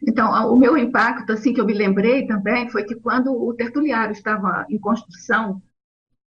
Então, 0.00 0.30
o 0.52 0.56
meu 0.56 0.76
impacto, 0.76 1.32
assim, 1.32 1.52
que 1.52 1.60
eu 1.60 1.66
me 1.66 1.74
lembrei 1.74 2.24
também, 2.24 2.70
foi 2.70 2.84
que 2.84 2.94
quando 2.94 3.32
o 3.32 3.52
tertuliário 3.52 4.12
estava 4.12 4.64
em 4.70 4.78
construção, 4.78 5.60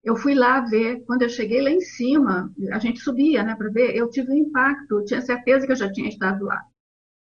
eu 0.04 0.16
fui 0.16 0.34
lá 0.34 0.62
ver, 0.62 1.04
quando 1.06 1.22
eu 1.22 1.30
cheguei 1.30 1.62
lá 1.62 1.70
em 1.70 1.82
cima, 1.82 2.52
a 2.72 2.80
gente 2.80 3.00
subia, 3.00 3.44
né, 3.44 3.56
para 3.56 3.70
ver, 3.70 3.96
eu 3.96 4.10
tive 4.10 4.32
um 4.32 4.38
impacto, 4.38 5.00
eu 5.00 5.06
tinha 5.06 5.22
certeza 5.22 5.66
que 5.66 5.72
eu 5.72 5.76
já 5.76 5.92
tinha 5.92 6.10
estado 6.10 6.46
lá, 6.46 6.62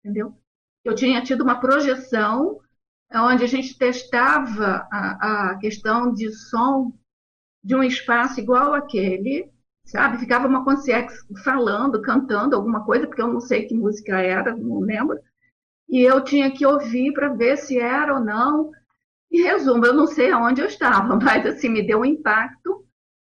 entendeu? 0.03 0.33
Eu 0.83 0.95
tinha 0.95 1.21
tido 1.21 1.43
uma 1.43 1.59
projeção 1.59 2.59
onde 3.13 3.43
a 3.43 3.47
gente 3.47 3.77
testava 3.77 4.87
a, 4.91 5.51
a 5.51 5.57
questão 5.57 6.13
de 6.13 6.31
som 6.31 6.93
de 7.63 7.75
um 7.75 7.83
espaço 7.83 8.39
igual 8.39 8.73
aquele, 8.73 9.51
sabe? 9.85 10.17
Ficava 10.17 10.47
uma 10.47 10.63
concierge 10.63 11.13
falando, 11.43 12.01
cantando 12.01 12.55
alguma 12.55 12.85
coisa, 12.85 13.07
porque 13.07 13.21
eu 13.21 13.27
não 13.27 13.39
sei 13.39 13.65
que 13.65 13.73
música 13.73 14.19
era, 14.19 14.55
não 14.55 14.79
lembro. 14.79 15.19
E 15.89 16.01
eu 16.01 16.23
tinha 16.23 16.51
que 16.51 16.65
ouvir 16.65 17.13
para 17.13 17.33
ver 17.33 17.57
se 17.57 17.79
era 17.79 18.13
ou 18.13 18.19
não. 18.23 18.71
Em 19.31 19.43
resumo, 19.43 19.85
eu 19.85 19.93
não 19.93 20.07
sei 20.07 20.31
aonde 20.31 20.61
eu 20.61 20.67
estava, 20.67 21.15
mas 21.21 21.45
assim, 21.45 21.69
me 21.69 21.85
deu 21.85 21.99
um 21.99 22.05
impacto 22.05 22.85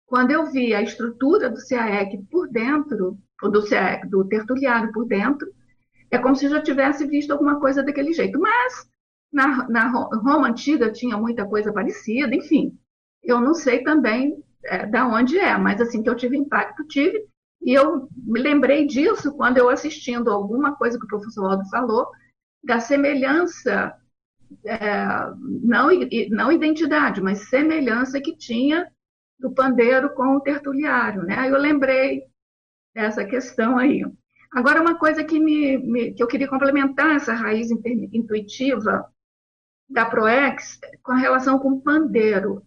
quando 0.06 0.32
eu 0.32 0.46
vi 0.46 0.76
a 0.76 0.82
estrutura 0.82 1.50
do 1.50 1.60
CAEC 1.68 2.24
por 2.30 2.48
dentro, 2.48 3.18
ou 3.42 3.52
do, 3.52 3.68
CAEC, 3.68 4.08
do 4.08 4.24
tertuliário 4.28 4.92
por 4.92 5.08
dentro, 5.08 5.52
é 6.12 6.20
como 6.20 6.36
se 6.36 6.46
eu 6.46 6.52
já 6.52 6.62
tivesse 6.62 7.08
visto 7.08 7.32
alguma 7.32 7.60
coisa 7.60 7.82
daquele 7.82 8.14
jeito. 8.14 8.40
Mas 8.40 8.88
na, 9.32 9.68
na 9.68 9.88
Roma 9.90 10.50
Antiga 10.50 10.92
tinha 10.92 11.18
muita 11.18 11.48
coisa 11.48 11.74
parecida, 11.74 12.36
enfim. 12.36 12.78
Eu 13.24 13.42
não 13.42 13.56
sei 13.56 13.84
também 13.84 14.38
é, 14.66 14.86
da 14.86 15.08
onde 15.08 15.40
é, 15.40 15.58
mas 15.58 15.82
assim 15.82 16.04
que 16.04 16.10
eu 16.10 16.16
tive 16.16 16.38
impacto, 16.38 16.86
tive. 16.88 17.26
E 17.62 17.74
eu 17.74 18.08
me 18.16 18.40
lembrei 18.40 18.86
disso 18.86 19.34
quando 19.36 19.58
eu 19.58 19.70
assistindo 19.70 20.30
alguma 20.30 20.76
coisa 20.76 21.00
que 21.00 21.06
o 21.06 21.08
professor 21.08 21.50
Aldo 21.50 21.68
falou, 21.70 22.08
da 22.64 22.80
semelhança, 22.80 23.96
é, 24.66 25.06
não, 25.64 25.90
não 26.30 26.52
identidade, 26.52 27.22
mas 27.22 27.50
semelhança 27.50 28.20
que 28.22 28.36
tinha 28.36 28.92
do 29.40 29.54
pandeiro 29.54 30.14
com 30.14 30.36
o 30.36 30.42
tertuliário. 30.42 31.24
Né? 31.24 31.36
Aí 31.38 31.50
eu 31.52 31.58
lembrei 31.58 32.24
dessa 32.96 33.26
questão 33.26 33.78
aí. 33.78 34.04
Agora, 34.54 34.82
uma 34.82 34.98
coisa 34.98 35.24
que, 35.24 35.40
me, 35.40 35.78
me, 35.78 36.14
que 36.14 36.22
eu 36.22 36.28
queria 36.28 36.48
complementar 36.48 37.16
essa 37.16 37.34
raiz 37.34 37.70
intuitiva 37.72 39.06
da 39.90 40.06
ProEx 40.06 40.80
com 41.02 41.14
relação 41.14 41.58
com 41.60 41.72
o 41.72 41.82
pandeiro. 41.82 42.64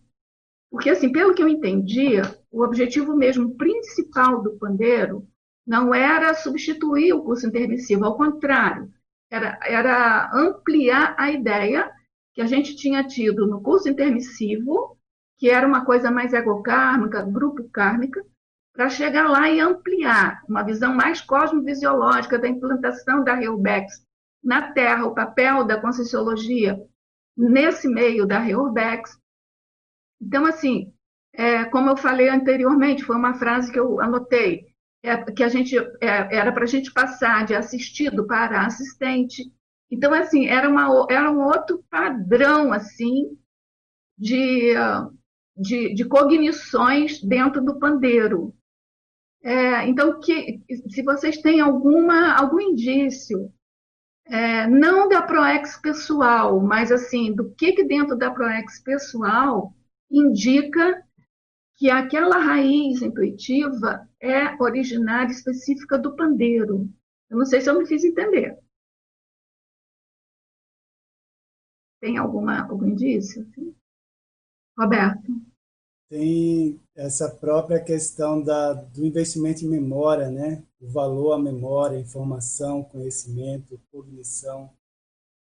Porque, 0.71 0.91
assim, 0.91 1.11
pelo 1.11 1.35
que 1.35 1.43
eu 1.43 1.49
entendia, 1.49 2.23
o 2.51 2.63
objetivo 2.63 3.17
mesmo 3.17 3.57
principal 3.57 4.43
do 4.43 4.59
pandeiro 4.59 5.27
não 5.67 5.95
era 5.95 6.35
substituir 6.35 7.13
o 7.13 7.23
curso 7.23 7.47
intermissivo, 7.47 8.05
ao 8.05 8.17
contrário, 8.17 8.93
era, 9.31 9.59
era 9.63 10.31
ampliar 10.33 11.15
a 11.19 11.31
ideia 11.31 11.91
que 12.35 12.43
a 12.43 12.47
gente 12.47 12.77
tinha 12.77 13.07
tido 13.07 13.47
no 13.47 13.63
curso 13.63 13.89
intermissivo, 13.89 14.99
que 15.39 15.49
era 15.51 15.67
uma 15.67 15.85
coisa 15.85 16.11
mais 16.11 16.33
egocármica, 16.33 17.23
grupo 17.23 17.69
kármica, 17.71 18.25
para 18.73 18.91
chegar 18.91 19.29
lá 19.29 19.49
e 19.49 19.59
ampliar 19.59 20.43
uma 20.49 20.63
visão 20.63 20.95
mais 20.95 21.21
cosmovisiológica 21.21 22.39
da 22.39 22.47
implantação 22.47 23.25
da 23.25 23.35
Reurbex 23.35 24.05
na 24.45 24.73
Terra, 24.73 25.07
o 25.07 25.15
papel 25.15 25.65
da 25.65 25.81
Conscienciologia 25.81 26.79
nesse 27.37 27.89
meio 27.89 28.27
da 28.27 28.39
Reurbex. 28.39 29.19
Então, 30.21 30.45
assim, 30.45 30.93
é, 31.33 31.65
como 31.65 31.91
eu 31.91 31.97
falei 31.97 32.29
anteriormente, 32.29 33.05
foi 33.05 33.17
uma 33.17 33.35
frase 33.35 33.73
que 33.73 33.79
eu 33.79 34.01
anotei, 34.01 34.67
é, 35.03 35.17
que 35.33 35.43
a 35.43 35.49
gente 35.49 35.77
é, 35.79 36.37
era 36.37 36.53
para 36.53 36.65
a 36.65 36.69
gente 36.69 36.93
passar 36.93 37.45
de 37.45 37.55
assistido 37.55 38.27
para 38.27 38.67
assistente. 38.67 39.53
Então, 39.91 40.13
assim, 40.13 40.47
era, 40.47 40.69
uma, 40.69 41.07
era 41.11 41.31
um 41.31 41.45
outro 41.45 41.85
padrão, 41.89 42.73
assim, 42.73 43.39
de, 44.19 44.73
de, 45.57 45.95
de 45.95 46.05
cognições 46.05 47.23
dentro 47.23 47.65
do 47.65 47.79
pandeiro. 47.79 48.55
É, 49.43 49.87
então, 49.87 50.19
que, 50.19 50.61
se 50.89 51.03
vocês 51.03 51.39
têm 51.39 51.61
alguma, 51.61 52.35
algum 52.35 52.61
indício, 52.61 53.53
é, 54.25 54.67
não 54.67 55.09
da 55.09 55.23
ProEx 55.23 55.81
pessoal, 55.81 56.61
mas 56.61 56.91
assim, 56.91 57.33
do 57.33 57.55
que, 57.55 57.73
que 57.73 57.85
dentro 57.85 58.17
da 58.17 58.31
ProEx 58.31 58.83
pessoal 58.83 59.73
indica 60.11 61.01
que 61.77 61.91
aquela 61.91 62.39
raiz 62.39 63.03
intuitiva 63.03 64.09
é 64.31 64.57
originária 64.61 65.31
específica 65.31 65.99
do 65.99 66.15
pandeiro. 66.17 66.89
Eu 67.31 67.39
não 67.39 67.47
sei 67.47 67.61
se 67.61 67.71
eu 67.71 67.79
me 67.79 67.87
fiz 67.87 68.05
entender. 68.05 68.59
Tem 72.01 72.19
alguma, 72.19 72.69
algum 72.69 72.87
indício? 72.87 73.47
Roberto? 74.79 75.33
Tem 76.09 76.81
essa 76.95 77.29
própria 77.29 77.83
questão 77.83 78.41
da, 78.41 78.75
do 78.75 79.05
investimento 79.05 79.65
em 79.65 79.69
memória, 79.69 80.31
né? 80.31 80.63
o 80.81 80.89
valor 80.89 81.33
à 81.33 81.39
memória, 81.39 81.99
informação, 81.99 82.85
conhecimento, 82.85 83.81
cognição, 83.91 84.71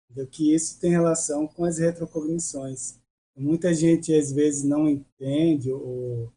do 0.09 0.27
que 0.27 0.53
isso 0.53 0.81
tem 0.81 0.91
relação 0.91 1.47
com 1.47 1.65
as 1.65 1.79
retrocognições. 1.79 2.99
Muita 3.37 3.73
gente 3.73 4.13
às 4.13 4.33
vezes 4.33 4.65
não 4.65 4.89
entende 4.89 5.71
ou 5.71 6.33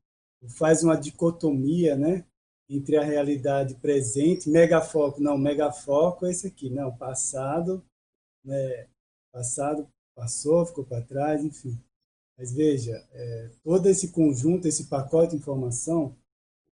faz 0.50 0.84
uma 0.84 0.96
dicotomia, 0.96 1.96
né? 1.96 2.26
entre 2.70 2.98
a 2.98 3.04
realidade 3.04 3.76
presente, 3.76 4.50
megafoco, 4.50 5.22
não, 5.22 5.38
megafoco 5.38 6.26
é 6.26 6.32
esse 6.32 6.48
aqui, 6.48 6.70
não, 6.70 6.96
passado, 6.96 7.84
né, 8.44 8.88
passado 9.32 9.88
passou, 10.16 10.66
ficou 10.66 10.84
para 10.84 11.02
trás, 11.02 11.44
enfim. 11.44 11.78
Mas 12.38 12.54
veja, 12.54 13.06
é, 13.12 13.52
todo 13.64 13.88
esse 13.88 14.12
conjunto, 14.12 14.68
esse 14.68 14.86
pacote 14.86 15.32
de 15.32 15.38
informação, 15.38 16.16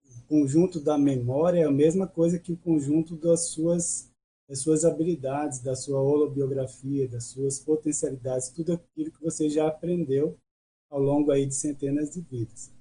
o 0.05 0.27
conjunto 0.27 0.79
da 0.79 0.97
memória 0.97 1.61
é 1.61 1.65
a 1.65 1.71
mesma 1.71 2.07
coisa 2.07 2.39
que 2.39 2.51
o 2.51 2.57
conjunto 2.57 3.15
das 3.15 3.49
suas, 3.49 4.11
das 4.47 4.59
suas 4.59 4.85
habilidades, 4.85 5.59
da 5.59 5.75
sua 5.75 6.01
holobiografia, 6.01 7.07
das 7.07 7.25
suas 7.25 7.59
potencialidades, 7.59 8.49
tudo 8.49 8.73
aquilo 8.73 9.11
que 9.11 9.23
você 9.23 9.49
já 9.49 9.67
aprendeu 9.67 10.37
ao 10.89 10.99
longo 10.99 11.31
aí 11.31 11.45
de 11.45 11.55
centenas 11.55 12.09
de 12.09 12.21
vidas. 12.21 12.76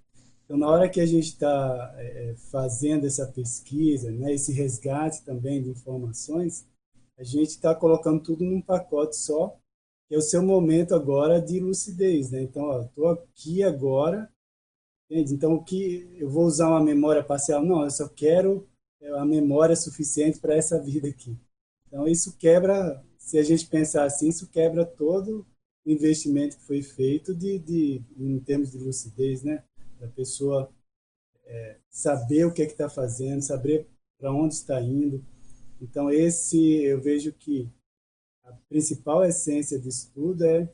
Então, 0.47 0.57
na 0.57 0.69
hora 0.69 0.89
que 0.89 1.01
a 1.01 1.07
gente 1.07 1.27
está 1.27 1.93
é, 1.99 2.31
é, 2.31 2.35
fazendo 2.37 3.05
essa 3.05 3.27
pesquisa, 3.27 4.13
né, 4.13 4.33
esse 4.33 4.53
resgate 4.53 5.25
também 5.25 5.61
de 5.61 5.71
informações, 5.71 6.65
a 7.19 7.25
gente 7.25 7.49
está 7.49 7.75
colocando 7.75 8.23
tudo 8.23 8.45
num 8.45 8.63
pacote 8.63 9.17
só 9.17 9.59
que 10.09 10.15
é 10.15 10.19
o 10.19 10.23
seu 10.23 10.43
momento 10.43 10.95
agora 10.95 11.41
de 11.41 11.59
lucidez, 11.59 12.31
né? 12.31 12.41
Então, 12.43 12.83
estou 12.83 13.09
aqui 13.09 13.63
agora, 13.65 14.31
entende? 15.11 15.35
Então, 15.35 15.55
o 15.55 15.65
que 15.65 16.09
eu 16.17 16.31
vou 16.31 16.45
usar 16.45 16.69
uma 16.69 16.83
memória 16.83 17.25
parcial? 17.25 17.65
Não, 17.65 17.83
eu 17.83 17.91
só 17.91 18.09
quero 18.09 18.69
é, 19.01 19.11
a 19.19 19.25
memória 19.25 19.75
suficiente 19.75 20.39
para 20.39 20.55
essa 20.55 20.81
vida 20.81 21.09
aqui. 21.09 21.37
Então, 21.89 22.07
isso 22.07 22.37
quebra, 22.37 23.03
se 23.19 23.37
a 23.37 23.43
gente 23.43 23.67
pensar 23.67 24.05
assim, 24.05 24.29
isso 24.29 24.49
quebra 24.49 24.85
todo 24.85 25.45
o 25.85 25.91
investimento 25.91 26.57
que 26.57 26.63
foi 26.63 26.83
feito 26.83 27.35
de, 27.35 27.59
de 27.59 28.03
em 28.17 28.39
termos 28.39 28.71
de 28.71 28.79
lucidez, 28.79 29.43
né? 29.43 29.65
Da 29.99 30.09
pessoa 30.09 30.71
é, 31.45 31.79
saber 31.89 32.45
o 32.45 32.53
que 32.53 32.63
é 32.63 32.67
está 32.67 32.89
fazendo, 32.89 33.43
saber 33.43 33.87
para 34.19 34.33
onde 34.33 34.55
está 34.55 34.81
indo. 34.81 35.25
Então, 35.81 36.11
esse 36.11 36.83
eu 36.83 37.01
vejo 37.01 37.33
que 37.33 37.71
a 38.45 38.53
principal 38.69 39.25
essência 39.25 39.79
disso 39.79 40.11
tudo 40.15 40.45
é 40.45 40.69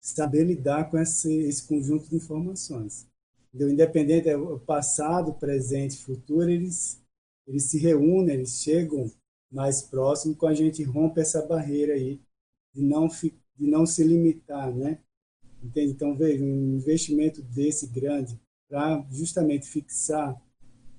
saber 0.00 0.44
lidar 0.44 0.90
com 0.90 0.98
esse, 0.98 1.32
esse 1.32 1.66
conjunto 1.66 2.08
de 2.08 2.16
informações. 2.16 3.06
Então, 3.54 3.68
independente 3.68 4.28
é 4.28 4.36
o 4.36 4.58
passado, 4.58 5.34
presente, 5.34 5.98
futuro, 5.98 6.50
eles 6.50 7.00
eles 7.46 7.64
se 7.64 7.78
reúnem, 7.78 8.36
eles 8.36 8.62
chegam 8.62 9.10
mais 9.50 9.82
próximo 9.82 10.34
com 10.34 10.46
a 10.46 10.54
gente 10.54 10.82
rompe 10.82 11.20
essa 11.20 11.44
barreira 11.44 11.94
aí 11.94 12.20
de 12.72 12.82
não 12.82 13.08
de 13.08 13.66
não 13.66 13.84
se 13.84 14.02
limitar, 14.02 14.72
né? 14.74 14.98
Entende? 15.62 15.92
Então 15.92 16.16
veja 16.16 16.42
um 16.42 16.76
investimento 16.76 17.42
desse 17.42 17.86
grande 17.86 18.40
para 18.68 19.06
justamente 19.10 19.68
fixar 19.68 20.40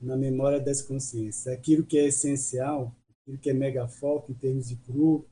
na 0.01 0.15
memória 0.15 0.59
das 0.59 0.81
consciências 0.81 1.47
aquilo 1.47 1.85
que 1.85 1.97
é 1.97 2.07
essencial, 2.07 2.95
aquilo 3.21 3.37
que 3.37 3.49
é 3.49 3.53
mega 3.53 3.87
foco 3.87 4.31
em 4.31 4.35
termos 4.35 4.67
de 4.67 4.75
grupo, 4.75 5.27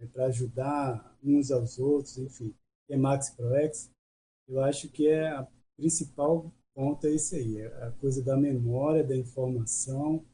é 0.00 0.06
para 0.06 0.26
ajudar 0.26 1.16
uns 1.22 1.50
aos 1.50 1.78
outros, 1.78 2.18
enfim, 2.18 2.54
que 2.86 2.94
é 2.94 2.96
Max 2.96 3.30
ProEx, 3.30 3.90
eu 4.48 4.60
acho 4.60 4.88
que 4.88 5.08
é 5.08 5.28
a 5.28 5.46
principal 5.76 6.52
ponto 6.74 7.06
é 7.06 7.10
isso 7.10 7.34
aí, 7.34 7.58
é 7.58 7.66
a 7.84 7.90
coisa 7.92 8.22
da 8.22 8.36
memória, 8.36 9.02
da 9.02 9.16
informação, 9.16 10.24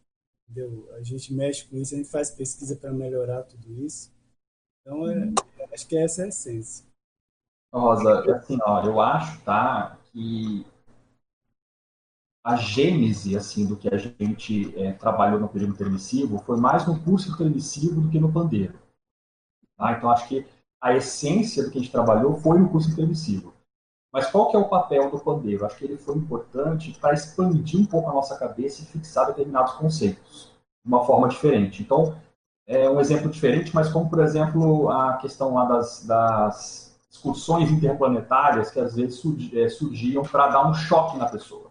entendeu? 0.49 0.93
A 0.95 1.03
gente 1.03 1.33
mexe 1.33 1.67
com 1.67 1.77
isso, 1.77 1.95
a 1.95 1.99
gente 1.99 2.11
faz 2.11 2.31
pesquisa 2.31 2.75
para 2.75 2.93
melhorar 2.93 3.45
tudo 3.45 3.73
isso. 3.85 4.13
Então, 4.81 5.09
é, 5.09 5.33
acho 5.73 5.87
que 5.87 5.97
essa 5.97 6.23
é 6.23 6.25
a 6.25 6.29
essência. 6.29 6.85
Rosa, 7.73 8.37
assim, 8.37 8.59
ó, 8.67 8.85
eu 8.85 9.01
acho, 9.01 9.41
tá, 9.43 9.97
que 10.13 10.67
a 12.45 12.57
gênese, 12.57 13.37
assim, 13.37 13.67
do 13.67 13.77
que 13.77 13.89
a 13.89 13.97
gente 13.97 14.77
é, 14.79 14.93
trabalhou 14.93 15.39
no 15.39 15.49
período 15.49 15.73
intermissivo 15.73 16.39
foi 16.39 16.57
mais 16.57 16.87
no 16.87 17.01
curso 17.01 17.31
intermissivo 17.31 18.01
do 18.01 18.11
que 18.11 18.19
no 18.19 18.33
pandeiro. 18.33 18.79
Tá? 19.77 19.93
Então, 19.93 20.11
acho 20.11 20.29
que 20.29 20.47
a 20.81 20.95
essência 20.95 21.63
do 21.63 21.71
que 21.71 21.79
a 21.79 21.81
gente 21.81 21.93
trabalhou 21.93 22.35
foi 22.35 22.59
no 22.59 22.69
curso 22.69 22.91
intermissivo. 22.91 23.55
Mas 24.13 24.31
qual 24.31 24.51
que 24.51 24.57
é 24.57 24.59
o 24.59 24.69
papel 24.69 25.11
do 25.11 25.21
pandeiro? 25.21 25.65
Acho 25.65 25.79
que 25.79 25.85
ele 25.85 25.97
foi 25.97 26.17
importante 26.17 26.93
para 27.01 27.15
expandir 27.15 27.81
um 27.81 27.87
pouco 27.87 28.11
a 28.11 28.13
nossa 28.13 28.37
cabeça 28.37 28.83
e 28.83 28.87
fixar 28.87 29.27
determinados 29.29 29.73
conceitos 29.75 30.53
de 30.85 30.89
uma 30.89 31.05
forma 31.05 31.29
diferente. 31.29 31.83
Então, 31.83 32.15
é 32.67 32.91
um 32.91 33.01
exemplo 33.01 33.31
diferente, 33.31 33.75
mas 33.75 33.91
como, 33.91 34.11
por 34.11 34.21
exemplo, 34.21 34.91
a 34.91 35.17
questão 35.17 35.55
lá 35.55 35.65
das, 35.65 36.05
das 36.05 36.92
excursões 37.13 37.71
interplanetárias 37.71 38.71
que 38.71 38.81
às 38.81 38.97
vezes 38.97 39.23
é, 39.53 39.69
surgiam 39.69 40.23
para 40.23 40.49
dar 40.49 40.67
um 40.67 40.73
choque 40.73 41.19
na 41.19 41.29
pessoa. 41.29 41.71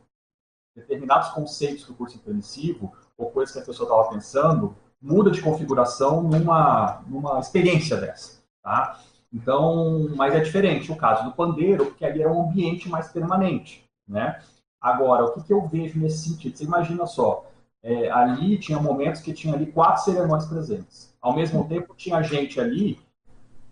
Determinados 0.75 1.29
conceitos 1.29 1.85
do 1.85 1.95
curso 1.95 2.15
intermissivo, 2.15 2.93
ou 3.17 3.31
coisas 3.31 3.53
que 3.53 3.59
a 3.59 3.65
pessoa 3.65 3.87
estava 3.87 4.09
pensando, 4.09 4.75
muda 5.01 5.31
de 5.31 5.41
configuração 5.41 6.21
numa, 6.21 7.01
numa 7.07 7.39
experiência 7.39 7.97
dessa, 7.97 8.39
tá? 8.63 8.99
Então, 9.33 10.07
mas 10.15 10.35
é 10.35 10.39
diferente 10.39 10.91
o 10.91 10.95
caso 10.95 11.23
do 11.23 11.31
pandeiro, 11.31 11.87
porque 11.87 12.05
ali 12.05 12.21
é 12.21 12.29
um 12.29 12.49
ambiente 12.49 12.87
mais 12.87 13.07
permanente, 13.07 13.83
né? 14.07 14.41
Agora, 14.79 15.25
o 15.25 15.33
que, 15.33 15.43
que 15.43 15.53
eu 15.53 15.67
vejo 15.67 15.99
nesse 15.99 16.29
sentido? 16.29 16.57
Você 16.57 16.63
imagina 16.63 17.05
só, 17.05 17.45
é, 17.83 18.09
ali 18.11 18.57
tinha 18.57 18.79
momentos 18.79 19.21
que 19.21 19.33
tinha 19.33 19.53
ali 19.53 19.71
quatro 19.71 20.03
cerimônias 20.03 20.45
presentes. 20.45 21.13
Ao 21.21 21.35
mesmo 21.35 21.67
tempo, 21.67 21.95
tinha 21.95 22.21
gente 22.21 22.59
ali 22.59 22.99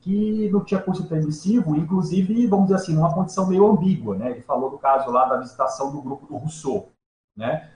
que 0.02 0.50
não 0.50 0.64
tinha 0.64 0.82
curso 0.82 1.08
permissivo, 1.08 1.76
inclusive, 1.76 2.48
vamos 2.48 2.68
dizer 2.68 2.78
assim, 2.78 2.94
numa 2.94 3.14
condição 3.14 3.48
meio 3.48 3.68
ambígua, 3.68 4.16
né? 4.16 4.32
Ele 4.32 4.42
falou 4.42 4.70
do 4.70 4.78
caso 4.78 5.12
lá 5.12 5.26
da 5.26 5.38
visitação 5.38 5.92
do 5.92 6.02
grupo 6.02 6.26
do 6.26 6.38
Rousseau, 6.38 6.90
né? 7.36 7.70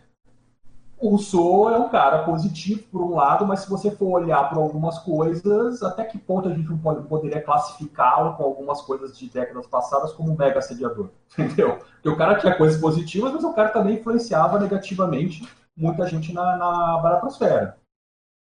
o 1.03 1.09
Rousseau 1.09 1.69
é 1.69 1.78
um 1.78 1.89
cara 1.89 2.24
positivo 2.24 2.84
por 2.84 3.01
um 3.01 3.15
lado, 3.15 3.45
mas 3.45 3.59
se 3.59 3.69
você 3.69 3.91
for 3.91 4.21
olhar 4.21 4.49
para 4.49 4.57
algumas 4.57 4.97
coisas, 4.99 5.84
até 5.84 6.05
que 6.05 6.17
ponto 6.17 6.47
a 6.47 6.53
gente 6.53 6.69
não 6.69 6.78
pode, 6.78 7.05
poderia 7.09 7.41
classificá-lo 7.41 8.38
com 8.38 8.43
algumas 8.43 8.82
coisas 8.82 9.17
de 9.17 9.30
décadas 9.30 9.67
passadas 9.67 10.13
como 10.13 10.32
um 10.32 10.38
mega 10.38 10.59
assediador, 10.59 11.09
entendeu? 11.38 11.78
Porque 11.95 12.07
o 12.07 12.15
cara 12.15 12.39
tinha 12.39 12.55
coisas 12.55 12.80
positivas, 12.80 13.34
mas 13.34 13.43
o 13.43 13.53
cara 13.53 13.67
também 13.67 13.95
influenciava 13.95 14.57
negativamente 14.57 15.45
muita 15.76 16.07
gente 16.07 16.32
na, 16.32 16.55
na 16.55 16.97
baratosfera. 16.99 17.78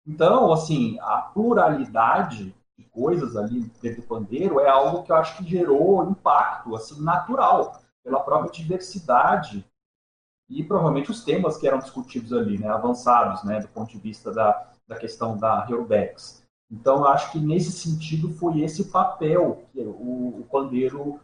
Então, 0.06 0.52
assim, 0.52 0.98
a 1.00 1.16
pluralidade 1.16 2.52
de 2.52 2.59
coisas 3.00 3.34
ali 3.34 3.60
dentro 3.80 4.02
do 4.02 4.06
pandeiro 4.06 4.60
é 4.60 4.68
algo 4.68 5.02
que 5.02 5.10
eu 5.10 5.16
acho 5.16 5.38
que 5.38 5.48
gerou 5.48 6.10
impacto, 6.10 6.76
assim, 6.76 7.02
natural, 7.02 7.80
pela 8.04 8.20
própria 8.20 8.52
diversidade 8.52 9.64
e 10.50 10.62
provavelmente 10.62 11.10
os 11.10 11.24
temas 11.24 11.56
que 11.56 11.66
eram 11.66 11.78
discutidos 11.78 12.32
ali, 12.32 12.58
né, 12.58 12.68
avançados, 12.68 13.42
né, 13.42 13.60
do 13.60 13.68
ponto 13.68 13.90
de 13.90 13.98
vista 13.98 14.30
da, 14.30 14.70
da 14.86 14.96
questão 14.96 15.36
da 15.36 15.66
Herbex. 15.68 16.44
Então, 16.70 17.04
acho 17.06 17.32
que 17.32 17.38
nesse 17.38 17.72
sentido 17.72 18.30
foi 18.34 18.60
esse 18.60 18.84
papel 18.84 19.64
que 19.72 19.80
o, 19.80 20.40
o 20.40 20.46
pandeiro 20.50 21.18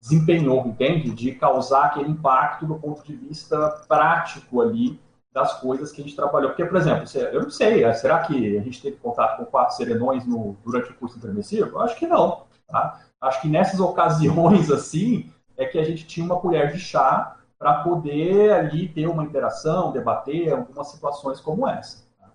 desempenhou, 0.00 0.66
entende? 0.66 1.10
De 1.10 1.34
causar 1.34 1.86
aquele 1.86 2.10
impacto 2.10 2.66
do 2.66 2.78
ponto 2.78 3.02
de 3.02 3.16
vista 3.16 3.70
prático 3.88 4.60
ali 4.60 5.00
das 5.36 5.60
coisas 5.60 5.92
que 5.92 6.00
a 6.00 6.04
gente 6.04 6.16
trabalhou. 6.16 6.48
Porque, 6.48 6.64
por 6.64 6.78
exemplo, 6.78 7.04
eu 7.30 7.42
não 7.42 7.50
sei, 7.50 7.84
é, 7.84 7.92
será 7.92 8.20
que 8.20 8.56
a 8.56 8.62
gente 8.62 8.80
teve 8.80 8.96
contato 8.96 9.36
com 9.36 9.44
quatro 9.44 9.76
serenões 9.76 10.26
no, 10.26 10.56
durante 10.64 10.90
o 10.90 10.94
curso 10.94 11.18
intermissivo? 11.18 11.78
Acho 11.78 11.94
que 11.98 12.06
não. 12.06 12.46
Tá? 12.66 13.02
Acho 13.20 13.42
que 13.42 13.48
nessas 13.48 13.78
ocasiões 13.78 14.70
assim 14.70 15.30
é 15.54 15.66
que 15.66 15.78
a 15.78 15.84
gente 15.84 16.06
tinha 16.06 16.24
uma 16.24 16.40
colher 16.40 16.72
de 16.72 16.78
chá 16.78 17.36
para 17.58 17.82
poder 17.82 18.50
ali 18.50 18.88
ter 18.88 19.06
uma 19.06 19.24
interação, 19.24 19.92
debater 19.92 20.54
algumas 20.54 20.88
situações 20.88 21.38
como 21.38 21.68
essa. 21.68 22.02
Tá? 22.18 22.30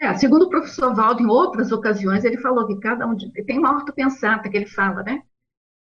É, 0.00 0.12
segundo 0.14 0.46
o 0.46 0.50
professor 0.50 0.92
Valdo, 0.92 1.22
em 1.22 1.28
outras 1.28 1.70
ocasiões, 1.70 2.24
ele 2.24 2.38
falou 2.38 2.66
que 2.66 2.80
cada 2.80 3.06
um 3.06 3.14
de, 3.14 3.30
tem 3.44 3.60
uma 3.60 3.76
ortopensata 3.76 4.48
que 4.48 4.56
ele 4.56 4.66
fala, 4.66 5.04
né? 5.04 5.22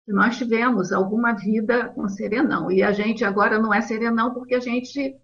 Que 0.04 0.12
nós 0.12 0.36
tivemos 0.36 0.92
alguma 0.92 1.32
vida 1.32 1.88
com 1.88 2.08
serenão. 2.08 2.70
E 2.70 2.82
a 2.82 2.92
gente 2.92 3.24
agora 3.24 3.58
não 3.58 3.72
é 3.72 3.80
serenão 3.80 4.34
porque 4.34 4.54
a 4.54 4.60
gente 4.60 5.16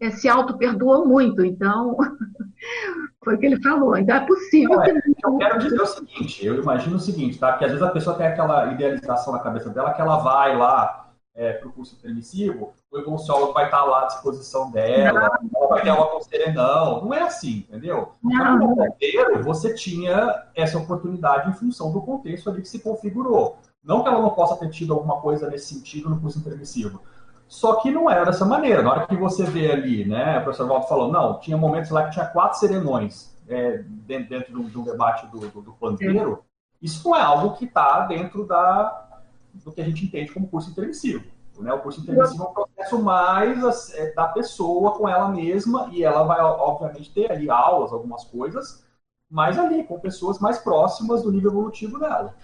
é, 0.00 0.10
se 0.10 0.28
auto-perdoou 0.28 1.06
muito. 1.06 1.44
Então, 1.44 1.96
foi 3.24 3.34
o 3.34 3.38
que 3.38 3.46
ele 3.46 3.62
falou. 3.62 3.96
Então, 3.96 4.16
é 4.16 4.26
possível 4.26 4.76
não, 4.76 4.82
é, 4.82 4.92
que... 4.92 5.12
Eu 5.24 5.38
quero 5.38 5.58
dizer 5.58 5.80
o 5.80 5.86
seguinte, 5.86 6.46
eu 6.46 6.62
imagino 6.62 6.96
o 6.96 7.00
seguinte, 7.00 7.38
tá? 7.38 7.56
Que 7.56 7.64
às 7.64 7.70
vezes 7.70 7.86
a 7.86 7.90
pessoa 7.90 8.16
tem 8.16 8.26
aquela 8.26 8.72
idealização 8.72 9.32
na 9.32 9.40
cabeça 9.40 9.70
dela 9.70 9.94
que 9.94 10.00
ela 10.00 10.18
vai 10.18 10.56
lá 10.56 11.06
é, 11.34 11.52
para 11.52 11.68
o 11.68 11.72
curso 11.72 11.96
permissivo, 12.00 12.72
o 12.90 12.98
evoluciólogo 12.98 13.52
vai 13.52 13.66
estar 13.66 13.84
lá 13.84 14.04
à 14.04 14.06
disposição 14.06 14.70
dela, 14.70 15.12
não. 15.12 15.20
ela 15.20 15.68
vai 15.68 15.82
ter 15.82 15.90
aula 15.90 16.10
com 16.10 16.20
serenão. 16.22 17.04
Não 17.04 17.12
é 17.12 17.22
assim, 17.22 17.66
entendeu? 17.68 18.12
Não. 18.22 18.58
No 18.58 18.74
roteiro, 18.74 19.42
você 19.42 19.74
tinha 19.74 20.46
essa 20.54 20.78
oportunidade 20.78 21.50
em 21.50 21.52
função 21.52 21.92
do 21.92 22.00
contexto 22.00 22.48
ali 22.48 22.62
que 22.62 22.68
se 22.68 22.78
configurou. 22.78 23.58
Não 23.86 24.02
que 24.02 24.08
ela 24.08 24.20
não 24.20 24.30
possa 24.30 24.56
ter 24.56 24.68
tido 24.68 24.92
alguma 24.92 25.20
coisa 25.20 25.48
nesse 25.48 25.72
sentido 25.74 26.10
no 26.10 26.20
curso 26.20 26.40
intermissivo. 26.40 27.00
Só 27.46 27.76
que 27.76 27.90
não 27.90 28.10
era 28.10 28.24
dessa 28.24 28.44
maneira. 28.44 28.82
Na 28.82 28.90
hora 28.90 29.06
que 29.06 29.14
você 29.14 29.44
vê 29.44 29.70
ali, 29.70 30.04
né, 30.04 30.40
o 30.40 30.42
professor 30.42 30.68
Waldo 30.68 30.88
falou, 30.88 31.12
não, 31.12 31.38
tinha 31.38 31.56
momentos 31.56 31.90
lá 31.90 32.04
que 32.04 32.10
tinha 32.10 32.26
quatro 32.26 32.58
serenões 32.58 33.32
é, 33.48 33.84
dentro, 33.86 34.28
dentro 34.28 34.52
de, 34.52 34.58
um, 34.58 34.68
de 34.68 34.78
um, 34.78 34.82
debate 34.82 35.26
do, 35.28 35.38
do, 35.38 35.62
do 35.62 35.72
pandeiro. 35.74 36.44
Isso 36.82 37.08
não 37.08 37.16
é 37.16 37.22
algo 37.22 37.56
que 37.56 37.64
está 37.64 38.00
dentro 38.00 38.44
da, 38.44 39.20
do 39.54 39.70
que 39.70 39.80
a 39.80 39.84
gente 39.84 40.04
entende 40.04 40.32
como 40.32 40.48
curso 40.48 40.70
intermissivo. 40.70 41.24
Né? 41.60 41.72
O 41.72 41.78
curso 41.78 42.00
intermissivo 42.00 42.42
é 42.42 42.48
um 42.48 42.52
processo 42.52 43.00
mais 43.00 43.94
é, 43.94 44.12
da 44.14 44.26
pessoa 44.26 44.98
com 44.98 45.08
ela 45.08 45.28
mesma 45.28 45.88
e 45.92 46.02
ela 46.02 46.24
vai, 46.24 46.40
obviamente, 46.40 47.14
ter 47.14 47.30
ali 47.30 47.48
aulas, 47.48 47.92
algumas 47.92 48.24
coisas, 48.24 48.84
mas 49.30 49.56
ali 49.56 49.84
com 49.84 50.00
pessoas 50.00 50.40
mais 50.40 50.58
próximas 50.58 51.22
do 51.22 51.30
nível 51.30 51.52
evolutivo 51.52 52.00
dela. 52.00 52.34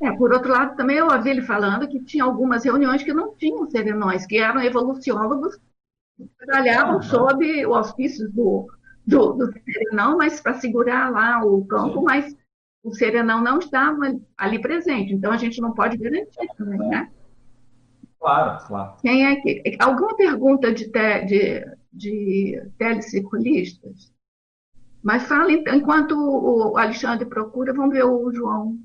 É, 0.00 0.12
por 0.12 0.32
outro 0.32 0.50
lado, 0.50 0.76
também 0.76 0.96
eu 0.96 1.06
ouvi 1.06 1.30
ele 1.30 1.42
falando 1.42 1.88
que 1.88 2.02
tinha 2.04 2.24
algumas 2.24 2.64
reuniões 2.64 3.02
que 3.02 3.12
não 3.12 3.34
tinham 3.34 3.68
serenões, 3.70 4.26
que 4.26 4.38
eram 4.38 4.60
evoluciólogos 4.60 5.56
que 6.16 6.28
trabalhavam 6.38 7.02
sob 7.02 7.66
o 7.66 7.74
auspício 7.74 8.30
do, 8.30 8.68
do, 9.06 9.32
do 9.32 9.52
serenão, 9.52 10.16
mas 10.16 10.40
para 10.40 10.54
segurar 10.54 11.10
lá 11.10 11.44
o 11.44 11.64
campo, 11.64 11.98
Sim. 11.98 12.04
mas 12.04 12.36
o 12.82 12.92
serenão 12.92 13.42
não 13.42 13.58
estava 13.58 14.14
ali 14.36 14.60
presente. 14.60 15.14
Então 15.14 15.32
a 15.32 15.36
gente 15.36 15.60
não 15.60 15.72
pode 15.72 15.96
garantir 15.96 16.46
também, 16.56 16.78
né? 16.78 17.10
Claro, 18.20 18.66
claro. 18.66 18.96
Quem 19.02 19.26
é 19.26 19.36
que, 19.36 19.76
alguma 19.78 20.16
pergunta 20.16 20.72
de, 20.72 20.90
te, 20.90 21.24
de, 21.24 21.64
de 21.92 22.70
telecirculistas? 22.78 24.12
Mas 25.02 25.24
fala 25.24 25.52
enquanto 25.52 26.12
o 26.16 26.78
Alexandre 26.78 27.26
procura, 27.26 27.74
vamos 27.74 27.94
ver 27.94 28.04
o 28.04 28.32
João. 28.32 28.78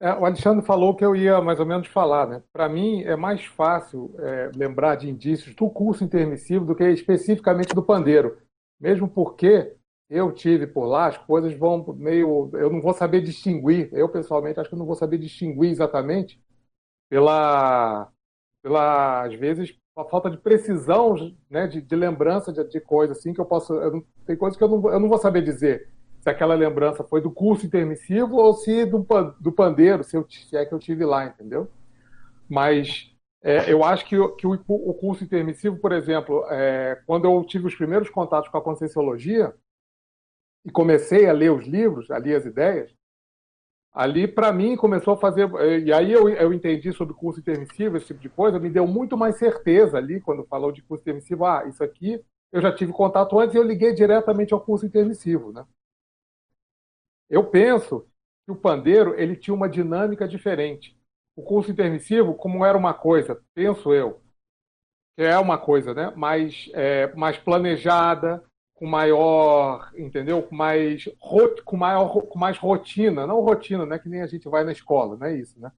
É, 0.00 0.12
o 0.12 0.24
Alexandre 0.24 0.64
falou 0.64 0.94
que 0.94 1.04
eu 1.04 1.16
ia 1.16 1.40
mais 1.40 1.58
ou 1.58 1.66
menos 1.66 1.88
falar, 1.88 2.26
né? 2.28 2.42
Para 2.52 2.68
mim 2.68 3.02
é 3.02 3.16
mais 3.16 3.44
fácil 3.44 4.14
é, 4.20 4.50
lembrar 4.54 4.94
de 4.94 5.08
indícios 5.10 5.54
do 5.56 5.68
curso 5.68 6.04
intermissivo 6.04 6.64
do 6.64 6.74
que 6.74 6.84
especificamente 6.88 7.74
do 7.74 7.82
pandeiro, 7.82 8.38
mesmo 8.80 9.08
porque 9.08 9.74
eu 10.08 10.32
tive 10.32 10.66
por 10.68 10.86
lá, 10.86 11.08
as 11.08 11.18
coisas 11.18 11.52
vão 11.54 11.84
meio. 11.96 12.48
Eu 12.54 12.70
não 12.70 12.80
vou 12.80 12.94
saber 12.94 13.20
distinguir, 13.22 13.90
eu 13.92 14.08
pessoalmente 14.08 14.60
acho 14.60 14.68
que 14.68 14.74
eu 14.74 14.78
não 14.78 14.86
vou 14.86 14.94
saber 14.94 15.18
distinguir 15.18 15.70
exatamente 15.70 16.40
pela, 17.10 18.08
pela 18.62 19.24
às 19.24 19.34
vezes, 19.34 19.76
a 19.96 20.04
falta 20.04 20.30
de 20.30 20.38
precisão, 20.38 21.16
né, 21.50 21.66
de, 21.66 21.80
de 21.82 21.96
lembrança 21.96 22.52
de, 22.52 22.64
de 22.68 22.80
coisas 22.80 23.18
assim 23.18 23.32
que 23.34 23.40
eu 23.40 23.46
posso. 23.46 23.74
Eu 23.74 24.06
tem 24.26 24.36
coisas 24.36 24.56
que 24.56 24.64
eu 24.64 24.68
não, 24.68 24.92
eu 24.92 25.00
não 25.00 25.08
vou 25.08 25.18
saber 25.18 25.42
dizer 25.42 25.90
se 26.20 26.28
aquela 26.28 26.54
lembrança 26.54 27.04
foi 27.04 27.20
do 27.20 27.30
curso 27.30 27.66
intermissivo 27.66 28.36
ou 28.36 28.52
se 28.54 28.84
do, 28.84 29.06
do 29.40 29.52
pandeiro, 29.52 30.02
se, 30.02 30.16
eu, 30.16 30.26
se 30.28 30.56
é 30.56 30.64
que 30.64 30.74
eu 30.74 30.78
tive 30.78 31.04
lá, 31.04 31.26
entendeu? 31.26 31.70
Mas 32.48 33.12
é, 33.42 33.72
eu 33.72 33.84
acho 33.84 34.04
que, 34.06 34.16
que 34.36 34.46
o, 34.46 34.60
o, 34.66 34.94
curso 34.94 35.22
intermissivo, 35.22 35.78
por 35.78 35.92
exemplo, 35.92 36.44
é, 36.50 37.00
quando 37.06 37.26
eu 37.26 37.44
tive 37.44 37.66
os 37.66 37.74
primeiros 37.74 38.10
contatos 38.10 38.50
com 38.50 38.58
a 38.58 38.62
Conscienciologia 38.62 39.54
e 40.64 40.70
comecei 40.70 41.28
a 41.28 41.32
ler 41.32 41.52
os 41.52 41.66
livros, 41.66 42.10
a 42.10 42.18
ler 42.18 42.36
as 42.36 42.44
ideias, 42.44 42.92
ali 43.92 44.26
para 44.26 44.52
mim 44.52 44.76
começou 44.76 45.14
a 45.14 45.16
fazer. 45.16 45.48
É, 45.56 45.78
e 45.78 45.92
aí 45.92 46.12
eu, 46.12 46.28
eu 46.28 46.52
entendi 46.52 46.92
sobre 46.92 47.14
curso 47.14 47.40
intermissivo, 47.40 47.96
esse 47.96 48.06
tipo 48.06 48.20
de 48.20 48.28
coisa, 48.28 48.58
me 48.58 48.70
deu 48.70 48.86
muito 48.86 49.16
mais 49.16 49.38
certeza 49.38 49.98
ali, 49.98 50.20
quando 50.20 50.44
falou 50.46 50.72
de 50.72 50.82
curso 50.82 51.02
intermissivo, 51.02 51.44
ah, 51.44 51.64
isso 51.66 51.82
aqui 51.84 52.20
eu 52.50 52.60
já 52.62 52.72
tive 52.74 52.92
contato 52.92 53.38
antes 53.38 53.54
e 53.54 53.58
eu 53.58 53.62
liguei 53.62 53.92
diretamente 53.92 54.54
ao 54.54 54.60
curso 54.60 54.86
intermissivo, 54.86 55.52
né? 55.52 55.64
Eu 57.28 57.44
penso 57.50 58.06
que 58.44 58.52
o 58.52 58.56
pandeiro 58.56 59.14
ele 59.18 59.36
tinha 59.36 59.54
uma 59.54 59.68
dinâmica 59.68 60.26
diferente. 60.26 60.96
O 61.36 61.42
curso 61.42 61.70
intermissivo, 61.70 62.34
como 62.34 62.64
era 62.64 62.76
uma 62.76 62.94
coisa, 62.94 63.40
penso 63.54 63.92
eu, 63.92 64.20
que 65.16 65.22
é 65.22 65.38
uma 65.38 65.58
coisa, 65.58 65.94
né, 65.94 66.12
mais, 66.16 66.70
é, 66.74 67.12
mais 67.14 67.36
planejada, 67.36 68.42
com 68.74 68.86
maior, 68.86 69.92
entendeu? 69.96 70.42
Com 70.42 70.54
mais, 70.54 71.04
com 71.64 71.76
maior, 71.76 72.22
com 72.22 72.38
mais 72.38 72.56
rotina, 72.56 73.26
não 73.26 73.40
rotina, 73.40 73.84
né, 73.84 73.98
que 73.98 74.08
nem 74.08 74.22
a 74.22 74.26
gente 74.26 74.48
vai 74.48 74.64
na 74.64 74.72
escola, 74.72 75.16
não 75.16 75.26
é 75.26 75.36
isso, 75.36 75.58
né? 75.60 75.72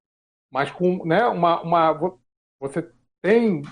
Mas 0.51 0.71
com, 0.71 1.05
né, 1.07 1.27
uma, 1.27 1.63
uma 1.63 2.19
você 2.61 2.91
tem, 3.23 3.63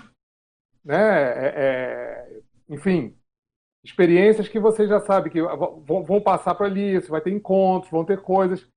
né, 0.83 0.97
é, 0.97 1.53
é, 1.55 2.41
enfim, 2.69 3.15
experiências 3.83 4.47
que 4.47 4.59
você 4.59 4.87
já 4.87 4.99
sabe 4.99 5.29
que 5.29 5.41
vão, 5.41 6.21
passar 6.21 6.55
para 6.55 6.65
ali, 6.65 6.99
você 6.99 7.09
vai 7.09 7.21
ter 7.21 7.31
encontros, 7.31 7.91
vão 7.91 8.03
ter 8.03 8.21
coisas. 8.21 8.67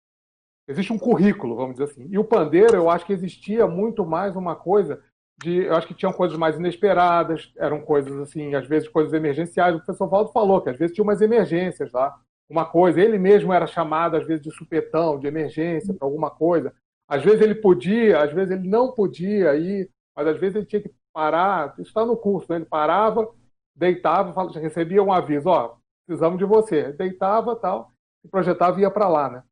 Existe 0.68 0.92
um 0.92 0.98
currículo, 0.98 1.56
vamos 1.56 1.72
dizer 1.72 1.90
assim. 1.90 2.06
E 2.08 2.18
o 2.18 2.24
pandeiro, 2.24 2.76
eu 2.76 2.88
acho 2.88 3.04
que 3.04 3.12
existia 3.12 3.66
muito 3.66 4.06
mais 4.06 4.36
uma 4.36 4.54
coisa 4.54 5.02
de. 5.42 5.64
Eu 5.64 5.74
acho 5.74 5.88
que 5.88 5.94
tinham 5.94 6.12
coisas 6.12 6.38
mais 6.38 6.56
inesperadas, 6.56 7.52
eram 7.56 7.80
coisas 7.80 8.16
assim, 8.20 8.54
às 8.54 8.66
vezes 8.66 8.88
coisas 8.88 9.12
emergenciais. 9.12 9.74
O 9.74 9.78
professor 9.78 10.08
Valdo 10.08 10.32
falou 10.32 10.60
que 10.60 10.70
às 10.70 10.78
vezes 10.78 10.94
tinha 10.94 11.02
umas 11.02 11.20
emergências 11.20 11.90
lá. 11.92 12.14
Uma 12.48 12.64
coisa, 12.64 13.00
ele 13.00 13.18
mesmo 13.18 13.52
era 13.52 13.66
chamado, 13.66 14.16
às 14.16 14.26
vezes, 14.26 14.42
de 14.42 14.50
supetão, 14.50 15.18
de 15.18 15.26
emergência, 15.26 15.94
para 15.94 16.06
alguma 16.06 16.30
coisa. 16.30 16.72
Às 17.08 17.24
vezes 17.24 17.40
ele 17.40 17.54
podia, 17.54 18.22
às 18.22 18.32
vezes 18.32 18.52
ele 18.52 18.68
não 18.68 18.92
podia 18.92 19.56
ir, 19.56 19.90
mas 20.14 20.26
às 20.26 20.38
vezes 20.38 20.56
ele 20.56 20.66
tinha 20.66 20.82
que 20.82 20.92
parar. 21.12 21.72
Isso 21.78 21.88
está 21.88 22.04
no 22.04 22.16
curso, 22.16 22.46
né? 22.50 22.56
ele 22.56 22.66
parava 22.66 23.28
deitava, 23.74 24.50
recebia 24.58 25.02
um 25.02 25.12
aviso, 25.12 25.48
ó, 25.48 25.76
precisamos 26.06 26.38
de 26.38 26.44
você. 26.44 26.92
Deitava, 26.92 27.56
tal, 27.56 27.92
e 28.24 28.28
projetava 28.28 28.78
e 28.78 28.82
ia 28.82 28.90
para 28.90 29.08
lá, 29.08 29.30
né? 29.30 29.42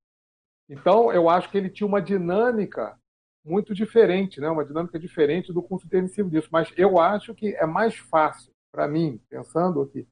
Então, 0.68 1.12
eu 1.12 1.29
acho 1.29 1.51
que 1.51 1.59
ele 1.59 1.68
tinha 1.68 1.87
uma 1.87 2.01
dinâmica 2.01 2.97
muito 3.45 3.75
diferente, 3.75 4.41
né? 4.41 4.49
Uma 4.49 4.64
dinâmica 4.64 4.99
diferente 4.99 5.53
do 5.53 5.62
curso 5.62 5.87
intermissivo 5.87 6.31
disso. 6.31 6.49
Mas 6.53 6.73
eu 6.77 6.99
acho 7.01 7.35
que 7.35 7.55
é 7.57 7.66
mais 7.66 7.97
fácil 7.97 8.53
para 8.71 8.87
mim, 8.87 9.21
pensando 9.29 9.83
aqui, 9.83 10.07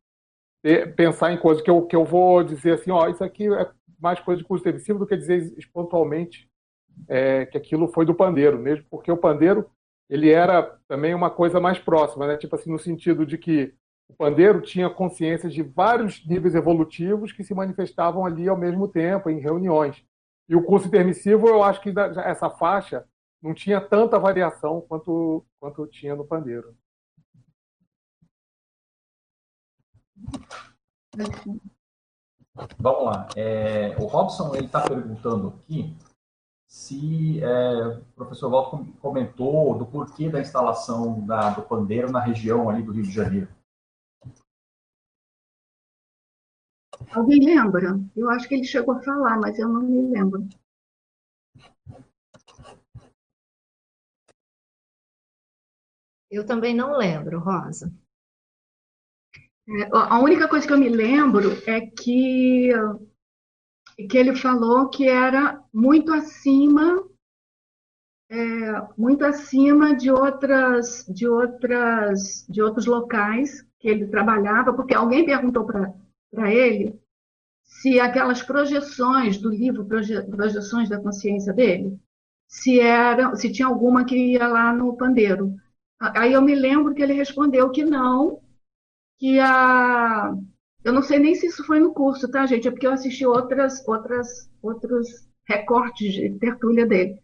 pensar 0.97 1.33
em 1.33 1.39
coisas 1.39 1.63
que 1.63 1.71
eu, 1.71 1.87
que 1.87 1.95
eu 1.95 2.05
vou 2.05 2.43
dizer 2.43 2.73
assim, 2.73 2.91
ó, 2.91 3.09
isso 3.09 3.23
aqui 3.23 3.47
é 3.47 3.71
mais 4.01 4.19
coisa 4.21 4.43
de 4.43 4.47
curso 4.47 4.63
intermissivo 4.63 4.99
do 4.99 5.07
que 5.07 5.17
dizer 5.17 5.55
pontualmente 5.73 6.49
é, 7.07 7.47
que 7.47 7.57
aquilo 7.57 7.89
foi 7.89 8.05
do 8.05 8.15
pandeiro, 8.15 8.59
mesmo 8.59 8.85
porque 8.91 9.13
o 9.13 9.17
pandeiro 9.17 9.71
ele 10.11 10.31
era 10.31 10.63
também 10.89 11.15
uma 11.15 11.31
coisa 11.31 11.61
mais 11.61 11.79
próxima, 11.79 12.27
né? 12.27 12.37
Tipo 12.37 12.57
assim, 12.57 12.73
no 12.73 12.79
sentido 12.79 13.27
de 13.27 13.37
que 13.37 13.75
o 14.09 14.15
pandeiro 14.15 14.61
tinha 14.63 14.89
consciência 14.89 15.49
de 15.49 15.63
vários 15.63 16.27
níveis 16.27 16.55
evolutivos 16.55 17.31
que 17.31 17.45
se 17.45 17.55
manifestavam 17.55 18.25
ali 18.25 18.49
ao 18.49 18.57
mesmo 18.57 18.89
tempo, 18.89 19.29
em 19.29 19.39
reuniões. 19.39 20.03
E 20.49 20.57
o 20.57 20.65
curso 20.65 20.89
intermissivo, 20.89 21.47
eu 21.47 21.63
acho 21.63 21.81
que 21.83 21.93
essa 22.25 22.49
faixa 22.49 23.07
não 23.43 23.53
tinha 23.53 23.81
tanta 23.81 24.19
variação 24.19 24.81
quanto, 24.81 25.45
quanto 25.61 25.87
tinha 25.87 26.17
no 26.17 26.25
pandeiro. 26.25 26.75
Vamos 32.79 33.05
lá. 33.05 33.29
É, 33.37 33.95
o 33.99 34.07
Robson 34.07 34.55
ele 34.55 34.67
está 34.67 34.81
perguntando 34.81 35.49
aqui 35.49 35.97
se 36.67 37.43
é, 37.43 37.87
o 37.87 38.03
professor 38.15 38.51
Walter 38.51 38.85
comentou 39.01 39.79
do 39.79 39.87
porquê 39.87 40.29
da 40.29 40.41
instalação 40.41 41.25
da, 41.25 41.51
do 41.51 41.63
pandeiro 41.63 42.11
na 42.11 42.21
região 42.21 42.69
ali 42.69 42.83
do 42.83 42.93
Rio 42.93 43.05
de 43.05 43.13
Janeiro. 43.13 43.49
Alguém 47.13 47.45
lembra? 47.45 47.99
Eu 48.17 48.29
acho 48.31 48.49
que 48.49 48.55
ele 48.55 48.65
chegou 48.65 48.95
a 48.95 49.03
falar, 49.03 49.39
mas 49.39 49.59
eu 49.59 49.69
não 49.69 49.83
me 49.83 50.11
lembro. 50.13 50.47
Eu 56.31 56.45
também 56.45 56.75
não 56.75 56.97
lembro, 56.97 57.39
Rosa. 57.39 57.93
É, 59.69 59.89
a 59.93 60.19
única 60.19 60.49
coisa 60.49 60.67
que 60.67 60.73
eu 60.73 60.79
me 60.79 60.89
lembro 60.89 61.51
é 61.67 61.81
que, 61.81 62.71
que 64.09 64.17
ele 64.17 64.35
falou 64.35 64.89
que 64.89 65.07
era 65.07 65.63
muito 65.73 66.13
acima 66.13 67.07
é, 68.31 68.37
muito 68.97 69.25
acima 69.25 69.97
de 69.97 70.11
outras 70.11 71.05
de 71.09 71.27
outras 71.27 72.47
de 72.49 72.63
outros 72.63 72.87
locais 72.87 73.63
que 73.79 73.89
ele 73.89 74.07
trabalhava 74.07 74.73
porque 74.75 74.95
alguém 74.95 75.25
perguntou 75.25 75.65
para 75.65 75.95
ele 76.33 77.01
se 77.65 78.01
aquelas 78.01 78.43
projeções 78.43 79.39
do 79.39 79.51
livro 79.51 79.85
Proje, 79.85 80.23
projeções 80.23 80.89
da 80.89 81.01
consciência 81.01 81.53
dele 81.53 81.99
se 82.47 82.81
era 82.81 83.35
se 83.37 83.53
tinha 83.53 83.69
alguma 83.69 84.05
que 84.05 84.17
ia 84.17 84.47
lá 84.47 84.73
no 84.73 84.97
pandeiro 84.97 85.55
aí 85.99 86.33
eu 86.33 86.43
me 86.43 86.55
lembro 86.55 86.95
que 86.95 87.03
ele 87.03 87.13
respondeu 87.13 87.71
que 87.71 87.85
não 87.85 88.41
que 89.19 89.39
a 89.41 90.35
eu 90.85 90.93
não 90.93 91.03
sei 91.03 91.19
nem 91.19 91.35
se 91.35 91.47
isso 91.47 91.65
foi 91.65 91.81
no 91.81 91.93
curso, 91.93 92.31
tá, 92.31 92.47
gente? 92.47 92.69
É 92.69 92.71
porque 92.71 92.87
eu 92.87 92.93
assisti 92.93 93.27
outras, 93.27 93.87
outras, 93.87 94.51
outros 94.63 95.29
recortes 95.47 96.15
de 96.15 96.39
tertúlia 96.39 96.87
dele. 96.87 97.21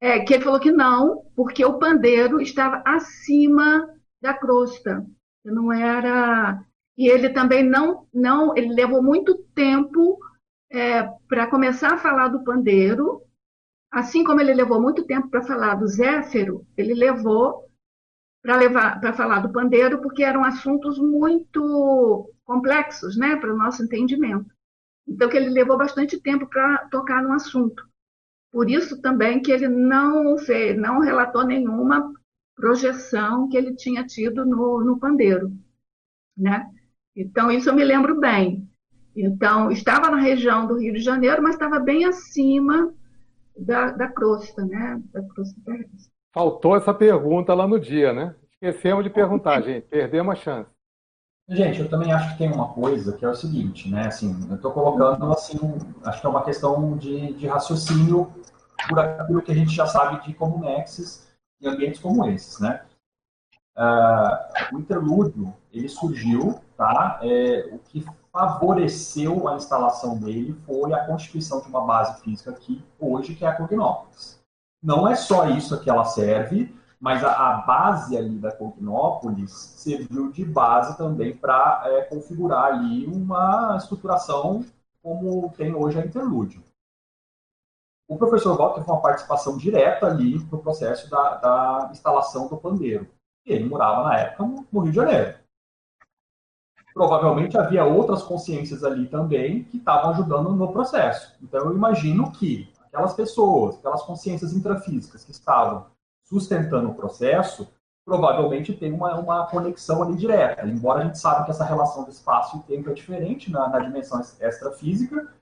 É, 0.00 0.20
que 0.20 0.34
ele 0.34 0.44
falou 0.44 0.58
que 0.58 0.72
não, 0.72 1.24
porque 1.36 1.64
o 1.64 1.78
pandeiro 1.78 2.40
estava 2.40 2.82
acima 2.86 3.88
da 4.20 4.32
crosta. 4.32 5.06
Não 5.44 5.72
era. 5.72 6.64
E 7.00 7.08
ele 7.08 7.30
também 7.30 7.66
não, 7.66 8.06
não 8.12 8.54
ele 8.54 8.74
levou 8.74 9.02
muito 9.02 9.34
tempo 9.54 10.18
é, 10.70 11.04
para 11.26 11.46
começar 11.46 11.94
a 11.94 11.96
falar 11.96 12.28
do 12.28 12.44
pandeiro, 12.44 13.22
assim 13.90 14.22
como 14.22 14.38
ele 14.38 14.52
levou 14.52 14.78
muito 14.78 15.06
tempo 15.06 15.30
para 15.30 15.40
falar 15.40 15.76
do 15.76 15.86
Zéfiro, 15.86 16.66
ele 16.76 16.92
levou 16.92 17.64
para 18.42 18.54
levar 18.54 19.00
para 19.00 19.14
falar 19.14 19.40
do 19.40 19.50
pandeiro, 19.50 20.02
porque 20.02 20.22
eram 20.22 20.44
assuntos 20.44 20.98
muito 20.98 22.30
complexos, 22.44 23.16
né, 23.16 23.34
para 23.36 23.50
o 23.50 23.56
nosso 23.56 23.82
entendimento. 23.82 24.50
Então 25.08 25.30
que 25.30 25.38
ele 25.38 25.48
levou 25.48 25.78
bastante 25.78 26.20
tempo 26.20 26.46
para 26.46 26.86
tocar 26.90 27.22
no 27.22 27.32
assunto. 27.32 27.82
Por 28.52 28.68
isso 28.68 29.00
também 29.00 29.40
que 29.40 29.50
ele 29.50 29.68
não 29.68 30.36
fez, 30.36 30.76
não 30.76 31.00
relatou 31.00 31.46
nenhuma 31.46 32.12
projeção 32.54 33.48
que 33.48 33.56
ele 33.56 33.74
tinha 33.74 34.04
tido 34.04 34.44
no, 34.44 34.84
no 34.84 34.98
pandeiro, 34.98 35.50
né? 36.36 36.70
Então 37.16 37.50
isso 37.50 37.68
eu 37.68 37.74
me 37.74 37.84
lembro 37.84 38.18
bem. 38.18 38.68
Então 39.16 39.70
estava 39.70 40.10
na 40.10 40.18
região 40.18 40.66
do 40.66 40.78
Rio 40.78 40.92
de 40.94 41.00
Janeiro, 41.00 41.42
mas 41.42 41.54
estava 41.54 41.78
bem 41.78 42.04
acima 42.04 42.92
da, 43.56 43.90
da 43.90 44.08
crosta, 44.08 44.64
né? 44.64 45.00
Da 45.12 45.22
crosta 45.22 45.60
terrestre. 45.64 46.10
Faltou 46.32 46.76
essa 46.76 46.94
pergunta 46.94 47.52
lá 47.54 47.66
no 47.66 47.78
dia, 47.78 48.12
né? 48.12 48.34
Esquecemos 48.52 49.04
de 49.04 49.10
perguntar, 49.10 49.60
gente. 49.62 49.86
Perdemos 49.88 50.32
a 50.32 50.36
chance. 50.36 50.70
Gente, 51.48 51.80
eu 51.80 51.88
também 51.88 52.12
acho 52.12 52.30
que 52.30 52.38
tem 52.38 52.52
uma 52.52 52.72
coisa 52.72 53.16
que 53.16 53.24
é 53.24 53.28
o 53.28 53.34
seguinte, 53.34 53.90
né? 53.90 54.06
Assim, 54.06 54.46
eu 54.48 54.54
estou 54.54 54.70
colocando 54.70 55.32
assim, 55.32 55.58
acho 56.04 56.20
que 56.20 56.26
é 56.26 56.30
uma 56.30 56.44
questão 56.44 56.96
de, 56.96 57.32
de 57.32 57.46
raciocínio 57.48 58.32
por 58.88 59.00
aquilo 59.00 59.42
que 59.42 59.50
a 59.50 59.54
gente 59.54 59.74
já 59.74 59.84
sabe 59.84 60.24
de 60.24 60.32
Comunexes 60.32 61.28
em 61.60 61.66
ambientes 61.66 62.00
como 62.00 62.24
esses, 62.26 62.60
né? 62.60 62.82
Uh, 63.76 64.76
o 64.76 64.78
interlúdio 64.78 65.52
ele 65.72 65.88
surgiu, 65.88 66.60
tá? 66.80 67.20
É, 67.22 67.68
o 67.74 67.78
que 67.78 68.02
favoreceu 68.32 69.46
a 69.46 69.56
instalação 69.56 70.16
dele 70.16 70.58
foi 70.64 70.94
a 70.94 71.04
constituição 71.04 71.60
de 71.60 71.68
uma 71.68 71.82
base 71.82 72.22
física 72.22 72.52
aqui 72.52 72.82
hoje 72.98 73.34
que 73.34 73.44
é 73.44 73.48
a 73.48 73.54
Cognópolis. 73.54 74.40
Não 74.82 75.06
é 75.06 75.14
só 75.14 75.46
isso 75.50 75.78
que 75.78 75.90
ela 75.90 76.06
serve, 76.06 76.74
mas 76.98 77.22
a, 77.22 77.32
a 77.32 77.56
base 77.58 78.16
ali 78.16 78.38
da 78.38 78.50
Cognópolis 78.50 79.52
serviu 79.52 80.32
de 80.32 80.42
base 80.42 80.96
também 80.96 81.36
para 81.36 81.82
é, 81.84 82.02
configurar 82.04 82.72
ali 82.72 83.06
uma 83.06 83.76
estruturação 83.76 84.64
como 85.02 85.52
tem 85.54 85.74
hoje 85.74 86.00
a 86.00 86.06
Interlúdio. 86.06 86.64
O 88.08 88.16
professor 88.16 88.56
Walter 88.56 88.80
teve 88.80 88.90
uma 88.90 89.02
participação 89.02 89.58
direta 89.58 90.06
ali 90.06 90.38
no 90.50 90.58
processo 90.58 91.10
da, 91.10 91.34
da 91.36 91.88
instalação 91.90 92.48
do 92.48 92.56
pandeiro. 92.56 93.06
Ele 93.44 93.68
morava 93.68 94.04
na 94.04 94.18
época 94.18 94.64
no 94.72 94.80
Rio 94.80 94.92
de 94.92 94.96
Janeiro. 94.96 95.39
Provavelmente 96.92 97.56
havia 97.56 97.84
outras 97.84 98.22
consciências 98.22 98.82
ali 98.84 99.06
também 99.06 99.64
que 99.64 99.76
estavam 99.76 100.10
ajudando 100.10 100.50
no 100.50 100.72
processo. 100.72 101.34
Então 101.42 101.66
eu 101.66 101.72
imagino 101.74 102.30
que 102.32 102.68
aquelas 102.86 103.14
pessoas, 103.14 103.76
aquelas 103.78 104.02
consciências 104.02 104.52
intrafísicas 104.52 105.24
que 105.24 105.30
estavam 105.30 105.86
sustentando 106.24 106.90
o 106.90 106.94
processo, 106.94 107.68
provavelmente 108.04 108.72
tem 108.72 108.92
uma, 108.92 109.14
uma 109.16 109.46
conexão 109.46 110.02
ali 110.02 110.16
direta. 110.16 110.66
Embora 110.66 111.00
a 111.00 111.04
gente 111.04 111.18
saiba 111.18 111.44
que 111.44 111.50
essa 111.50 111.64
relação 111.64 112.04
de 112.04 112.10
espaço 112.10 112.56
e 112.56 112.60
tempo 112.60 112.90
é 112.90 112.92
diferente 112.92 113.50
na, 113.50 113.68
na 113.68 113.78
dimensão 113.78 114.20
extrafísica, 114.20 115.32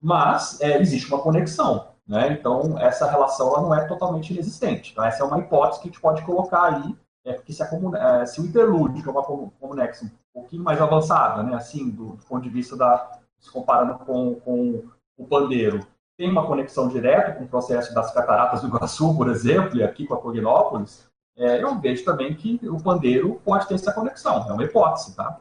mas 0.00 0.60
é, 0.60 0.80
existe 0.80 1.12
uma 1.12 1.22
conexão. 1.22 1.88
Né? 2.06 2.32
Então, 2.32 2.78
essa 2.78 3.10
relação 3.10 3.48
ela 3.48 3.62
não 3.62 3.74
é 3.74 3.86
totalmente 3.86 4.32
inexistente. 4.32 4.92
Então, 4.92 5.04
essa 5.04 5.22
é 5.22 5.26
uma 5.26 5.38
hipótese 5.38 5.80
que 5.80 5.88
a 5.88 5.90
gente 5.90 6.00
pode 6.00 6.22
colocar 6.22 6.74
aí, 6.74 6.96
é, 7.24 7.32
porque 7.32 7.52
se, 7.52 7.62
a 7.62 7.66
é, 7.66 8.26
se 8.26 8.40
o 8.40 8.44
interlúdio, 8.44 9.02
que 9.02 9.08
é 9.08 9.12
uma 9.12 9.22
comunex 9.22 10.02
um 10.02 10.10
pouquinho 10.32 10.62
mais 10.62 10.80
avançada, 10.80 11.42
né? 11.42 11.54
assim, 11.54 11.88
do, 11.90 12.10
do 12.10 12.24
ponto 12.24 12.42
de 12.42 12.50
vista 12.50 12.76
da. 12.76 13.18
se 13.38 13.50
comparando 13.50 13.98
com, 14.04 14.34
com 14.36 14.84
o 15.16 15.26
pandeiro, 15.26 15.86
tem 16.16 16.30
uma 16.30 16.46
conexão 16.46 16.88
direta 16.88 17.32
com 17.32 17.44
o 17.44 17.48
processo 17.48 17.94
das 17.94 18.12
cataratas 18.12 18.60
do 18.60 18.68
Iguaçu, 18.68 19.16
por 19.16 19.28
exemplo, 19.28 19.76
e 19.76 19.82
aqui 19.82 20.06
com 20.06 20.14
a 20.14 20.20
Cognópolis, 20.20 21.08
é, 21.36 21.62
eu 21.62 21.78
vejo 21.80 22.04
também 22.04 22.34
que 22.34 22.60
o 22.68 22.80
pandeiro 22.80 23.40
pode 23.44 23.66
ter 23.66 23.74
essa 23.74 23.92
conexão. 23.92 24.48
É 24.48 24.52
uma 24.52 24.64
hipótese, 24.64 25.16
tá? 25.16 25.40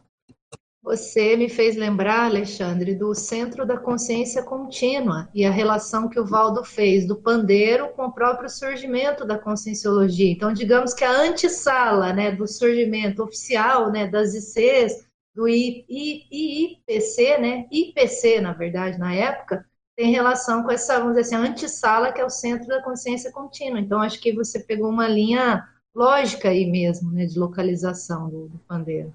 Você 0.84 1.38
me 1.38 1.47
fez 1.47 1.77
lembrar, 1.77 2.25
Alexandre, 2.25 2.93
do 2.93 3.15
Centro 3.15 3.65
da 3.65 3.77
Consciência 3.77 4.43
Contínua 4.43 5.29
e 5.34 5.45
a 5.45 5.49
relação 5.49 6.09
que 6.09 6.19
o 6.19 6.25
Valdo 6.25 6.61
fez 6.61 7.07
do 7.07 7.15
pandeiro 7.15 7.88
com 7.93 8.03
o 8.03 8.11
próprio 8.11 8.49
surgimento 8.49 9.26
da 9.26 9.39
conscienciologia. 9.39 10.30
Então, 10.30 10.51
digamos 10.51 10.93
que 10.93 11.05
a 11.05 11.22
antessala 11.22 12.11
né, 12.11 12.34
do 12.34 12.45
surgimento 12.45 13.23
oficial 13.23 13.93
né, 13.93 14.07
das 14.07 14.34
ICs, 14.34 15.07
do 15.34 15.47
I, 15.47 15.85
I, 15.89 16.76
IPC, 16.76 17.38
né, 17.38 17.65
IPC, 17.72 18.41
na 18.41 18.51
verdade, 18.51 18.99
na 18.99 19.15
época, 19.15 19.65
tem 19.95 20.11
relação 20.11 20.64
com 20.64 20.72
essa, 20.72 20.99
vamos 20.99 21.15
dizer 21.15 21.34
assim, 21.34 21.47
antessala, 21.47 22.11
que 22.11 22.19
é 22.19 22.26
o 22.26 22.30
centro 22.30 22.68
da 22.68 22.84
consciência 22.84 23.31
contínua. 23.31 23.80
Então, 23.80 24.01
acho 24.01 24.19
que 24.19 24.34
você 24.34 24.60
pegou 24.60 24.89
uma 24.89 25.07
linha 25.07 25.65
lógica 25.95 26.49
aí 26.49 26.69
mesmo, 26.69 27.10
né, 27.10 27.26
de 27.26 27.39
localização 27.39 28.30
do, 28.30 28.49
do 28.49 28.57
pandeiro. 28.68 29.14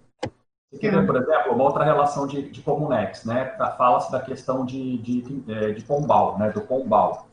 Você 0.70 0.78
quer 0.78 0.90
ver, 0.92 1.06
por 1.06 1.16
exemplo, 1.16 1.52
uma 1.52 1.64
outra 1.64 1.82
relação 1.82 2.26
de, 2.26 2.50
de 2.50 2.60
Comunex, 2.60 3.24
né? 3.24 3.46
Fala-se 3.76 4.12
da 4.12 4.20
questão 4.20 4.66
de, 4.66 4.98
de, 4.98 5.22
de, 5.22 5.74
de 5.74 5.82
Pombal, 5.82 6.38
né? 6.38 6.50
Do 6.50 6.60
Pombal. 6.60 7.26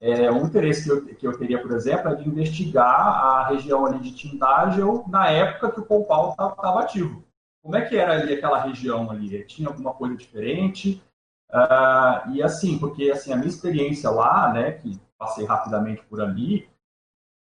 É, 0.00 0.30
um 0.30 0.44
interesse 0.44 0.84
que 0.84 0.90
eu, 0.90 1.04
que 1.16 1.26
eu 1.26 1.38
teria, 1.38 1.62
por 1.62 1.72
exemplo, 1.72 2.10
é 2.10 2.14
de 2.14 2.28
investigar 2.28 2.84
a 2.84 3.48
região 3.48 3.86
ali 3.86 3.98
de 4.00 4.14
Tindagel 4.14 5.04
na 5.08 5.30
época 5.30 5.70
que 5.70 5.80
o 5.80 5.86
Pombal 5.86 6.30
estava 6.30 6.80
ativo. 6.80 7.24
Como 7.62 7.74
é 7.74 7.80
que 7.80 7.96
era 7.96 8.12
ali 8.12 8.34
aquela 8.34 8.60
região 8.60 9.10
ali? 9.10 9.42
Tinha 9.44 9.68
alguma 9.68 9.94
coisa 9.94 10.14
diferente? 10.14 11.02
Uh, 11.50 12.32
e 12.32 12.42
assim, 12.42 12.78
porque 12.78 13.10
assim, 13.10 13.32
a 13.32 13.36
minha 13.36 13.48
experiência 13.48 14.10
lá, 14.10 14.52
né, 14.52 14.72
que 14.72 15.00
passei 15.16 15.46
rapidamente 15.46 16.02
por 16.04 16.20
ali, 16.20 16.68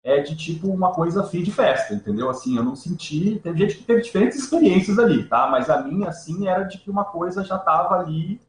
é 0.03 0.21
de 0.21 0.37
tipo 0.37 0.69
uma 0.69 0.93
coisa 0.93 1.27
fim 1.27 1.43
de 1.43 1.51
festa, 1.51 1.95
entendeu? 1.95 2.31
Assim, 2.31 2.57
eu 2.57 2.65
não 2.65 2.75
senti. 2.75 3.39
Tem 3.41 3.57
gente 3.57 3.77
que 3.77 3.85
teve 3.85 4.03
diferentes 4.03 4.39
experiências 4.39 4.99
ali, 4.99 5.25
tá? 5.25 5.49
Mas 5.49 5.69
a 5.69 5.83
minha, 5.83 6.09
assim, 6.09 6.49
era 6.49 6.65
de 6.65 6.79
que 6.79 6.91
uma 6.91 7.05
coisa 7.05 7.45
já 7.45 7.57
estava 7.57 7.97
ali, 7.97 8.41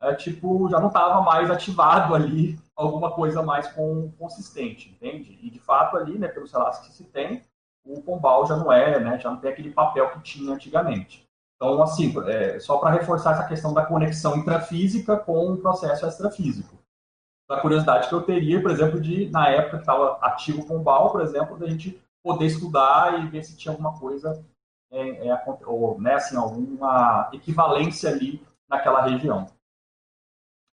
é, 0.00 0.14
tipo, 0.14 0.68
já 0.68 0.78
não 0.78 0.88
estava 0.88 1.22
mais 1.22 1.50
ativado 1.50 2.14
ali 2.14 2.58
alguma 2.76 3.10
coisa 3.12 3.42
mais 3.42 3.68
com, 3.72 4.10
consistente, 4.18 4.90
entende? 4.90 5.38
E 5.42 5.50
de 5.50 5.58
fato 5.58 5.96
ali, 5.96 6.18
né, 6.18 6.28
pelos 6.28 6.52
relatos 6.52 6.80
que 6.80 6.92
se 6.92 7.04
tem, 7.04 7.42
o 7.84 8.00
Pombal 8.02 8.46
já 8.46 8.56
não 8.56 8.72
é, 8.72 8.98
né, 8.98 9.18
já 9.18 9.30
não 9.30 9.38
tem 9.38 9.50
aquele 9.50 9.70
papel 9.70 10.10
que 10.10 10.22
tinha 10.22 10.52
antigamente. 10.52 11.24
Então, 11.56 11.80
assim, 11.82 12.12
é, 12.26 12.58
só 12.58 12.78
para 12.78 12.90
reforçar 12.90 13.32
essa 13.32 13.46
questão 13.46 13.72
da 13.72 13.86
conexão 13.86 14.36
intrafísica 14.36 15.16
com 15.16 15.52
o 15.52 15.56
processo 15.56 16.06
extrafísico. 16.06 16.83
A 17.48 17.60
curiosidade 17.60 18.08
que 18.08 18.14
eu 18.14 18.22
teria, 18.22 18.60
por 18.60 18.70
exemplo, 18.70 19.00
de, 19.00 19.28
na 19.30 19.48
época 19.48 19.76
que 19.76 19.82
estava 19.82 20.18
ativo 20.22 20.66
com 20.66 20.76
o 20.76 20.82
BAL, 20.82 21.12
por 21.12 21.20
exemplo, 21.20 21.58
da 21.58 21.66
gente 21.66 22.02
poder 22.22 22.46
estudar 22.46 23.22
e 23.22 23.28
ver 23.28 23.44
se 23.44 23.56
tinha 23.56 23.72
alguma 23.72 23.98
coisa 23.98 24.42
é, 24.90 25.28
é, 25.28 25.44
ou, 25.66 26.00
né, 26.00 26.14
assim, 26.14 26.36
alguma 26.36 27.28
equivalência 27.32 28.10
ali 28.10 28.42
naquela 28.68 29.02
região 29.02 29.46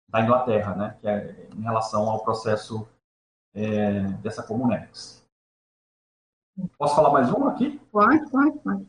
da 0.07 0.21
Inglaterra, 0.21 0.75
né, 0.75 0.97
que 1.01 1.07
é 1.07 1.47
em 1.53 1.61
relação 1.61 2.09
ao 2.09 2.23
processo 2.23 2.87
é, 3.53 4.01
dessa 4.21 4.43
Comunex. 4.43 5.25
Posso 6.77 6.95
falar 6.95 7.11
mais 7.11 7.31
uma 7.31 7.51
aqui? 7.51 7.79
Pode, 7.91 8.29
pode, 8.29 8.59
pode. 8.59 8.87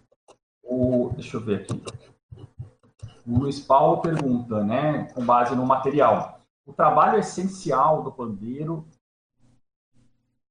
O, 0.62 1.10
deixa 1.14 1.36
eu 1.36 1.40
ver 1.40 1.62
aqui. 1.62 1.82
O 3.26 3.38
Luiz 3.38 3.59
Paulo 3.60 4.02
pergunta, 4.02 4.62
né, 4.62 5.04
com 5.12 5.24
base 5.24 5.56
no 5.56 5.66
material, 5.66 6.41
o 6.64 6.72
trabalho 6.72 7.18
essencial 7.18 8.02
do 8.02 8.12
pandeiro, 8.12 8.86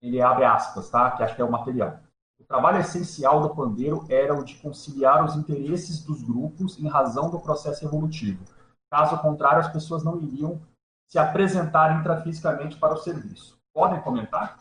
ele 0.01 0.21
abre 0.21 0.45
aspas, 0.45 0.89
tá? 0.89 1.11
Que 1.11 1.23
acho 1.23 1.35
que 1.35 1.41
é 1.41 1.45
o 1.45 1.51
material. 1.51 1.99
O 2.39 2.43
trabalho 2.43 2.79
essencial 2.79 3.41
do 3.41 3.55
pandeiro 3.55 4.05
era 4.09 4.37
o 4.37 4.43
de 4.43 4.55
conciliar 4.55 5.23
os 5.23 5.35
interesses 5.35 6.03
dos 6.03 6.23
grupos 6.23 6.77
em 6.79 6.87
razão 6.87 7.29
do 7.29 7.39
processo 7.39 7.85
evolutivo. 7.85 8.43
Caso 8.89 9.17
contrário, 9.19 9.59
as 9.59 9.71
pessoas 9.71 10.03
não 10.03 10.19
iriam 10.19 10.59
se 11.07 11.17
apresentar 11.17 11.99
intrafisicamente 11.99 12.77
para 12.77 12.93
o 12.93 12.97
serviço. 12.97 13.57
Podem 13.73 14.01
comentar? 14.01 14.57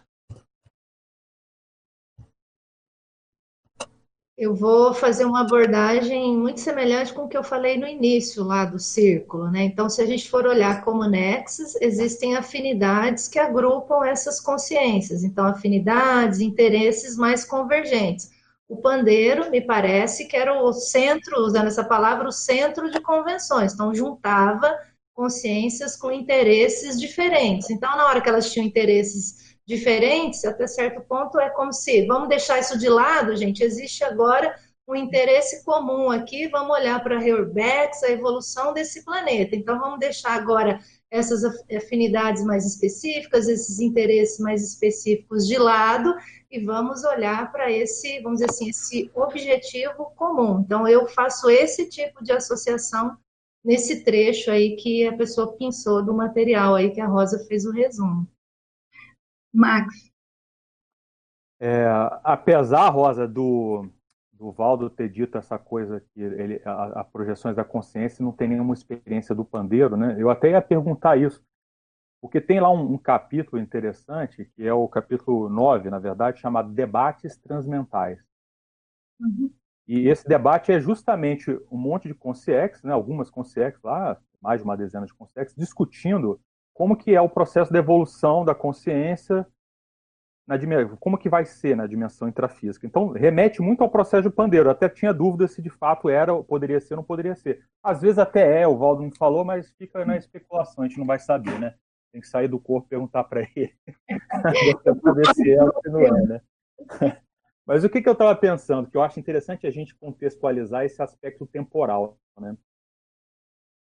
Eu 4.41 4.55
vou 4.55 4.95
fazer 4.95 5.27
uma 5.27 5.43
abordagem 5.43 6.35
muito 6.35 6.61
semelhante 6.61 7.13
com 7.13 7.25
o 7.25 7.29
que 7.29 7.37
eu 7.37 7.45
falei 7.45 7.77
no 7.77 7.87
início 7.87 8.43
lá 8.43 8.65
do 8.65 8.79
círculo, 8.79 9.51
né? 9.51 9.65
Então, 9.65 9.91
se 9.91 10.01
a 10.01 10.07
gente 10.07 10.31
for 10.31 10.47
olhar 10.47 10.83
como 10.83 11.05
nexos, 11.05 11.75
existem 11.79 12.35
afinidades 12.35 13.29
que 13.29 13.39
agrupam 13.39 14.03
essas 14.03 14.41
consciências. 14.41 15.25
Então, 15.25 15.45
afinidades, 15.45 16.41
interesses 16.41 17.19
mais 17.19 17.45
convergentes. 17.45 18.31
O 18.67 18.79
pandeiro, 18.79 19.51
me 19.51 19.61
parece 19.61 20.25
que 20.25 20.39
era 20.39 20.63
o 20.63 20.73
centro, 20.73 21.41
usando 21.41 21.67
essa 21.67 21.85
palavra, 21.85 22.27
o 22.27 22.33
centro 22.33 22.91
de 22.91 22.99
convenções. 23.03 23.75
Então, 23.75 23.95
juntava 23.95 24.75
consciências 25.13 25.97
com 25.99 26.11
interesses 26.11 26.99
diferentes. 26.99 27.69
Então, 27.69 27.95
na 27.95 28.07
hora 28.07 28.23
que 28.23 28.29
elas 28.31 28.51
tinham 28.51 28.67
interesses 28.67 29.50
diferentes, 29.71 30.45
até 30.45 30.67
certo 30.67 31.01
ponto 31.03 31.39
é 31.39 31.49
como 31.49 31.73
se, 31.73 32.05
vamos 32.07 32.29
deixar 32.29 32.59
isso 32.59 32.77
de 32.77 32.89
lado, 32.89 33.37
gente, 33.37 33.63
existe 33.63 34.03
agora 34.03 34.53
um 34.87 34.97
interesse 34.97 35.65
comum 35.65 36.11
aqui, 36.11 36.49
vamos 36.49 36.77
olhar 36.77 37.01
para 37.01 37.17
a 37.17 37.21
Reurbex, 37.21 38.03
a 38.03 38.11
evolução 38.11 38.75
desse 38.75 39.05
planeta. 39.05 39.55
Então, 39.55 39.79
vamos 39.79 40.01
deixar 40.01 40.33
agora 40.33 40.81
essas 41.09 41.45
afinidades 41.73 42.45
mais 42.45 42.67
específicas, 42.67 43.47
esses 43.47 43.79
interesses 43.79 44.41
mais 44.41 44.61
específicos 44.65 45.47
de 45.47 45.57
lado 45.57 46.13
e 46.51 46.59
vamos 46.65 47.05
olhar 47.05 47.53
para 47.53 47.71
esse, 47.71 48.19
vamos 48.21 48.41
dizer 48.41 48.51
assim, 48.51 48.71
esse 48.71 49.09
objetivo 49.15 50.13
comum. 50.17 50.63
Então, 50.67 50.89
eu 50.89 51.07
faço 51.07 51.49
esse 51.49 51.89
tipo 51.89 52.25
de 52.25 52.33
associação 52.33 53.17
nesse 53.65 54.03
trecho 54.03 54.51
aí 54.51 54.75
que 54.75 55.07
a 55.07 55.17
pessoa 55.17 55.57
pensou 55.57 56.05
do 56.05 56.13
material 56.13 56.75
aí 56.75 56.91
que 56.91 57.01
a 57.01 57.07
Rosa 57.07 57.45
fez 57.47 57.65
o 57.65 57.71
resumo. 57.71 58.27
Max. 59.53 60.11
É, 61.59 61.85
apesar, 62.25 62.89
Rosa, 62.89 63.29
do, 63.29 63.89
do 64.33 64.51
Valdo 64.51 64.89
ter 64.89 65.11
dito 65.11 65.37
essa 65.37 65.59
coisa 65.59 66.01
que 66.01 66.21
ele, 66.21 66.63
a, 66.65 67.01
a, 67.01 67.05
projeções 67.05 67.55
da 67.55 67.65
consciência 67.65 68.25
não 68.25 68.33
tem 68.33 68.49
nenhuma 68.49 68.73
experiência 68.73 69.35
do 69.35 69.45
pandeiro, 69.45 69.97
né? 69.97 70.17
Eu 70.19 70.31
até 70.31 70.51
ia 70.51 70.63
perguntar 70.63 71.19
isso, 71.19 71.45
porque 72.21 72.41
tem 72.41 72.61
lá 72.61 72.71
um, 72.71 72.95
um 72.95 72.99
capítulo 72.99 73.61
interessante, 73.61 74.51
que 74.57 74.67
é 74.67 74.73
o 74.73 74.89
capítulo 74.89 75.51
9, 75.51 75.91
na 75.91 75.99
verdade, 75.99 76.41
chamado 76.41 76.73
Debates 76.73 77.37
Transmentais. 77.37 78.19
Uhum. 79.21 79.53
E 79.87 80.09
esse 80.09 80.27
debate 80.27 80.73
é 80.73 80.81
justamente 80.81 81.51
um 81.71 81.77
monte 81.77 82.09
de 82.09 82.15
consciex, 82.15 82.83
né, 82.83 82.93
algumas 82.93 83.29
consciex 83.29 83.79
lá, 83.83 84.19
mais 84.41 84.61
de 84.61 84.65
uma 84.65 84.77
dezena 84.77 85.05
de 85.05 85.13
consciex, 85.13 85.55
discutindo 85.55 86.41
como 86.81 86.97
que 86.97 87.15
é 87.15 87.21
o 87.21 87.29
processo 87.29 87.71
de 87.71 87.79
evolução 87.79 88.43
da 88.43 88.55
consciência, 88.55 89.47
na, 90.49 90.57
como 90.99 91.19
que 91.19 91.29
vai 91.29 91.45
ser 91.45 91.77
na 91.77 91.87
dimensão 91.87 92.27
intrafísica. 92.27 92.87
Então, 92.87 93.09
remete 93.09 93.61
muito 93.61 93.83
ao 93.83 93.91
processo 93.91 94.31
de 94.31 94.35
pandeiro. 94.35 94.67
Eu 94.67 94.71
até 94.73 94.89
tinha 94.89 95.13
dúvida 95.13 95.47
se 95.47 95.61
de 95.61 95.69
fato 95.69 96.09
era, 96.09 96.43
poderia 96.43 96.81
ser 96.81 96.95
ou 96.95 96.97
não 96.97 97.05
poderia 97.05 97.35
ser. 97.35 97.63
Às 97.83 98.01
vezes 98.01 98.19
até 98.19 98.63
é, 98.63 98.67
o 98.67 98.79
Valdo 98.79 99.03
não 99.03 99.11
falou, 99.11 99.45
mas 99.45 99.71
fica 99.73 100.07
na 100.07 100.17
especulação, 100.17 100.83
a 100.83 100.89
gente 100.89 100.99
não 100.99 101.05
vai 101.05 101.19
saber, 101.19 101.61
né? 101.61 101.75
Tem 102.13 102.23
que 102.23 102.27
sair 102.27 102.49
do 102.49 102.59
corpo 102.59 102.87
e 102.87 102.89
perguntar 102.89 103.25
para 103.25 103.43
ele. 103.43 103.75
para 105.03 105.13
ver 105.13 105.35
se 105.35 105.53
é 105.53 105.63
ou 105.63 105.83
não 105.85 106.01
é, 106.01 106.23
né? 106.23 106.41
Mas 107.67 107.85
o 107.85 107.91
que, 107.91 108.01
que 108.01 108.09
eu 108.09 108.15
estava 108.15 108.35
pensando? 108.35 108.89
Que 108.89 108.97
eu 108.97 109.03
acho 109.03 109.21
interessante 109.21 109.67
a 109.67 109.71
gente 109.71 109.95
contextualizar 109.97 110.87
esse 110.87 111.03
aspecto 111.03 111.47
temporal, 111.47 112.17
né? 112.41 112.57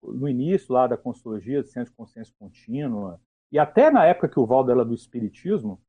No 0.02 0.28
início 0.28 0.72
lá 0.72 0.86
da 0.86 0.96
Consciologia, 0.96 1.62
do 1.62 1.68
Centro 1.68 1.90
de 1.90 1.96
Consciência 1.96 2.34
Contínua, 2.38 3.20
e 3.52 3.58
até 3.58 3.90
na 3.90 4.04
época 4.04 4.28
que 4.28 4.38
o 4.38 4.46
Valdo 4.46 4.70
era 4.70 4.84
do 4.84 4.94
Espiritismo, 4.94 5.80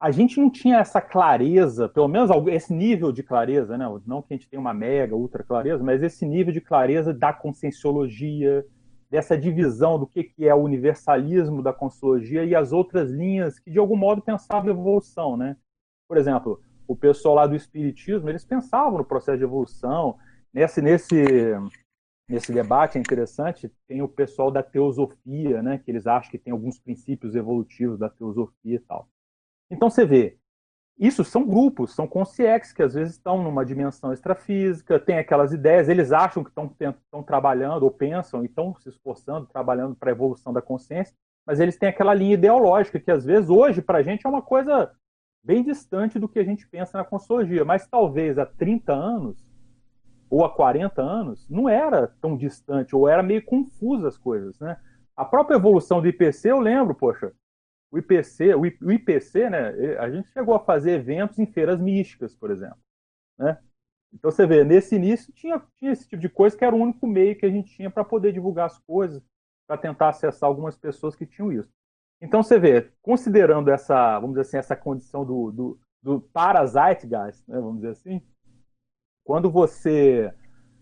a 0.00 0.10
gente 0.10 0.40
não 0.40 0.50
tinha 0.50 0.78
essa 0.78 1.00
clareza, 1.00 1.88
pelo 1.88 2.08
menos 2.08 2.30
esse 2.48 2.74
nível 2.74 3.12
de 3.12 3.22
clareza, 3.22 3.78
né? 3.78 3.86
não 4.04 4.20
que 4.20 4.34
a 4.34 4.36
gente 4.36 4.48
tenha 4.48 4.60
uma 4.60 4.74
mega, 4.74 5.14
ultra 5.14 5.44
clareza, 5.44 5.82
mas 5.82 6.02
esse 6.02 6.26
nível 6.26 6.52
de 6.52 6.60
clareza 6.60 7.14
da 7.14 7.32
conscienciologia, 7.32 8.66
dessa 9.08 9.38
divisão 9.38 9.98
do 9.98 10.06
que, 10.06 10.24
que 10.24 10.48
é 10.48 10.54
o 10.54 10.62
universalismo 10.62 11.62
da 11.62 11.72
consciologia 11.72 12.44
e 12.44 12.54
as 12.54 12.72
outras 12.72 13.10
linhas 13.10 13.60
que, 13.60 13.70
de 13.70 13.78
algum 13.78 13.94
modo, 13.94 14.22
pensavam 14.22 14.70
evolução. 14.70 15.36
Né? 15.36 15.56
Por 16.08 16.16
exemplo, 16.16 16.60
o 16.88 16.96
pessoal 16.96 17.36
lá 17.36 17.46
do 17.46 17.54
Espiritismo, 17.54 18.28
eles 18.28 18.44
pensavam 18.44 18.98
no 18.98 19.04
processo 19.04 19.38
de 19.38 19.44
evolução, 19.44 20.16
nesse, 20.52 20.82
nesse 20.82 21.54
nesse 22.28 22.52
debate 22.52 22.98
é 22.98 23.00
interessante, 23.00 23.70
tem 23.86 24.02
o 24.02 24.08
pessoal 24.08 24.50
da 24.50 24.62
teosofia, 24.62 25.62
né, 25.62 25.78
que 25.78 25.90
eles 25.90 26.06
acham 26.06 26.30
que 26.30 26.38
tem 26.38 26.52
alguns 26.52 26.78
princípios 26.78 27.34
evolutivos 27.34 27.98
da 27.98 28.08
teosofia 28.08 28.76
e 28.76 28.78
tal. 28.78 29.08
Então 29.70 29.90
você 29.90 30.04
vê, 30.04 30.38
isso 30.98 31.24
são 31.24 31.46
grupos, 31.46 31.94
são 31.94 32.06
consciex 32.06 32.72
que 32.72 32.82
às 32.82 32.94
vezes 32.94 33.14
estão 33.14 33.42
numa 33.42 33.64
dimensão 33.64 34.12
extrafísica, 34.12 35.00
têm 35.00 35.18
aquelas 35.18 35.52
ideias, 35.52 35.88
eles 35.88 36.12
acham 36.12 36.44
que 36.44 36.50
estão, 36.50 36.74
estão 36.78 37.22
trabalhando 37.22 37.82
ou 37.82 37.90
pensam 37.90 38.42
e 38.42 38.46
estão 38.46 38.74
se 38.76 38.88
esforçando, 38.88 39.46
trabalhando 39.46 39.96
para 39.96 40.10
a 40.10 40.12
evolução 40.12 40.52
da 40.52 40.62
consciência, 40.62 41.14
mas 41.46 41.58
eles 41.58 41.76
têm 41.76 41.88
aquela 41.88 42.14
linha 42.14 42.34
ideológica 42.34 43.00
que 43.00 43.10
às 43.10 43.24
vezes 43.24 43.50
hoje 43.50 43.82
para 43.82 43.98
a 43.98 44.02
gente 44.02 44.26
é 44.26 44.28
uma 44.28 44.42
coisa 44.42 44.92
bem 45.42 45.62
distante 45.62 46.18
do 46.18 46.28
que 46.28 46.38
a 46.38 46.44
gente 46.44 46.68
pensa 46.68 46.98
na 46.98 47.04
consciologia, 47.04 47.64
mas 47.64 47.86
talvez 47.86 48.38
há 48.38 48.46
30 48.46 48.92
anos 48.92 49.51
ou 50.32 50.46
há 50.46 50.50
40 50.50 51.02
anos, 51.02 51.46
não 51.46 51.68
era 51.68 52.06
tão 52.06 52.38
distante, 52.38 52.96
ou 52.96 53.06
era 53.06 53.22
meio 53.22 53.44
confusa 53.44 54.08
as 54.08 54.16
coisas, 54.16 54.58
né? 54.58 54.80
A 55.14 55.26
própria 55.26 55.56
evolução 55.56 56.00
do 56.00 56.08
IPC, 56.08 56.50
eu 56.50 56.58
lembro, 56.58 56.94
poxa, 56.94 57.34
o 57.90 57.98
IPC, 57.98 58.54
o 58.54 58.90
IPC, 58.90 59.50
né, 59.50 59.98
a 59.98 60.10
gente 60.10 60.32
chegou 60.32 60.54
a 60.54 60.64
fazer 60.64 60.92
eventos 60.92 61.38
em 61.38 61.44
feiras 61.44 61.78
místicas, 61.78 62.34
por 62.34 62.50
exemplo, 62.50 62.78
né? 63.38 63.58
Então 64.10 64.30
você 64.30 64.46
vê, 64.46 64.64
nesse 64.64 64.96
início 64.96 65.34
tinha, 65.34 65.62
tinha 65.76 65.92
esse 65.92 66.08
tipo 66.08 66.22
de 66.22 66.30
coisa 66.30 66.56
que 66.56 66.64
era 66.64 66.74
o 66.74 66.80
único 66.80 67.06
meio 67.06 67.36
que 67.36 67.44
a 67.44 67.50
gente 67.50 67.76
tinha 67.76 67.90
para 67.90 68.02
poder 68.02 68.32
divulgar 68.32 68.64
as 68.64 68.78
coisas, 68.78 69.22
para 69.66 69.76
tentar 69.76 70.08
acessar 70.08 70.48
algumas 70.48 70.78
pessoas 70.78 71.14
que 71.14 71.26
tinham 71.26 71.52
isso. 71.52 71.70
Então 72.22 72.42
você 72.42 72.58
vê, 72.58 72.90
considerando 73.02 73.70
essa, 73.70 74.18
vamos 74.18 74.30
dizer 74.36 74.48
assim, 74.48 74.56
essa 74.56 74.76
condição 74.76 75.26
do, 75.26 75.50
do, 75.50 75.80
do 76.02 76.20
parasite 76.22 77.06
né, 77.06 77.30
vamos 77.48 77.82
dizer 77.82 77.90
assim, 77.90 78.22
quando 79.24 79.50
você 79.50 80.32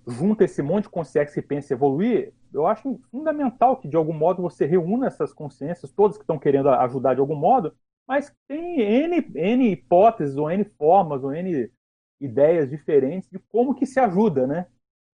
junta 0.06 0.44
esse 0.44 0.62
monte 0.62 0.84
de 0.84 0.90
consciência 0.90 1.40
que 1.40 1.46
pensa 1.46 1.74
evoluir, 1.74 2.32
eu 2.52 2.66
acho 2.66 3.00
fundamental 3.10 3.76
que, 3.76 3.88
de 3.88 3.96
algum 3.96 4.12
modo, 4.12 4.42
você 4.42 4.66
reúna 4.66 5.06
essas 5.06 5.32
consciências, 5.32 5.92
todas 5.92 6.16
que 6.16 6.24
estão 6.24 6.38
querendo 6.38 6.68
ajudar 6.68 7.14
de 7.14 7.20
algum 7.20 7.36
modo, 7.36 7.74
mas 8.06 8.34
tem 8.48 8.80
N, 8.80 9.24
N 9.34 9.70
hipóteses, 9.70 10.36
ou 10.36 10.50
N 10.50 10.64
formas, 10.64 11.22
ou 11.22 11.32
N 11.32 11.70
ideias 12.20 12.68
diferentes 12.68 13.30
de 13.30 13.38
como 13.38 13.74
que 13.74 13.86
se 13.86 14.00
ajuda, 14.00 14.46
né? 14.46 14.66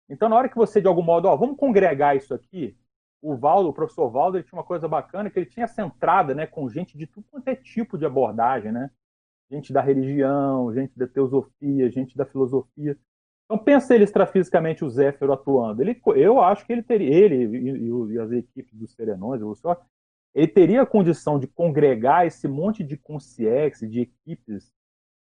Então, 0.08 0.28
na 0.28 0.36
hora 0.36 0.48
que 0.48 0.56
você, 0.56 0.80
de 0.80 0.86
algum 0.86 1.02
modo, 1.02 1.26
ó, 1.26 1.36
vamos 1.36 1.56
congregar 1.56 2.16
isso 2.16 2.34
aqui, 2.34 2.76
o 3.22 3.36
Valdo, 3.36 3.70
o 3.70 3.72
professor 3.72 4.10
Valdo, 4.10 4.36
ele 4.36 4.44
tinha 4.44 4.58
uma 4.58 4.64
coisa 4.64 4.88
bacana, 4.88 5.30
que 5.30 5.38
ele 5.38 5.46
tinha 5.46 5.64
essa 5.64 5.80
entrada 5.80 6.34
né, 6.34 6.46
com 6.46 6.68
gente 6.68 6.98
de 6.98 7.06
tudo 7.06 7.26
quanto 7.30 7.48
é 7.48 7.54
tipo 7.54 7.96
de 7.96 8.04
abordagem, 8.04 8.72
né? 8.72 8.90
Gente 9.50 9.72
da 9.72 9.80
religião, 9.80 10.72
gente 10.74 10.98
da 10.98 11.06
teosofia, 11.06 11.90
gente 11.90 12.16
da 12.16 12.26
filosofia. 12.26 12.98
Então 13.44 13.58
pensa 13.58 13.94
ele 13.94 14.04
extrafisicamente 14.04 14.84
o 14.84 14.90
Zéfiro 14.90 15.32
atuando. 15.32 15.82
Ele, 15.82 16.00
eu 16.16 16.40
acho 16.40 16.64
que 16.64 16.72
ele 16.72 16.82
teria, 16.82 17.12
ele 17.12 17.58
e, 17.58 18.14
e 18.14 18.18
as 18.18 18.30
equipes 18.32 18.74
dos 18.78 18.92
Serenões, 18.94 19.42
ele 20.34 20.48
teria 20.48 20.82
a 20.82 20.86
condição 20.86 21.38
de 21.38 21.46
congregar 21.46 22.26
esse 22.26 22.48
monte 22.48 22.82
de 22.82 22.96
consciência, 22.96 23.86
de 23.86 24.00
equipes 24.00 24.72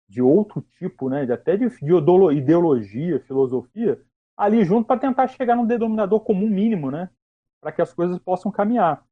de 0.07 0.21
outro 0.21 0.61
tipo, 0.77 1.09
né, 1.09 1.23
até 1.23 1.57
de, 1.57 1.67
de 1.67 2.37
ideologia, 2.37 3.19
filosofia, 3.21 3.99
ali 4.37 4.63
junto 4.63 4.85
para 4.85 4.99
tentar 4.99 5.27
chegar 5.27 5.55
num 5.55 5.65
denominador 5.65 6.19
comum 6.21 6.49
mínimo, 6.49 6.91
né, 6.91 7.09
para 7.59 7.71
que 7.71 7.81
as 7.81 7.93
coisas 7.93 8.19
possam 8.19 8.51
caminhar. 8.51 9.03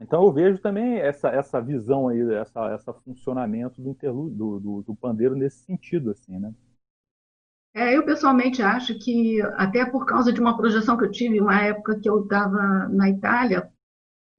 Então 0.00 0.22
eu 0.22 0.32
vejo 0.32 0.58
também 0.60 0.98
essa, 0.98 1.28
essa 1.30 1.60
visão 1.60 2.08
aí, 2.08 2.20
essa, 2.34 2.72
essa 2.72 2.92
funcionamento 2.92 3.82
do, 3.82 3.94
do, 3.94 4.60
do, 4.60 4.82
do 4.82 4.94
pandeiro 4.94 5.34
nesse 5.34 5.64
sentido, 5.64 6.12
assim, 6.12 6.38
né. 6.38 6.54
É, 7.78 7.96
eu 7.96 8.04
pessoalmente 8.04 8.60
acho 8.60 8.98
que, 8.98 9.40
até 9.54 9.84
por 9.86 10.04
causa 10.04 10.32
de 10.32 10.40
uma 10.40 10.56
projeção 10.56 10.96
que 10.96 11.04
eu 11.04 11.10
tive, 11.12 11.40
uma 11.40 11.62
época 11.62 11.96
que 12.00 12.10
eu 12.10 12.24
estava 12.24 12.88
na 12.88 13.08
Itália, 13.08 13.70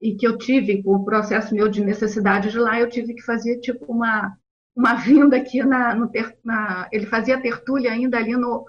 e 0.02 0.14
que 0.14 0.28
eu 0.28 0.38
tive, 0.38 0.84
com 0.84 0.96
o 0.96 1.06
processo 1.06 1.56
meu 1.56 1.70
de 1.70 1.82
necessidade 1.82 2.52
de 2.52 2.60
lá, 2.60 2.78
eu 2.78 2.90
tive 2.90 3.14
que 3.14 3.22
fazer 3.22 3.62
tipo 3.62 3.86
uma, 3.90 4.38
uma 4.76 4.94
vinda 4.96 5.38
aqui 5.38 5.64
na, 5.64 5.96
no, 5.96 6.12
na, 6.44 6.90
ele 6.92 7.06
fazia 7.06 7.42
tertúlia 7.42 7.94
ainda 7.94 8.18
ali 8.18 8.36
no, 8.36 8.66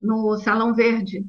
no 0.00 0.36
Salão 0.38 0.74
Verde. 0.74 1.24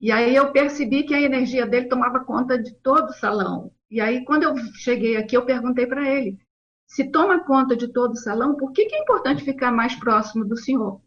E 0.00 0.12
aí 0.12 0.36
eu 0.36 0.52
percebi 0.52 1.02
que 1.02 1.14
a 1.14 1.20
energia 1.20 1.66
dele 1.66 1.88
tomava 1.88 2.24
conta 2.24 2.56
de 2.56 2.76
todo 2.76 3.08
o 3.08 3.14
salão. 3.14 3.72
E 3.90 4.00
aí, 4.00 4.24
quando 4.24 4.44
eu 4.44 4.56
cheguei 4.74 5.16
aqui, 5.16 5.36
eu 5.36 5.44
perguntei 5.44 5.86
para 5.86 6.08
ele: 6.08 6.38
se 6.86 7.10
toma 7.10 7.44
conta 7.44 7.76
de 7.76 7.88
todo 7.88 8.12
o 8.12 8.16
salão, 8.16 8.56
por 8.56 8.70
que, 8.70 8.84
que 8.86 8.94
é 8.94 9.02
importante 9.02 9.44
ficar 9.44 9.72
mais 9.72 9.96
próximo 9.96 10.44
do 10.44 10.56
senhor? 10.56 11.03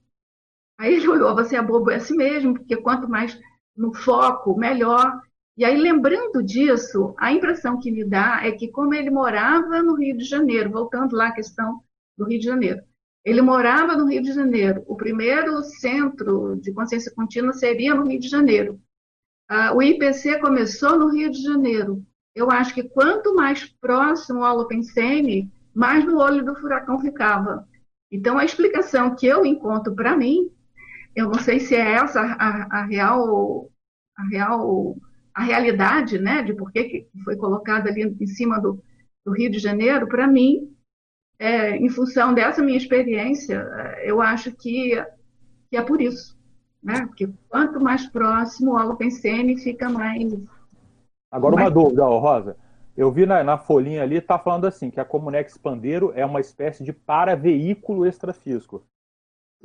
Aí 0.78 0.96
ele 0.96 1.08
olhou: 1.08 1.36
você 1.36 1.56
é 1.56 1.62
bobo, 1.62 1.92
é 1.92 1.96
assim 1.96 2.16
mesmo, 2.16 2.54
porque 2.54 2.78
quanto 2.78 3.10
mais 3.10 3.38
no 3.76 3.94
foco, 3.94 4.58
melhor. 4.58 5.22
E 5.58 5.66
aí, 5.66 5.78
lembrando 5.78 6.44
disso, 6.44 7.16
a 7.18 7.32
impressão 7.32 7.80
que 7.80 7.92
me 7.92 8.04
dá 8.04 8.42
é 8.44 8.52
que, 8.52 8.68
como 8.68 8.94
ele 8.94 9.10
morava 9.10 9.82
no 9.82 9.96
Rio 9.96 10.16
de 10.16 10.24
Janeiro, 10.24 10.70
voltando 10.70 11.16
lá 11.16 11.28
à 11.30 11.32
questão 11.32 11.82
do 12.16 12.26
Rio 12.26 12.40
de 12.40 12.46
Janeiro, 12.46 12.82
ele 13.26 13.42
morava 13.42 13.96
no 13.96 14.08
Rio 14.08 14.22
de 14.22 14.32
Janeiro. 14.32 14.84
O 14.88 14.96
primeiro 14.96 15.62
centro 15.64 16.56
de 16.62 16.72
consciência 16.72 17.12
contínua 17.14 17.54
seria 17.54 17.96
no 17.96 18.08
Rio 18.08 18.20
de 18.20 18.30
Janeiro. 18.30 18.80
Ah, 19.50 19.74
o 19.74 19.82
IPC 19.82 20.40
começou 20.40 20.98
no 20.98 21.10
Rio 21.10 21.32
de 21.32 21.42
Janeiro. 21.42 22.06
Eu 22.36 22.52
acho 22.52 22.74
que 22.74 22.84
quanto 22.84 23.34
mais 23.34 23.66
próximo 23.66 24.44
ao 24.44 24.60
Open 24.60 24.82
mais 25.74 26.06
no 26.06 26.20
olho 26.20 26.46
do 26.46 26.56
furacão 26.56 27.00
ficava. 27.00 27.68
Então, 28.12 28.38
a 28.38 28.46
explicação 28.46 29.16
que 29.16 29.26
eu 29.26 29.46
encontro 29.46 29.94
para 29.94 30.16
mim, 30.16 30.52
eu 31.18 31.26
não 31.26 31.40
sei 31.40 31.60
se 31.60 31.76
é 31.76 31.94
essa 31.94 32.22
a, 32.22 32.82
a, 32.82 32.86
real, 32.86 33.72
a 34.16 34.24
real, 34.30 34.96
a 35.34 35.42
realidade, 35.42 36.20
né, 36.20 36.44
de 36.44 36.54
por 36.54 36.72
que 36.72 37.08
foi 37.24 37.36
colocado 37.36 37.88
ali 37.88 38.04
em 38.04 38.28
cima 38.28 38.62
do, 38.62 38.80
do 39.26 39.32
Rio 39.32 39.50
de 39.50 39.58
Janeiro. 39.58 40.08
Para 40.08 40.28
mim, 40.28 40.72
é, 41.40 41.76
em 41.76 41.90
função 41.90 42.36
dessa 42.36 42.62
minha 42.62 42.78
experiência, 42.78 43.68
é, 43.74 44.12
eu 44.12 44.22
acho 44.22 44.52
que, 44.52 45.04
que 45.72 45.76
é 45.76 45.82
por 45.82 46.00
isso. 46.00 46.38
Né? 46.84 47.08
Porque 47.08 47.28
quanto 47.50 47.82
mais 47.82 48.06
próximo 48.06 48.78
ao 48.78 48.92
OpenCN, 48.92 49.58
fica 49.58 49.90
mais. 49.90 50.32
Agora, 51.32 51.56
mais... 51.56 51.68
uma 51.68 51.74
dúvida, 51.74 52.06
Rosa. 52.06 52.56
Eu 52.96 53.12
vi 53.12 53.26
na, 53.26 53.44
na 53.44 53.58
folhinha 53.58 54.04
ali, 54.04 54.18
está 54.18 54.38
falando 54.38 54.66
assim, 54.66 54.92
que 54.92 55.00
a 55.00 55.06
Comunex 55.06 55.58
Pandeiro 55.58 56.12
é 56.16 56.24
uma 56.24 56.40
espécie 56.40 56.84
de 56.84 56.94
para-veículo 56.94 58.06
extrafísico. 58.06 58.84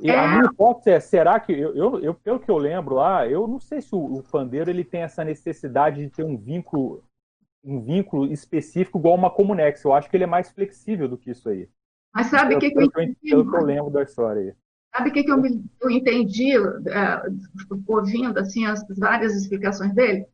É... 0.01 0.17
a 0.17 0.27
minha 0.27 0.45
hipótese 0.45 0.89
é, 0.89 0.99
será 0.99 1.39
que, 1.39 1.51
eu, 1.51 1.75
eu, 1.75 1.99
eu, 1.99 2.13
pelo 2.13 2.39
que 2.39 2.49
eu 2.49 2.57
lembro 2.57 2.95
lá, 2.95 3.27
eu 3.27 3.47
não 3.47 3.59
sei 3.59 3.81
se 3.81 3.93
o, 3.93 4.17
o 4.17 4.23
Pandeiro 4.23 4.69
ele 4.69 4.83
tem 4.83 5.01
essa 5.01 5.23
necessidade 5.23 6.01
de 6.01 6.09
ter 6.09 6.23
um 6.23 6.37
vínculo 6.37 7.03
um 7.63 7.79
vínculo 7.79 8.25
específico 8.31 8.99
igual 8.99 9.15
uma 9.15 9.29
Comunex. 9.29 9.83
Eu 9.83 9.93
acho 9.93 10.09
que 10.09 10.17
ele 10.17 10.25
é 10.25 10.27
mais 10.27 10.51
flexível 10.51 11.07
do 11.07 11.17
que 11.17 11.31
isso 11.31 11.47
aí. 11.47 11.69
Mas 12.13 12.27
sabe 12.27 12.55
o 12.55 12.59
que, 12.59 12.69
que, 12.69 12.77
eu 12.77 12.83
entendi? 12.83 13.15
Pelo 13.21 13.49
que 13.49 13.55
eu 13.55 13.63
lembro 13.63 13.89
da 13.89 14.03
história 14.03 14.41
aí. 14.41 14.53
Sabe 14.95 15.09
o 15.09 15.13
que, 15.13 15.23
que 15.23 15.31
eu, 15.31 15.41
me, 15.41 15.65
eu 15.81 15.89
entendi, 15.89 16.57
uh, 16.59 17.83
ouvindo 17.87 18.37
assim, 18.37 18.65
as 18.65 18.85
várias 18.97 19.33
explicações 19.35 19.93
dele? 19.95 20.27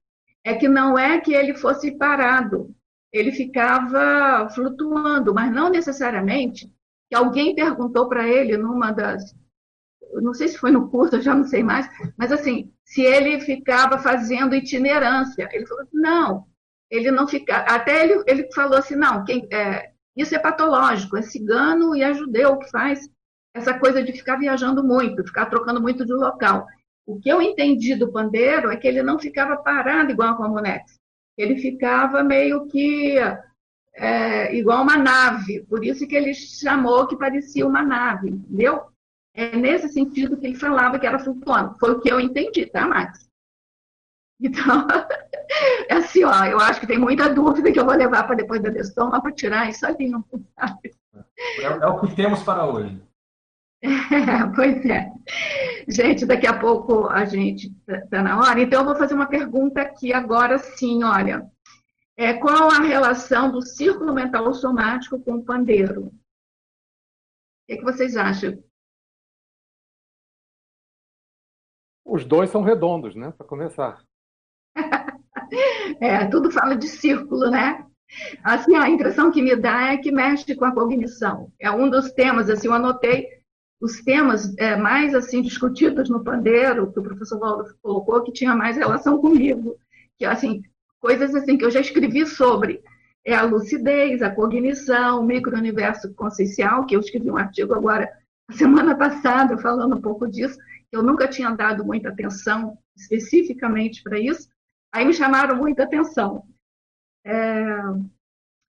É 0.44 0.56
que 0.56 0.68
não 0.68 0.98
é 0.98 1.22
que 1.22 1.34
ele 1.34 1.54
fosse 1.54 1.92
parado, 1.92 2.76
ele 3.14 3.32
ficava 3.32 4.50
flutuando, 4.50 5.34
mas 5.34 5.52
não 5.52 5.70
necessariamente 5.70 6.74
que 7.10 7.16
alguém 7.16 7.56
perguntou 7.56 8.10
para 8.10 8.28
ele 8.28 8.58
numa 8.58 8.92
das. 8.92 9.34
Não 10.22 10.34
sei 10.34 10.48
se 10.48 10.58
foi 10.58 10.72
no 10.72 10.90
curso, 10.90 11.16
eu 11.16 11.22
já 11.22 11.36
não 11.36 11.46
sei 11.46 11.64
mais, 11.64 11.90
mas 12.18 12.32
assim, 12.32 12.72
se 12.84 13.02
ele 13.02 13.40
ficava 13.42 14.00
fazendo 14.00 14.56
itinerância. 14.56 15.48
Ele 15.52 15.66
falou: 15.66 15.86
não, 15.94 16.46
ele 16.90 17.12
não 17.12 17.28
fica. 17.28 17.58
Até 17.58 18.04
ele, 18.04 18.24
ele 18.28 18.52
falou 18.54 18.78
assim: 18.78 18.96
não, 18.96 19.24
quem, 19.24 19.48
é, 19.52 19.92
isso 20.16 20.36
é 20.36 20.40
patológico, 20.40 21.18
é 21.18 21.22
cigano 21.22 21.96
e 21.96 22.02
é 22.02 22.14
judeu 22.14 22.58
que 22.58 22.70
faz 22.70 23.10
essa 23.54 23.78
coisa 23.78 24.04
de 24.04 24.12
ficar 24.14 24.38
viajando 24.38 24.84
muito, 24.84 25.24
ficar 25.24 25.48
trocando 25.48 25.82
muito 25.82 26.06
de 26.06 26.14
local. 26.14 26.66
O 27.06 27.20
que 27.20 27.30
eu 27.30 27.42
entendi 27.42 27.96
do 27.96 28.12
pandeiro 28.12 28.70
é 28.70 28.78
que 28.78 28.88
ele 28.88 29.02
não 29.02 29.18
ficava 29.18 29.58
parado 29.58 30.12
igual 30.12 30.30
a 30.30 30.38
Comunex. 30.38 31.00
Ele 31.38 31.58
ficava 31.58 32.22
meio 32.24 32.68
que 32.68 33.18
é, 33.96 34.56
igual 34.56 34.84
uma 34.84 34.98
nave. 34.98 35.66
Por 35.66 35.84
isso 35.84 36.08
que 36.08 36.16
ele 36.16 36.34
chamou 36.34 37.08
que 37.08 37.18
parecia 37.18 37.66
uma 37.66 37.82
nave, 37.82 38.30
entendeu? 38.30 38.84
É 39.34 39.56
nesse 39.56 39.90
sentido 39.90 40.38
que 40.38 40.48
ele 40.48 40.56
falava 40.56 41.00
que 41.00 41.06
era 41.06 41.20
flutuando. 41.20 41.78
Foi 41.80 41.92
o 41.92 42.00
que 42.02 42.12
eu 42.12 42.20
entendi, 42.20 42.66
tá, 42.66 42.88
Max? 42.88 43.30
Então, 44.40 44.88
é 45.90 45.96
assim, 45.96 46.24
ó, 46.24 46.46
eu 46.46 46.60
acho 46.60 46.80
que 46.80 46.88
tem 46.88 46.98
muita 46.98 47.34
dúvida 47.34 47.72
que 47.72 47.80
eu 47.80 47.86
vou 47.86 47.96
levar 47.96 48.24
para 48.24 48.36
depois 48.36 48.62
da 48.62 48.70
decisão, 48.70 49.10
para 49.10 49.32
tirar 49.32 49.70
isso 49.70 49.86
ali, 49.86 50.10
não 50.10 50.24
sabe? 50.58 50.94
É, 51.60 51.64
é, 51.64 51.88
o 51.88 52.00
que 52.00 52.16
temos 52.16 52.42
para 52.44 52.66
hoje. 52.66 53.02
É, 53.82 53.90
pois 54.56 54.86
é. 54.86 55.12
Gente, 55.88 56.26
daqui 56.26 56.46
a 56.46 56.58
pouco 56.58 57.08
a 57.08 57.26
gente 57.26 57.68
está 57.88 58.02
tá 58.08 58.24
na 58.24 58.38
hora, 58.40 58.62
então 58.62 58.82
eu 58.82 58.86
vou 58.86 58.96
fazer 58.96 59.14
uma 59.14 59.28
pergunta 59.28 59.82
aqui 59.82 60.14
agora 60.14 60.58
sim, 60.58 61.04
olha. 61.04 61.50
É, 62.18 62.34
qual 62.34 62.70
a 62.70 62.82
relação 62.82 63.50
do 63.50 63.62
círculo 63.62 64.14
mental 64.14 64.54
somático 64.54 65.20
com 65.22 65.36
o 65.36 65.44
pandeiro? 65.44 66.08
O 66.08 66.12
que, 67.68 67.74
é 67.74 67.78
que 67.78 67.84
vocês 67.84 68.18
acham? 68.18 68.62
Os 72.06 72.26
dois 72.26 72.50
são 72.50 72.62
redondos, 72.62 73.16
né? 73.16 73.32
Para 73.38 73.48
começar. 73.48 74.02
é, 76.02 76.26
tudo 76.26 76.52
fala 76.52 76.76
de 76.76 76.88
círculo, 76.88 77.50
né? 77.50 77.86
Assim, 78.44 78.76
a 78.76 78.90
impressão 78.90 79.32
que 79.32 79.42
me 79.42 79.56
dá 79.56 79.94
é 79.94 79.98
que 79.98 80.12
mexe 80.12 80.56
com 80.56 80.66
a 80.66 80.74
cognição. 80.74 81.52
É 81.60 81.70
um 81.70 81.90
dos 81.90 82.12
temas, 82.12 82.50
assim, 82.50 82.68
eu 82.68 82.74
anotei 82.74 83.40
os 83.80 84.02
temas 84.02 84.56
é, 84.58 84.76
mais 84.76 85.16
assim 85.16 85.42
discutidos 85.42 86.10
no 86.10 86.24
pandeiro 86.24 86.92
que 86.92 87.00
o 87.00 87.04
professor 87.04 87.40
Waldo 87.40 87.74
colocou 87.82 88.22
que 88.24 88.32
tinha 88.32 88.54
mais 88.54 88.76
relação 88.76 89.20
comigo, 89.20 89.78
que 90.18 90.26
assim 90.26 90.62
coisas 91.00 91.34
assim 91.34 91.58
que 91.58 91.64
eu 91.64 91.72
já 91.72 91.80
escrevi 91.80 92.26
sobre 92.26 92.84
é 93.26 93.34
a 93.34 93.44
lucidez, 93.44 94.22
a 94.22 94.30
cognição, 94.30 95.22
o 95.22 95.24
microuniverso 95.24 96.14
consciencial, 96.14 96.86
que 96.86 96.96
eu 96.96 97.00
escrevi 97.00 97.30
um 97.30 97.38
artigo 97.38 97.74
agora 97.74 98.10
semana 98.52 98.96
passada 98.96 99.58
falando 99.58 99.96
um 99.96 100.02
pouco 100.02 100.28
disso, 100.28 100.58
eu 100.92 101.04
nunca 101.04 101.28
tinha 101.28 101.52
dado 101.52 101.86
muita 101.86 102.10
atenção 102.10 102.78
especificamente 102.96 104.02
para 104.04 104.20
isso, 104.20 104.50
aí 104.92 105.06
me 105.06 105.14
chamaram 105.14 105.56
muita 105.56 105.84
atenção. 105.84 106.44
É, 107.26 107.82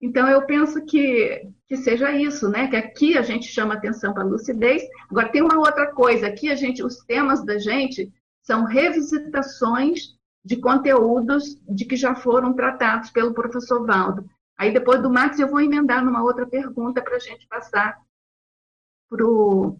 então, 0.01 0.27
eu 0.29 0.47
penso 0.47 0.85
que, 0.87 1.47
que 1.69 1.77
seja 1.77 2.11
isso, 2.11 2.49
né? 2.49 2.69
Que 2.69 2.77
aqui 2.77 3.19
a 3.19 3.23
gente 3.23 3.47
chama 3.47 3.75
atenção 3.75 4.15
para 4.15 4.23
a 4.23 4.27
lucidez. 4.27 4.83
Agora, 5.11 5.31
tem 5.31 5.43
uma 5.43 5.59
outra 5.59 5.93
coisa. 5.93 6.27
Aqui, 6.27 6.51
a 6.51 6.55
gente, 6.55 6.83
os 6.83 7.05
temas 7.05 7.45
da 7.45 7.59
gente 7.59 8.11
são 8.43 8.65
revisitações 8.65 10.17
de 10.43 10.57
conteúdos 10.57 11.61
de 11.69 11.85
que 11.85 11.97
já 11.97 12.15
foram 12.15 12.55
tratados 12.55 13.11
pelo 13.11 13.35
professor 13.35 13.87
Valdo. 13.87 14.29
Aí, 14.59 14.73
depois 14.73 15.03
do 15.03 15.11
Max, 15.11 15.39
eu 15.39 15.49
vou 15.49 15.61
emendar 15.61 16.03
numa 16.03 16.23
outra 16.23 16.47
pergunta 16.47 17.03
para 17.03 17.17
a 17.17 17.21
gente 17.21 17.47
passar 17.47 17.99
para 19.11 19.27
o 19.27 19.79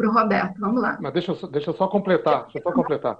Roberto. 0.00 0.60
Vamos 0.60 0.82
lá. 0.82 0.98
Mas 1.00 1.12
deixa 1.12 1.32
eu, 1.32 1.48
deixa 1.48 1.70
eu 1.70 1.74
só 1.74 1.88
completar. 1.88 2.44
Deixa 2.44 2.58
eu 2.58 2.62
só 2.62 2.72
completar. 2.72 3.18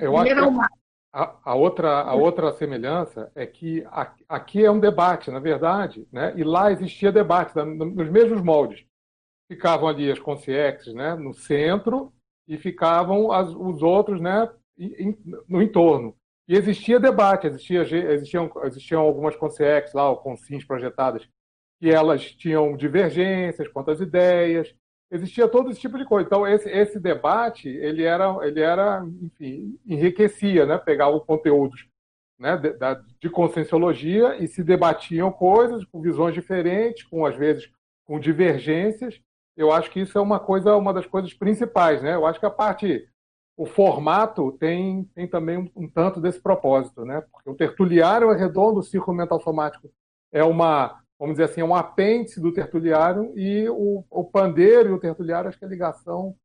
Eu 0.00 0.16
acho 0.16 0.34
que... 0.34 0.78
A, 1.10 1.34
a, 1.42 1.54
outra, 1.54 2.02
a 2.02 2.14
outra 2.14 2.52
semelhança 2.52 3.32
é 3.34 3.46
que 3.46 3.82
aqui 4.28 4.64
é 4.64 4.70
um 4.70 4.78
debate, 4.78 5.30
na 5.30 5.40
verdade, 5.40 6.06
né? 6.12 6.34
e 6.36 6.44
lá 6.44 6.70
existia 6.70 7.10
debate, 7.10 7.56
nos 7.56 8.10
mesmos 8.10 8.42
moldes. 8.42 8.84
Ficavam 9.50 9.88
ali 9.88 10.10
as 10.12 10.18
consciências 10.18 10.94
né? 10.94 11.14
no 11.14 11.32
centro 11.32 12.12
e 12.46 12.58
ficavam 12.58 13.32
as, 13.32 13.48
os 13.48 13.82
outros 13.82 14.20
né? 14.20 14.50
no 15.48 15.62
entorno. 15.62 16.14
E 16.46 16.54
existia 16.54 17.00
debate, 17.00 17.46
existia, 17.46 17.82
existiam, 17.82 18.50
existiam 18.64 19.02
algumas 19.02 19.34
consciências 19.36 19.92
lá, 19.92 20.08
ou 20.08 20.16
consins 20.16 20.64
projetadas, 20.64 21.28
que 21.80 21.90
elas 21.90 22.22
tinham 22.32 22.76
divergências 22.76 23.68
quanto 23.68 23.90
às 23.90 24.00
ideias, 24.00 24.74
existia 25.10 25.48
todo 25.48 25.70
esse 25.70 25.80
tipo 25.80 25.98
de 25.98 26.04
coisa. 26.04 26.26
Então, 26.26 26.46
esse, 26.46 26.68
esse 26.68 26.98
debate, 26.98 27.68
ele 27.68 28.02
era, 28.02 28.36
ele 28.46 28.60
era, 28.60 29.04
enfim, 29.22 29.78
enriquecia, 29.86 30.66
né? 30.66 30.78
Pegava 30.78 31.18
conteúdos 31.20 31.86
né, 32.38 32.56
de, 32.56 32.74
de 33.20 33.30
conscienciologia 33.30 34.36
e 34.36 34.46
se 34.46 34.62
debatiam 34.62 35.30
coisas 35.32 35.84
com 35.84 36.00
visões 36.00 36.34
diferentes, 36.34 37.04
com, 37.04 37.26
às 37.26 37.34
vezes, 37.34 37.70
com 38.04 38.20
divergências. 38.20 39.20
Eu 39.56 39.72
acho 39.72 39.90
que 39.90 40.00
isso 40.00 40.16
é 40.16 40.20
uma 40.20 40.38
coisa, 40.38 40.76
uma 40.76 40.92
das 40.92 41.06
coisas 41.06 41.34
principais, 41.34 42.02
né? 42.02 42.14
Eu 42.14 42.26
acho 42.26 42.38
que 42.38 42.46
a 42.46 42.50
parte, 42.50 43.08
o 43.56 43.66
formato 43.66 44.52
tem, 44.52 45.04
tem 45.14 45.26
também 45.26 45.58
um, 45.58 45.70
um 45.74 45.88
tanto 45.88 46.20
desse 46.20 46.40
propósito, 46.40 47.04
né? 47.04 47.22
Porque 47.32 47.50
o 47.50 47.56
tertuliário 47.56 48.30
é 48.30 48.36
redondo, 48.36 48.78
o 48.78 48.84
círculo 48.84 49.16
mental 49.16 49.40
somático 49.40 49.90
é 50.30 50.44
uma 50.44 51.00
vamos 51.18 51.34
dizer 51.34 51.44
assim, 51.44 51.60
é 51.60 51.64
um 51.64 51.74
apêndice 51.74 52.40
do 52.40 52.52
tertuliário 52.52 53.32
e 53.36 53.68
o, 53.68 54.04
o 54.08 54.24
pandeiro 54.24 54.90
e 54.90 54.92
o 54.92 55.00
tertuliário, 55.00 55.48
acho 55.48 55.58
que 55.58 55.64
a 55.64 55.68
ligação 55.68 56.36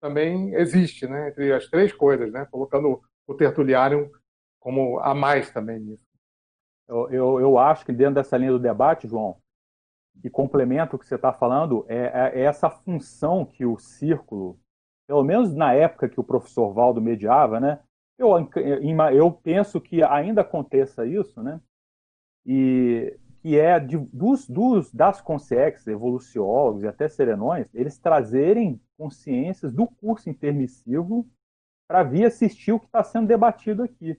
também 0.00 0.54
existe, 0.54 1.06
né? 1.06 1.28
Entre 1.28 1.52
as 1.52 1.68
três 1.68 1.92
coisas, 1.92 2.32
né? 2.32 2.46
Colocando 2.50 3.00
o 3.26 3.34
tertuliário 3.34 4.10
como 4.58 4.98
a 5.00 5.14
mais 5.14 5.50
também 5.50 5.78
nisso. 5.78 6.06
Eu, 6.88 7.10
eu, 7.10 7.40
eu 7.40 7.58
acho 7.58 7.84
que 7.84 7.92
dentro 7.92 8.14
dessa 8.14 8.36
linha 8.36 8.52
do 8.52 8.58
debate, 8.58 9.08
João, 9.08 9.36
que 10.20 10.28
complementa 10.28 10.96
o 10.96 10.98
que 10.98 11.06
você 11.06 11.14
está 11.14 11.32
falando, 11.32 11.84
é, 11.88 11.96
é, 11.96 12.40
é, 12.40 12.42
essa 12.42 12.68
função 12.68 13.44
que 13.44 13.64
o 13.64 13.78
círculo, 13.78 14.58
pelo 15.06 15.24
menos 15.24 15.54
na 15.54 15.72
época 15.72 16.08
que 16.08 16.20
o 16.20 16.24
professor 16.24 16.72
Valdo 16.72 17.00
mediava, 17.00 17.60
né? 17.60 17.80
Eu, 18.18 18.30
eu 19.12 19.32
penso 19.32 19.80
que 19.80 20.02
ainda 20.02 20.42
aconteça 20.42 21.06
isso, 21.06 21.42
né? 21.42 21.60
E 22.44 23.18
que 23.42 23.58
é 23.58 23.80
de, 23.80 23.98
dos, 23.98 24.48
dos, 24.48 24.92
das 24.94 25.20
consciências, 25.20 25.88
evoluciólogos 25.88 26.84
e 26.84 26.86
até 26.86 27.08
serenões, 27.08 27.66
eles 27.74 27.98
trazerem 27.98 28.80
consciências 28.96 29.72
do 29.72 29.88
curso 29.88 30.30
intermissivo 30.30 31.28
para 31.88 32.04
vir 32.04 32.24
assistir 32.24 32.70
o 32.70 32.78
que 32.78 32.86
está 32.86 33.02
sendo 33.02 33.26
debatido 33.26 33.82
aqui. 33.82 34.16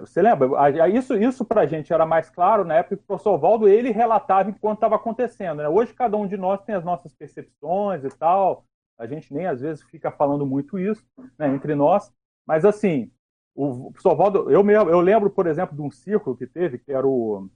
Você 0.00 0.22
lembra? 0.22 0.48
Isso, 0.88 1.14
isso 1.14 1.44
para 1.44 1.60
a 1.60 1.66
gente 1.66 1.92
era 1.92 2.06
mais 2.06 2.30
claro 2.30 2.64
na 2.64 2.76
época 2.76 2.96
que 2.96 3.02
o 3.02 3.06
professor 3.06 3.38
Valdo 3.38 3.68
ele 3.68 3.90
relatava 3.90 4.50
enquanto 4.50 4.78
estava 4.78 4.96
acontecendo. 4.96 5.58
Né? 5.58 5.68
Hoje 5.68 5.92
cada 5.92 6.16
um 6.16 6.26
de 6.26 6.38
nós 6.38 6.62
tem 6.62 6.74
as 6.74 6.82
nossas 6.82 7.14
percepções 7.14 8.02
e 8.02 8.08
tal. 8.08 8.64
A 8.98 9.06
gente 9.06 9.32
nem 9.32 9.46
às 9.46 9.60
vezes 9.60 9.84
fica 9.84 10.10
falando 10.10 10.46
muito 10.46 10.78
isso 10.78 11.04
né, 11.38 11.46
entre 11.54 11.74
nós. 11.74 12.10
Mas 12.46 12.64
assim, 12.64 13.12
o 13.54 13.92
professor 13.92 14.16
Valdo, 14.16 14.50
eu, 14.50 14.68
eu 14.68 15.00
lembro, 15.00 15.30
por 15.30 15.46
exemplo, 15.46 15.76
de 15.76 15.82
um 15.82 15.90
círculo 15.90 16.36
que 16.36 16.46
teve, 16.46 16.78
que 16.78 16.90
era 16.90 17.06
o, 17.06 17.48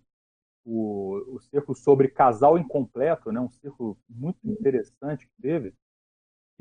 o, 0.65 1.39
o 1.67 1.75
sobre 1.75 2.09
casal 2.09 2.59
incompleto, 2.59 3.33
né? 3.33 3.41
um 3.41 3.51
círculo 3.51 3.99
muito 4.09 4.39
interessante 4.45 5.27
que 5.27 5.43
teve, 5.43 5.75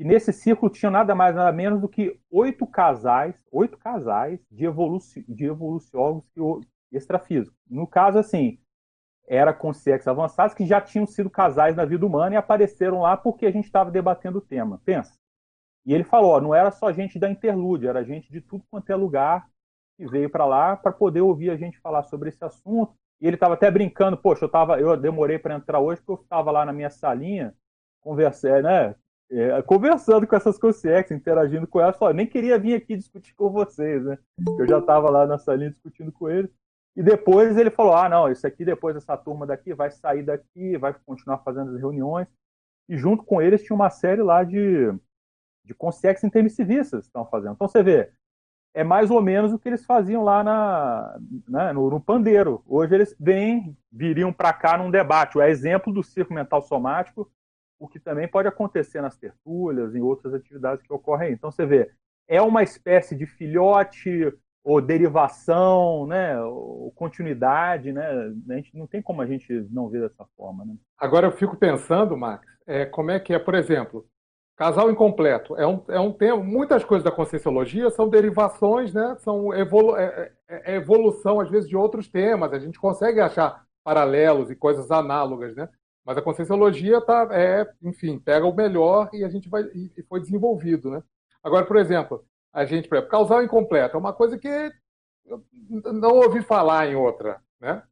e 0.00 0.04
nesse 0.04 0.32
círculo 0.32 0.72
tinha 0.72 0.90
nada 0.90 1.14
mais 1.14 1.34
nada 1.34 1.52
menos 1.52 1.78
do 1.78 1.86
que 1.86 2.18
oito 2.30 2.66
casais, 2.66 3.34
oito 3.52 3.76
casais 3.76 4.40
de, 4.50 4.64
evoluci 4.64 5.22
de 5.28 5.44
evoluciólogos 5.44 6.24
extrafísicos. 6.90 7.54
No 7.68 7.86
caso, 7.86 8.18
assim, 8.18 8.58
era 9.28 9.52
com 9.52 9.74
sexos 9.74 10.08
avançados 10.08 10.54
que 10.54 10.64
já 10.64 10.80
tinham 10.80 11.06
sido 11.06 11.28
casais 11.28 11.76
na 11.76 11.84
vida 11.84 12.06
humana 12.06 12.34
e 12.34 12.38
apareceram 12.38 13.02
lá 13.02 13.14
porque 13.14 13.44
a 13.44 13.50
gente 13.50 13.66
estava 13.66 13.90
debatendo 13.90 14.38
o 14.38 14.40
tema. 14.40 14.80
Pensa. 14.86 15.12
E 15.84 15.92
ele 15.92 16.02
falou, 16.04 16.30
ó, 16.30 16.40
não 16.40 16.54
era 16.54 16.70
só 16.70 16.90
gente 16.90 17.18
da 17.18 17.30
interlúdia, 17.30 17.90
era 17.90 18.02
gente 18.02 18.32
de 18.32 18.40
tudo 18.40 18.64
quanto 18.70 18.90
é 18.90 18.96
lugar 18.96 19.46
que 19.98 20.06
veio 20.06 20.30
para 20.30 20.46
lá 20.46 20.78
para 20.78 20.92
poder 20.92 21.20
ouvir 21.20 21.50
a 21.50 21.56
gente 21.56 21.78
falar 21.78 22.04
sobre 22.04 22.30
esse 22.30 22.42
assunto. 22.42 22.94
E 23.20 23.26
ele 23.26 23.36
estava 23.36 23.54
até 23.54 23.70
brincando, 23.70 24.16
poxa, 24.16 24.44
eu, 24.44 24.48
tava, 24.48 24.80
eu 24.80 24.96
demorei 24.96 25.38
para 25.38 25.54
entrar 25.54 25.80
hoje 25.80 26.00
porque 26.00 26.20
eu 26.20 26.24
estava 26.24 26.50
lá 26.50 26.64
na 26.64 26.72
minha 26.72 26.90
salinha, 26.90 27.54
conversei, 28.00 28.62
né, 28.62 28.94
é, 29.30 29.62
conversando 29.62 30.26
com 30.26 30.34
essas 30.34 30.58
consciências, 30.58 31.18
interagindo 31.18 31.66
com 31.66 31.80
elas, 31.80 31.96
falou, 31.96 32.12
nem 32.12 32.26
queria 32.26 32.58
vir 32.58 32.74
aqui 32.74 32.96
discutir 32.96 33.32
com 33.34 33.50
vocês, 33.50 34.04
né? 34.04 34.18
Eu 34.58 34.66
já 34.66 34.78
estava 34.78 35.08
lá 35.08 35.24
na 35.26 35.38
salinha 35.38 35.70
discutindo 35.70 36.10
com 36.10 36.28
eles. 36.28 36.50
E 36.96 37.02
depois 37.02 37.56
ele 37.56 37.70
falou: 37.70 37.94
ah, 37.94 38.08
não, 38.08 38.30
isso 38.30 38.46
aqui, 38.46 38.64
depois 38.64 38.96
essa 38.96 39.16
turma 39.16 39.46
daqui 39.46 39.72
vai 39.72 39.90
sair 39.90 40.24
daqui, 40.24 40.76
vai 40.76 40.92
continuar 41.06 41.38
fazendo 41.38 41.70
as 41.70 41.80
reuniões. 41.80 42.26
E 42.88 42.96
junto 42.96 43.22
com 43.22 43.40
eles 43.40 43.62
tinha 43.62 43.76
uma 43.76 43.88
série 43.88 44.20
lá 44.20 44.42
de, 44.42 44.92
de 45.64 45.74
consciências 45.74 46.24
intermissivistas 46.24 47.02
que 47.02 47.06
estão 47.06 47.24
fazendo. 47.24 47.52
Então 47.52 47.68
você 47.68 47.82
vê, 47.84 48.12
é 48.72 48.84
mais 48.84 49.10
ou 49.10 49.20
menos 49.20 49.52
o 49.52 49.58
que 49.58 49.68
eles 49.68 49.84
faziam 49.84 50.22
lá 50.22 50.44
na, 50.44 51.18
né, 51.48 51.72
no, 51.72 51.90
no, 51.90 52.00
Pandeiro. 52.00 52.62
Hoje 52.66 52.94
eles 52.94 53.16
vêm, 53.18 53.76
viriam 53.90 54.32
para 54.32 54.52
cá 54.52 54.78
num 54.78 54.90
debate. 54.90 55.36
O 55.36 55.42
exemplo 55.42 55.92
do 55.92 56.02
circo 56.02 56.32
mental 56.32 56.62
somático 56.62 57.30
o 57.80 57.88
que 57.88 57.98
também 57.98 58.28
pode 58.28 58.46
acontecer 58.46 59.00
nas 59.00 59.16
tertúlias, 59.16 59.94
em 59.94 60.02
outras 60.02 60.34
atividades 60.34 60.86
que 60.86 60.92
ocorrem 60.92 61.28
aí. 61.28 61.34
Então 61.34 61.50
você 61.50 61.64
vê, 61.64 61.90
é 62.28 62.40
uma 62.42 62.62
espécie 62.62 63.16
de 63.16 63.24
filhote 63.24 64.30
ou 64.62 64.82
derivação, 64.82 66.06
né, 66.06 66.38
ou 66.42 66.92
continuidade, 66.92 67.90
né? 67.90 68.06
A 68.50 68.54
gente 68.56 68.76
não 68.76 68.86
tem 68.86 69.00
como 69.00 69.22
a 69.22 69.26
gente 69.26 69.50
não 69.70 69.88
ver 69.88 70.02
dessa 70.02 70.26
forma, 70.36 70.66
né? 70.66 70.76
Agora 70.98 71.26
eu 71.26 71.32
fico 71.32 71.56
pensando, 71.56 72.14
Max, 72.14 72.46
é, 72.66 72.84
como 72.84 73.10
é 73.10 73.18
que 73.18 73.32
é, 73.32 73.38
por 73.38 73.54
exemplo, 73.54 74.06
casal 74.60 74.90
incompleto 74.90 75.56
é 75.56 75.66
um, 75.66 75.82
é 75.88 75.98
um 75.98 76.12
tema. 76.12 76.36
Muitas 76.44 76.84
coisas 76.84 77.02
da 77.02 77.10
conscienciologia 77.10 77.88
são 77.88 78.10
derivações, 78.10 78.92
né? 78.92 79.16
São 79.20 79.54
evolu 79.54 79.96
é, 79.96 80.30
é, 80.46 80.72
é 80.72 80.76
evolução 80.76 81.40
às 81.40 81.48
vezes 81.48 81.66
de 81.66 81.74
outros 81.74 82.08
temas. 82.08 82.52
A 82.52 82.58
gente 82.58 82.78
consegue 82.78 83.20
achar 83.20 83.64
paralelos 83.82 84.50
e 84.50 84.54
coisas 84.54 84.90
análogas, 84.90 85.56
né? 85.56 85.66
Mas 86.04 86.18
a 86.18 86.22
conscienciologia 86.22 87.00
tá, 87.00 87.26
é, 87.32 87.66
enfim, 87.82 88.18
pega 88.18 88.44
o 88.44 88.54
melhor 88.54 89.08
e 89.14 89.24
a 89.24 89.30
gente 89.30 89.48
vai 89.48 89.62
e 89.62 90.02
foi 90.06 90.20
desenvolvido, 90.20 90.90
né? 90.90 91.02
Agora, 91.42 91.64
por 91.64 91.78
exemplo, 91.78 92.22
a 92.52 92.66
gente, 92.66 92.86
por 92.86 92.96
exemplo, 92.96 93.10
causal 93.10 93.42
incompleto 93.42 93.96
é 93.96 93.98
uma 93.98 94.12
coisa 94.12 94.36
que 94.36 94.70
eu 95.24 95.42
não 95.94 96.16
ouvi 96.16 96.42
falar 96.42 96.86
em 96.86 96.96
outra, 96.96 97.40
né? 97.58 97.82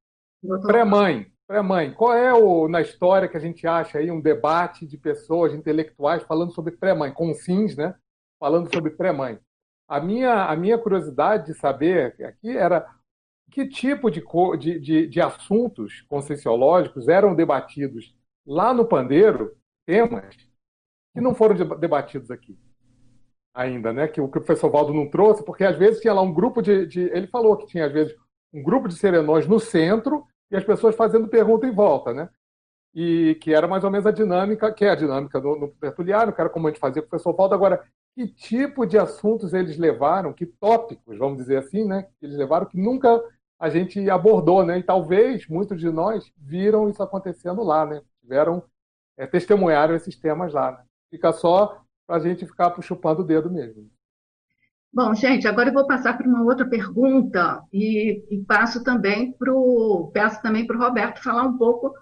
Pré-mãe, 0.66 1.32
pré-mãe. 1.49 1.93
Qual 1.95 2.12
é 2.12 2.33
o 2.33 2.69
na 2.69 2.83
história 2.83 3.27
que 3.27 3.37
a 3.37 3.41
gente 3.41 3.66
acha 3.66 3.99
aí 3.99 4.11
um 4.11 4.20
debate 4.20 4.87
de 4.87 4.99
pessoas 4.99 5.55
intelectuais 5.55 6.23
falando 6.23 6.53
sobre 6.53 6.77
pré-mãe, 6.77 7.11
com 7.11 7.33
sims, 7.33 7.75
né? 7.75 7.95
Falando 8.39 8.73
sobre 8.73 8.91
pré-mãe. 8.91 9.39
A 9.89 9.99
minha 9.99 10.45
a 10.45 10.55
minha 10.55 10.77
curiosidade 10.77 11.47
de 11.47 11.55
saber 11.59 12.15
aqui 12.23 12.57
era 12.57 12.87
que 13.51 13.66
tipo 13.66 14.11
de, 14.11 14.23
de, 14.59 14.79
de, 14.79 15.07
de 15.07 15.20
assuntos 15.23 16.03
conscienciológicos 16.03 17.09
eram 17.09 17.35
debatidos 17.35 18.15
lá 18.47 18.75
no 18.75 18.85
Pandeiro, 18.85 19.57
temas 19.87 20.37
que 21.15 21.20
não 21.20 21.35
foram 21.35 21.57
debatidos 21.79 22.31
aqui 22.31 22.59
ainda, 23.55 23.91
né? 23.91 24.07
Que 24.07 24.20
o 24.20 24.29
professor 24.29 24.70
Valdo 24.70 24.93
não 24.93 25.09
trouxe, 25.09 25.43
porque 25.43 25.65
às 25.65 25.77
vezes 25.77 26.01
tinha 26.01 26.12
lá 26.12 26.20
um 26.20 26.33
grupo 26.33 26.61
de, 26.61 26.87
de, 26.87 27.01
Ele 27.01 27.27
falou 27.27 27.57
que 27.57 27.66
tinha, 27.66 27.87
às 27.87 27.93
vezes, 27.93 28.15
um 28.53 28.62
grupo 28.62 28.87
de 28.87 28.95
serenões 28.95 29.47
no 29.49 29.59
centro 29.59 30.25
e 30.51 30.57
as 30.57 30.65
pessoas 30.65 30.95
fazendo 30.95 31.29
pergunta 31.29 31.66
em 31.66 31.73
volta, 31.73 32.12
né? 32.12 32.29
E 32.95 33.37
que 33.43 33.53
era 33.53 33.69
mais 33.69 33.85
ou 33.85 33.91
menos 33.91 34.07
a 34.07 34.11
dinâmica, 34.11 34.73
que 34.73 34.85
é 34.85 34.91
a 34.91 34.95
dinâmica 34.95 35.41
no 35.41 35.69
tertuliário, 35.69 36.33
que 36.33 36.41
era 36.41 36.51
como 36.51 36.66
a 36.66 36.70
gente 36.70 36.81
fazia 36.81 37.03
com 37.03 37.07
o 37.07 37.11
professor 37.11 37.35
Valdo. 37.35 37.55
Agora, 37.55 37.85
que 38.15 38.27
tipo 38.27 38.87
de 38.87 38.99
assuntos 38.99 39.53
eles 39.53 39.77
levaram, 39.77 40.33
que 40.33 40.47
tópicos, 40.47 41.16
vamos 41.19 41.39
dizer 41.39 41.59
assim, 41.59 41.85
né? 41.87 42.09
Eles 42.20 42.37
levaram 42.37 42.66
que 42.66 42.79
nunca 42.79 43.23
a 43.59 43.69
gente 43.69 44.09
abordou, 44.09 44.65
né? 44.65 44.79
E 44.79 44.83
talvez 44.83 45.47
muitos 45.49 45.79
de 45.79 45.91
nós 45.91 46.33
viram 46.37 46.89
isso 46.89 47.03
acontecendo 47.03 47.62
lá, 47.62 47.85
né? 47.85 48.03
Tiveram, 48.20 48.62
é, 49.16 49.27
testemunharam 49.27 49.95
esses 49.95 50.16
temas 50.16 50.53
lá. 50.53 50.73
Né? 50.73 50.85
Fica 51.11 51.33
só 51.33 51.83
para 52.07 52.16
a 52.16 52.20
gente 52.20 52.47
ficar 52.47 52.75
chupando 52.81 53.23
o 53.23 53.25
dedo 53.25 53.51
mesmo. 53.51 53.91
Bom, 54.93 55.15
gente, 55.15 55.47
agora 55.47 55.69
eu 55.69 55.74
vou 55.74 55.86
passar 55.86 56.16
para 56.16 56.27
uma 56.27 56.43
outra 56.43 56.69
pergunta 56.69 57.62
e, 57.73 58.24
e 58.31 58.44
passo 58.44 58.82
também 58.82 59.35
peço 60.12 60.43
também 60.43 60.66
para 60.66 60.77
o 60.77 60.81
Roberto 60.81 61.23
falar 61.23 61.44
um 61.44 61.59
pouco 61.59 61.93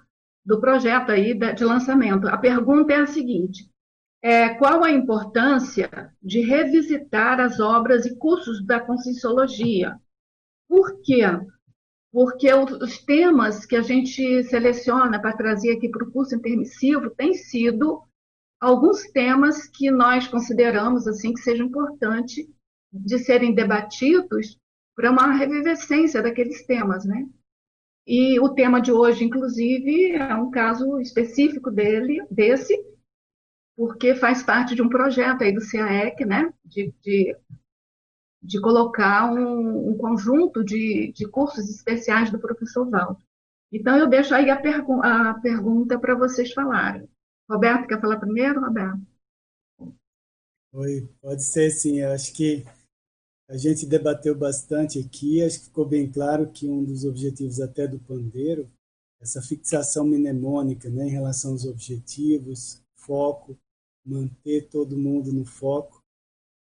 do 0.44 0.60
projeto 0.60 1.10
aí 1.10 1.34
de 1.34 1.64
lançamento. 1.64 2.28
A 2.28 2.38
pergunta 2.38 2.92
é 2.92 3.00
a 3.00 3.06
seguinte: 3.06 3.68
é, 4.22 4.50
qual 4.50 4.84
a 4.84 4.90
importância 4.90 5.90
de 6.22 6.40
revisitar 6.40 7.40
as 7.40 7.58
obras 7.60 8.06
e 8.06 8.16
cursos 8.16 8.64
da 8.64 8.80
Conscienciologia 8.80 9.98
por 10.68 11.00
quê? 11.02 11.22
Porque 12.12 12.52
os 12.52 12.98
temas 13.04 13.64
que 13.64 13.76
a 13.76 13.82
gente 13.82 14.42
seleciona 14.44 15.20
para 15.20 15.36
trazer 15.36 15.72
aqui 15.72 15.88
para 15.88 16.04
o 16.04 16.10
curso 16.10 16.34
intermissivo 16.34 17.10
têm 17.10 17.34
sido 17.34 18.02
alguns 18.60 19.02
temas 19.10 19.66
que 19.68 19.90
nós 19.90 20.26
consideramos 20.26 21.06
assim 21.06 21.32
que 21.32 21.40
seja 21.40 21.62
importante 21.62 22.48
de 22.92 23.18
serem 23.18 23.54
debatidos 23.54 24.58
para 24.94 25.10
uma 25.10 25.32
revivescência 25.32 26.22
daqueles 26.22 26.64
temas, 26.64 27.04
né? 27.04 27.26
E 28.06 28.38
o 28.40 28.48
tema 28.50 28.80
de 28.80 28.92
hoje, 28.92 29.24
inclusive, 29.24 30.12
é 30.12 30.34
um 30.34 30.50
caso 30.50 31.00
específico 31.00 31.70
dele, 31.70 32.24
desse, 32.30 32.74
porque 33.76 34.14
faz 34.14 34.42
parte 34.42 34.74
de 34.74 34.82
um 34.82 34.88
projeto 34.88 35.42
aí 35.42 35.52
do 35.52 35.60
CAEC, 35.60 36.24
né? 36.24 36.52
De, 36.64 36.94
de 37.02 37.36
de 38.46 38.60
colocar 38.60 39.32
um, 39.32 39.90
um 39.90 39.96
conjunto 39.96 40.64
de, 40.64 41.12
de, 41.12 41.26
cursos 41.28 41.68
especiais 41.68 42.30
do 42.30 42.38
professor 42.38 42.88
Valdo. 42.88 43.18
Então, 43.72 43.96
eu 43.96 44.08
deixo 44.08 44.34
aí 44.34 44.48
a, 44.48 44.56
pergu 44.56 45.02
a 45.02 45.34
pergunta 45.34 45.98
para 45.98 46.14
vocês 46.14 46.52
falarem. 46.52 47.08
Roberto, 47.50 47.88
quer 47.88 48.00
falar 48.00 48.20
primeiro, 48.20 48.60
Roberto? 48.60 49.00
Oi, 50.72 51.08
pode 51.20 51.42
ser 51.42 51.70
sim. 51.70 52.00
Eu 52.00 52.12
acho 52.12 52.32
que 52.32 52.64
a 53.48 53.56
gente 53.56 53.86
debateu 53.86 54.34
bastante 54.34 54.98
aqui, 54.98 55.42
acho 55.42 55.60
que 55.60 55.64
ficou 55.66 55.86
bem 55.86 56.10
claro 56.10 56.50
que 56.50 56.68
um 56.68 56.84
dos 56.84 57.04
objetivos 57.04 57.60
até 57.60 57.86
do 57.86 57.98
pandeiro, 57.98 58.68
essa 59.20 59.40
fixação 59.40 60.04
mnemônica 60.06 60.90
né, 60.90 61.06
em 61.06 61.10
relação 61.10 61.52
aos 61.52 61.64
objetivos, 61.64 62.82
foco, 62.96 63.56
manter 64.04 64.68
todo 64.68 64.98
mundo 64.98 65.32
no 65.32 65.44
foco, 65.44 66.02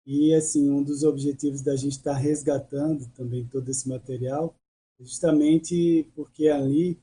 e, 0.05 0.33
assim, 0.33 0.69
um 0.69 0.81
dos 0.81 1.03
objetivos 1.03 1.61
da 1.61 1.75
gente 1.75 1.93
estar 1.93 2.13
tá 2.13 2.17
resgatando 2.17 3.07
também 3.13 3.45
todo 3.45 3.69
esse 3.69 3.87
material, 3.87 4.55
justamente 4.99 6.07
porque 6.15 6.47
ali 6.47 6.99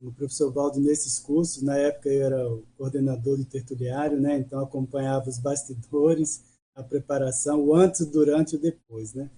o 0.00 0.12
professor 0.12 0.52
Valdo 0.52 0.80
nesses 0.80 1.18
cursos. 1.18 1.62
Na 1.62 1.76
época 1.76 2.08
eu 2.08 2.24
era 2.24 2.48
o 2.48 2.62
coordenador 2.76 3.36
do 3.36 3.44
tertuliário, 3.44 4.20
né? 4.20 4.38
então 4.38 4.60
acompanhava 4.60 5.28
os 5.28 5.38
bastidores, 5.38 6.44
a 6.78 6.82
preparação, 6.82 7.60
o 7.64 7.74
antes, 7.74 8.06
durante 8.06 8.54
e 8.54 8.58
depois. 8.58 9.12
Né? 9.12 9.28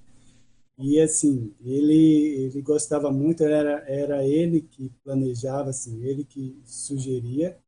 E 0.78 1.00
assim, 1.00 1.54
ele, 1.64 2.44
ele 2.44 2.62
gostava 2.62 3.10
muito, 3.10 3.42
era, 3.42 3.82
era 3.88 4.24
ele 4.24 4.60
que 4.60 4.90
planejava, 5.02 5.70
assim, 5.70 6.04
ele 6.04 6.24
que 6.24 6.60
sugeria, 6.64 7.58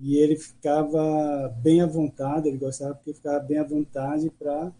e 0.00 0.16
ele 0.16 0.36
ficava 0.36 1.48
bem 1.62 1.80
à 1.80 1.86
vontade, 1.86 2.48
ele 2.48 2.58
gostava 2.58 2.94
porque 2.94 3.14
ficava 3.14 3.40
bem 3.40 3.58
à 3.58 3.64
vontade 3.64 4.30
para, 4.30 4.72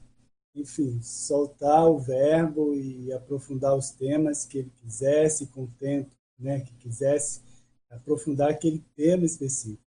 enfim, 0.54 1.00
soltar 1.02 1.88
o 1.88 1.98
verbo 1.98 2.74
e 2.74 3.12
aprofundar 3.12 3.76
os 3.76 3.90
temas 3.90 4.44
que 4.44 4.58
ele 4.58 4.72
quisesse, 4.80 5.46
com 5.46 5.64
o 5.64 5.72
tempo 5.78 6.10
né, 6.38 6.60
que 6.60 6.72
quisesse 6.74 7.42
aprofundar 7.90 8.50
aquele 8.50 8.84
tema 8.94 9.24
específico. 9.24 9.87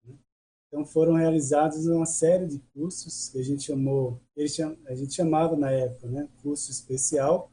Então 0.69 0.85
foram 0.85 1.15
realizados 1.15 1.87
uma 1.87 2.07
série 2.07 2.47
de 2.47 2.59
cursos 2.75 3.29
que 3.29 3.39
a 3.39 3.43
gente 3.43 3.65
chamou, 3.65 4.21
a 4.87 4.95
gente 4.95 5.15
chamava 5.15 5.57
na 5.57 5.71
época, 5.71 6.09
né, 6.09 6.29
curso 6.43 6.71
especial, 6.71 7.51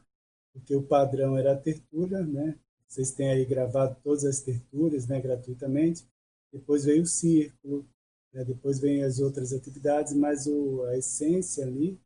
porque 0.52 0.74
o 0.74 0.82
padrão 0.82 1.36
era 1.36 1.52
a 1.52 1.56
tertúlia, 1.56 2.22
né? 2.22 2.58
Vocês 2.86 3.10
têm 3.10 3.30
aí 3.30 3.44
gravado 3.44 3.96
todas 4.02 4.24
as 4.24 4.40
tertúlias, 4.40 5.06
né, 5.08 5.20
gratuitamente. 5.20 6.06
Depois 6.52 6.84
veio 6.84 7.02
o 7.02 7.06
círculo, 7.06 7.84
né? 8.32 8.44
depois 8.44 8.78
vem 8.78 9.02
as 9.02 9.18
outras 9.18 9.52
atividades, 9.52 10.12
mas 10.12 10.46
o, 10.46 10.82
a 10.84 10.96
essência 10.96 11.64
ali 11.64 11.98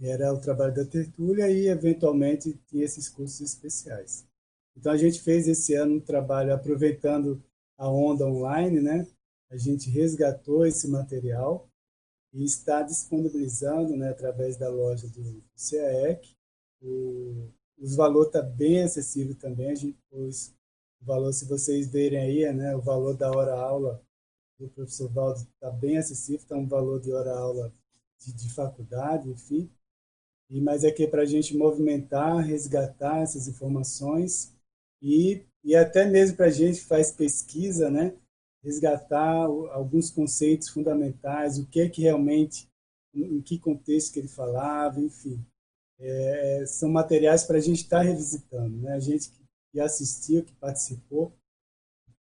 era 0.00 0.32
o 0.32 0.40
trabalho 0.40 0.74
da 0.74 0.84
tertúlia 0.84 1.48
e 1.50 1.68
eventualmente 1.68 2.58
tinha 2.66 2.84
esses 2.84 3.08
cursos 3.08 3.40
especiais. 3.40 4.26
Então 4.76 4.90
a 4.90 4.96
gente 4.96 5.20
fez 5.20 5.46
esse 5.46 5.74
ano 5.74 5.96
um 5.96 6.00
trabalho 6.00 6.52
aproveitando 6.54 7.42
a 7.78 7.88
onda 7.88 8.26
online, 8.26 8.80
né? 8.80 9.06
A 9.52 9.56
gente 9.58 9.90
resgatou 9.90 10.64
esse 10.64 10.88
material 10.88 11.68
e 12.32 12.42
está 12.42 12.82
disponibilizando, 12.82 13.94
né, 13.94 14.08
através 14.08 14.56
da 14.56 14.70
loja 14.70 15.06
do 15.08 15.44
CAEC. 15.54 16.34
O, 16.80 17.50
os 17.78 17.94
valores 17.94 18.28
está 18.28 18.40
bem 18.40 18.82
acessível 18.82 19.34
também. 19.34 19.70
A 19.70 19.74
gente 19.74 19.98
pôs 20.10 20.54
o 21.02 21.04
valor, 21.04 21.34
se 21.34 21.44
vocês 21.44 21.86
verem 21.86 22.18
aí, 22.18 22.50
né, 22.54 22.74
o 22.74 22.80
valor 22.80 23.14
da 23.14 23.30
hora 23.30 23.54
aula 23.54 24.02
do 24.58 24.70
professor 24.70 25.10
Valdo 25.10 25.40
está 25.40 25.70
bem 25.70 25.98
acessível, 25.98 26.40
está 26.40 26.56
um 26.56 26.66
valor 26.66 26.98
de 26.98 27.12
hora 27.12 27.36
aula 27.36 27.70
de, 28.18 28.32
de 28.32 28.48
faculdade, 28.54 29.28
enfim. 29.28 29.70
E 30.48 30.62
mas 30.62 30.82
aqui 30.82 31.04
é 31.04 31.06
para 31.06 31.22
a 31.22 31.26
gente 31.26 31.54
movimentar, 31.54 32.38
resgatar 32.38 33.20
essas 33.20 33.48
informações 33.48 34.54
e, 35.02 35.44
e 35.62 35.76
até 35.76 36.06
mesmo 36.06 36.38
para 36.38 36.46
a 36.46 36.50
gente 36.50 36.78
que 36.78 36.86
faz 36.86 37.12
pesquisa, 37.12 37.90
né, 37.90 38.16
resgatar 38.62 39.44
alguns 39.72 40.10
conceitos 40.10 40.68
fundamentais, 40.68 41.58
o 41.58 41.66
que 41.66 41.80
é 41.80 41.88
que 41.88 42.02
realmente, 42.02 42.68
em 43.14 43.40
que 43.40 43.58
contexto 43.58 44.12
que 44.12 44.20
ele 44.20 44.28
falava, 44.28 45.00
enfim. 45.00 45.44
É, 45.98 46.64
são 46.66 46.88
materiais 46.88 47.44
para 47.44 47.58
a 47.58 47.60
gente 47.60 47.82
estar 47.82 47.98
tá 47.98 48.02
revisitando. 48.02 48.76
Né? 48.78 48.92
A 48.92 49.00
gente 49.00 49.30
que 49.72 49.80
assistiu, 49.80 50.44
que 50.44 50.54
participou, 50.54 51.32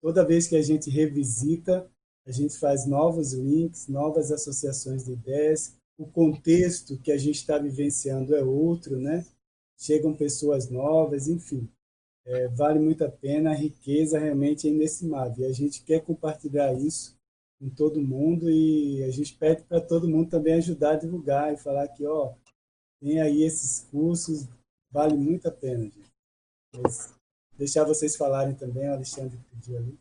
toda 0.01 0.25
vez 0.25 0.47
que 0.47 0.55
a 0.55 0.61
gente 0.61 0.89
revisita, 0.89 1.89
a 2.25 2.31
gente 2.31 2.57
faz 2.57 2.85
novos 2.85 3.33
links, 3.33 3.87
novas 3.87 4.31
associações 4.31 5.05
de 5.05 5.13
ideias, 5.13 5.75
o 5.97 6.05
contexto 6.05 6.97
que 6.97 7.11
a 7.11 7.17
gente 7.17 7.35
está 7.35 7.57
vivenciando 7.57 8.35
é 8.35 8.43
outro, 8.43 8.99
né? 8.99 9.25
Chegam 9.77 10.15
pessoas 10.15 10.69
novas, 10.69 11.27
enfim 11.27 11.69
é, 12.31 12.47
vale 12.47 12.79
muito 12.79 13.03
a 13.03 13.09
pena, 13.09 13.51
a 13.51 13.55
riqueza 13.55 14.17
realmente 14.17 14.67
é 14.67 14.71
inestimável. 14.71 15.45
E 15.45 15.49
a 15.49 15.53
gente 15.53 15.83
quer 15.83 15.99
compartilhar 15.99 16.73
isso 16.73 17.15
com 17.59 17.69
todo 17.69 18.01
mundo 18.01 18.49
e 18.49 19.03
a 19.03 19.11
gente 19.11 19.35
pede 19.35 19.63
para 19.63 19.81
todo 19.81 20.07
mundo 20.07 20.29
também 20.29 20.53
ajudar 20.55 20.91
a 20.91 20.97
divulgar 20.97 21.53
e 21.53 21.57
falar 21.57 21.87
que, 21.89 22.05
ó, 22.05 22.33
tem 23.01 23.21
aí 23.21 23.43
esses 23.43 23.87
cursos, 23.91 24.47
vale 24.89 25.15
muito 25.15 25.47
a 25.47 25.51
pena, 25.51 25.83
gente. 25.83 26.11
Mas 26.81 27.13
deixar 27.57 27.83
vocês 27.83 28.15
falarem 28.15 28.55
também, 28.55 28.89
o 28.89 28.93
Alexandre 28.93 29.37
pediu 29.49 29.77
ali. 29.77 29.99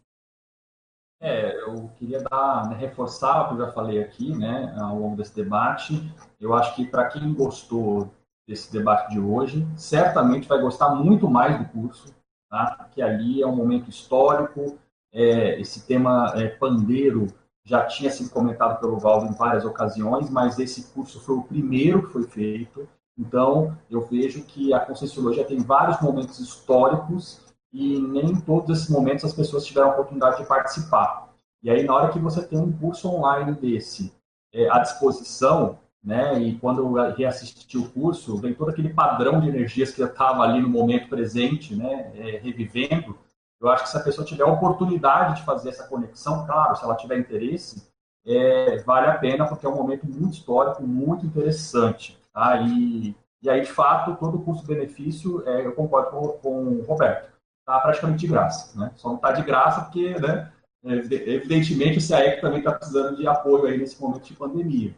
É, 1.23 1.61
eu 1.62 1.89
queria 1.97 2.23
dar, 2.23 2.70
né, 2.70 2.77
reforçar 2.77 3.43
o 3.43 3.48
que 3.48 3.55
eu 3.55 3.66
já 3.66 3.73
falei 3.73 4.02
aqui, 4.02 4.35
né, 4.35 4.74
ao 4.78 4.98
longo 4.98 5.16
desse 5.16 5.35
debate. 5.35 5.93
Eu 6.40 6.55
acho 6.55 6.74
que 6.77 6.86
para 6.86 7.09
quem 7.09 7.35
gostou 7.35 8.11
desse 8.51 8.73
debate 8.73 9.12
de 9.12 9.20
hoje. 9.20 9.65
Certamente 9.77 10.48
vai 10.48 10.61
gostar 10.61 10.93
muito 10.97 11.31
mais 11.31 11.57
do 11.57 11.65
curso, 11.66 12.12
tá? 12.51 12.89
que 12.90 13.01
ali 13.01 13.40
é 13.40 13.47
um 13.47 13.55
momento 13.55 13.89
histórico. 13.89 14.77
É, 15.12 15.59
esse 15.60 15.86
tema 15.86 16.32
é, 16.36 16.48
pandeiro 16.48 17.28
já 17.64 17.86
tinha 17.86 18.10
sido 18.10 18.31
comentado 18.31 18.81
pelo 18.81 18.98
Valdo 18.98 19.27
em 19.27 19.36
várias 19.36 19.64
ocasiões, 19.64 20.28
mas 20.28 20.59
esse 20.59 20.93
curso 20.93 21.20
foi 21.20 21.36
o 21.36 21.43
primeiro 21.43 22.06
que 22.06 22.12
foi 22.12 22.24
feito. 22.24 22.89
Então, 23.16 23.77
eu 23.89 24.01
vejo 24.06 24.43
que 24.43 24.72
a 24.72 24.81
Conscienciologia 24.81 25.44
tem 25.44 25.59
vários 25.59 26.01
momentos 26.01 26.39
históricos 26.40 27.40
e 27.72 28.01
nem 28.01 28.31
em 28.31 28.40
todos 28.40 28.77
esses 28.77 28.90
momentos 28.90 29.24
as 29.24 29.32
pessoas 29.32 29.64
tiveram 29.64 29.90
a 29.90 29.93
oportunidade 29.93 30.39
de 30.39 30.48
participar. 30.48 31.31
E 31.62 31.70
aí, 31.70 31.85
na 31.85 31.94
hora 31.94 32.12
que 32.12 32.18
você 32.18 32.43
tem 32.43 32.59
um 32.59 32.72
curso 32.72 33.09
online 33.09 33.52
desse 33.52 34.12
é, 34.52 34.68
à 34.70 34.78
disposição, 34.78 35.78
né? 36.02 36.40
E 36.40 36.59
quando 36.59 36.81
eu 36.81 37.14
reassisti 37.14 37.77
o 37.77 37.89
curso, 37.90 38.36
vem 38.39 38.55
todo 38.55 38.70
aquele 38.70 38.89
padrão 38.93 39.40
de 39.40 39.48
energias 39.48 39.93
que 39.93 40.02
eu 40.02 40.06
estava 40.06 40.43
ali 40.43 40.60
no 40.60 40.68
momento 40.68 41.09
presente, 41.09 41.77
né? 41.77 42.10
É, 42.14 42.39
revivendo. 42.39 43.18
Eu 43.60 43.68
acho 43.68 43.85
que 43.85 43.90
se 43.90 43.97
a 43.97 44.02
pessoa 44.02 44.27
tiver 44.27 44.44
a 44.44 44.52
oportunidade 44.52 45.36
de 45.36 45.44
fazer 45.44 45.68
essa 45.68 45.86
conexão, 45.86 46.47
claro, 46.47 46.74
se 46.77 46.82
ela 46.82 46.97
tiver 46.97 47.18
interesse, 47.18 47.86
é, 48.27 48.78
vale 48.78 49.09
a 49.09 49.18
pena, 49.18 49.47
porque 49.47 49.66
é 49.66 49.68
um 49.68 49.77
momento 49.77 50.06
muito 50.06 50.35
histórico, 50.35 50.82
muito 50.82 51.27
interessante. 51.27 52.18
Tá? 52.32 52.56
E, 52.62 53.14
e 53.43 53.51
aí, 53.51 53.60
de 53.60 53.70
fato, 53.70 54.16
todo 54.16 54.39
o 54.39 54.43
custo-benefício, 54.43 55.47
é, 55.47 55.66
eu 55.66 55.72
concordo 55.72 56.10
com, 56.10 56.28
com 56.39 56.64
o 56.77 56.82
Roberto, 56.82 57.31
está 57.60 57.78
praticamente 57.81 58.20
de 58.20 58.28
graça. 58.28 58.78
Né? 58.78 58.90
Só 58.97 59.09
não 59.09 59.16
está 59.16 59.32
de 59.32 59.43
graça 59.43 59.82
porque, 59.82 60.18
né, 60.18 60.51
evidentemente, 60.82 61.98
o 61.98 62.09
CAEC 62.09 62.40
também 62.40 62.59
está 62.59 62.72
precisando 62.72 63.16
de 63.16 63.27
apoio 63.27 63.66
aí 63.66 63.77
nesse 63.77 64.01
momento 64.01 64.24
de 64.24 64.35
pandemia. 64.35 64.94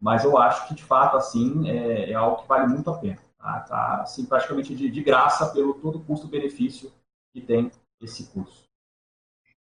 Mas 0.00 0.24
eu 0.24 0.38
acho 0.38 0.66
que, 0.66 0.74
de 0.74 0.82
fato, 0.82 1.16
assim, 1.16 1.68
é, 1.68 2.10
é 2.10 2.14
algo 2.14 2.42
que 2.42 2.48
vale 2.48 2.66
muito 2.66 2.90
a 2.90 2.98
pena. 2.98 3.18
Tá, 3.38 3.60
tá 3.60 4.00
assim, 4.02 4.24
praticamente 4.24 4.74
de, 4.74 4.90
de 4.90 5.02
graça 5.02 5.52
pelo 5.52 5.74
todo 5.74 6.00
custo-benefício 6.00 6.92
que 7.32 7.40
tem 7.40 7.70
esse 8.00 8.26
curso. 8.28 8.64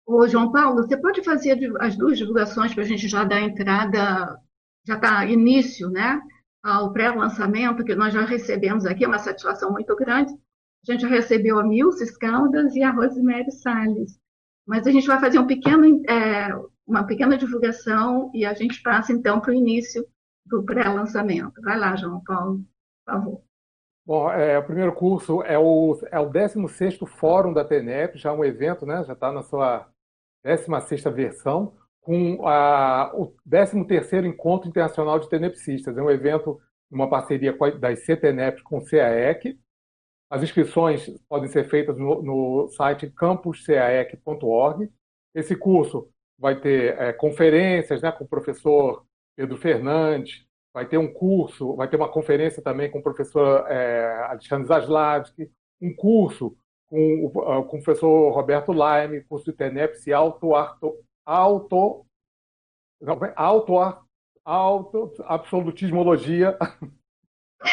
Ô, 0.06 0.26
João 0.26 0.50
Paulo, 0.50 0.82
você 0.82 0.96
pode 0.96 1.22
fazer 1.22 1.58
as 1.80 1.96
duas 1.96 2.16
divulgações 2.16 2.72
para 2.72 2.82
a 2.82 2.86
gente 2.86 3.08
já 3.08 3.24
dar 3.24 3.40
entrada, 3.40 4.40
já 4.86 4.94
está 4.94 5.26
início, 5.26 5.90
né, 5.90 6.20
ao 6.62 6.92
pré-lançamento, 6.92 7.84
que 7.84 7.94
nós 7.94 8.14
já 8.14 8.24
recebemos 8.24 8.86
aqui, 8.86 9.04
é 9.04 9.08
uma 9.08 9.18
satisfação 9.18 9.70
muito 9.70 9.94
grande. 9.94 10.32
A 10.86 10.92
gente 10.92 11.02
já 11.02 11.08
recebeu 11.08 11.58
a 11.58 11.64
Milces 11.64 12.16
Caldas 12.16 12.74
e 12.74 12.82
a 12.82 12.90
Rosemary 12.90 13.50
Salles. 13.50 14.18
Mas 14.66 14.86
a 14.86 14.90
gente 14.90 15.06
vai 15.06 15.20
fazer 15.20 15.38
um 15.38 15.46
pequeno, 15.46 15.84
é, 16.08 16.48
uma 16.86 17.04
pequena 17.04 17.36
divulgação 17.36 18.30
e 18.34 18.44
a 18.44 18.54
gente 18.54 18.82
passa, 18.82 19.12
então, 19.12 19.40
para 19.40 19.50
o 19.50 19.54
início 19.54 20.06
do 20.48 20.62
pré-lançamento. 20.64 21.60
Vai 21.62 21.78
lá, 21.78 21.96
João 21.96 22.22
Paulo, 22.24 22.58
por 23.04 23.12
favor. 23.12 23.42
Bom, 24.06 24.30
é, 24.30 24.58
o 24.58 24.64
primeiro 24.64 24.94
curso 24.94 25.42
é 25.42 25.58
o, 25.58 25.98
é 26.10 26.18
o 26.18 26.30
16º 26.30 27.06
Fórum 27.06 27.52
da 27.52 27.64
TENEP, 27.64 28.16
já 28.16 28.30
é 28.30 28.32
um 28.32 28.44
evento, 28.44 28.86
né, 28.86 29.04
já 29.04 29.12
está 29.12 29.30
na 29.30 29.42
sua 29.42 29.86
16ª 30.46 31.12
versão, 31.12 31.76
com 32.00 32.46
a, 32.48 33.12
o 33.14 33.34
13º 33.46 34.24
Encontro 34.24 34.68
Internacional 34.68 35.18
de 35.18 35.28
Tenepsistas. 35.28 35.96
É 35.96 36.02
um 36.02 36.10
evento, 36.10 36.58
uma 36.90 37.10
parceria 37.10 37.54
das 37.78 38.00
CTNEP 38.06 38.62
com 38.62 38.78
o 38.78 38.84
CAEC. 38.84 39.58
As 40.30 40.42
inscrições 40.42 41.06
podem 41.28 41.48
ser 41.48 41.68
feitas 41.68 41.98
no, 41.98 42.22
no 42.22 42.68
site 42.68 43.10
campuscaec.org. 43.10 44.90
Esse 45.34 45.54
curso 45.54 46.08
vai 46.38 46.58
ter 46.58 46.98
é, 46.98 47.12
conferências 47.12 48.00
né, 48.00 48.10
com 48.10 48.24
o 48.24 48.28
professor 48.28 49.04
Pedro 49.38 49.56
Fernandes, 49.56 50.44
vai 50.74 50.84
ter 50.84 50.98
um 50.98 51.12
curso, 51.12 51.76
vai 51.76 51.86
ter 51.86 51.94
uma 51.94 52.08
conferência 52.08 52.60
também 52.60 52.90
com 52.90 52.98
o 52.98 53.02
professor 53.02 53.64
é, 53.68 54.24
Alexandre 54.24 54.66
Zaslavski, 54.66 55.48
um 55.80 55.94
curso 55.94 56.56
com 56.88 57.24
o, 57.24 57.30
com 57.30 57.78
o 57.78 57.82
professor 57.82 58.32
Roberto 58.32 58.72
Laime, 58.72 59.22
curso 59.22 59.44
de 59.44 59.52
TENEPS 59.52 60.08
e 60.08 60.12
auto, 60.12 60.56
auto, 60.56 61.04
auto, 61.24 62.04
não, 63.00 63.16
auto, 63.36 63.78
auto 64.44 65.14
absolutismologia. 65.20 66.58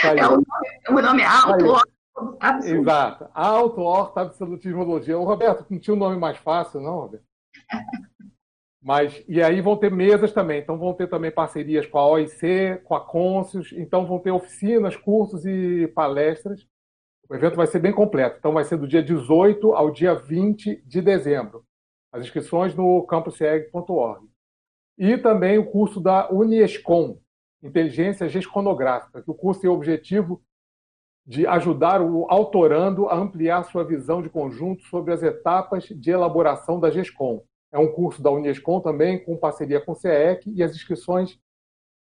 É, 0.04 0.28
o, 0.28 0.32
nome, 0.34 0.46
o 0.90 1.02
nome 1.02 1.22
é 1.24 1.26
auto 1.26 1.82
Exato, 2.64 3.28
auto 3.34 4.20
absolutismologia. 4.20 5.18
O 5.18 5.24
Roberto 5.24 5.66
não 5.68 5.80
tinha 5.80 5.96
um 5.96 6.00
nome 6.00 6.18
mais 6.18 6.38
fácil, 6.38 6.80
não, 6.80 6.94
Roberto? 7.00 7.26
Mas, 8.86 9.26
e 9.28 9.42
aí 9.42 9.62
vão 9.62 9.76
ter 9.76 9.90
mesas 9.90 10.32
também, 10.32 10.62
então 10.62 10.78
vão 10.78 10.94
ter 10.94 11.10
também 11.10 11.32
parcerias 11.32 11.88
com 11.88 11.98
a 11.98 12.08
OIC, 12.08 12.82
com 12.84 12.94
a 12.94 13.04
Conscius, 13.04 13.74
então 13.74 14.06
vão 14.06 14.20
ter 14.20 14.30
oficinas, 14.30 14.96
cursos 14.96 15.44
e 15.44 15.88
palestras. 15.88 16.68
O 17.28 17.34
evento 17.34 17.56
vai 17.56 17.66
ser 17.66 17.80
bem 17.80 17.92
completo, 17.92 18.38
então 18.38 18.54
vai 18.54 18.64
ser 18.64 18.78
do 18.78 18.88
dia 18.88 19.02
18 19.02 19.74
ao 19.74 19.90
dia 19.90 20.14
20 20.14 20.84
de 20.86 21.02
dezembro. 21.02 21.66
As 22.14 22.22
inscrições 22.22 22.76
no 22.76 23.02
campuseg.org. 23.08 24.28
E 25.00 25.18
também 25.18 25.58
o 25.58 25.66
curso 25.66 26.00
da 26.00 26.32
Uniescom, 26.32 27.18
Inteligência 27.64 28.30
Gesconográfica, 28.30 29.24
que 29.24 29.32
o 29.32 29.36
curso 29.36 29.62
tem 29.62 29.70
o 29.70 29.74
objetivo 29.74 30.44
de 31.26 31.48
ajudar 31.48 32.04
o 32.04 32.28
autorando 32.30 33.10
a 33.10 33.16
ampliar 33.18 33.64
sua 33.64 33.84
visão 33.84 34.22
de 34.22 34.30
conjunto 34.30 34.84
sobre 34.84 35.12
as 35.12 35.24
etapas 35.24 35.86
de 35.86 36.12
elaboração 36.12 36.80
da 36.80 36.92
GESCOM. 36.92 37.44
É 37.76 37.78
um 37.78 37.92
curso 37.92 38.24
da 38.24 38.32
Unescom 38.32 38.80
também, 38.80 39.22
com 39.22 39.36
parceria 39.36 39.82
com 39.82 39.92
o 39.92 39.96
CEEC, 39.96 40.50
e 40.50 40.64
as 40.64 40.74
inscrições 40.74 41.38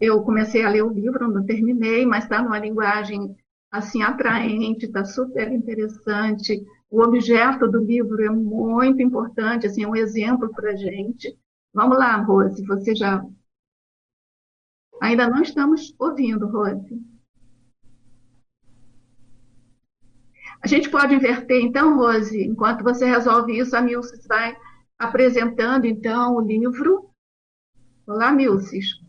eu 0.00 0.22
comecei 0.22 0.64
a 0.64 0.70
ler 0.70 0.82
o 0.82 0.92
livro, 0.92 1.30
não 1.30 1.44
terminei, 1.44 2.06
mas 2.06 2.24
está 2.24 2.42
numa 2.42 2.58
linguagem 2.58 3.36
assim 3.70 4.02
atraente, 4.02 4.86
está 4.86 5.04
super 5.04 5.52
interessante. 5.52 6.64
O 6.90 7.02
objeto 7.02 7.70
do 7.70 7.84
livro 7.84 8.22
é 8.22 8.30
muito 8.30 9.02
importante, 9.02 9.66
assim, 9.66 9.84
é 9.84 9.88
um 9.88 9.96
exemplo 9.96 10.50
para 10.50 10.76
gente. 10.76 11.38
Vamos 11.74 11.98
lá, 11.98 12.16
Rose, 12.16 12.64
você 12.66 12.94
já. 12.94 13.24
Ainda 15.00 15.28
não 15.28 15.42
estamos 15.42 15.94
ouvindo, 15.98 16.46
Rose. 16.46 17.00
A 20.62 20.68
gente 20.68 20.90
pode 20.90 21.14
inverter, 21.14 21.62
então, 21.62 21.96
Rose, 21.96 22.40
enquanto 22.40 22.84
você 22.84 23.04
resolve 23.04 23.58
isso, 23.58 23.76
a 23.76 23.80
Milces 23.80 24.26
vai 24.26 24.56
apresentando 24.98 25.86
então 25.86 26.36
o 26.36 26.40
livro. 26.40 27.10
Olá, 28.06 28.30
Milces. 28.30 29.00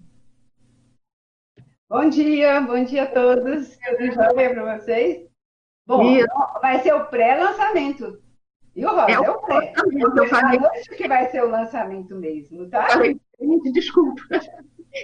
Bom 1.89 2.09
dia, 2.09 2.59
bom 2.61 2.83
dia 2.83 3.03
a 3.03 3.11
todos. 3.11 3.77
Tudo 3.77 4.11
jóia 4.13 4.53
para 4.53 4.79
vocês? 4.79 5.29
Bom, 5.85 6.17
Isso. 6.17 6.27
vai 6.61 6.81
ser 6.81 6.93
o 6.93 7.05
pré-lançamento. 7.05 8.22
E 8.75 8.85
o 8.85 8.89
Rosa 8.89 9.11
é, 9.11 9.19
o 9.19 9.41
pré. 9.41 9.73
Eu 10.15 10.27
falei 10.27 10.59
que 10.97 11.07
vai 11.07 11.29
ser 11.29 11.43
o 11.43 11.49
lançamento 11.49 12.15
mesmo, 12.15 12.69
tá? 12.69 12.87
falei, 12.87 13.19
desculpa. 13.71 14.21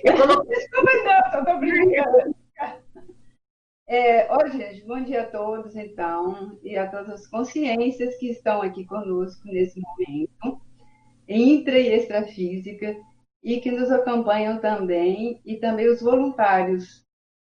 Eu 0.03 0.17
coloquei... 0.17 0.55
Desculpa, 0.55 0.91
não, 1.03 1.31
só 1.31 1.39
estou 1.39 1.59
brincando. 1.59 2.35
É, 3.87 4.31
oi, 4.31 4.51
gente, 4.51 4.85
bom 4.85 5.01
dia 5.03 5.23
a 5.23 5.25
todos, 5.25 5.75
então, 5.75 6.59
e 6.63 6.77
a 6.77 6.87
todas 6.87 7.09
as 7.09 7.27
consciências 7.27 8.15
que 8.17 8.29
estão 8.29 8.61
aqui 8.61 8.85
conosco 8.85 9.47
nesse 9.47 9.79
momento 9.81 10.61
intra 11.29 11.77
e 11.77 11.93
extrafísica, 11.93 12.97
e 13.43 13.61
que 13.61 13.71
nos 13.71 13.91
acompanham 13.91 14.59
também, 14.59 15.39
e 15.45 15.57
também 15.57 15.87
os 15.89 16.01
voluntários 16.01 17.05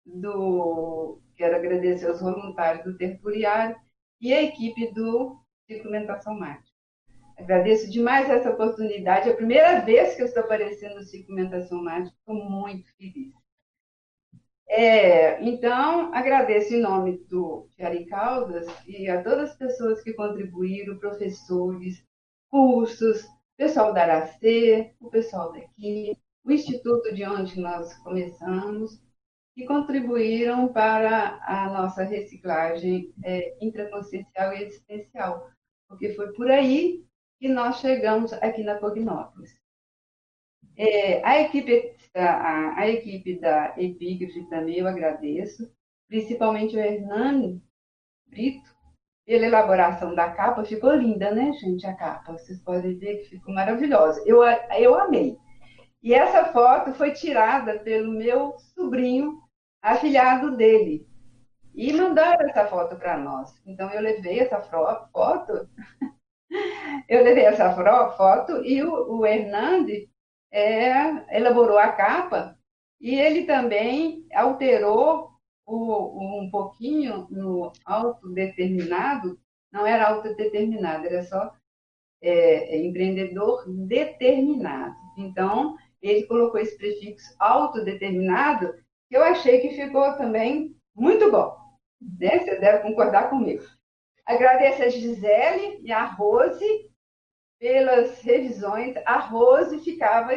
do. 0.05 1.20
Quero 1.36 1.57
agradecer 1.57 2.09
aos 2.09 2.20
voluntários 2.20 2.85
do 2.85 2.97
Terturiário 2.97 3.77
e 4.20 4.35
a 4.35 4.43
equipe 4.43 4.93
do 4.93 5.39
Circumentação 5.69 6.35
Mágica. 6.35 6.66
Agradeço 7.36 7.90
demais 7.90 8.28
essa 8.28 8.51
oportunidade. 8.51 9.28
É 9.28 9.32
a 9.32 9.36
primeira 9.36 9.81
vez 9.81 10.16
que 10.16 10.23
eu 10.23 10.27
estou 10.27 10.43
aparecendo 10.43 10.97
no 10.97 11.03
Circumentação 11.05 11.85
Mágica, 11.85 12.16
estou 12.19 12.35
muito 12.35 12.89
feliz. 12.97 13.32
É, 14.66 15.43
então, 15.43 16.12
agradeço 16.12 16.74
em 16.74 16.81
nome 16.81 17.19
do 17.28 17.69
Tiari 17.77 18.07
Caldas 18.07 18.66
e 18.86 19.09
a 19.09 19.23
todas 19.23 19.51
as 19.51 19.57
pessoas 19.57 20.03
que 20.03 20.12
contribuíram, 20.12 20.99
professores, 20.99 22.05
cursos, 22.51 23.27
pessoal 23.57 23.93
da 23.93 24.03
Aracê, 24.03 24.95
o 25.01 25.09
pessoal 25.09 25.53
daqui, 25.53 26.16
o 26.45 26.51
instituto 26.51 27.15
de 27.15 27.24
onde 27.24 27.61
nós 27.61 27.95
começamos, 27.99 29.01
que 29.55 29.66
contribuíram 29.66 30.73
para 30.73 31.40
a 31.45 31.73
nossa 31.73 32.05
reciclagem 32.05 33.12
é, 33.24 33.57
intraconsciencial 33.65 34.53
e 34.53 34.62
existencial, 34.62 35.51
porque 35.89 36.15
foi 36.15 36.32
por 36.32 36.51
aí 36.51 37.05
que 37.40 37.48
nós 37.48 37.81
chegamos 37.81 38.32
aqui 38.35 38.62
na 38.62 38.78
Cognópolis. 38.78 39.59
É, 40.77 41.24
a, 41.24 41.40
equipe, 41.40 41.97
a, 42.15 42.81
a, 42.81 42.89
equipe 42.89 43.40
da 43.40 43.74
Epígrafe 43.77 44.48
também 44.48 44.78
eu 44.78 44.86
agradeço, 44.86 45.69
principalmente 46.09 46.77
o 46.77 46.78
Hernani 46.78 47.60
Brito, 48.28 48.70
pela 49.27 49.47
elaboração 49.47 50.15
da 50.15 50.31
capa. 50.31 50.65
Ficou 50.65 50.94
linda, 50.94 51.35
né, 51.35 51.52
gente, 51.55 51.86
a 51.86 51.94
capa. 51.94 52.32
Vocês 52.32 52.62
podem 52.62 52.97
ver 52.97 53.19
que 53.19 53.31
ficou 53.31 53.55
maravilhosa. 53.55 54.23
Eu, 54.27 54.43
eu 54.78 54.94
amei. 54.94 55.36
E 56.02 56.15
essa 56.15 56.52
foto 56.52 56.94
foi 56.94 57.12
tirada 57.12 57.81
pelo 57.81 58.12
meu 58.12 58.56
sobrinho, 58.74 59.36
afilhado 59.82 60.56
dele. 60.56 61.08
E 61.79 61.93
mandaram 61.93 62.45
essa 62.49 62.67
foto 62.67 62.97
para 62.97 63.17
nós. 63.17 63.55
Então, 63.65 63.89
eu 63.93 64.01
levei 64.01 64.41
essa 64.41 64.61
foto, 64.61 65.69
eu 67.09 67.23
levei 67.23 67.45
essa 67.45 67.73
foto 68.17 68.65
e 68.65 68.83
o, 68.83 69.19
o 69.19 69.25
Hernande 69.25 70.11
é, 70.51 71.37
elaborou 71.39 71.79
a 71.79 71.93
capa 71.93 72.59
e 73.01 73.15
ele 73.15 73.45
também 73.45 74.27
alterou 74.35 75.31
o, 75.65 76.41
um 76.43 76.51
pouquinho 76.51 77.29
no 77.31 77.73
autodeterminado, 77.85 79.39
não 79.71 79.87
era 79.87 80.09
autodeterminado, 80.09 81.07
era 81.07 81.23
só 81.23 81.55
é, 82.21 82.75
é, 82.75 82.85
empreendedor 82.85 83.65
determinado. 83.87 84.97
Então, 85.17 85.77
ele 86.03 86.25
colocou 86.25 86.59
esse 86.59 86.77
prefixo 86.77 87.37
autodeterminado, 87.39 88.75
que 89.09 89.17
eu 89.17 89.23
achei 89.23 89.61
que 89.61 89.77
ficou 89.77 90.15
também 90.15 90.75
muito 90.93 91.31
bom. 91.31 91.68
Né? 92.01 92.39
Vocês 92.39 92.61
devem 92.61 92.83
concordar 92.83 93.31
comigo. 93.31 93.65
Agradeço 94.27 94.83
a 94.83 94.89
Gisele 94.89 95.81
e 95.83 95.91
a 95.91 96.05
Rose 96.05 96.91
pelas 97.59 98.20
revisões. 98.20 98.97
A 99.07 99.19
Rose 99.19 99.79
ficava, 99.81 100.33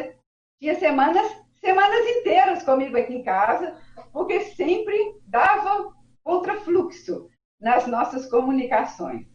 tinha 0.58 0.74
semanas 0.76 1.42
semanas 1.62 2.04
inteiras 2.16 2.62
comigo 2.64 2.98
aqui 2.98 3.14
em 3.14 3.22
casa, 3.22 3.80
porque 4.12 4.40
sempre 4.40 4.96
dava 5.24 5.94
contrafluxo 6.24 7.30
nas 7.60 7.86
nossas 7.86 8.28
comunicações. 8.28 9.26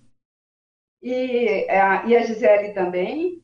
E, 1.02 1.68
a, 1.70 2.06
e 2.06 2.16
a 2.16 2.24
Gisele 2.24 2.74
também, 2.74 3.42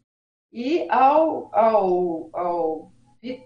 e 0.52 0.88
ao, 0.90 1.50
ao, 1.56 2.30
ao 2.34 2.92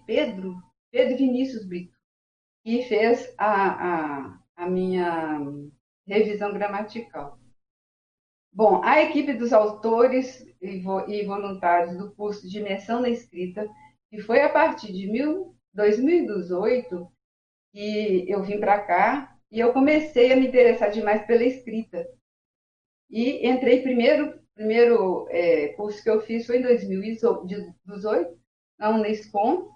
Pedro, 0.05 0.55
Pedro 0.91 1.17
Vinícius 1.17 1.67
Brito, 1.67 1.95
que 2.63 2.83
fez 2.83 3.33
a, 3.37 3.71
a, 3.71 4.39
a 4.57 4.67
minha 4.67 5.39
revisão 6.05 6.51
gramatical. 6.51 7.39
Bom, 8.51 8.81
a 8.83 9.01
equipe 9.03 9.33
dos 9.33 9.53
autores 9.53 10.43
e 10.59 11.23
voluntários 11.25 11.95
do 11.95 12.13
curso 12.15 12.49
de 12.49 12.57
imersão 12.57 13.01
na 13.01 13.09
escrita 13.09 13.69
e 14.11 14.19
foi 14.19 14.41
a 14.41 14.49
partir 14.49 14.91
de 14.91 15.07
2018 15.73 17.07
que 17.71 18.25
eu 18.27 18.41
vim 18.43 18.59
para 18.59 18.81
cá 18.81 19.37
e 19.51 19.59
eu 19.59 19.71
comecei 19.73 20.33
a 20.33 20.35
me 20.35 20.47
interessar 20.47 20.89
demais 20.89 21.25
pela 21.27 21.43
escrita. 21.43 22.07
E 23.09 23.47
entrei 23.47 23.83
primeiro, 23.83 24.39
primeiro 24.55 25.27
é, 25.29 25.67
curso 25.69 26.01
que 26.01 26.09
eu 26.09 26.19
fiz 26.21 26.47
foi 26.47 26.57
em 26.57 26.63
2018, 26.63 28.37
na 28.77 28.89
Unescom, 28.89 29.69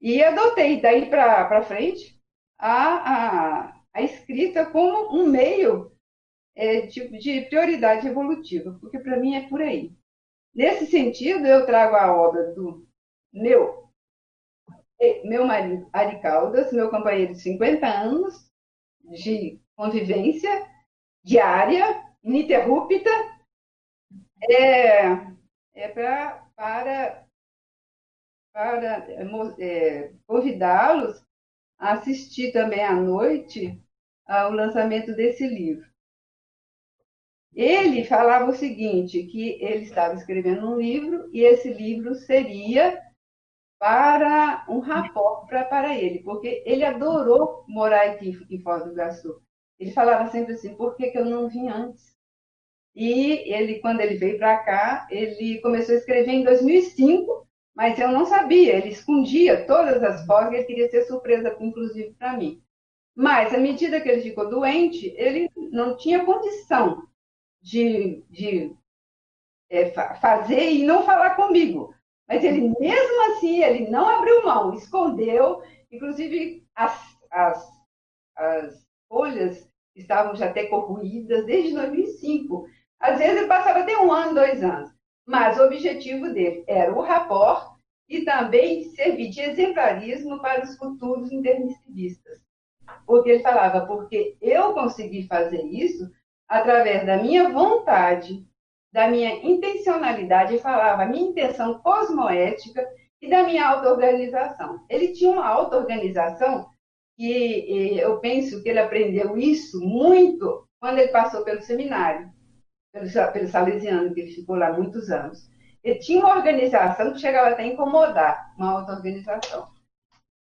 e 0.00 0.22
adotei 0.22 0.80
daí 0.80 1.08
para 1.08 1.62
frente 1.62 2.20
a, 2.58 3.64
a, 3.66 3.75
a 3.96 4.02
escrita 4.02 4.66
como 4.66 5.18
um 5.18 5.26
meio 5.26 5.90
é, 6.54 6.82
de, 6.82 7.08
de 7.18 7.46
prioridade 7.46 8.06
evolutiva, 8.06 8.76
porque 8.78 8.98
para 8.98 9.16
mim 9.16 9.34
é 9.34 9.48
por 9.48 9.62
aí. 9.62 9.90
Nesse 10.54 10.86
sentido, 10.86 11.46
eu 11.46 11.64
trago 11.64 11.96
a 11.96 12.14
obra 12.14 12.52
do 12.52 12.86
meu, 13.32 13.90
meu 15.24 15.46
marido, 15.46 15.88
Ari 15.94 16.20
Caldas, 16.20 16.72
meu 16.74 16.90
companheiro 16.90 17.32
de 17.32 17.40
50 17.40 17.86
anos 17.86 18.50
de 19.02 19.58
convivência 19.74 20.50
diária, 21.24 22.04
ininterrupta, 22.22 23.10
é, 24.50 25.04
é 25.74 25.88
pra, 25.88 26.46
para, 26.54 27.26
para 28.52 29.06
é, 29.58 30.12
convidá-los 30.26 31.24
a 31.78 31.92
assistir 31.92 32.52
também 32.52 32.84
à 32.84 32.94
noite 32.94 33.82
ao 34.26 34.52
lançamento 34.52 35.14
desse 35.14 35.46
livro. 35.46 35.86
Ele 37.54 38.04
falava 38.04 38.50
o 38.50 38.54
seguinte, 38.54 39.22
que 39.24 39.62
ele 39.62 39.84
estava 39.84 40.14
escrevendo 40.14 40.70
um 40.70 40.78
livro 40.78 41.30
e 41.32 41.40
esse 41.42 41.72
livro 41.72 42.14
seria 42.14 43.00
para 43.78 44.64
um 44.68 44.78
rapport 44.78 45.46
para, 45.46 45.64
para 45.64 45.96
ele, 45.96 46.22
porque 46.22 46.62
ele 46.66 46.84
adorou 46.84 47.64
morar 47.68 48.10
aqui 48.10 48.38
em 48.50 48.60
Foz 48.60 48.84
do 48.84 48.92
Iguaçu. 48.92 49.40
Ele 49.78 49.92
falava 49.92 50.30
sempre 50.30 50.54
assim, 50.54 50.74
por 50.74 50.96
que, 50.96 51.10
que 51.10 51.18
eu 51.18 51.24
não 51.24 51.48
vim 51.48 51.68
antes? 51.68 52.14
E 52.94 53.52
ele, 53.52 53.78
quando 53.80 54.00
ele 54.00 54.16
veio 54.16 54.38
para 54.38 54.58
cá, 54.58 55.06
ele 55.10 55.60
começou 55.60 55.94
a 55.94 55.98
escrever 55.98 56.32
em 56.32 56.44
2005, 56.44 57.46
mas 57.74 57.98
eu 57.98 58.08
não 58.08 58.24
sabia, 58.24 58.74
ele 58.74 58.88
escondia 58.88 59.66
todas 59.66 60.02
as 60.02 60.24
fotos, 60.24 60.54
ele 60.54 60.64
queria 60.64 60.88
ser 60.88 61.04
surpresa, 61.04 61.54
inclusive 61.60 62.14
para 62.14 62.36
mim. 62.36 62.62
Mas, 63.16 63.54
à 63.54 63.58
medida 63.58 63.98
que 63.98 64.10
ele 64.10 64.20
ficou 64.20 64.50
doente, 64.50 65.06
ele 65.16 65.50
não 65.72 65.96
tinha 65.96 66.22
condição 66.22 67.08
de, 67.62 68.22
de 68.28 68.76
é, 69.70 69.90
fazer 70.20 70.70
e 70.70 70.84
não 70.84 71.02
falar 71.02 71.34
comigo. 71.34 71.94
Mas 72.28 72.44
ele, 72.44 72.74
mesmo 72.78 73.32
assim, 73.32 73.62
ele 73.62 73.88
não 73.88 74.06
abriu 74.06 74.44
mão, 74.44 74.74
escondeu, 74.74 75.62
inclusive 75.90 76.62
as, 76.74 77.16
as, 77.30 77.66
as 78.36 78.86
folhas 79.08 79.66
estavam 79.94 80.34
já 80.36 80.46
até 80.50 80.66
corroídas 80.66 81.46
desde 81.46 81.72
2005. 81.72 82.66
Às 83.00 83.18
vezes 83.18 83.36
ele 83.38 83.46
passava 83.46 83.78
até 83.78 83.96
um 83.96 84.12
ano, 84.12 84.34
dois 84.34 84.62
anos. 84.62 84.90
Mas 85.24 85.58
o 85.58 85.64
objetivo 85.64 86.32
dele 86.34 86.64
era 86.68 86.92
o 86.92 87.00
rapport 87.00 87.76
e 88.08 88.24
também 88.24 88.84
servir 88.90 89.30
de 89.30 89.40
exemplarismo 89.40 90.40
para 90.40 90.64
os 90.64 90.76
futuros 90.76 91.32
intermissivistas. 91.32 92.45
Porque 93.06 93.30
ele 93.30 93.42
falava, 93.42 93.86
porque 93.86 94.34
eu 94.40 94.72
consegui 94.72 95.26
fazer 95.26 95.62
isso 95.62 96.08
através 96.48 97.04
da 97.04 97.16
minha 97.16 97.48
vontade, 97.48 98.44
da 98.92 99.06
minha 99.06 99.32
intencionalidade, 99.44 100.54
e 100.54 100.58
falava 100.58 101.02
a 101.02 101.06
minha 101.06 101.28
intenção 101.28 101.78
cosmoética 101.80 102.84
e 103.20 103.28
da 103.28 103.42
minha 103.42 103.66
auto-organização. 103.66 104.80
Ele 104.88 105.12
tinha 105.12 105.30
uma 105.30 105.46
auto-organização 105.46 106.64
que 107.16 107.96
eu 107.98 108.18
penso 108.20 108.62
que 108.62 108.68
ele 108.68 108.78
aprendeu 108.78 109.36
isso 109.36 109.80
muito 109.80 110.62
quando 110.78 110.98
ele 110.98 111.10
passou 111.10 111.42
pelo 111.42 111.60
seminário, 111.62 112.28
pelo, 112.92 113.06
pelo 113.32 113.48
Salesiano, 113.48 114.12
que 114.12 114.20
ele 114.20 114.30
ficou 114.30 114.56
lá 114.56 114.70
muitos 114.70 115.10
anos. 115.10 115.48
Ele 115.82 115.98
tinha 115.98 116.18
uma 116.18 116.34
organização 116.34 117.12
que 117.12 117.18
chegava 117.18 117.48
até 117.48 117.62
a 117.62 117.66
incomodar, 117.66 118.36
uma 118.56 118.70
auto-organização. 118.72 119.66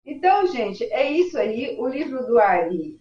Então, 0.06 0.48
gente, 0.48 0.84
é 0.92 1.12
isso 1.12 1.38
aí. 1.38 1.76
O 1.80 1.88
livro 1.88 2.26
do 2.26 2.38
Ari 2.40 3.00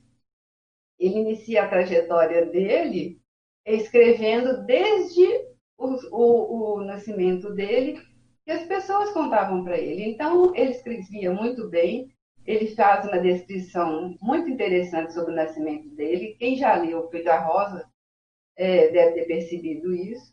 ele 0.99 1.19
inicia 1.19 1.63
a 1.63 1.69
trajetória 1.69 2.47
dele 2.47 3.19
escrevendo 3.67 4.65
desde 4.65 5.27
o, 5.77 5.97
o, 6.11 6.77
o 6.77 6.85
nascimento 6.85 7.53
dele 7.53 8.01
que 8.45 8.51
as 8.53 8.65
pessoas 8.67 9.11
contavam 9.11 9.65
para 9.65 9.79
ele. 9.79 10.05
Então, 10.05 10.55
ele 10.55 10.71
escrevia 10.71 11.31
muito 11.33 11.69
bem, 11.69 12.09
ele 12.45 12.75
faz 12.75 13.07
uma 13.07 13.19
descrição 13.19 14.17
muito 14.21 14.49
interessante 14.49 15.13
sobre 15.13 15.33
o 15.33 15.37
nascimento 15.37 15.89
dele. 15.91 16.37
Quem 16.39 16.57
já 16.57 16.75
leu 16.75 17.01
o 17.01 17.09
Filho 17.09 17.25
da 17.25 17.39
Rosa 17.39 17.85
é, 18.57 18.89
deve 18.89 19.13
ter 19.15 19.27
percebido 19.27 19.95
isso. 19.95 20.33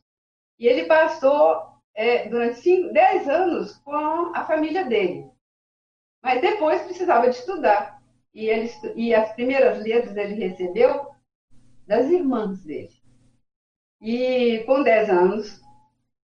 E 0.59 0.67
ele 0.67 0.85
passou 0.85 1.61
é, 1.95 2.27
durante 2.27 2.59
cinco, 2.59 2.93
dez 2.93 3.27
anos 3.27 3.77
com 3.77 4.35
a 4.35 4.45
família 4.45 4.85
dele. 4.85 5.25
Mas 6.21 6.41
depois 6.41 6.81
precisava 6.81 7.29
de 7.29 7.37
estudar 7.37 8.01
e, 8.33 8.47
ele, 8.47 8.71
e 8.95 9.13
as 9.13 9.31
primeiras 9.33 9.83
letras 9.83 10.15
ele 10.15 10.33
recebeu 10.33 11.07
das 11.87 12.09
irmãs 12.09 12.63
dele. 12.63 12.99
E 14.01 14.63
com 14.65 14.83
10 14.83 15.09
anos, 15.09 15.61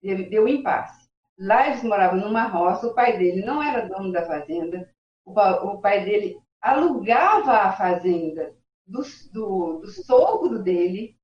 ele 0.02 0.24
deu 0.24 0.44
um 0.44 0.48
impasse. 0.48 1.10
Lá 1.38 1.68
eles 1.68 1.84
moravam 1.84 2.20
numa 2.20 2.44
roça, 2.44 2.88
o 2.88 2.94
pai 2.94 3.18
dele 3.18 3.46
não 3.46 3.62
era 3.64 3.88
dono 3.88 4.12
da 4.12 4.26
fazenda, 4.26 4.90
o, 5.26 5.78
pai 5.80 6.04
dele 6.04 6.38
alugava 6.62 7.54
a 7.54 7.72
fazenda 7.72 8.54
do, 8.86 9.02
do, 9.32 9.80
do 9.80 9.88
sogro 9.88 10.60
dele, 10.60 11.16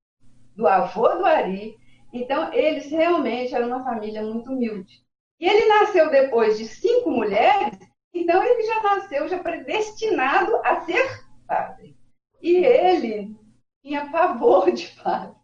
do 0.56 0.68
avô 0.68 1.10
do 1.10 1.26
Ari. 1.26 1.76
Então, 2.14 2.54
eles 2.54 2.90
realmente 2.90 3.54
eram 3.54 3.68
uma 3.68 3.84
família 3.84 4.22
muito 4.22 4.52
humilde. 4.52 5.04
E 5.40 5.48
ele 5.48 5.68
nasceu 5.68 6.10
depois 6.10 6.58
de 6.58 6.66
cinco 6.66 7.12
mulheres 7.12 7.78
então 8.16 8.42
ele 8.42 8.64
já 8.64 8.82
nasceu 8.82 9.28
já 9.28 9.40
predestinado 9.40 10.56
a 10.64 10.82
ser 10.82 11.06
padre. 11.46 11.96
E 12.42 12.56
ele 12.58 13.36
tinha 13.84 14.10
pavor 14.10 14.72
de 14.72 14.88
padre. 15.04 15.36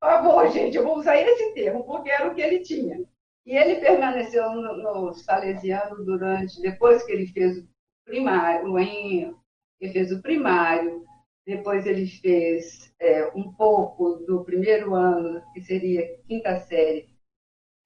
Pavor, 0.00 0.50
gente, 0.50 0.76
eu 0.76 0.84
vou 0.84 0.98
usar 0.98 1.16
esse 1.16 1.52
termo, 1.52 1.84
porque 1.84 2.10
era 2.10 2.28
o 2.28 2.34
que 2.34 2.40
ele 2.40 2.60
tinha. 2.60 3.04
E 3.46 3.56
ele 3.56 3.76
permaneceu 3.76 4.50
no, 4.52 4.76
no 4.78 5.14
Salesiano 5.14 6.02
durante, 6.04 6.62
depois 6.62 7.04
que 7.04 7.12
ele 7.12 7.26
fez 7.26 7.58
o 7.58 7.68
primário, 8.04 8.78
em, 8.78 9.34
ele 9.78 9.92
fez 9.92 10.10
o 10.10 10.22
primário, 10.22 11.04
depois 11.46 11.86
ele 11.86 12.06
fez 12.06 12.94
é, 12.98 13.26
um 13.34 13.52
pouco 13.52 14.16
do 14.26 14.42
primeiro 14.44 14.94
ano, 14.94 15.42
que 15.52 15.60
seria 15.60 16.16
quinta 16.26 16.58
série, 16.60 17.06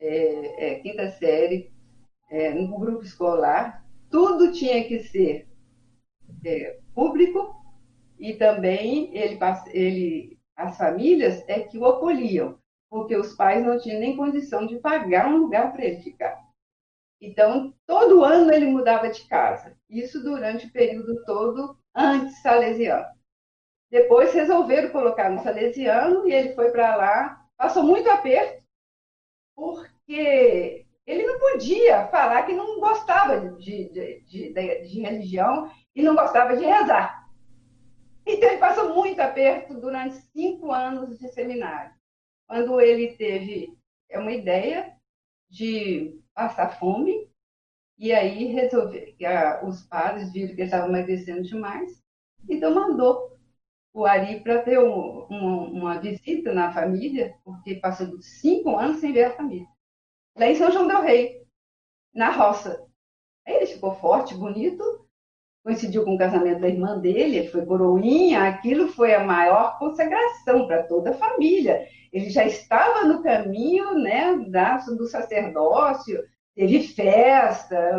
é, 0.00 0.66
é, 0.66 0.74
quinta 0.76 1.10
série, 1.10 1.72
é, 2.30 2.50
no 2.50 2.78
grupo 2.78 3.02
escolar, 3.02 3.84
tudo 4.10 4.52
tinha 4.52 4.84
que 4.86 5.00
ser 5.04 5.48
é, 6.44 6.78
público 6.94 7.54
e 8.18 8.34
também 8.34 9.16
ele, 9.16 9.38
ele, 9.72 10.38
as 10.56 10.76
famílias 10.76 11.44
é 11.48 11.60
que 11.60 11.78
o 11.78 11.86
acolhiam, 11.86 12.58
porque 12.90 13.16
os 13.16 13.34
pais 13.34 13.64
não 13.64 13.78
tinham 13.78 14.00
nem 14.00 14.16
condição 14.16 14.66
de 14.66 14.78
pagar 14.78 15.28
um 15.28 15.38
lugar 15.38 15.72
para 15.72 15.84
ele 15.84 16.02
ficar. 16.02 16.38
Então, 17.20 17.74
todo 17.86 18.24
ano 18.24 18.52
ele 18.52 18.66
mudava 18.66 19.08
de 19.08 19.26
casa, 19.26 19.76
isso 19.88 20.22
durante 20.22 20.66
o 20.66 20.72
período 20.72 21.24
todo 21.24 21.76
antes 21.94 22.40
salesiano. 22.42 23.06
Depois 23.90 24.32
resolveram 24.32 24.90
colocar 24.90 25.30
no 25.30 25.42
salesiano 25.42 26.28
e 26.28 26.32
ele 26.32 26.54
foi 26.54 26.70
para 26.70 26.94
lá, 26.94 27.44
passou 27.56 27.82
muito 27.82 28.08
aperto, 28.08 28.62
porque 29.56 30.77
ele 31.08 31.24
não 31.24 31.38
podia 31.38 32.06
falar 32.08 32.42
que 32.42 32.52
não 32.52 32.78
gostava 32.78 33.40
de, 33.52 33.88
de, 33.88 34.20
de, 34.26 34.52
de, 34.52 35.00
religião 35.00 35.72
e 35.96 36.02
não 36.02 36.14
gostava 36.14 36.54
de 36.54 36.66
rezar. 36.66 37.26
Então, 38.26 38.50
ele 38.50 38.58
passou 38.58 38.94
muito 38.94 39.18
aperto 39.18 39.80
durante 39.80 40.16
cinco 40.16 40.70
anos 40.70 41.18
de 41.18 41.26
seminário. 41.28 41.94
Quando 42.46 42.78
ele 42.78 43.16
teve 43.16 43.74
uma 44.12 44.32
ideia 44.32 44.94
de 45.48 46.20
passar 46.34 46.78
fome, 46.78 47.26
e 47.96 48.12
aí 48.12 48.44
resolveu, 48.44 49.14
os 49.64 49.82
padres 49.84 50.30
viram 50.30 50.48
que 50.48 50.60
ele 50.60 50.64
estava 50.64 50.88
emagrecendo 50.88 51.42
demais, 51.42 52.04
então 52.50 52.74
mandou 52.74 53.34
o 53.94 54.04
Ari 54.04 54.40
para 54.40 54.60
ter 54.62 54.78
um, 54.78 55.26
um, 55.30 55.72
uma 55.72 55.98
visita 55.98 56.52
na 56.52 56.70
família, 56.70 57.34
porque 57.42 57.76
passou 57.76 58.20
cinco 58.20 58.76
anos 58.76 58.98
sem 58.98 59.14
ver 59.14 59.24
a 59.24 59.34
família 59.34 59.66
lá 60.38 60.46
em 60.46 60.54
São 60.54 60.70
João 60.70 60.86
del 60.86 61.02
Rei, 61.02 61.42
na 62.14 62.30
roça. 62.30 62.84
Aí 63.46 63.56
ele 63.56 63.66
ficou 63.66 63.94
forte, 63.96 64.34
bonito, 64.34 64.82
coincidiu 65.64 66.04
com 66.04 66.14
o 66.14 66.18
casamento 66.18 66.60
da 66.60 66.68
irmã 66.68 66.98
dele, 66.98 67.38
ele 67.38 67.48
foi 67.48 67.66
coroinha, 67.66 68.44
aquilo 68.44 68.88
foi 68.88 69.14
a 69.14 69.24
maior 69.24 69.78
consagração 69.78 70.66
para 70.66 70.84
toda 70.84 71.10
a 71.10 71.14
família. 71.14 71.86
Ele 72.12 72.30
já 72.30 72.44
estava 72.44 73.04
no 73.04 73.22
caminho 73.22 73.94
né, 73.94 74.36
da, 74.48 74.76
do 74.76 75.06
sacerdócio, 75.06 76.22
teve 76.54 76.82
festa, 76.88 77.96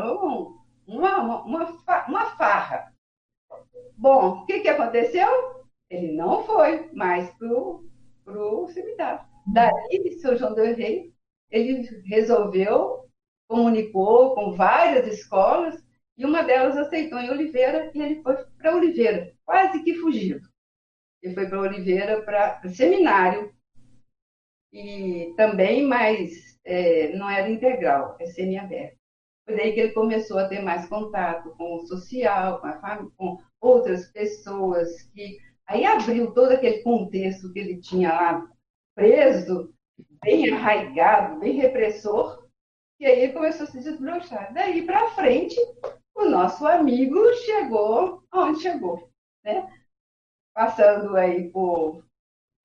uma, 0.88 1.18
uma, 1.22 1.44
uma, 1.44 1.78
uma 2.08 2.26
farra. 2.38 2.92
Bom, 3.98 4.30
o 4.30 4.46
que, 4.46 4.62
que 4.62 4.70
aconteceu? 4.70 5.28
Ele 5.90 6.14
não 6.14 6.44
foi 6.44 6.90
mais 6.94 7.30
para 7.32 7.48
o 7.48 8.68
cemitério. 8.70 9.20
Daí, 9.48 10.18
seu 10.20 10.38
João 10.38 10.54
Del 10.54 10.76
Rey, 10.76 11.12
ele 11.50 12.04
resolveu, 12.06 13.10
comunicou 13.48 14.36
com 14.36 14.54
várias 14.54 15.08
escolas, 15.08 15.84
e 16.18 16.26
uma 16.26 16.44
delas 16.44 16.78
aceitou 16.78 17.20
em 17.20 17.30
Oliveira, 17.30 17.92
e 17.94 18.02
ele 18.02 18.22
foi 18.22 18.36
para 18.58 18.76
Oliveira, 18.76 19.34
quase 19.46 19.84
que 19.84 19.96
fugido. 19.96 20.48
Ele 21.22 21.34
foi 21.34 21.48
para 21.48 21.62
Oliveira 21.62 22.22
para 22.22 22.62
seminário, 22.70 23.54
e 24.72 25.34
também, 25.36 25.84
mas 25.84 26.60
é, 26.64 27.16
não 27.16 27.30
era 27.30 27.50
integral, 27.50 28.16
é 28.20 28.26
semiaberto. 28.26 28.98
Foi 29.46 29.56
daí 29.56 29.74
que 29.74 29.80
ele 29.80 29.94
começou 29.94 30.38
a 30.38 30.48
ter 30.48 30.62
mais 30.62 30.88
contato 30.88 31.50
com 31.58 31.76
o 31.76 31.88
social, 31.88 32.62
com, 32.62 32.72
família, 32.80 33.12
com 33.18 33.38
outras 33.60 34.12
pessoas, 34.12 35.02
que 35.14 35.40
aí 35.66 35.86
abriu 35.86 36.32
todo 36.34 36.52
aquele 36.52 36.84
contexto 36.84 37.52
que 37.52 37.60
ele 37.60 37.82
tinha 37.82 38.10
lá 38.10 38.48
preso, 38.94 39.74
bem 40.24 40.52
arraigado, 40.52 41.40
bem 41.40 41.54
repressor, 41.54 42.48
e 43.00 43.06
aí 43.06 43.24
ele 43.24 43.34
começou 43.34 43.66
a 43.66 43.70
se 43.70 43.80
desbrochar. 43.80 44.54
Daí 44.54 44.86
para 44.86 45.12
frente, 45.12 45.56
o 46.16 46.26
nosso 46.26 46.68
amigo 46.68 47.34
chegou 47.46 48.24
onde 48.34 48.62
chegou, 48.62 49.10
né? 49.44 49.72
Passando 50.54 51.16
aí 51.16 51.50
por 51.50 52.04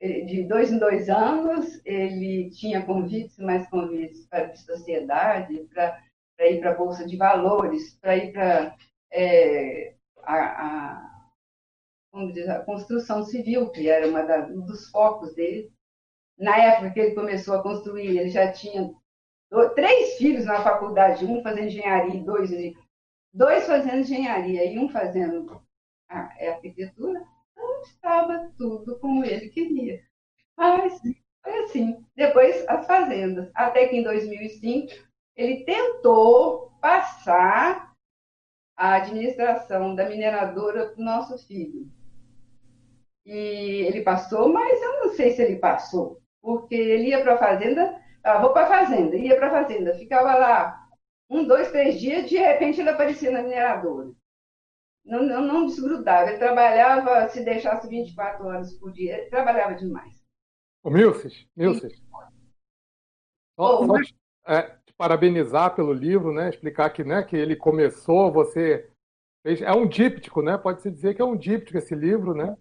de 0.01 0.43
dois 0.43 0.71
em 0.71 0.79
dois 0.79 1.09
anos, 1.09 1.81
ele 1.85 2.51
tinha 2.51 2.85
convites, 2.85 3.39
mais 3.39 3.67
convites 3.69 4.27
para 4.27 4.47
a 4.47 4.57
sociedade, 4.57 5.67
para 5.73 6.01
ir 6.41 6.61
para 6.61 6.73
a 6.73 6.75
Bolsa 6.75 7.07
de 7.07 7.17
Valores, 7.17 7.95
para 8.01 8.17
ir 8.17 8.33
para 8.33 8.77
é, 9.11 9.95
a, 10.23 10.35
a, 10.35 11.27
a, 12.13 12.65
construção 12.65 13.23
civil, 13.25 13.71
que 13.71 13.89
era 13.89 14.07
uma 14.07 14.23
da, 14.23 14.47
um 14.47 14.67
dos 14.67 14.91
focos 14.91 15.35
dele. 15.35 15.73
Na 16.39 16.57
época 16.57 16.91
que 16.91 17.01
ele 17.01 17.15
começou 17.15 17.55
a 17.55 17.63
construir, 17.63 18.19
ele 18.19 18.29
já 18.29 18.51
tinha 18.51 18.93
dois, 19.51 19.73
três 19.75 20.17
filhos 20.17 20.45
na 20.45 20.63
faculdade, 20.63 21.25
um 21.25 21.43
fazendo 21.43 21.67
engenharia 21.67 22.15
e 22.15 22.25
dois, 22.25 22.51
dois 23.33 23.67
fazendo 23.67 24.01
engenharia 24.01 24.65
e 24.65 24.79
um 24.79 24.89
fazendo 24.89 25.63
a, 26.09 26.21
a 26.21 26.35
é, 26.39 26.49
arquitetura. 26.51 27.25
Não 27.57 27.81
estava 27.83 28.53
tudo 28.59 28.99
como 28.99 29.25
ele 29.25 29.49
queria. 29.49 30.03
Mas 30.57 31.01
foi 31.43 31.59
assim. 31.65 32.05
Depois, 32.17 32.65
as 32.69 32.87
fazendas. 32.87 33.51
Até 33.55 33.87
que 33.87 33.97
em 33.97 34.03
2005 34.03 34.93
ele 35.37 35.65
tentou 35.65 36.73
passar 36.81 37.95
a 38.77 38.95
administração 38.95 39.95
da 39.95 40.09
mineradora 40.09 40.89
para 40.89 41.01
o 41.01 41.05
nosso 41.05 41.39
filho. 41.47 41.89
E 43.25 43.87
ele 43.87 44.03
passou, 44.03 44.53
mas 44.53 44.83
eu 44.83 45.01
não 45.01 45.15
sei 45.15 45.33
se 45.33 45.43
ele 45.43 45.57
passou, 45.57 46.21
porque 46.45 46.75
ele 46.75 47.09
ia 47.09 47.23
para 47.23 47.35
a 47.35 47.39
fazenda, 47.39 47.99
ah, 48.23 48.39
vou 48.39 48.53
para 48.53 48.67
a 48.67 48.69
fazenda, 48.69 49.17
ia 49.17 49.35
para 49.37 49.47
a 49.47 49.51
fazenda, 49.51 49.95
ficava 49.95 50.35
lá 50.35 50.87
um, 51.31 51.47
dois, 51.47 51.71
três 51.73 51.99
dias, 51.99 52.29
de 52.29 52.37
repente 52.37 52.79
ele 52.79 52.91
aparecia 52.91 53.31
na 53.31 53.43
mineradora. 53.43 54.13
Não, 55.03 55.23
não, 55.23 55.41
não 55.41 55.67
desgrudava, 55.67 56.29
ele 56.29 56.39
trabalhava, 56.39 57.29
se 57.31 57.43
deixasse 57.43 57.89
24 57.89 58.47
horas 58.47 58.75
por 58.75 58.93
dia, 58.93 59.17
ele 59.17 59.31
trabalhava 59.31 59.75
demais. 59.75 60.23
O 60.83 60.91
Milces, 60.91 61.47
Milces. 61.57 61.99
Só, 63.59 63.87
é, 64.47 64.77
parabenizar 64.99 65.75
pelo 65.75 65.95
livro, 65.95 66.31
né? 66.31 66.51
Explicar 66.51 66.91
que, 66.91 67.03
né, 67.03 67.23
que 67.23 67.37
ele 67.37 67.57
começou, 67.57 68.31
você 68.31 68.91
fez, 69.43 69.63
é 69.63 69.73
um 69.73 69.87
díptico, 69.87 70.43
né? 70.43 70.59
Pode-se 70.59 70.91
dizer 70.91 71.15
que 71.15 71.23
é 71.23 71.25
um 71.25 71.37
díptico 71.37 71.79
esse 71.79 71.95
livro, 71.95 72.35
né? 72.35 72.55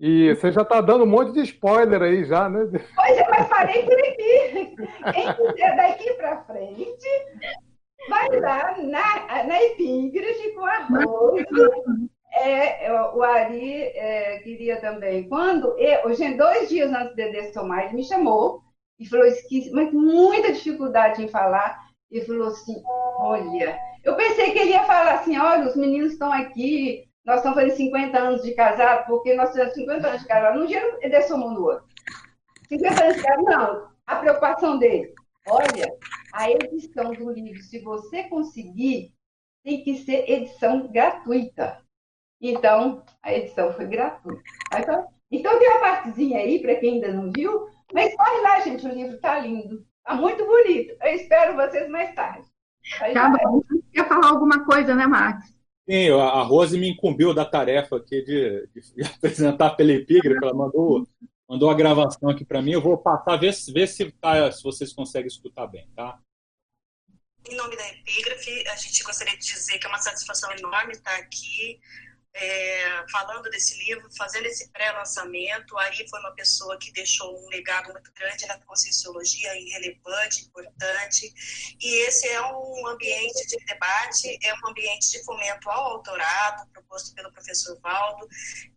E 0.00 0.34
você 0.34 0.50
já 0.50 0.62
está 0.62 0.80
dando 0.80 1.04
um 1.04 1.08
monte 1.08 1.32
de 1.32 1.40
spoiler 1.42 2.02
aí 2.02 2.24
já, 2.24 2.48
né? 2.48 2.66
Pois 2.94 3.16
é, 3.16 3.28
mas 3.28 3.48
parei 3.48 3.82
por 3.84 3.98
aqui. 3.98 4.74
Quem 5.12 5.34
quiser 5.34 5.76
daqui 5.76 6.14
para 6.14 6.44
frente, 6.44 7.08
vai 8.08 8.40
lá 8.40 8.76
na, 8.78 9.44
na 9.44 9.62
epígrafe 9.62 10.52
com 10.54 10.64
a 10.64 10.78
Rose. 10.86 11.44
É, 12.36 12.92
o 13.14 13.22
Ari 13.22 13.82
é, 13.82 14.40
queria 14.40 14.80
também. 14.80 15.28
Quando 15.28 15.78
eu, 15.78 16.12
gente, 16.14 16.36
dois 16.36 16.68
dias 16.68 16.90
antes 16.92 17.14
de 17.14 17.30
dessomar, 17.30 17.84
ele 17.84 17.94
me 17.94 18.04
chamou 18.04 18.62
e 18.98 19.06
falou 19.06 19.26
que 19.48 19.70
mas 19.70 19.92
muita 19.92 20.52
dificuldade 20.52 21.22
em 21.22 21.28
falar. 21.28 21.84
E 22.10 22.20
falou 22.20 22.48
assim: 22.48 22.82
Olha, 23.18 23.78
eu 24.04 24.16
pensei 24.16 24.50
que 24.50 24.58
ele 24.58 24.70
ia 24.70 24.84
falar 24.84 25.14
assim: 25.14 25.38
Olha, 25.38 25.66
os 25.68 25.76
meninos 25.76 26.12
estão 26.12 26.32
aqui, 26.32 27.04
nós 27.24 27.36
estamos 27.36 27.58
fazendo 27.58 27.76
50 27.76 28.18
anos 28.18 28.42
de 28.42 28.54
casado, 28.54 29.06
porque 29.06 29.34
nós 29.34 29.52
temos 29.52 29.74
50 29.74 30.06
anos 30.06 30.20
de 30.20 30.28
casado. 30.28 30.58
Num 30.58 30.66
dia 30.66 30.80
ele 31.00 31.10
desceu 31.10 31.38
no 31.38 31.62
outro. 31.62 31.84
50 32.68 33.04
anos 33.04 33.16
de 33.16 33.22
casado, 33.22 33.44
não. 33.44 33.88
A 34.06 34.16
preocupação 34.16 34.78
dele: 34.78 35.14
Olha, 35.48 35.96
a 36.32 36.50
edição 36.50 37.12
do 37.12 37.30
livro, 37.30 37.62
se 37.62 37.80
você 37.80 38.24
conseguir, 38.24 39.14
tem 39.62 39.82
que 39.82 39.98
ser 39.98 40.28
edição 40.30 40.88
gratuita. 40.88 41.82
Então, 42.40 43.02
a 43.22 43.32
edição 43.32 43.72
foi 43.72 43.86
gratuita. 43.86 44.42
Então, 44.78 45.08
então 45.30 45.58
tem 45.58 45.68
uma 45.68 45.80
partezinha 45.80 46.38
aí, 46.38 46.60
para 46.60 46.76
quem 46.76 46.94
ainda 46.94 47.12
não 47.12 47.30
viu, 47.34 47.66
mas 47.92 48.14
corre 48.14 48.40
lá, 48.42 48.60
gente, 48.60 48.86
o 48.86 48.92
livro 48.92 49.16
está 49.16 49.38
lindo. 49.38 49.86
Está 49.98 50.14
muito 50.14 50.44
bonito. 50.44 50.94
Eu 51.02 51.14
espero 51.14 51.56
vocês 51.56 51.88
mais 51.88 52.14
tarde. 52.14 52.46
Tá 53.14 53.30
bom. 53.30 53.62
Quer 53.92 54.06
falar 54.06 54.28
alguma 54.28 54.64
coisa, 54.66 54.94
né, 54.94 55.06
Max? 55.06 55.53
Sim, 55.88 56.08
a 56.10 56.42
Rose 56.42 56.78
me 56.78 56.88
incumbiu 56.88 57.34
da 57.34 57.44
tarefa 57.44 57.96
aqui 57.96 58.22
de, 58.22 58.66
de 58.68 59.02
apresentar 59.04 59.70
pela 59.70 59.92
epígrafe. 59.92 60.42
Ela 60.42 60.54
mandou, 60.54 61.06
mandou 61.48 61.70
a 61.70 61.74
gravação 61.74 62.30
aqui 62.30 62.44
para 62.44 62.62
mim. 62.62 62.72
Eu 62.72 62.80
vou 62.80 62.96
passar, 62.96 63.36
ver, 63.36 63.54
ver 63.72 63.86
se, 63.86 64.10
tá, 64.12 64.50
se 64.50 64.62
vocês 64.62 64.92
conseguem 64.92 65.28
escutar 65.28 65.66
bem, 65.66 65.86
tá? 65.94 66.18
Em 67.46 67.56
nome 67.56 67.76
da 67.76 67.86
Epígrafe, 67.90 68.66
a 68.68 68.76
gente 68.76 69.02
gostaria 69.02 69.36
de 69.36 69.44
dizer 69.44 69.78
que 69.78 69.86
é 69.86 69.88
uma 69.90 69.98
satisfação 69.98 70.50
enorme 70.52 70.92
estar 70.92 71.14
aqui 71.16 71.78
é, 72.34 73.04
falando 73.12 73.48
desse 73.48 73.78
livro, 73.84 74.08
fazendo 74.16 74.46
esse 74.46 74.68
pré-lançamento. 74.70 75.78
Ari 75.78 76.08
foi 76.08 76.18
uma 76.20 76.34
pessoa 76.34 76.76
que 76.78 76.92
deixou 76.92 77.32
um 77.40 77.48
legado 77.48 77.92
muito 77.92 78.12
grande 78.12 78.44
na 78.46 78.58
conscienciologia, 78.60 79.52
relevante, 79.52 80.44
importante. 80.44 81.32
E 81.80 82.06
esse 82.06 82.26
é 82.28 82.42
um 82.42 82.86
ambiente 82.88 83.46
de 83.46 83.64
debate, 83.64 84.38
é 84.42 84.52
um 84.54 84.68
ambiente 84.68 85.10
de 85.12 85.24
fomento 85.24 85.70
ao 85.70 85.92
autorado, 85.92 86.68
proposto 86.70 87.14
pelo 87.14 87.32
professor 87.32 87.78
Valdo. 87.80 88.28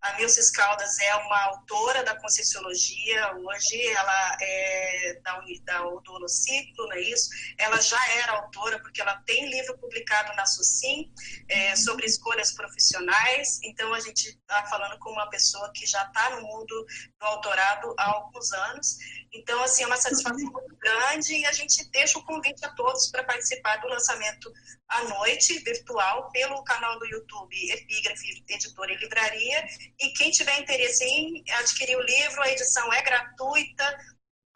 A 0.01 0.13
Milces 0.17 0.51
Caldas 0.51 0.99
é 0.99 1.15
uma 1.15 1.43
autora 1.45 2.03
da 2.03 2.15
conscienciologia, 2.19 3.33
hoje 3.37 3.87
ela 3.87 4.37
é 4.39 5.19
da, 5.23 5.43
da 5.63 5.83
do 5.83 6.29
Ciclo, 6.29 6.87
não 6.87 6.93
é 6.93 7.01
isso? 7.01 7.29
Ela 7.57 7.81
já 7.81 7.99
era 8.19 8.33
autora, 8.33 8.79
porque 8.79 9.01
ela 9.01 9.15
tem 9.25 9.49
livro 9.49 9.77
publicado 9.79 10.35
na 10.35 10.45
SUSIM 10.45 11.11
é, 11.49 11.75
sobre 11.75 12.05
escolhas 12.05 12.51
profissionais 12.51 13.46
então 13.63 13.93
a 13.93 13.99
gente 13.99 14.29
está 14.29 14.65
falando 14.65 14.97
com 14.99 15.11
uma 15.11 15.29
pessoa 15.29 15.71
que 15.73 15.85
já 15.85 16.03
está 16.03 16.29
no 16.31 16.41
mundo 16.41 16.85
do 17.19 17.25
autorado 17.25 17.93
há 17.97 18.11
alguns 18.11 18.51
anos. 18.51 18.97
Então, 19.33 19.61
assim, 19.63 19.83
é 19.83 19.87
uma 19.87 19.97
satisfação 19.97 20.51
muito 20.51 20.75
grande 20.77 21.35
e 21.35 21.45
a 21.45 21.51
gente 21.51 21.89
deixa 21.91 22.17
o 22.17 22.25
convite 22.25 22.65
a 22.65 22.69
todos 22.69 23.09
para 23.09 23.23
participar 23.23 23.77
do 23.77 23.87
lançamento 23.87 24.51
à 24.87 25.03
noite, 25.03 25.59
virtual, 25.59 26.29
pelo 26.31 26.63
canal 26.63 26.97
do 26.99 27.05
YouTube 27.05 27.71
Epígrafe 27.71 28.43
Editora 28.49 28.93
e 28.93 28.97
Livraria. 28.97 29.65
E 29.99 30.09
quem 30.09 30.31
tiver 30.31 30.59
interesse 30.59 31.03
em 31.03 31.43
adquirir 31.53 31.97
o 31.97 32.01
livro, 32.01 32.41
a 32.41 32.51
edição 32.51 32.91
é 32.93 33.01
gratuita, 33.01 33.97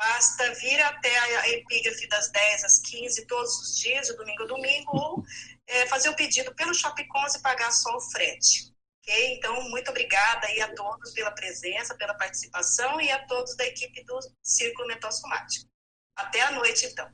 Basta 0.01 0.51
vir 0.55 0.81
até 0.81 1.15
a 1.15 1.49
epígrafe 1.49 2.07
das 2.07 2.31
10 2.31 2.63
às 2.63 2.79
15 2.79 3.27
todos 3.27 3.55
os 3.59 3.77
dias, 3.77 4.07
de 4.07 4.15
domingo 4.15 4.43
a 4.43 4.47
domingo, 4.47 4.97
ou 4.97 5.23
é, 5.67 5.85
fazer 5.85 6.09
o 6.09 6.15
pedido 6.15 6.55
pelo 6.55 6.73
Shopcons 6.73 7.35
e 7.35 7.41
pagar 7.43 7.71
só 7.71 7.95
o 7.95 8.01
frete. 8.01 8.70
Ok? 9.11 9.35
Então, 9.35 9.69
muito 9.69 9.91
obrigada 9.91 10.47
aí 10.47 10.61
a 10.61 10.73
todos 10.73 11.11
pela 11.11 11.31
presença, 11.31 11.95
pela 11.97 12.13
participação 12.13 12.99
e 13.01 13.11
a 13.11 13.25
todos 13.27 13.55
da 13.57 13.65
equipe 13.65 14.03
do 14.05 14.17
Círculo 14.41 14.87
Mental 14.87 15.11
Somático. 15.11 15.69
Até 16.15 16.41
a 16.41 16.51
noite, 16.51 16.85
então. 16.85 17.07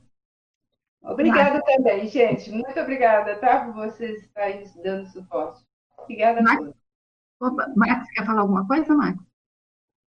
Obrigada 1.02 1.60
também, 1.64 2.06
gente. 2.08 2.50
Muito 2.50 2.78
obrigada, 2.78 3.36
tá? 3.40 3.64
Por 3.64 3.74
vocês 3.74 4.22
estarem 4.22 4.64
dando 4.82 5.08
suporte. 5.08 5.64
Obrigada 5.98 6.40
a 6.40 6.56
todos. 6.56 6.74
Opa, 7.40 7.72
Marcos, 7.76 8.10
quer 8.10 8.26
falar 8.26 8.40
alguma 8.42 8.66
coisa, 8.66 8.94
Marcos? 8.94 9.26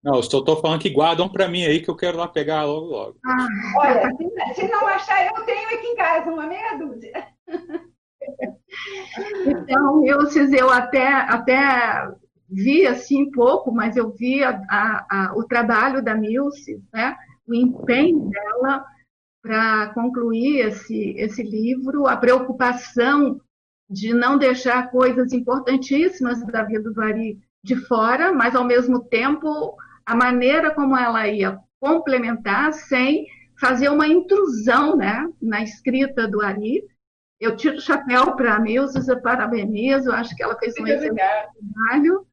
Não, 0.04 0.16
eu 0.16 0.24
só 0.24 0.40
estou 0.40 0.62
falando 0.62 0.82
que 0.82 0.92
guardam 0.92 1.28
para 1.28 1.48
mim 1.48 1.66
aí 1.66 1.82
que 1.82 1.90
eu 1.90 1.96
quero 1.96 2.18
lá 2.18 2.28
pegar 2.28 2.64
logo, 2.64 2.86
logo. 2.86 3.20
Ah, 3.26 3.48
Olha, 3.78 4.12
se, 4.16 4.62
se 4.62 4.68
não 4.68 4.86
achar, 4.88 5.26
eu 5.26 5.46
tenho 5.46 5.68
aqui 5.68 5.88
em 5.88 5.96
casa 5.96 6.32
uma 6.32 6.46
meia 6.46 6.78
dúzia. 6.78 7.28
Então, 9.46 10.06
eu, 10.06 10.20
eu 10.54 10.70
até, 10.70 11.08
até 11.08 12.10
vi 12.50 12.86
assim 12.86 13.32
pouco, 13.32 13.72
mas 13.72 13.96
eu 13.96 14.12
vi 14.12 14.44
a, 14.44 14.62
a, 14.70 15.06
a, 15.10 15.34
o 15.36 15.44
trabalho 15.44 16.04
da 16.04 16.16
Milce, 16.16 16.82
né? 16.94 17.16
o 17.48 17.54
empenho 17.54 18.30
dela 18.30 18.86
para 19.42 19.94
concluir 19.94 20.60
esse, 20.60 21.14
esse 21.18 21.44
livro, 21.44 22.08
a 22.08 22.18
preocupação 22.18 23.40
de 23.90 24.14
não 24.14 24.38
deixar 24.38 24.90
coisas 24.90 25.32
importantíssimas 25.32 26.44
da 26.48 26.64
vida 26.64 26.92
do 26.92 27.02
Ari 27.02 27.38
de 27.64 27.76
fora, 27.76 28.34
mas 28.34 28.56
ao 28.56 28.64
mesmo 28.64 29.04
tempo 29.04 29.76
a 30.06 30.16
maneira 30.16 30.74
como 30.74 30.98
ela 30.98 31.28
ia 31.28 31.60
complementar 31.80 32.74
sem 32.74 33.26
fazer 33.60 33.90
uma 33.90 34.08
intrusão 34.08 34.96
né, 34.96 35.28
na 35.42 35.62
escrita 35.62 36.28
do 36.28 36.42
Ari. 36.42 36.84
Eu 37.40 37.56
tiro 37.56 37.78
o 37.78 37.82
chapéu 37.82 38.36
para 38.36 38.56
a 38.56 38.60
Nilza, 38.60 39.04
eu 39.12 39.22
parabenizo, 39.22 40.12
acho 40.12 40.36
que 40.36 40.44
ela 40.44 40.58
fez 40.58 40.74
um 40.80 40.88
excelente 40.88 41.16
trabalho. 41.16 42.26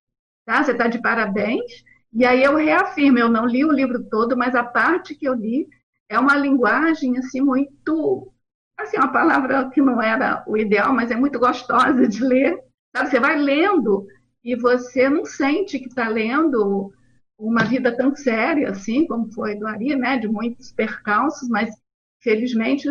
Tá? 0.45 0.63
Você 0.63 0.73
está 0.73 0.87
de 0.87 1.01
parabéns. 1.01 1.85
E 2.13 2.25
aí 2.25 2.43
eu 2.43 2.57
reafirmo, 2.57 3.19
eu 3.19 3.29
não 3.29 3.47
li 3.47 3.65
o 3.65 3.73
livro 3.73 4.05
todo, 4.05 4.37
mas 4.37 4.55
a 4.55 4.63
parte 4.63 5.15
que 5.15 5.27
eu 5.27 5.35
li 5.35 5.69
é 6.09 6.19
uma 6.19 6.37
linguagem 6.37 7.17
assim 7.19 7.41
muito, 7.41 8.31
assim, 8.79 8.99
uma 8.99 9.11
palavra 9.11 9.71
que 9.71 9.81
não 9.81 10.01
era 10.01 10.45
o 10.47 10.57
ideal, 10.57 10.93
mas 10.93 11.11
é 11.11 11.17
muito 11.17 11.39
gostosa 11.39 12.07
de 12.07 12.23
ler. 12.23 12.63
Sabe? 12.95 13.11
Você 13.11 13.19
vai 13.19 13.39
lendo 13.39 14.07
e 14.45 14.55
você 14.55 15.09
não 15.09 15.25
sente 15.25 15.79
que 15.79 15.89
está 15.89 16.09
lendo 16.09 16.93
uma 17.39 17.65
vida 17.65 17.97
tão 17.97 18.15
séria 18.15 18.71
assim, 18.71 19.07
como 19.07 19.33
foi 19.33 19.55
do 19.55 19.67
Ari, 19.67 19.97
né? 19.97 20.19
De 20.19 20.29
muitos 20.29 20.71
percalços, 20.71 21.49
mas 21.49 21.75
felizmente 22.21 22.89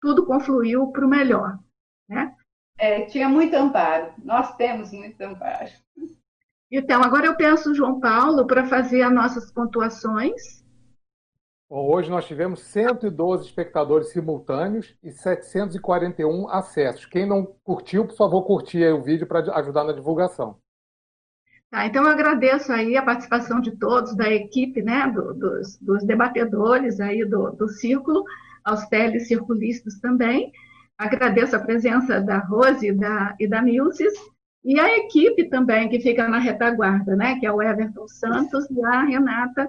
tudo 0.00 0.26
confluiu 0.26 0.88
para 0.88 1.06
o 1.06 1.08
melhor, 1.08 1.58
né? 2.08 2.34
É, 2.78 3.06
tinha 3.06 3.28
muito 3.28 3.54
amparo. 3.56 4.12
Nós 4.22 4.54
temos 4.56 4.92
muito 4.92 5.20
amparo. 5.20 5.70
Então, 6.70 7.02
agora 7.02 7.26
eu 7.26 7.36
peço 7.36 7.72
o 7.72 7.74
João 7.74 7.98
Paulo 7.98 8.46
para 8.46 8.66
fazer 8.66 9.02
as 9.02 9.12
nossas 9.12 9.50
pontuações. 9.50 10.62
Bom, 11.68 11.86
hoje 11.90 12.08
nós 12.08 12.26
tivemos 12.26 12.60
112 12.60 13.46
espectadores 13.46 14.10
simultâneos 14.10 14.94
e 15.02 15.10
741 15.10 16.48
acessos. 16.48 17.04
Quem 17.04 17.26
não 17.26 17.44
curtiu, 17.62 18.06
por 18.06 18.16
favor, 18.16 18.42
curtir 18.42 18.86
o 18.92 19.02
vídeo 19.02 19.26
para 19.26 19.40
ajudar 19.58 19.84
na 19.84 19.92
divulgação. 19.92 20.58
Tá, 21.70 21.84
então 21.84 22.04
eu 22.04 22.08
agradeço 22.08 22.72
aí 22.72 22.96
a 22.96 23.02
participação 23.02 23.60
de 23.60 23.76
todos, 23.76 24.16
da 24.16 24.30
equipe, 24.30 24.80
né, 24.80 25.06
do, 25.08 25.34
dos, 25.34 25.76
dos, 25.78 26.02
debatedores 26.06 26.98
aí 26.98 27.22
do, 27.26 27.50
do 27.50 27.68
círculo, 27.68 28.24
aos 28.68 28.86
telecirculistas 28.86 29.98
também. 30.00 30.52
Agradeço 30.96 31.56
a 31.56 31.60
presença 31.60 32.20
da 32.20 32.38
Rose 32.38 32.88
e 32.88 32.92
da, 32.92 33.34
e 33.38 33.46
da 33.46 33.62
Milces, 33.62 34.12
e 34.64 34.78
a 34.78 34.98
equipe 34.98 35.48
também 35.48 35.88
que 35.88 36.00
fica 36.00 36.28
na 36.28 36.38
retaguarda, 36.38 37.16
né, 37.16 37.38
que 37.38 37.46
é 37.46 37.52
o 37.52 37.62
Everton 37.62 38.06
Santos 38.08 38.68
e 38.70 38.84
a 38.84 39.02
Renata 39.04 39.68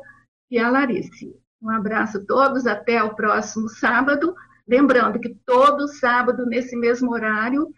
e 0.51 0.57
a 0.57 0.69
Larice. 0.69 1.35
Um 1.61 1.69
abraço 1.69 2.17
a 2.17 2.25
todos, 2.25 2.65
até 2.65 3.01
o 3.03 3.15
próximo 3.15 3.69
sábado. 3.69 4.35
Lembrando 4.67 5.19
que 5.19 5.35
todo 5.45 5.87
sábado, 5.87 6.45
nesse 6.45 6.75
mesmo 6.75 7.11
horário, 7.11 7.73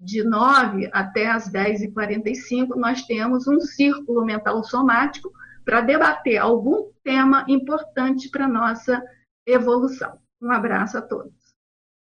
de 0.00 0.24
9 0.24 0.90
até 0.92 1.30
as 1.30 1.50
10h45, 1.50 2.76
nós 2.76 3.02
temos 3.02 3.46
um 3.46 3.60
círculo 3.60 4.24
mental 4.24 4.62
somático 4.64 5.32
para 5.64 5.80
debater 5.80 6.38
algum 6.38 6.90
tema 7.04 7.44
importante 7.48 8.28
para 8.30 8.46
a 8.46 8.48
nossa 8.48 9.02
evolução. 9.46 10.18
Um 10.42 10.50
abraço 10.50 10.98
a 10.98 11.02
todos. 11.02 11.54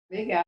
Obrigada. 0.09 0.42